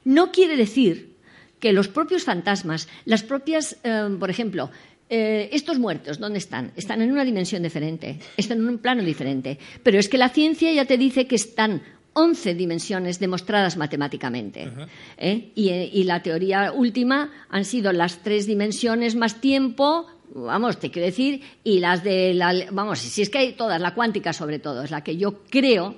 No 0.04 0.30
quiere 0.30 0.58
decir 0.58 1.16
que 1.60 1.72
los 1.72 1.88
propios 1.88 2.24
fantasmas, 2.24 2.88
las 3.04 3.22
propias, 3.22 3.76
eh, 3.82 4.08
por 4.18 4.30
ejemplo, 4.30 4.70
eh, 5.10 5.48
estos 5.52 5.78
muertos, 5.78 6.18
¿dónde 6.18 6.38
están? 6.38 6.72
Están 6.76 7.00
en 7.00 7.10
una 7.10 7.24
dimensión 7.24 7.62
diferente, 7.62 8.18
están 8.36 8.58
en 8.58 8.68
un 8.68 8.78
plano 8.78 9.02
diferente. 9.02 9.58
Pero 9.82 9.98
es 9.98 10.08
que 10.08 10.18
la 10.18 10.28
ciencia 10.28 10.70
ya 10.72 10.84
te 10.84 10.98
dice 10.98 11.26
que 11.26 11.36
están 11.36 11.82
11 12.12 12.54
dimensiones 12.54 13.18
demostradas 13.18 13.76
matemáticamente. 13.76 14.68
¿eh? 15.16 15.52
Y, 15.54 16.02
la 16.04 16.22
teoría 16.22 16.72
última 16.72 17.30
han 17.48 17.64
sido 17.64 17.92
las 17.92 18.22
tres 18.22 18.46
dimensiones 18.46 19.14
más 19.14 19.40
tiempo, 19.40 20.06
vamos, 20.34 20.78
te 20.78 20.90
quiero 20.90 21.06
decir, 21.06 21.42
y 21.64 21.78
las 21.78 22.04
de 22.04 22.34
la. 22.34 22.52
Vamos, 22.72 22.98
si 22.98 23.22
es 23.22 23.30
que 23.30 23.38
hay 23.38 23.52
todas, 23.52 23.80
la 23.80 23.94
cuántica 23.94 24.32
sobre 24.32 24.58
todo, 24.58 24.82
es 24.82 24.90
la 24.90 25.02
que 25.02 25.16
yo 25.16 25.44
creo 25.48 25.96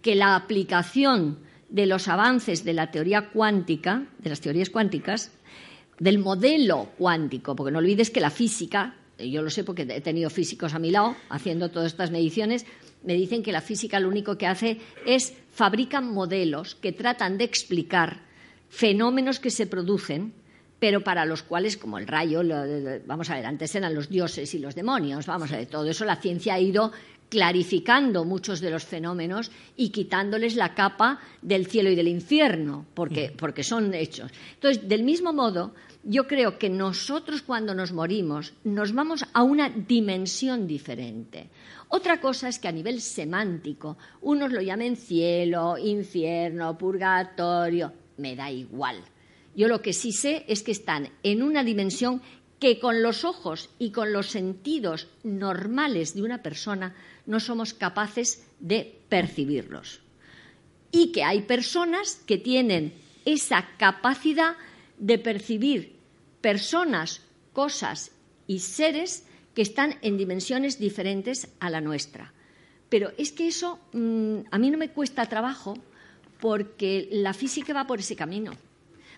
que 0.00 0.14
la 0.14 0.36
aplicación 0.36 1.40
de 1.68 1.86
los 1.86 2.08
avances 2.08 2.64
de 2.64 2.72
la 2.72 2.90
teoría 2.90 3.30
cuántica, 3.30 4.06
de 4.18 4.30
las 4.30 4.40
teorías 4.40 4.70
cuánticas, 4.70 5.32
del 5.98 6.18
modelo 6.18 6.90
cuántico, 6.98 7.56
porque 7.56 7.72
no 7.72 7.78
olvides 7.78 8.10
que 8.10 8.20
la 8.20 8.30
física, 8.30 8.96
yo 9.18 9.42
lo 9.42 9.50
sé 9.50 9.64
porque 9.64 9.82
he 9.82 10.00
tenido 10.00 10.30
físicos 10.30 10.74
a 10.74 10.78
mi 10.78 10.90
lado 10.90 11.16
haciendo 11.30 11.70
todas 11.70 11.92
estas 11.92 12.10
mediciones, 12.10 12.66
me 13.02 13.14
dicen 13.14 13.42
que 13.42 13.52
la 13.52 13.60
física 13.60 14.00
lo 14.00 14.08
único 14.08 14.36
que 14.36 14.46
hace 14.46 14.78
es 15.06 15.34
fabrican 15.52 16.12
modelos 16.12 16.74
que 16.74 16.92
tratan 16.92 17.38
de 17.38 17.44
explicar 17.44 18.20
fenómenos 18.68 19.40
que 19.40 19.50
se 19.50 19.66
producen, 19.66 20.34
pero 20.78 21.02
para 21.02 21.24
los 21.24 21.42
cuales, 21.42 21.76
como 21.78 21.98
el 21.98 22.06
rayo, 22.06 22.42
vamos 23.06 23.30
a 23.30 23.36
ver, 23.36 23.46
antes 23.46 23.74
eran 23.74 23.94
los 23.94 24.10
dioses 24.10 24.52
y 24.54 24.58
los 24.58 24.74
demonios, 24.74 25.26
vamos 25.26 25.50
a 25.52 25.56
ver, 25.56 25.66
todo 25.66 25.88
eso 25.88 26.04
la 26.04 26.16
ciencia 26.16 26.54
ha 26.54 26.60
ido 26.60 26.92
clarificando 27.28 28.24
muchos 28.24 28.60
de 28.60 28.70
los 28.70 28.84
fenómenos 28.84 29.50
y 29.76 29.90
quitándoles 29.90 30.56
la 30.56 30.74
capa 30.74 31.20
del 31.42 31.66
cielo 31.66 31.90
y 31.90 31.96
del 31.96 32.08
infierno, 32.08 32.86
porque, 32.94 33.32
porque 33.36 33.64
son 33.64 33.92
hechos. 33.94 34.30
Entonces, 34.54 34.88
del 34.88 35.02
mismo 35.02 35.32
modo, 35.32 35.74
yo 36.04 36.26
creo 36.26 36.58
que 36.58 36.70
nosotros 36.70 37.42
cuando 37.42 37.74
nos 37.74 37.92
morimos 37.92 38.54
nos 38.64 38.92
vamos 38.92 39.24
a 39.32 39.42
una 39.42 39.68
dimensión 39.68 40.66
diferente. 40.66 41.48
Otra 41.88 42.20
cosa 42.20 42.48
es 42.48 42.58
que 42.58 42.68
a 42.68 42.72
nivel 42.72 43.00
semántico, 43.00 43.96
unos 44.22 44.52
lo 44.52 44.60
llamen 44.60 44.96
cielo, 44.96 45.76
infierno, 45.78 46.78
purgatorio, 46.78 47.92
me 48.18 48.36
da 48.36 48.50
igual. 48.50 49.02
Yo 49.54 49.68
lo 49.68 49.82
que 49.82 49.92
sí 49.92 50.12
sé 50.12 50.44
es 50.48 50.62
que 50.62 50.72
están 50.72 51.08
en 51.22 51.42
una 51.42 51.64
dimensión 51.64 52.20
que 52.58 52.78
con 52.78 53.02
los 53.02 53.24
ojos 53.24 53.70
y 53.78 53.90
con 53.90 54.12
los 54.12 54.28
sentidos 54.28 55.08
normales 55.22 56.14
de 56.14 56.22
una 56.22 56.42
persona 56.42 56.94
no 57.26 57.40
somos 57.40 57.74
capaces 57.74 58.46
de 58.60 58.98
percibirlos. 59.08 60.00
Y 60.90 61.12
que 61.12 61.24
hay 61.24 61.42
personas 61.42 62.22
que 62.26 62.38
tienen 62.38 62.94
esa 63.24 63.68
capacidad 63.76 64.56
de 64.98 65.18
percibir 65.18 65.96
personas, 66.40 67.22
cosas 67.52 68.12
y 68.46 68.60
seres 68.60 69.26
que 69.54 69.62
están 69.62 69.98
en 70.02 70.16
dimensiones 70.16 70.78
diferentes 70.78 71.48
a 71.60 71.70
la 71.70 71.80
nuestra. 71.80 72.32
Pero 72.88 73.12
es 73.18 73.32
que 73.32 73.48
eso 73.48 73.80
mm, 73.92 74.38
a 74.50 74.58
mí 74.58 74.70
no 74.70 74.78
me 74.78 74.90
cuesta 74.90 75.26
trabajo 75.26 75.76
porque 76.40 77.08
la 77.10 77.34
física 77.34 77.72
va 77.72 77.86
por 77.86 77.98
ese 77.98 78.14
camino. 78.14 78.52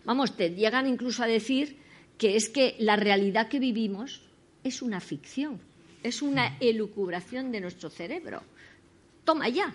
Vamos, 0.05 0.36
te 0.36 0.51
llegan 0.51 0.86
incluso 0.86 1.22
a 1.22 1.26
decir 1.26 1.76
que 2.16 2.36
es 2.36 2.48
que 2.48 2.76
la 2.78 2.97
realidad 2.97 3.48
que 3.48 3.60
vivimos 3.60 4.22
es 4.64 4.80
una 4.80 5.01
ficción 5.01 5.60
es 6.09 6.22
una 6.22 6.56
elucubración 6.60 7.52
de 7.52 7.60
nuestro 7.60 7.90
cerebro. 7.90 8.43
Toma 9.24 9.48
ya. 9.48 9.74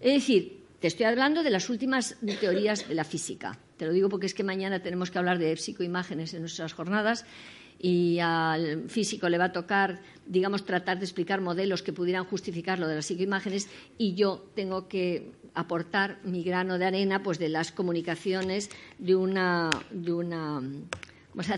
Es 0.00 0.14
decir, 0.14 0.60
te 0.80 0.86
estoy 0.86 1.06
hablando 1.06 1.42
de 1.42 1.50
las 1.50 1.68
últimas 1.68 2.16
teorías 2.40 2.88
de 2.88 2.94
la 2.94 3.04
física. 3.04 3.58
Te 3.76 3.86
lo 3.86 3.92
digo 3.92 4.08
porque 4.08 4.26
es 4.26 4.34
que 4.34 4.44
mañana 4.44 4.80
tenemos 4.80 5.10
que 5.10 5.18
hablar 5.18 5.38
de 5.38 5.56
psicoimágenes 5.56 6.32
en 6.34 6.40
nuestras 6.40 6.72
jornadas 6.72 7.24
y 7.78 8.18
al 8.20 8.88
físico 8.88 9.28
le 9.28 9.38
va 9.38 9.46
a 9.46 9.52
tocar, 9.52 10.00
digamos, 10.26 10.64
tratar 10.64 10.98
de 10.98 11.04
explicar 11.04 11.40
modelos 11.40 11.82
que 11.82 11.92
pudieran 11.92 12.24
justificar 12.24 12.78
lo 12.78 12.88
de 12.88 12.96
las 12.96 13.06
psicoimágenes 13.06 13.68
y 13.98 14.14
yo 14.14 14.46
tengo 14.54 14.88
que 14.88 15.32
aportar 15.54 16.18
mi 16.24 16.42
grano 16.42 16.78
de 16.78 16.86
arena 16.86 17.22
pues 17.22 17.38
de 17.38 17.48
las 17.48 17.72
comunicaciones 17.72 18.70
de 18.98 19.14
una, 19.14 19.70
de 19.90 20.12
una 20.12 20.62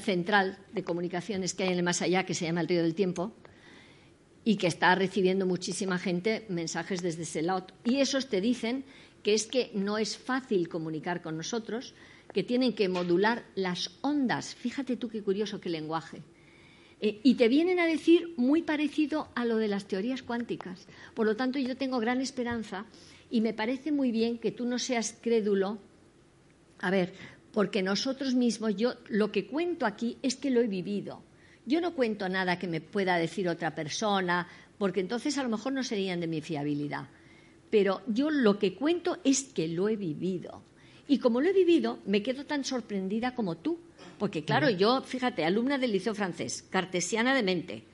central 0.01 0.59
de 0.73 0.83
comunicaciones 0.83 1.55
que 1.55 1.65
hay 1.65 1.73
en 1.73 1.79
el 1.79 1.85
más 1.85 2.03
allá 2.03 2.25
que 2.25 2.35
se 2.35 2.47
llama 2.47 2.61
el 2.61 2.69
río 2.69 2.83
del 2.83 2.95
tiempo 2.95 3.33
y 4.45 4.57
que 4.57 4.67
está 4.67 4.95
recibiendo 4.95 5.47
muchísima 5.47 5.99
gente 5.99 6.47
mensajes 6.49 7.03
desde 7.03 7.23
ese 7.23 7.43
lado. 7.43 7.67
Y 7.85 8.01
esos 8.01 8.29
te 8.29 8.41
dicen 8.41 8.85
que 9.23 9.35
es 9.35 9.47
que 9.47 9.71
no 9.75 9.99
es 9.99 10.17
fácil 10.17 10.69
comunicar 10.69 11.23
con 11.23 11.37
nosotros, 11.37 11.95
que 12.33 12.43
tienen 12.43 12.75
que 12.75 12.89
modular 12.89 13.45
las 13.55 13.91
ondas. 14.01 14.55
Fíjate 14.55 14.97
tú 14.97 15.09
qué 15.09 15.23
curioso 15.23 15.61
qué 15.61 15.69
lenguaje. 15.69 16.23
Eh, 17.01 17.21
y 17.23 17.35
te 17.35 17.49
vienen 17.49 17.79
a 17.79 17.87
decir 17.87 18.35
muy 18.37 18.63
parecido 18.63 19.29
a 19.35 19.45
lo 19.45 19.57
de 19.57 19.69
las 19.69 19.87
teorías 19.87 20.23
cuánticas. 20.23 20.87
Por 21.15 21.27
lo 21.27 21.37
tanto, 21.37 21.59
yo 21.59 21.77
tengo 21.77 21.99
gran 21.99 22.21
esperanza 22.21 22.87
y 23.31 23.41
me 23.41 23.55
parece 23.55 23.93
muy 23.93 24.11
bien 24.11 24.39
que 24.39 24.51
tú 24.51 24.67
no 24.67 24.79
seas 24.79 25.17
crédulo. 25.21 25.79
A 26.81 26.91
ver, 26.91 27.13
porque 27.53 27.83
nosotros 27.83 28.35
mismos, 28.35 28.77
yo 28.77 28.95
lo 29.09 29.31
que 29.33 29.47
cuento 29.47 29.87
aquí 29.87 30.19
es 30.23 30.37
que 30.37 30.51
lo 30.51 30.61
he 30.61 30.67
vivido. 30.67 31.23
Yo 31.69 31.83
no 31.83 31.93
cuento 31.93 32.31
nada 32.31 32.59
que 32.59 32.67
me 32.67 32.81
pueda 32.81 33.19
decir 33.19 33.47
otra 33.47 33.75
persona, 33.75 34.49
porque 34.79 35.01
entonces 35.01 35.37
a 35.37 35.43
lo 35.43 35.51
mejor 35.51 35.75
no 35.75 35.85
serían 35.85 36.19
de 36.19 36.27
mi 36.27 36.41
fiabilidad. 36.41 37.09
Pero 37.69 38.01
yo 38.07 38.31
lo 38.31 38.59
que 38.59 38.75
cuento 38.75 39.19
es 39.23 39.43
que 39.43 39.69
lo 39.69 39.91
he 39.91 39.97
vivido. 39.97 40.63
Y 41.09 41.19
como 41.19 41.43
lo 41.43 41.49
he 41.51 41.53
vivido, 41.53 41.99
me 42.07 42.23
quedo 42.23 42.47
tan 42.47 42.65
sorprendida 42.65 43.35
como 43.35 43.59
tú. 43.59 43.79
Porque 44.19 44.47
claro, 44.47 44.71
yo, 44.71 45.03
fíjate, 45.03 45.45
alumna 45.45 45.77
del 45.77 45.93
Liceo 45.93 46.15
Francés, 46.15 46.65
cartesiana 46.71 47.35
de 47.35 47.43
mente. 47.43 47.85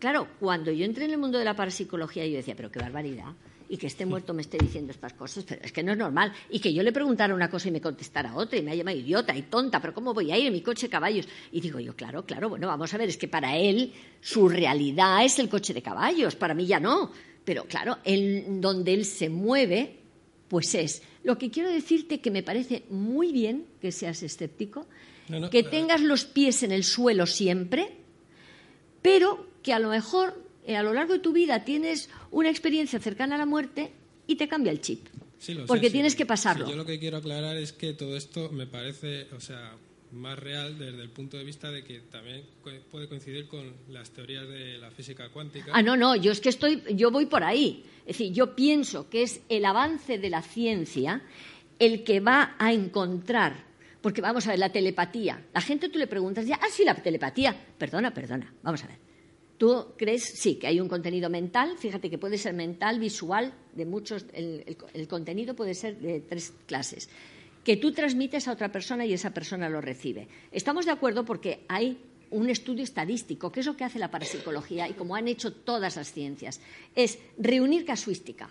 Claro, 0.00 0.26
cuando 0.40 0.72
yo 0.72 0.84
entré 0.84 1.04
en 1.04 1.12
el 1.12 1.18
mundo 1.18 1.38
de 1.38 1.44
la 1.44 1.54
parapsicología, 1.54 2.26
yo 2.26 2.34
decía, 2.34 2.56
pero 2.56 2.72
qué 2.72 2.80
barbaridad 2.80 3.36
y 3.70 3.76
que 3.76 3.86
esté 3.86 4.04
muerto 4.04 4.34
me 4.34 4.42
esté 4.42 4.58
diciendo 4.58 4.90
estas 4.90 5.12
cosas, 5.12 5.44
pero 5.46 5.62
es 5.62 5.70
que 5.70 5.84
no 5.84 5.92
es 5.92 5.98
normal. 5.98 6.32
Y 6.50 6.58
que 6.58 6.74
yo 6.74 6.82
le 6.82 6.90
preguntara 6.90 7.32
una 7.32 7.48
cosa 7.48 7.68
y 7.68 7.70
me 7.70 7.80
contestara 7.80 8.34
otra 8.34 8.58
y 8.58 8.62
me 8.62 8.72
ha 8.72 8.74
llamado 8.74 8.98
idiota 8.98 9.34
y 9.36 9.42
tonta, 9.42 9.80
pero 9.80 9.94
¿cómo 9.94 10.12
voy 10.12 10.32
a 10.32 10.36
ir 10.36 10.48
en 10.48 10.52
mi 10.52 10.60
coche 10.60 10.88
de 10.88 10.90
caballos? 10.90 11.28
Y 11.52 11.60
digo 11.60 11.78
yo, 11.78 11.94
claro, 11.94 12.26
claro, 12.26 12.48
bueno, 12.48 12.66
vamos 12.66 12.92
a 12.92 12.98
ver, 12.98 13.08
es 13.08 13.16
que 13.16 13.28
para 13.28 13.56
él 13.56 13.92
su 14.20 14.48
realidad 14.48 15.24
es 15.24 15.38
el 15.38 15.48
coche 15.48 15.72
de 15.72 15.82
caballos, 15.82 16.34
para 16.34 16.52
mí 16.52 16.66
ya 16.66 16.80
no. 16.80 17.12
Pero 17.44 17.64
claro, 17.66 17.98
en 18.02 18.60
donde 18.60 18.92
él 18.92 19.04
se 19.04 19.28
mueve, 19.28 20.00
pues 20.48 20.74
es. 20.74 21.02
Lo 21.22 21.38
que 21.38 21.52
quiero 21.52 21.70
decirte 21.70 22.20
que 22.20 22.32
me 22.32 22.42
parece 22.42 22.82
muy 22.90 23.30
bien 23.30 23.66
que 23.80 23.92
seas 23.92 24.24
escéptico, 24.24 24.88
que 25.52 25.62
tengas 25.62 26.00
los 26.00 26.24
pies 26.24 26.64
en 26.64 26.72
el 26.72 26.82
suelo 26.82 27.24
siempre, 27.24 27.98
pero 29.00 29.46
que 29.62 29.72
a 29.72 29.78
lo 29.78 29.90
mejor 29.90 30.49
a 30.68 30.82
lo 30.82 30.92
largo 30.92 31.14
de 31.14 31.18
tu 31.18 31.32
vida 31.32 31.64
tienes 31.64 32.10
una 32.30 32.50
experiencia 32.50 32.98
cercana 33.00 33.34
a 33.34 33.38
la 33.38 33.46
muerte 33.46 33.92
y 34.26 34.36
te 34.36 34.48
cambia 34.48 34.72
el 34.72 34.80
chip. 34.80 35.06
porque 35.66 35.90
tienes 35.90 36.14
que 36.14 36.26
pasarlo. 36.26 36.68
yo 36.68 36.76
lo 36.76 36.84
que 36.84 36.98
quiero 36.98 37.16
aclarar 37.16 37.56
es 37.56 37.72
que 37.72 37.94
todo 37.94 38.16
esto 38.16 38.50
me 38.50 38.66
parece, 38.66 39.26
o 39.34 39.40
sea, 39.40 39.74
más 40.12 40.38
real 40.38 40.78
desde 40.78 41.02
el 41.02 41.10
punto 41.10 41.36
de 41.36 41.44
vista 41.44 41.70
de 41.70 41.84
que 41.84 42.00
también 42.00 42.44
puede 42.90 43.08
coincidir 43.08 43.46
con 43.46 43.72
las 43.88 44.10
teorías 44.10 44.48
de 44.48 44.78
la 44.78 44.90
física 44.90 45.28
cuántica. 45.30 45.72
Ah, 45.74 45.82
no, 45.82 45.96
no, 45.96 46.16
yo 46.16 46.32
es 46.32 46.40
que 46.40 46.48
estoy, 46.48 46.82
yo 46.94 47.10
voy 47.10 47.26
por 47.26 47.44
ahí. 47.44 47.84
Es 48.00 48.18
decir, 48.18 48.32
yo 48.32 48.54
pienso 48.54 49.08
que 49.08 49.22
es 49.22 49.40
el 49.48 49.64
avance 49.64 50.18
de 50.18 50.30
la 50.30 50.42
ciencia 50.42 51.22
el 51.78 52.04
que 52.04 52.20
va 52.20 52.56
a 52.58 52.72
encontrar, 52.72 53.64
porque 54.00 54.20
vamos 54.20 54.46
a 54.46 54.50
ver, 54.50 54.58
la 54.58 54.70
telepatía. 54.70 55.46
La 55.54 55.60
gente 55.60 55.88
tú 55.88 55.98
le 55.98 56.06
preguntas 56.06 56.46
ya, 56.46 56.56
ah, 56.56 56.68
sí, 56.70 56.84
la 56.84 56.94
telepatía. 56.94 57.56
Perdona, 57.78 58.12
perdona, 58.12 58.52
vamos 58.62 58.84
a 58.84 58.88
ver. 58.88 59.09
¿Tú 59.60 59.92
crees, 59.98 60.24
sí, 60.24 60.54
que 60.54 60.68
hay 60.68 60.80
un 60.80 60.88
contenido 60.88 61.28
mental? 61.28 61.76
Fíjate 61.76 62.08
que 62.08 62.16
puede 62.16 62.38
ser 62.38 62.54
mental, 62.54 62.98
visual, 62.98 63.52
de 63.74 63.84
muchos. 63.84 64.24
El, 64.32 65.06
contenido 65.06 65.54
puede 65.54 65.74
ser 65.74 65.98
de 65.98 66.22
tres 66.22 66.54
clases. 66.64 67.10
que 67.62 67.76
tú 67.76 67.92
transmites 67.92 68.48
a 68.48 68.52
otra 68.52 68.72
persona 68.72 69.04
y 69.04 69.12
esa 69.12 69.34
persona 69.34 69.68
lo 69.68 69.82
recibe. 69.82 70.28
Estamos 70.50 70.86
de 70.86 70.92
acuerdo 70.92 71.26
porque 71.26 71.66
hay 71.68 72.00
un 72.30 72.48
estudio 72.48 72.82
estadístico, 72.82 73.52
que 73.52 73.60
es 73.60 73.66
lo 73.66 73.76
que 73.76 73.84
hace 73.84 73.98
la 73.98 74.10
parapsicología 74.10 74.88
y 74.88 74.94
como 74.94 75.14
han 75.14 75.28
hecho 75.28 75.52
todas 75.52 75.94
las 75.94 76.10
ciencias, 76.10 76.62
es 76.94 77.18
reunir 77.36 77.84
casuística. 77.84 78.48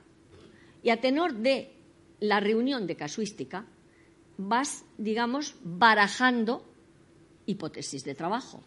Y 0.83 0.91
a 0.91 1.01
tenor 1.01 1.33
de 1.33 1.73
la 2.19 2.39
reunión 2.39 2.85
de 2.85 2.95
casuística, 2.95 3.65
vas, 4.37 4.85
digamos, 4.99 5.55
barajando 5.63 6.71
hipótesis 7.47 8.03
de 8.03 8.13
trabajo. 8.13 8.63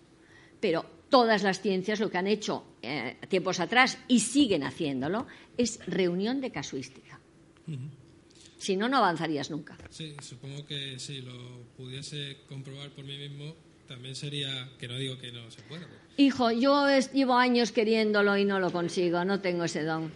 Pero 0.58 1.01
todas 1.12 1.42
las 1.42 1.60
ciencias 1.60 2.00
lo 2.00 2.10
que 2.10 2.16
han 2.16 2.26
hecho 2.26 2.64
eh, 2.80 3.18
tiempos 3.28 3.60
atrás 3.60 3.98
y 4.08 4.20
siguen 4.20 4.64
haciéndolo 4.64 5.26
es 5.58 5.78
reunión 5.86 6.40
de 6.40 6.50
casuística. 6.50 7.20
Si 8.56 8.76
no, 8.76 8.88
no 8.88 8.96
avanzarías 8.96 9.50
nunca. 9.50 9.76
Sí, 9.90 10.14
supongo 10.22 10.64
que 10.64 10.98
si 10.98 11.20
lo 11.20 11.64
pudiese 11.76 12.38
comprobar 12.48 12.88
por 12.92 13.04
mí 13.04 13.18
mismo, 13.18 13.54
también 13.86 14.14
sería, 14.14 14.70
que 14.78 14.88
no 14.88 14.96
digo 14.96 15.18
que 15.18 15.30
no 15.32 15.50
se 15.50 15.60
pueda. 15.62 15.86
Hijo, 16.16 16.50
yo 16.50 16.86
llevo 17.12 17.34
años 17.34 17.72
queriéndolo 17.72 18.38
y 18.38 18.46
no 18.46 18.58
lo 18.58 18.72
consigo, 18.72 19.22
no 19.26 19.40
tengo 19.40 19.64
ese 19.64 19.82
don. 19.82 20.10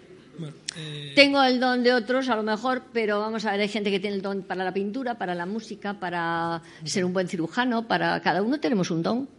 Eh, 0.77 1.13
tengo 1.15 1.43
el 1.43 1.61
don 1.61 1.83
de 1.83 1.93
otros, 1.93 2.31
a 2.31 2.37
lo 2.37 2.43
mejor, 2.43 2.85
pero 2.95 3.21
vamos 3.21 3.45
a 3.45 3.53
ver, 3.53 3.61
hay 3.61 3.69
gente 3.69 3.91
que 3.91 4.01
tiene 4.01 4.17
el 4.17 4.23
don 4.23 4.45
para 4.45 4.65
la 4.65 4.73
pintura, 4.73 5.19
para 5.19 5.35
la 5.35 5.45
música, 5.45 6.01
para 6.01 6.63
ser 6.85 7.05
un 7.05 7.13
buen 7.13 7.29
cirujano, 7.29 7.87
para 7.87 8.19
cada 8.23 8.41
uno 8.41 8.59
tenemos 8.61 8.91
un 8.91 9.03
don. 9.03 9.36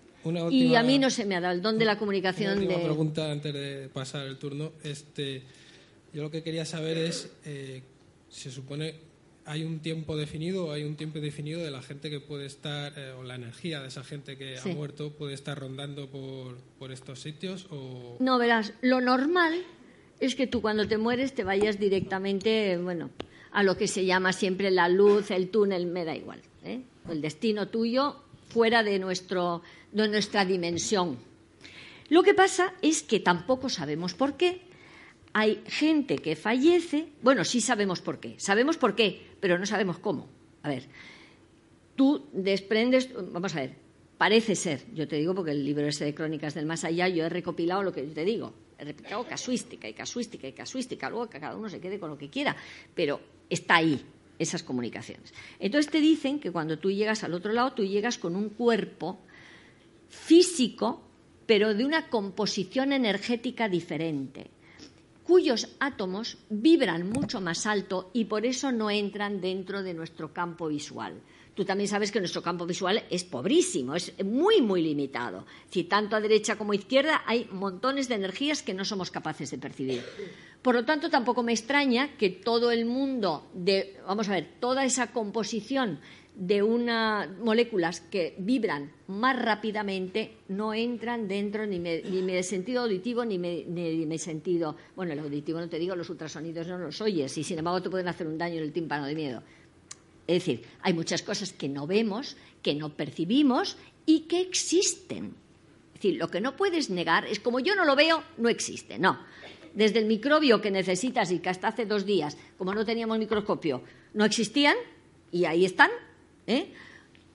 Y 0.52 0.76
a 0.76 0.84
mí 0.84 1.00
no 1.00 1.10
se 1.10 1.26
me 1.26 1.36
ha 1.36 1.42
dado 1.42 1.54
el 1.54 1.62
don 1.62 1.78
de 1.78 1.86
la 1.86 1.98
comunicación. 1.98 2.60
Una 2.60 2.78
de... 2.78 2.84
pregunta 2.84 3.32
antes 3.32 3.54
de 3.54 3.90
pasar 3.94 4.28
el 4.28 4.38
turno. 4.38 4.74
Este, 4.84 5.44
yo 6.14 6.24
lo 6.24 6.32
que 6.32 6.44
quería 6.44 6.66
saber 6.66 6.98
es, 6.98 7.32
eh, 7.46 7.82
se 8.30 8.52
supone 8.52 9.08
hay 9.48 9.64
un 9.64 9.80
tiempo 9.80 10.18
definido, 10.18 10.74
hay 10.74 10.84
un 10.84 10.98
tiempo 10.98 11.20
definido 11.20 11.64
de 11.64 11.72
la 11.72 11.82
gente 11.82 12.10
que 12.10 12.20
puede 12.20 12.46
estar, 12.46 12.94
eh, 12.98 13.14
o 13.18 13.24
la 13.24 13.36
energía 13.36 13.82
de 13.82 13.88
esa 13.88 14.04
gente 14.04 14.38
que 14.38 14.58
ha 14.58 14.66
muerto 14.68 15.12
puede 15.12 15.34
estar 15.34 15.58
rondando 15.58 16.10
por, 16.10 16.58
por 16.78 16.92
estos 16.92 17.22
sitios 17.22 17.66
o... 17.72 18.18
No, 18.20 18.38
verás, 18.38 18.74
lo 18.82 19.00
normal 19.00 19.54
es 20.20 20.36
que 20.36 20.48
tú 20.48 20.62
cuando 20.62 20.86
te 20.86 20.98
mueres 20.98 21.34
te 21.34 21.46
vayas 21.46 21.80
directamente, 21.80 22.78
bueno, 22.78 23.10
a 23.52 23.64
lo 23.64 23.78
que 23.78 23.88
se 23.88 24.06
llama 24.06 24.34
siempre 24.34 24.70
la 24.70 24.90
luz, 24.90 25.32
el 25.32 25.50
túnel, 25.50 25.86
me 25.86 26.04
da 26.04 26.14
igual. 26.14 26.42
¿eh? 26.66 26.82
El 27.10 27.22
destino 27.22 27.70
tuyo 27.70 28.18
fuera 28.50 28.84
de, 28.84 29.00
nuestro, 29.00 29.62
de 29.92 30.08
nuestra 30.08 30.46
dimensión. 30.46 31.18
Lo 32.10 32.24
que 32.24 32.34
pasa 32.34 32.74
es 32.82 33.04
que 33.04 33.20
tampoco 33.20 33.70
sabemos 33.70 34.14
por 34.14 34.38
qué. 34.38 34.62
Hay 35.34 35.62
gente 35.68 36.18
que 36.18 36.36
fallece, 36.36 37.10
bueno, 37.22 37.44
sí 37.44 37.62
sabemos 37.62 38.02
por 38.02 38.20
qué, 38.20 38.36
sabemos 38.38 38.78
por 38.78 38.96
qué, 38.96 39.22
pero 39.40 39.60
no 39.60 39.66
sabemos 39.66 40.00
cómo. 40.00 40.28
A 40.64 40.70
ver, 40.70 40.88
tú 41.96 42.28
desprendes, 42.32 43.10
vamos 43.14 43.56
a 43.56 43.60
ver, 43.60 43.76
parece 44.18 44.56
ser, 44.56 44.86
yo 44.94 45.08
te 45.08 45.18
digo 45.18 45.36
porque 45.36 45.52
el 45.52 45.64
libro 45.64 45.86
ese 45.86 46.06
de 46.06 46.16
Crónicas 46.16 46.56
del 46.56 46.66
Más 46.66 46.84
Allá, 46.86 47.08
yo 47.08 47.26
he 47.26 47.30
recopilado 47.30 47.84
lo 47.84 47.94
que 47.94 48.02
te 48.04 48.26
digo, 48.26 48.54
he 48.80 48.86
replicado 48.86 49.28
casuística 49.28 49.88
y 49.88 49.94
casuística 49.94 50.48
y 50.48 50.54
casuística, 50.54 51.10
luego 51.10 51.30
que 51.30 51.40
cada 51.40 51.56
uno 51.56 51.70
se 51.70 51.80
quede 51.80 52.00
con 52.00 52.10
lo 52.10 52.18
que 52.18 52.30
quiera, 52.30 52.56
pero 52.96 53.20
está 53.50 53.76
ahí 53.76 54.04
esas 54.40 54.64
comunicaciones. 54.64 55.34
Entonces 55.60 55.92
te 55.92 56.02
dicen 56.02 56.40
que 56.40 56.52
cuando 56.52 56.80
tú 56.80 56.92
llegas 56.92 57.24
al 57.24 57.34
otro 57.34 57.54
lado, 57.54 57.74
tú 57.74 57.84
llegas 57.84 58.18
con 58.18 58.36
un 58.36 58.50
cuerpo 58.50 59.20
físico, 60.10 61.02
pero 61.46 61.74
de 61.74 61.86
una 61.86 62.10
composición 62.10 62.94
energética 62.94 63.70
diferente, 63.70 64.50
cuyos 65.24 65.76
átomos 65.80 66.38
vibran 66.50 67.10
mucho 67.10 67.42
más 67.42 67.66
alto 67.66 68.10
y 68.14 68.26
por 68.26 68.46
eso 68.46 68.72
no 68.72 68.90
entran 68.90 69.42
dentro 69.42 69.84
de 69.84 69.94
nuestro 69.94 70.34
campo 70.34 70.68
visual. 70.68 71.22
Tú 71.58 71.66
también 71.66 71.88
sabes 71.88 72.12
que 72.12 72.20
nuestro 72.20 72.44
campo 72.44 72.68
visual 72.68 73.04
es 73.10 73.24
pobrísimo, 73.24 73.96
es 73.96 74.14
muy, 74.24 74.62
muy 74.62 74.84
limitado. 74.84 75.48
Si 75.72 75.86
tanto 75.86 76.16
a 76.16 76.22
derecha 76.22 76.56
como 76.56 76.74
a 76.74 76.76
izquierda 76.76 77.24
hay 77.26 77.50
montones 77.52 78.08
de 78.08 78.14
energías 78.14 78.62
que 78.62 78.76
no 78.76 78.86
somos 78.86 79.10
capaces 79.10 79.50
de 79.50 79.58
percibir. 79.58 80.04
Por 80.62 80.76
lo 80.76 80.86
tanto, 80.86 81.10
tampoco 81.10 81.42
me 81.42 81.54
extraña 81.54 82.16
que 82.16 82.30
todo 82.30 82.70
el 82.70 82.86
mundo 82.86 83.50
de, 83.56 83.98
vamos 84.06 84.30
a 84.30 84.34
ver, 84.34 84.48
toda 84.60 84.86
esa 84.86 85.12
composición 85.12 86.00
de 86.36 86.62
unas 86.62 87.28
moléculas 87.40 88.02
que 88.02 88.36
vibran 88.38 88.92
más 89.08 89.42
rápidamente 89.42 90.38
no 90.50 90.76
entran 90.76 91.28
dentro 91.28 91.66
ni 91.66 91.80
mi 91.80 92.44
sentido 92.44 92.84
auditivo 92.84 93.26
ni 93.26 93.40
mi 93.40 94.18
sentido. 94.20 94.76
Bueno, 94.96 95.14
el 95.14 95.20
auditivo 95.20 95.60
no 95.60 95.70
te 95.70 95.80
digo, 95.80 95.96
los 95.96 96.12
ultrasonidos 96.12 96.68
no 96.68 96.78
los 96.78 97.02
oyes 97.02 97.36
y 97.36 97.44
sin 97.44 97.58
embargo 97.58 97.82
te 97.82 97.90
pueden 97.90 98.10
hacer 98.10 98.28
un 98.28 98.38
daño 98.38 98.58
en 98.58 98.64
el 98.64 98.72
tímpano 98.72 99.08
de 99.08 99.16
miedo. 99.16 99.42
Es 100.28 100.36
decir, 100.44 100.64
hay 100.82 100.94
muchas 100.94 101.22
cosas 101.22 101.54
que 101.54 101.70
no 101.70 101.88
vemos, 101.88 102.36
que 102.62 102.76
no 102.76 102.90
percibimos 102.90 103.78
y 104.06 104.22
que 104.22 104.42
existen. 104.42 105.34
Es 105.94 106.02
decir, 106.02 106.18
lo 106.18 106.30
que 106.30 106.42
no 106.42 106.56
puedes 106.56 106.90
negar 106.90 107.26
es 107.26 107.40
como 107.40 107.60
yo 107.60 107.76
no 107.76 107.86
lo 107.86 107.96
veo, 107.96 108.22
no 108.38 108.50
existe. 108.50 109.00
No. 109.00 109.20
Desde 109.74 110.00
el 110.00 110.06
microbio 110.06 110.62
que 110.62 110.70
necesitas 110.70 111.32
y 111.32 111.40
que 111.40 111.50
hasta 111.50 111.70
hace 111.70 111.86
dos 111.86 112.06
días, 112.06 112.38
como 112.58 112.74
no 112.74 112.86
teníamos 112.86 113.18
microscopio, 113.18 113.82
no 114.14 114.26
existían 114.26 114.76
y 115.32 115.46
ahí 115.46 115.66
están. 115.66 115.92
¿eh? 116.46 116.74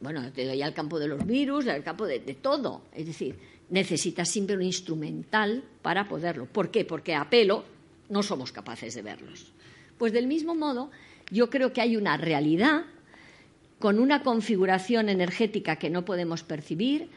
Bueno, 0.01 0.31
te 0.33 0.45
doy 0.45 0.61
al 0.61 0.75
campo 0.75 0.99
de 0.99 1.09
los 1.09 1.25
virus, 1.25 1.67
al 1.69 1.83
campo 1.83 2.07
de, 2.07 2.19
de 2.19 2.35
todo. 2.35 2.83
Es 2.95 3.07
decir, 3.07 3.37
necesitas 3.71 4.29
siempre 4.29 4.55
un 4.55 4.63
instrumental 4.63 5.65
para 5.81 6.09
poderlo. 6.09 6.47
¿Por 6.47 6.71
qué? 6.71 6.85
Porque 6.85 7.15
a 7.15 7.31
pelo 7.31 7.65
no 8.11 8.23
somos 8.23 8.53
capaces 8.53 8.95
de 8.95 9.03
verlos. 9.03 9.47
Pues 9.97 10.13
del 10.13 10.27
mismo 10.27 10.55
modo, 10.55 10.91
yo 11.33 11.49
creo 11.49 11.73
que 11.73 11.81
hay 11.81 11.97
una 11.97 12.17
realidad 12.19 12.85
con 13.79 13.99
una 13.99 14.23
configuración 14.23 15.09
energética 15.09 15.77
que 15.77 15.91
no 15.91 16.05
podemos 16.05 16.45
percibir, 16.45 17.09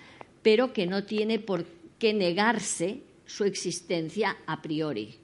pero 0.41 0.73
que 0.73 0.87
no 0.87 1.03
tiene 1.03 1.37
por 1.37 1.65
qué 1.99 2.13
negarse 2.13 3.01
su 3.25 3.43
existencia 3.43 4.37
a 4.47 4.61
priori. 4.61 5.15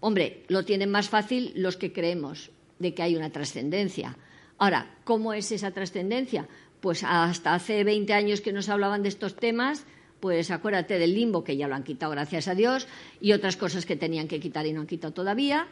Hombre, 0.00 0.44
lo 0.48 0.64
tienen 0.64 0.90
más 0.90 1.08
fácil 1.08 1.52
los 1.56 1.76
que 1.76 1.92
creemos 1.92 2.50
de 2.78 2.94
que 2.94 3.02
hay 3.02 3.16
una 3.16 3.30
trascendencia. 3.30 4.16
Ahora, 4.58 4.94
¿cómo 5.04 5.32
es 5.32 5.50
esa 5.52 5.72
trascendencia? 5.72 6.48
Pues 6.80 7.04
hasta 7.04 7.54
hace 7.54 7.84
20 7.84 8.12
años 8.12 8.40
que 8.40 8.52
nos 8.52 8.68
hablaban 8.68 9.02
de 9.02 9.08
estos 9.08 9.36
temas, 9.36 9.84
pues 10.20 10.50
acuérdate 10.52 10.98
del 10.98 11.14
limbo, 11.14 11.42
que 11.42 11.56
ya 11.56 11.66
lo 11.66 11.74
han 11.74 11.84
quitado, 11.84 12.12
gracias 12.12 12.46
a 12.46 12.54
Dios, 12.54 12.86
y 13.20 13.32
otras 13.32 13.56
cosas 13.56 13.84
que 13.84 13.96
tenían 13.96 14.28
que 14.28 14.38
quitar 14.38 14.64
y 14.66 14.72
no 14.72 14.82
han 14.82 14.86
quitado 14.86 15.12
todavía. 15.12 15.66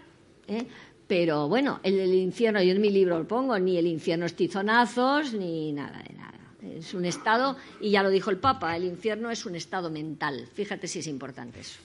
¿eh? 0.50 0.66
Pero 1.10 1.48
bueno, 1.48 1.80
el, 1.82 1.98
el 1.98 2.14
infierno, 2.14 2.62
yo 2.62 2.70
en 2.70 2.80
mi 2.80 2.88
libro 2.88 3.18
lo 3.18 3.26
pongo, 3.26 3.58
ni 3.58 3.76
el 3.76 3.88
infierno 3.88 4.26
es 4.26 4.36
tizonazos, 4.36 5.34
ni 5.34 5.72
nada 5.72 6.04
de 6.08 6.14
nada. 6.14 6.38
Es 6.78 6.94
un 6.94 7.04
estado, 7.04 7.56
y 7.80 7.90
ya 7.90 8.04
lo 8.04 8.10
dijo 8.10 8.30
el 8.30 8.38
Papa, 8.38 8.76
el 8.76 8.84
infierno 8.84 9.28
es 9.28 9.44
un 9.44 9.56
estado 9.56 9.90
mental. 9.90 10.46
Fíjate 10.54 10.86
si 10.86 11.00
es 11.00 11.08
importante 11.08 11.58
eso. 11.58 11.80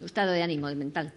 Un 0.00 0.06
estado 0.06 0.32
de 0.32 0.42
ánimo 0.42 0.74
mental. 0.74 1.12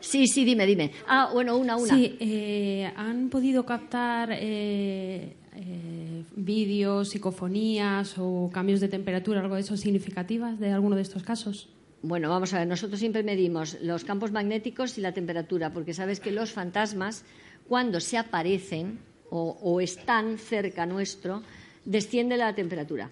Sí, 0.00 0.26
sí, 0.26 0.44
dime, 0.44 0.66
dime. 0.66 0.90
Ah, 1.06 1.30
bueno, 1.32 1.56
una, 1.56 1.76
una. 1.76 1.94
Sí, 1.94 2.16
eh, 2.18 2.92
¿han 2.96 3.28
podido 3.30 3.64
captar 3.64 4.30
eh, 4.32 5.36
eh, 5.54 6.24
vídeos, 6.34 7.10
psicofonías 7.10 8.16
o 8.18 8.50
cambios 8.52 8.80
de 8.80 8.88
temperatura, 8.88 9.40
algo 9.40 9.54
de 9.54 9.60
eso 9.60 9.76
significativas 9.76 10.58
de 10.58 10.72
alguno 10.72 10.96
de 10.96 11.02
estos 11.02 11.22
casos? 11.22 11.68
Bueno, 12.06 12.28
vamos 12.28 12.52
a 12.52 12.58
ver, 12.58 12.68
nosotros 12.68 13.00
siempre 13.00 13.22
medimos 13.22 13.78
los 13.80 14.04
campos 14.04 14.30
magnéticos 14.30 14.98
y 14.98 15.00
la 15.00 15.12
temperatura, 15.14 15.72
porque 15.72 15.94
sabes 15.94 16.20
que 16.20 16.32
los 16.32 16.52
fantasmas, 16.52 17.24
cuando 17.66 17.98
se 17.98 18.18
aparecen 18.18 18.98
o, 19.30 19.80
están 19.80 20.36
cerca 20.36 20.84
nuestro, 20.84 21.42
desciende 21.86 22.36
la 22.36 22.54
temperatura. 22.54 23.08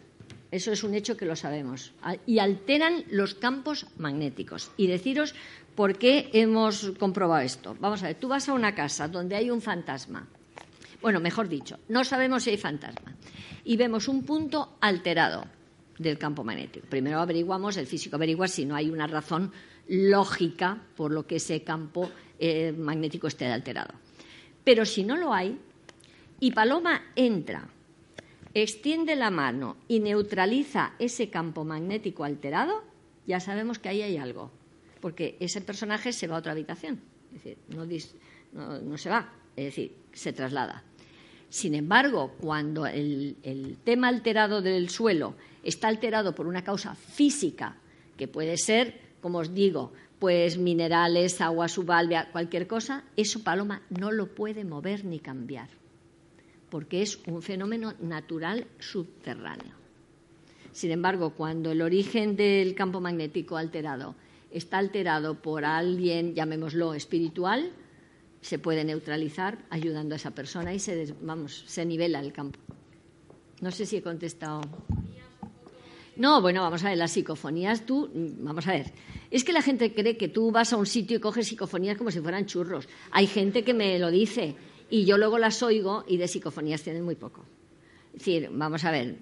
Eso 0.50 0.72
es 0.72 0.84
un 0.84 0.92
hecho 0.92 1.16
que 1.16 1.24
lo 1.24 1.36
sabemos. 1.36 1.94
Y 2.26 2.38
alteran 2.38 3.04
los 3.10 3.34
campos 3.34 3.86
magnéticos. 3.96 4.70
Y 4.76 4.88
deciros 4.88 5.34
por 5.74 5.96
qué 5.96 6.28
hemos 6.34 6.92
comprobado 6.98 7.40
esto. 7.40 7.74
Vamos 7.80 8.02
a 8.02 8.08
ver, 8.08 8.16
tú 8.16 8.28
vas 8.28 8.50
a 8.50 8.52
una 8.52 8.74
casa 8.74 9.08
donde 9.08 9.36
hay 9.36 9.50
un 9.50 9.62
fantasma. 9.62 10.28
Bueno, 11.00 11.18
mejor 11.18 11.48
dicho, 11.48 11.78
no 11.88 12.04
sabemos 12.04 12.42
si 12.42 12.50
hay 12.50 12.58
fantasma. 12.58 13.16
Y 13.64 13.78
vemos 13.78 14.06
un 14.06 14.22
punto 14.22 14.76
alterado 14.82 15.46
del 15.98 16.18
campo 16.18 16.44
magnético. 16.44 16.86
Primero 16.88 17.20
averiguamos, 17.20 17.76
el 17.76 17.86
físico 17.86 18.16
averigua 18.16 18.48
si 18.48 18.64
no 18.64 18.74
hay 18.74 18.90
una 18.90 19.06
razón 19.06 19.52
lógica 19.88 20.82
por 20.96 21.10
lo 21.10 21.26
que 21.26 21.36
ese 21.36 21.62
campo 21.62 22.10
eh, 22.38 22.72
magnético 22.72 23.26
esté 23.26 23.46
alterado. 23.46 23.94
Pero 24.64 24.84
si 24.84 25.04
no 25.04 25.16
lo 25.16 25.32
hay, 25.32 25.58
y 26.40 26.52
Paloma 26.52 27.02
entra, 27.16 27.68
extiende 28.54 29.16
la 29.16 29.30
mano 29.30 29.76
y 29.88 30.00
neutraliza 30.00 30.94
ese 30.98 31.30
campo 31.30 31.64
magnético 31.64 32.24
alterado, 32.24 32.82
ya 33.26 33.40
sabemos 33.40 33.78
que 33.78 33.88
ahí 33.88 34.02
hay 34.02 34.16
algo, 34.16 34.50
porque 35.00 35.36
ese 35.40 35.60
personaje 35.60 36.12
se 36.12 36.26
va 36.26 36.36
a 36.36 36.38
otra 36.38 36.52
habitación, 36.52 37.00
es 37.34 37.44
decir, 37.44 37.58
no, 37.70 38.98
se 38.98 39.10
va, 39.10 39.32
es 39.56 39.66
decir, 39.66 39.96
se 40.12 40.32
traslada. 40.32 40.84
Sin 41.48 41.74
embargo, 41.74 42.34
cuando 42.40 42.86
el 42.86 43.76
tema 43.84 44.08
alterado 44.08 44.62
del 44.62 44.88
suelo 44.88 45.34
está 45.62 45.88
alterado 45.88 46.34
por 46.34 46.46
una 46.46 46.64
causa 46.64 46.94
física, 46.94 47.76
que 48.16 48.28
puede 48.28 48.56
ser, 48.56 49.00
como 49.20 49.38
os 49.38 49.54
digo, 49.54 49.92
pues 50.18 50.58
minerales, 50.58 51.40
agua 51.40 51.68
subalvea, 51.68 52.30
cualquier 52.30 52.66
cosa, 52.66 53.04
eso 53.16 53.42
Paloma 53.42 53.82
no 53.90 54.12
lo 54.12 54.34
puede 54.34 54.64
mover 54.64 55.04
ni 55.04 55.18
cambiar. 55.18 55.68
porque 56.72 57.02
es 57.02 57.18
un 57.26 57.42
fenómeno 57.42 57.92
natural 58.00 58.66
subterráneo. 58.78 59.74
Sin 60.72 60.90
embargo, 60.90 61.34
cuando 61.34 61.70
el 61.70 61.82
origen 61.82 62.34
del 62.34 62.74
campo 62.74 62.98
magnético 62.98 63.58
alterado 63.58 64.14
está 64.50 64.78
alterado 64.78 65.34
por 65.34 65.66
alguien, 65.66 66.34
llamémoslo 66.34 66.94
espiritual, 66.94 67.72
se 68.40 68.58
puede 68.58 68.84
neutralizar 68.84 69.58
ayudando 69.68 70.14
a 70.14 70.16
esa 70.16 70.30
persona 70.30 70.72
y 70.72 70.78
se, 70.78 71.14
vamos, 71.20 71.62
se 71.66 71.84
nivela 71.84 72.20
el 72.20 72.32
campo. 72.32 72.58
No 73.60 73.70
sé 73.70 73.84
si 73.84 73.98
he 73.98 74.02
contestado. 74.02 74.62
No, 76.16 76.42
bueno, 76.42 76.60
vamos 76.60 76.84
a 76.84 76.90
ver, 76.90 76.98
las 76.98 77.12
psicofonías, 77.12 77.86
tú, 77.86 78.10
vamos 78.14 78.66
a 78.66 78.72
ver, 78.72 78.92
es 79.30 79.44
que 79.44 79.52
la 79.52 79.62
gente 79.62 79.94
cree 79.94 80.18
que 80.18 80.28
tú 80.28 80.50
vas 80.50 80.72
a 80.72 80.76
un 80.76 80.86
sitio 80.86 81.16
y 81.16 81.20
coges 81.20 81.48
psicofonías 81.48 81.96
como 81.96 82.10
si 82.10 82.20
fueran 82.20 82.44
churros. 82.44 82.86
Hay 83.10 83.26
gente 83.26 83.64
que 83.64 83.72
me 83.72 83.98
lo 83.98 84.10
dice 84.10 84.54
y 84.90 85.06
yo 85.06 85.16
luego 85.16 85.38
las 85.38 85.62
oigo 85.62 86.04
y 86.06 86.18
de 86.18 86.28
psicofonías 86.28 86.82
tienen 86.82 87.02
muy 87.02 87.14
poco. 87.14 87.44
Es 88.12 88.18
decir, 88.18 88.50
vamos 88.52 88.84
a 88.84 88.90
ver, 88.90 89.16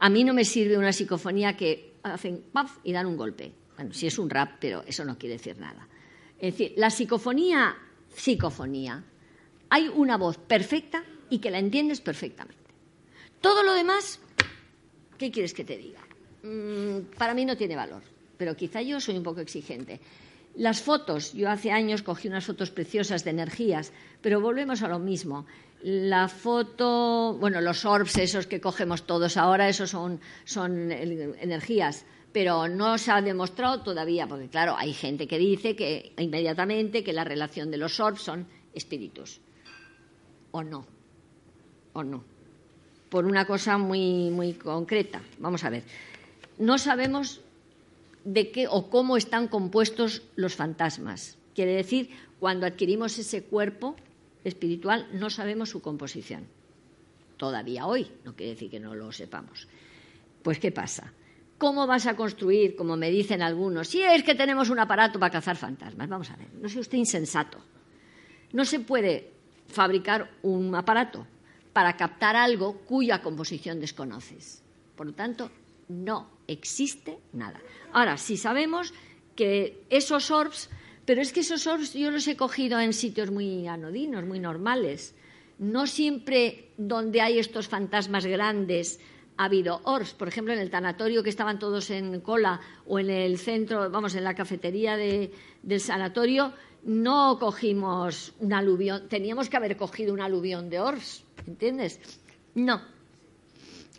a 0.00 0.10
mí 0.10 0.24
no 0.24 0.34
me 0.34 0.44
sirve 0.44 0.76
una 0.76 0.92
psicofonía 0.92 1.56
que 1.56 1.92
hacen 2.02 2.42
paf 2.52 2.78
y 2.82 2.92
dan 2.92 3.06
un 3.06 3.16
golpe. 3.16 3.52
Bueno, 3.76 3.92
sí 3.92 4.08
es 4.08 4.18
un 4.18 4.28
rap, 4.28 4.56
pero 4.60 4.82
eso 4.86 5.04
no 5.04 5.16
quiere 5.16 5.36
decir 5.36 5.56
nada. 5.58 5.86
Es 6.38 6.54
decir, 6.54 6.74
la 6.76 6.90
psicofonía, 6.90 7.76
psicofonía, 8.12 9.04
hay 9.70 9.88
una 9.88 10.16
voz 10.16 10.36
perfecta 10.38 11.04
y 11.30 11.38
que 11.38 11.50
la 11.50 11.60
entiendes 11.60 12.00
perfectamente. 12.00 12.62
Todo 13.40 13.62
lo 13.62 13.72
demás, 13.72 14.18
¿qué 15.16 15.30
quieres 15.30 15.54
que 15.54 15.64
te 15.64 15.76
diga? 15.76 16.03
Mm, 16.44 17.16
para 17.16 17.32
mí 17.32 17.46
no 17.46 17.56
tiene 17.56 17.74
valor, 17.74 18.02
pero 18.36 18.54
quizá 18.54 18.82
yo 18.82 19.00
soy 19.00 19.16
un 19.16 19.22
poco 19.22 19.40
exigente. 19.40 19.98
Las 20.56 20.82
fotos, 20.82 21.32
yo 21.32 21.50
hace 21.50 21.72
años 21.72 22.02
cogí 22.02 22.28
unas 22.28 22.44
fotos 22.44 22.70
preciosas 22.70 23.24
de 23.24 23.30
energías, 23.30 23.92
pero 24.20 24.40
volvemos 24.40 24.82
a 24.82 24.88
lo 24.88 24.98
mismo. 24.98 25.46
La 25.82 26.28
foto, 26.28 27.36
bueno, 27.40 27.60
los 27.60 27.84
orbs 27.84 28.18
esos 28.18 28.46
que 28.46 28.60
cogemos 28.60 29.04
todos 29.06 29.36
ahora, 29.36 29.68
esos 29.68 29.90
son, 29.90 30.20
son 30.44 30.92
energías, 30.92 32.04
pero 32.32 32.68
no 32.68 32.98
se 32.98 33.10
ha 33.10 33.22
demostrado 33.22 33.82
todavía, 33.82 34.26
porque 34.26 34.48
claro, 34.48 34.76
hay 34.76 34.92
gente 34.92 35.26
que 35.26 35.38
dice 35.38 35.74
que 35.74 36.12
inmediatamente 36.18 37.02
que 37.02 37.12
la 37.12 37.24
relación 37.24 37.70
de 37.70 37.78
los 37.78 37.98
orbs 38.00 38.22
son 38.22 38.46
espíritus. 38.74 39.40
O 40.52 40.62
no, 40.62 40.86
o 41.94 42.04
no. 42.04 42.22
Por 43.08 43.24
una 43.24 43.46
cosa 43.46 43.78
muy, 43.78 44.30
muy 44.30 44.54
concreta. 44.54 45.20
Vamos 45.38 45.64
a 45.64 45.70
ver. 45.70 45.82
No 46.58 46.78
sabemos 46.78 47.40
de 48.24 48.50
qué 48.50 48.66
o 48.68 48.88
cómo 48.90 49.16
están 49.16 49.48
compuestos 49.48 50.22
los 50.36 50.54
fantasmas. 50.54 51.36
Quiere 51.54 51.74
decir, 51.74 52.10
cuando 52.40 52.66
adquirimos 52.66 53.18
ese 53.18 53.44
cuerpo 53.44 53.96
espiritual 54.44 55.08
no 55.12 55.30
sabemos 55.30 55.70
su 55.70 55.80
composición. 55.80 56.46
Todavía 57.36 57.86
hoy, 57.86 58.10
no 58.24 58.34
quiere 58.34 58.52
decir 58.52 58.70
que 58.70 58.80
no 58.80 58.94
lo 58.94 59.12
sepamos. 59.12 59.68
Pues 60.42 60.58
¿qué 60.58 60.70
pasa? 60.70 61.12
¿Cómo 61.58 61.86
vas 61.86 62.06
a 62.06 62.16
construir, 62.16 62.76
como 62.76 62.96
me 62.96 63.10
dicen 63.10 63.42
algunos, 63.42 63.88
si 63.88 64.02
es 64.02 64.22
que 64.22 64.34
tenemos 64.34 64.70
un 64.70 64.78
aparato 64.78 65.18
para 65.18 65.32
cazar 65.32 65.56
fantasmas? 65.56 66.08
Vamos 66.08 66.30
a 66.30 66.36
ver, 66.36 66.48
no 66.60 66.68
sea 66.68 66.80
usted 66.80 66.98
insensato. 66.98 67.58
No 68.52 68.64
se 68.64 68.80
puede 68.80 69.32
fabricar 69.68 70.30
un 70.42 70.74
aparato 70.74 71.26
para 71.72 71.96
captar 71.96 72.36
algo 72.36 72.78
cuya 72.86 73.22
composición 73.22 73.80
desconoces. 73.80 74.62
Por 74.94 75.06
lo 75.06 75.12
tanto, 75.14 75.50
no 75.88 76.30
existe 76.46 77.18
nada. 77.32 77.60
Ahora, 77.92 78.16
si 78.16 78.36
sabemos 78.36 78.92
que 79.34 79.84
esos 79.90 80.30
orbs, 80.30 80.70
pero 81.04 81.20
es 81.20 81.32
que 81.32 81.40
esos 81.40 81.66
orbs 81.66 81.94
yo 81.94 82.10
los 82.10 82.26
he 82.28 82.36
cogido 82.36 82.80
en 82.80 82.92
sitios 82.92 83.30
muy 83.30 83.66
anodinos, 83.66 84.24
muy 84.24 84.38
normales. 84.38 85.14
No 85.58 85.86
siempre 85.86 86.70
donde 86.76 87.20
hay 87.20 87.38
estos 87.38 87.68
fantasmas 87.68 88.26
grandes 88.26 89.00
ha 89.36 89.44
habido 89.44 89.80
orbs. 89.84 90.14
Por 90.14 90.28
ejemplo, 90.28 90.52
en 90.52 90.60
el 90.60 90.70
tanatorio 90.70 91.22
que 91.22 91.30
estaban 91.30 91.58
todos 91.58 91.90
en 91.90 92.20
cola 92.20 92.60
o 92.86 92.98
en 92.98 93.10
el 93.10 93.38
centro, 93.38 93.90
vamos, 93.90 94.14
en 94.14 94.24
la 94.24 94.34
cafetería 94.34 94.96
del 94.96 95.80
sanatorio, 95.80 96.52
no 96.84 97.38
cogimos 97.38 98.34
un 98.40 98.52
aluvión. 98.52 99.08
Teníamos 99.08 99.48
que 99.48 99.56
haber 99.56 99.76
cogido 99.76 100.12
un 100.12 100.20
aluvión 100.20 100.70
de 100.70 100.80
orbs, 100.80 101.24
¿entiendes? 101.46 102.00
No, 102.54 102.80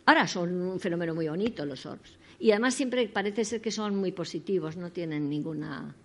Ahora 0.06 0.28
son 0.28 0.62
un 0.62 0.80
fenómeno 0.80 1.16
muy 1.16 1.28
bonito 1.28 1.66
los 1.66 1.86
orbs. 1.86 2.18
Y 2.40 2.52
además 2.52 2.76
siempre 2.76 3.08
parece 3.08 3.46
ser 3.46 3.62
que 3.62 3.72
son 3.72 3.96
muy 3.96 4.12
positivos, 4.12 4.78
no 4.78 4.92
tienen 4.92 5.30
ninguna, 5.30 5.96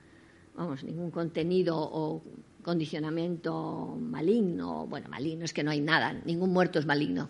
vamos, 0.55 0.85
ningún 0.85 1.11
contenido 1.11 1.77
o 1.77 2.23
condicionamiento 2.63 3.99
maligno. 4.01 4.87
Bueno, 4.87 5.09
maligno 5.09 5.45
es 5.45 5.53
que 5.53 5.63
no 5.63 5.71
hay 5.71 5.81
nada, 5.81 6.13
ningún 6.25 6.51
muerto 6.51 6.79
es 6.79 6.87
maligno. 6.87 7.29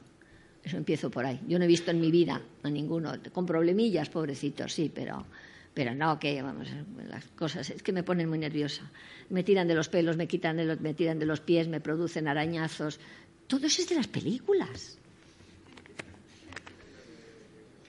Eso 0.63 0.77
empiezo 0.77 1.11
por 1.11 1.25
ahí. 1.25 1.41
Yo 1.49 1.59
no 1.59 1.65
he 1.65 1.69
visto 1.69 1.91
en 1.91 2.01
mi 2.01 2.11
vida 2.11 2.41
a 2.63 2.71
ninguno, 2.71 3.15
con 3.33 3.47
problemillas, 3.47 4.11
pobrecitos, 4.11 4.75
sí, 4.75 4.93
pero, 4.95 5.25
pero 5.73 5.95
no, 5.95 6.19
que 6.21 6.43
vamos, 6.43 6.69
las 7.09 7.25
cosas 7.29 7.71
es 7.71 7.83
que 7.83 7.93
me 7.93 8.03
ponen 8.03 8.29
muy 8.29 8.39
nerviosa. 8.39 8.83
Me 9.31 9.43
tiran 9.43 9.67
de 9.67 9.75
los 9.75 9.89
pelos, 9.89 10.17
me 10.17 10.29
quitan 10.29 10.59
de 10.59 10.67
los, 10.67 10.81
me 10.81 10.93
tiran 10.93 11.19
de 11.19 11.27
los 11.27 11.41
pies, 11.41 11.67
me 11.67 11.81
producen 11.81 12.29
arañazos. 12.29 13.01
Todo 13.47 13.67
eso 13.67 13.81
es 13.81 13.89
de 13.89 13.95
las 13.95 14.07
películas. 14.07 14.99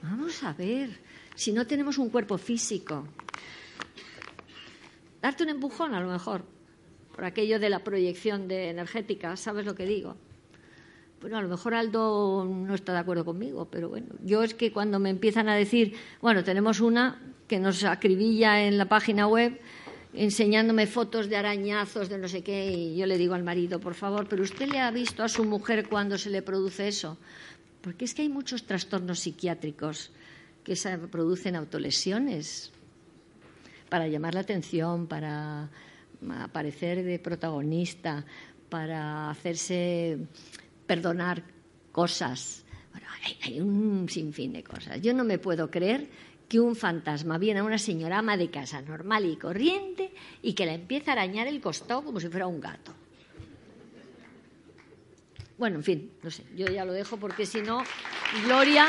Vamos 0.03 0.44
a 0.44 0.53
ver, 0.53 0.90
si 1.36 1.52
no 1.52 1.68
tenemos 1.68 1.99
un 1.99 2.10
cuerpo 2.10 2.38
físico, 2.38 3.07
darte 5.22 5.44
un 5.44 5.49
empujón 5.49 5.94
a 5.94 5.99
lo 5.99 6.10
mejor, 6.10 6.44
por 7.15 7.23
aquello 7.23 7.60
de 7.60 7.69
la 7.69 7.84
proyección 7.84 8.48
de 8.48 8.69
energética, 8.69 9.36
¿sabes 9.38 9.65
lo 9.65 9.76
que 9.76 9.86
digo? 9.86 10.18
Bueno, 11.22 11.38
a 11.38 11.41
lo 11.44 11.49
mejor 11.49 11.76
Aldo 11.76 12.45
no 12.45 12.73
está 12.73 12.94
de 12.94 12.99
acuerdo 12.99 13.23
conmigo, 13.23 13.69
pero 13.69 13.90
bueno, 13.90 14.07
yo 14.23 14.41
es 14.41 14.56
que 14.56 14.72
cuando 14.72 14.98
me 14.98 15.11
empiezan 15.11 15.49
a 15.49 15.56
decir, 15.56 15.94
bueno, 16.19 16.44
tenemos 16.44 16.80
una 16.80 17.22
que 17.48 17.60
nos 17.60 17.84
acribilla 17.84 18.65
en 18.65 18.80
la 18.80 18.86
página 18.86 19.28
web 19.28 19.61
enseñándome 20.14 20.88
fotos 20.88 21.30
de 21.30 21.38
arañazos, 21.38 22.10
de 22.10 22.18
no 22.18 22.28
sé 22.28 22.44
qué, 22.44 22.72
y 22.72 22.98
yo 22.98 23.06
le 23.06 23.18
digo 23.18 23.34
al 23.34 23.44
marido, 23.44 23.80
por 23.80 23.94
favor, 23.94 24.28
pero 24.28 24.44
usted 24.44 24.68
le 24.68 24.80
ha 24.80 24.91
visto 24.91 25.23
a 25.23 25.30
su 25.30 25.45
mujer 25.45 25.88
cuando 25.88 26.18
se 26.18 26.30
le 26.30 26.41
produce 26.41 26.88
eso. 26.88 27.18
Porque 27.82 28.06
es 28.06 28.14
que 28.14 28.22
hay 28.22 28.30
muchos 28.30 28.66
trastornos 28.66 29.20
psiquiátricos 29.20 30.12
que 30.64 30.76
producen 31.10 31.56
autolesiones 31.56 32.72
para 33.90 34.08
llamar 34.08 34.36
la 34.36 34.41
atención, 34.41 35.08
para 35.08 35.70
aparecer 36.44 37.03
de 37.03 37.20
protagonista, 37.20 38.26
para 38.70 39.30
hacerse 39.30 40.18
perdonar 40.86 41.44
cosas. 41.91 42.64
Bueno, 42.91 43.08
hay, 43.44 43.60
un 43.60 44.08
sinfín 44.08 44.53
de 44.53 44.64
cosas. 44.64 45.02
Yo 45.02 45.14
no 45.14 45.24
me 45.24 45.40
puedo 45.40 45.70
creer 45.70 46.08
que 46.48 46.60
un 46.60 46.76
fantasma 46.76 47.38
viene 47.38 47.62
a 47.62 47.64
una 47.64 47.78
señora 47.78 48.20
ama 48.20 48.38
de 48.38 48.49
casa 48.49 48.82
normal 48.82 49.26
y 49.26 49.38
corriente 49.38 50.12
y 50.41 50.53
que 50.53 50.66
la 50.66 50.74
empieza 50.74 51.12
a 51.12 51.14
arañar 51.14 51.48
el 51.48 51.62
costado 51.62 52.03
como 52.03 52.20
si 52.20 52.28
fuera 52.28 52.48
un 52.48 52.60
gato. 52.60 52.94
Bueno, 55.61 55.75
en 55.75 55.83
fin, 55.83 56.11
no 56.23 56.31
sé, 56.31 56.43
yo 56.55 56.65
ya 56.65 56.83
lo 56.85 56.91
dejo 56.91 57.17
porque 57.17 57.45
si 57.45 57.61
no, 57.61 57.83
Gloria. 58.45 58.88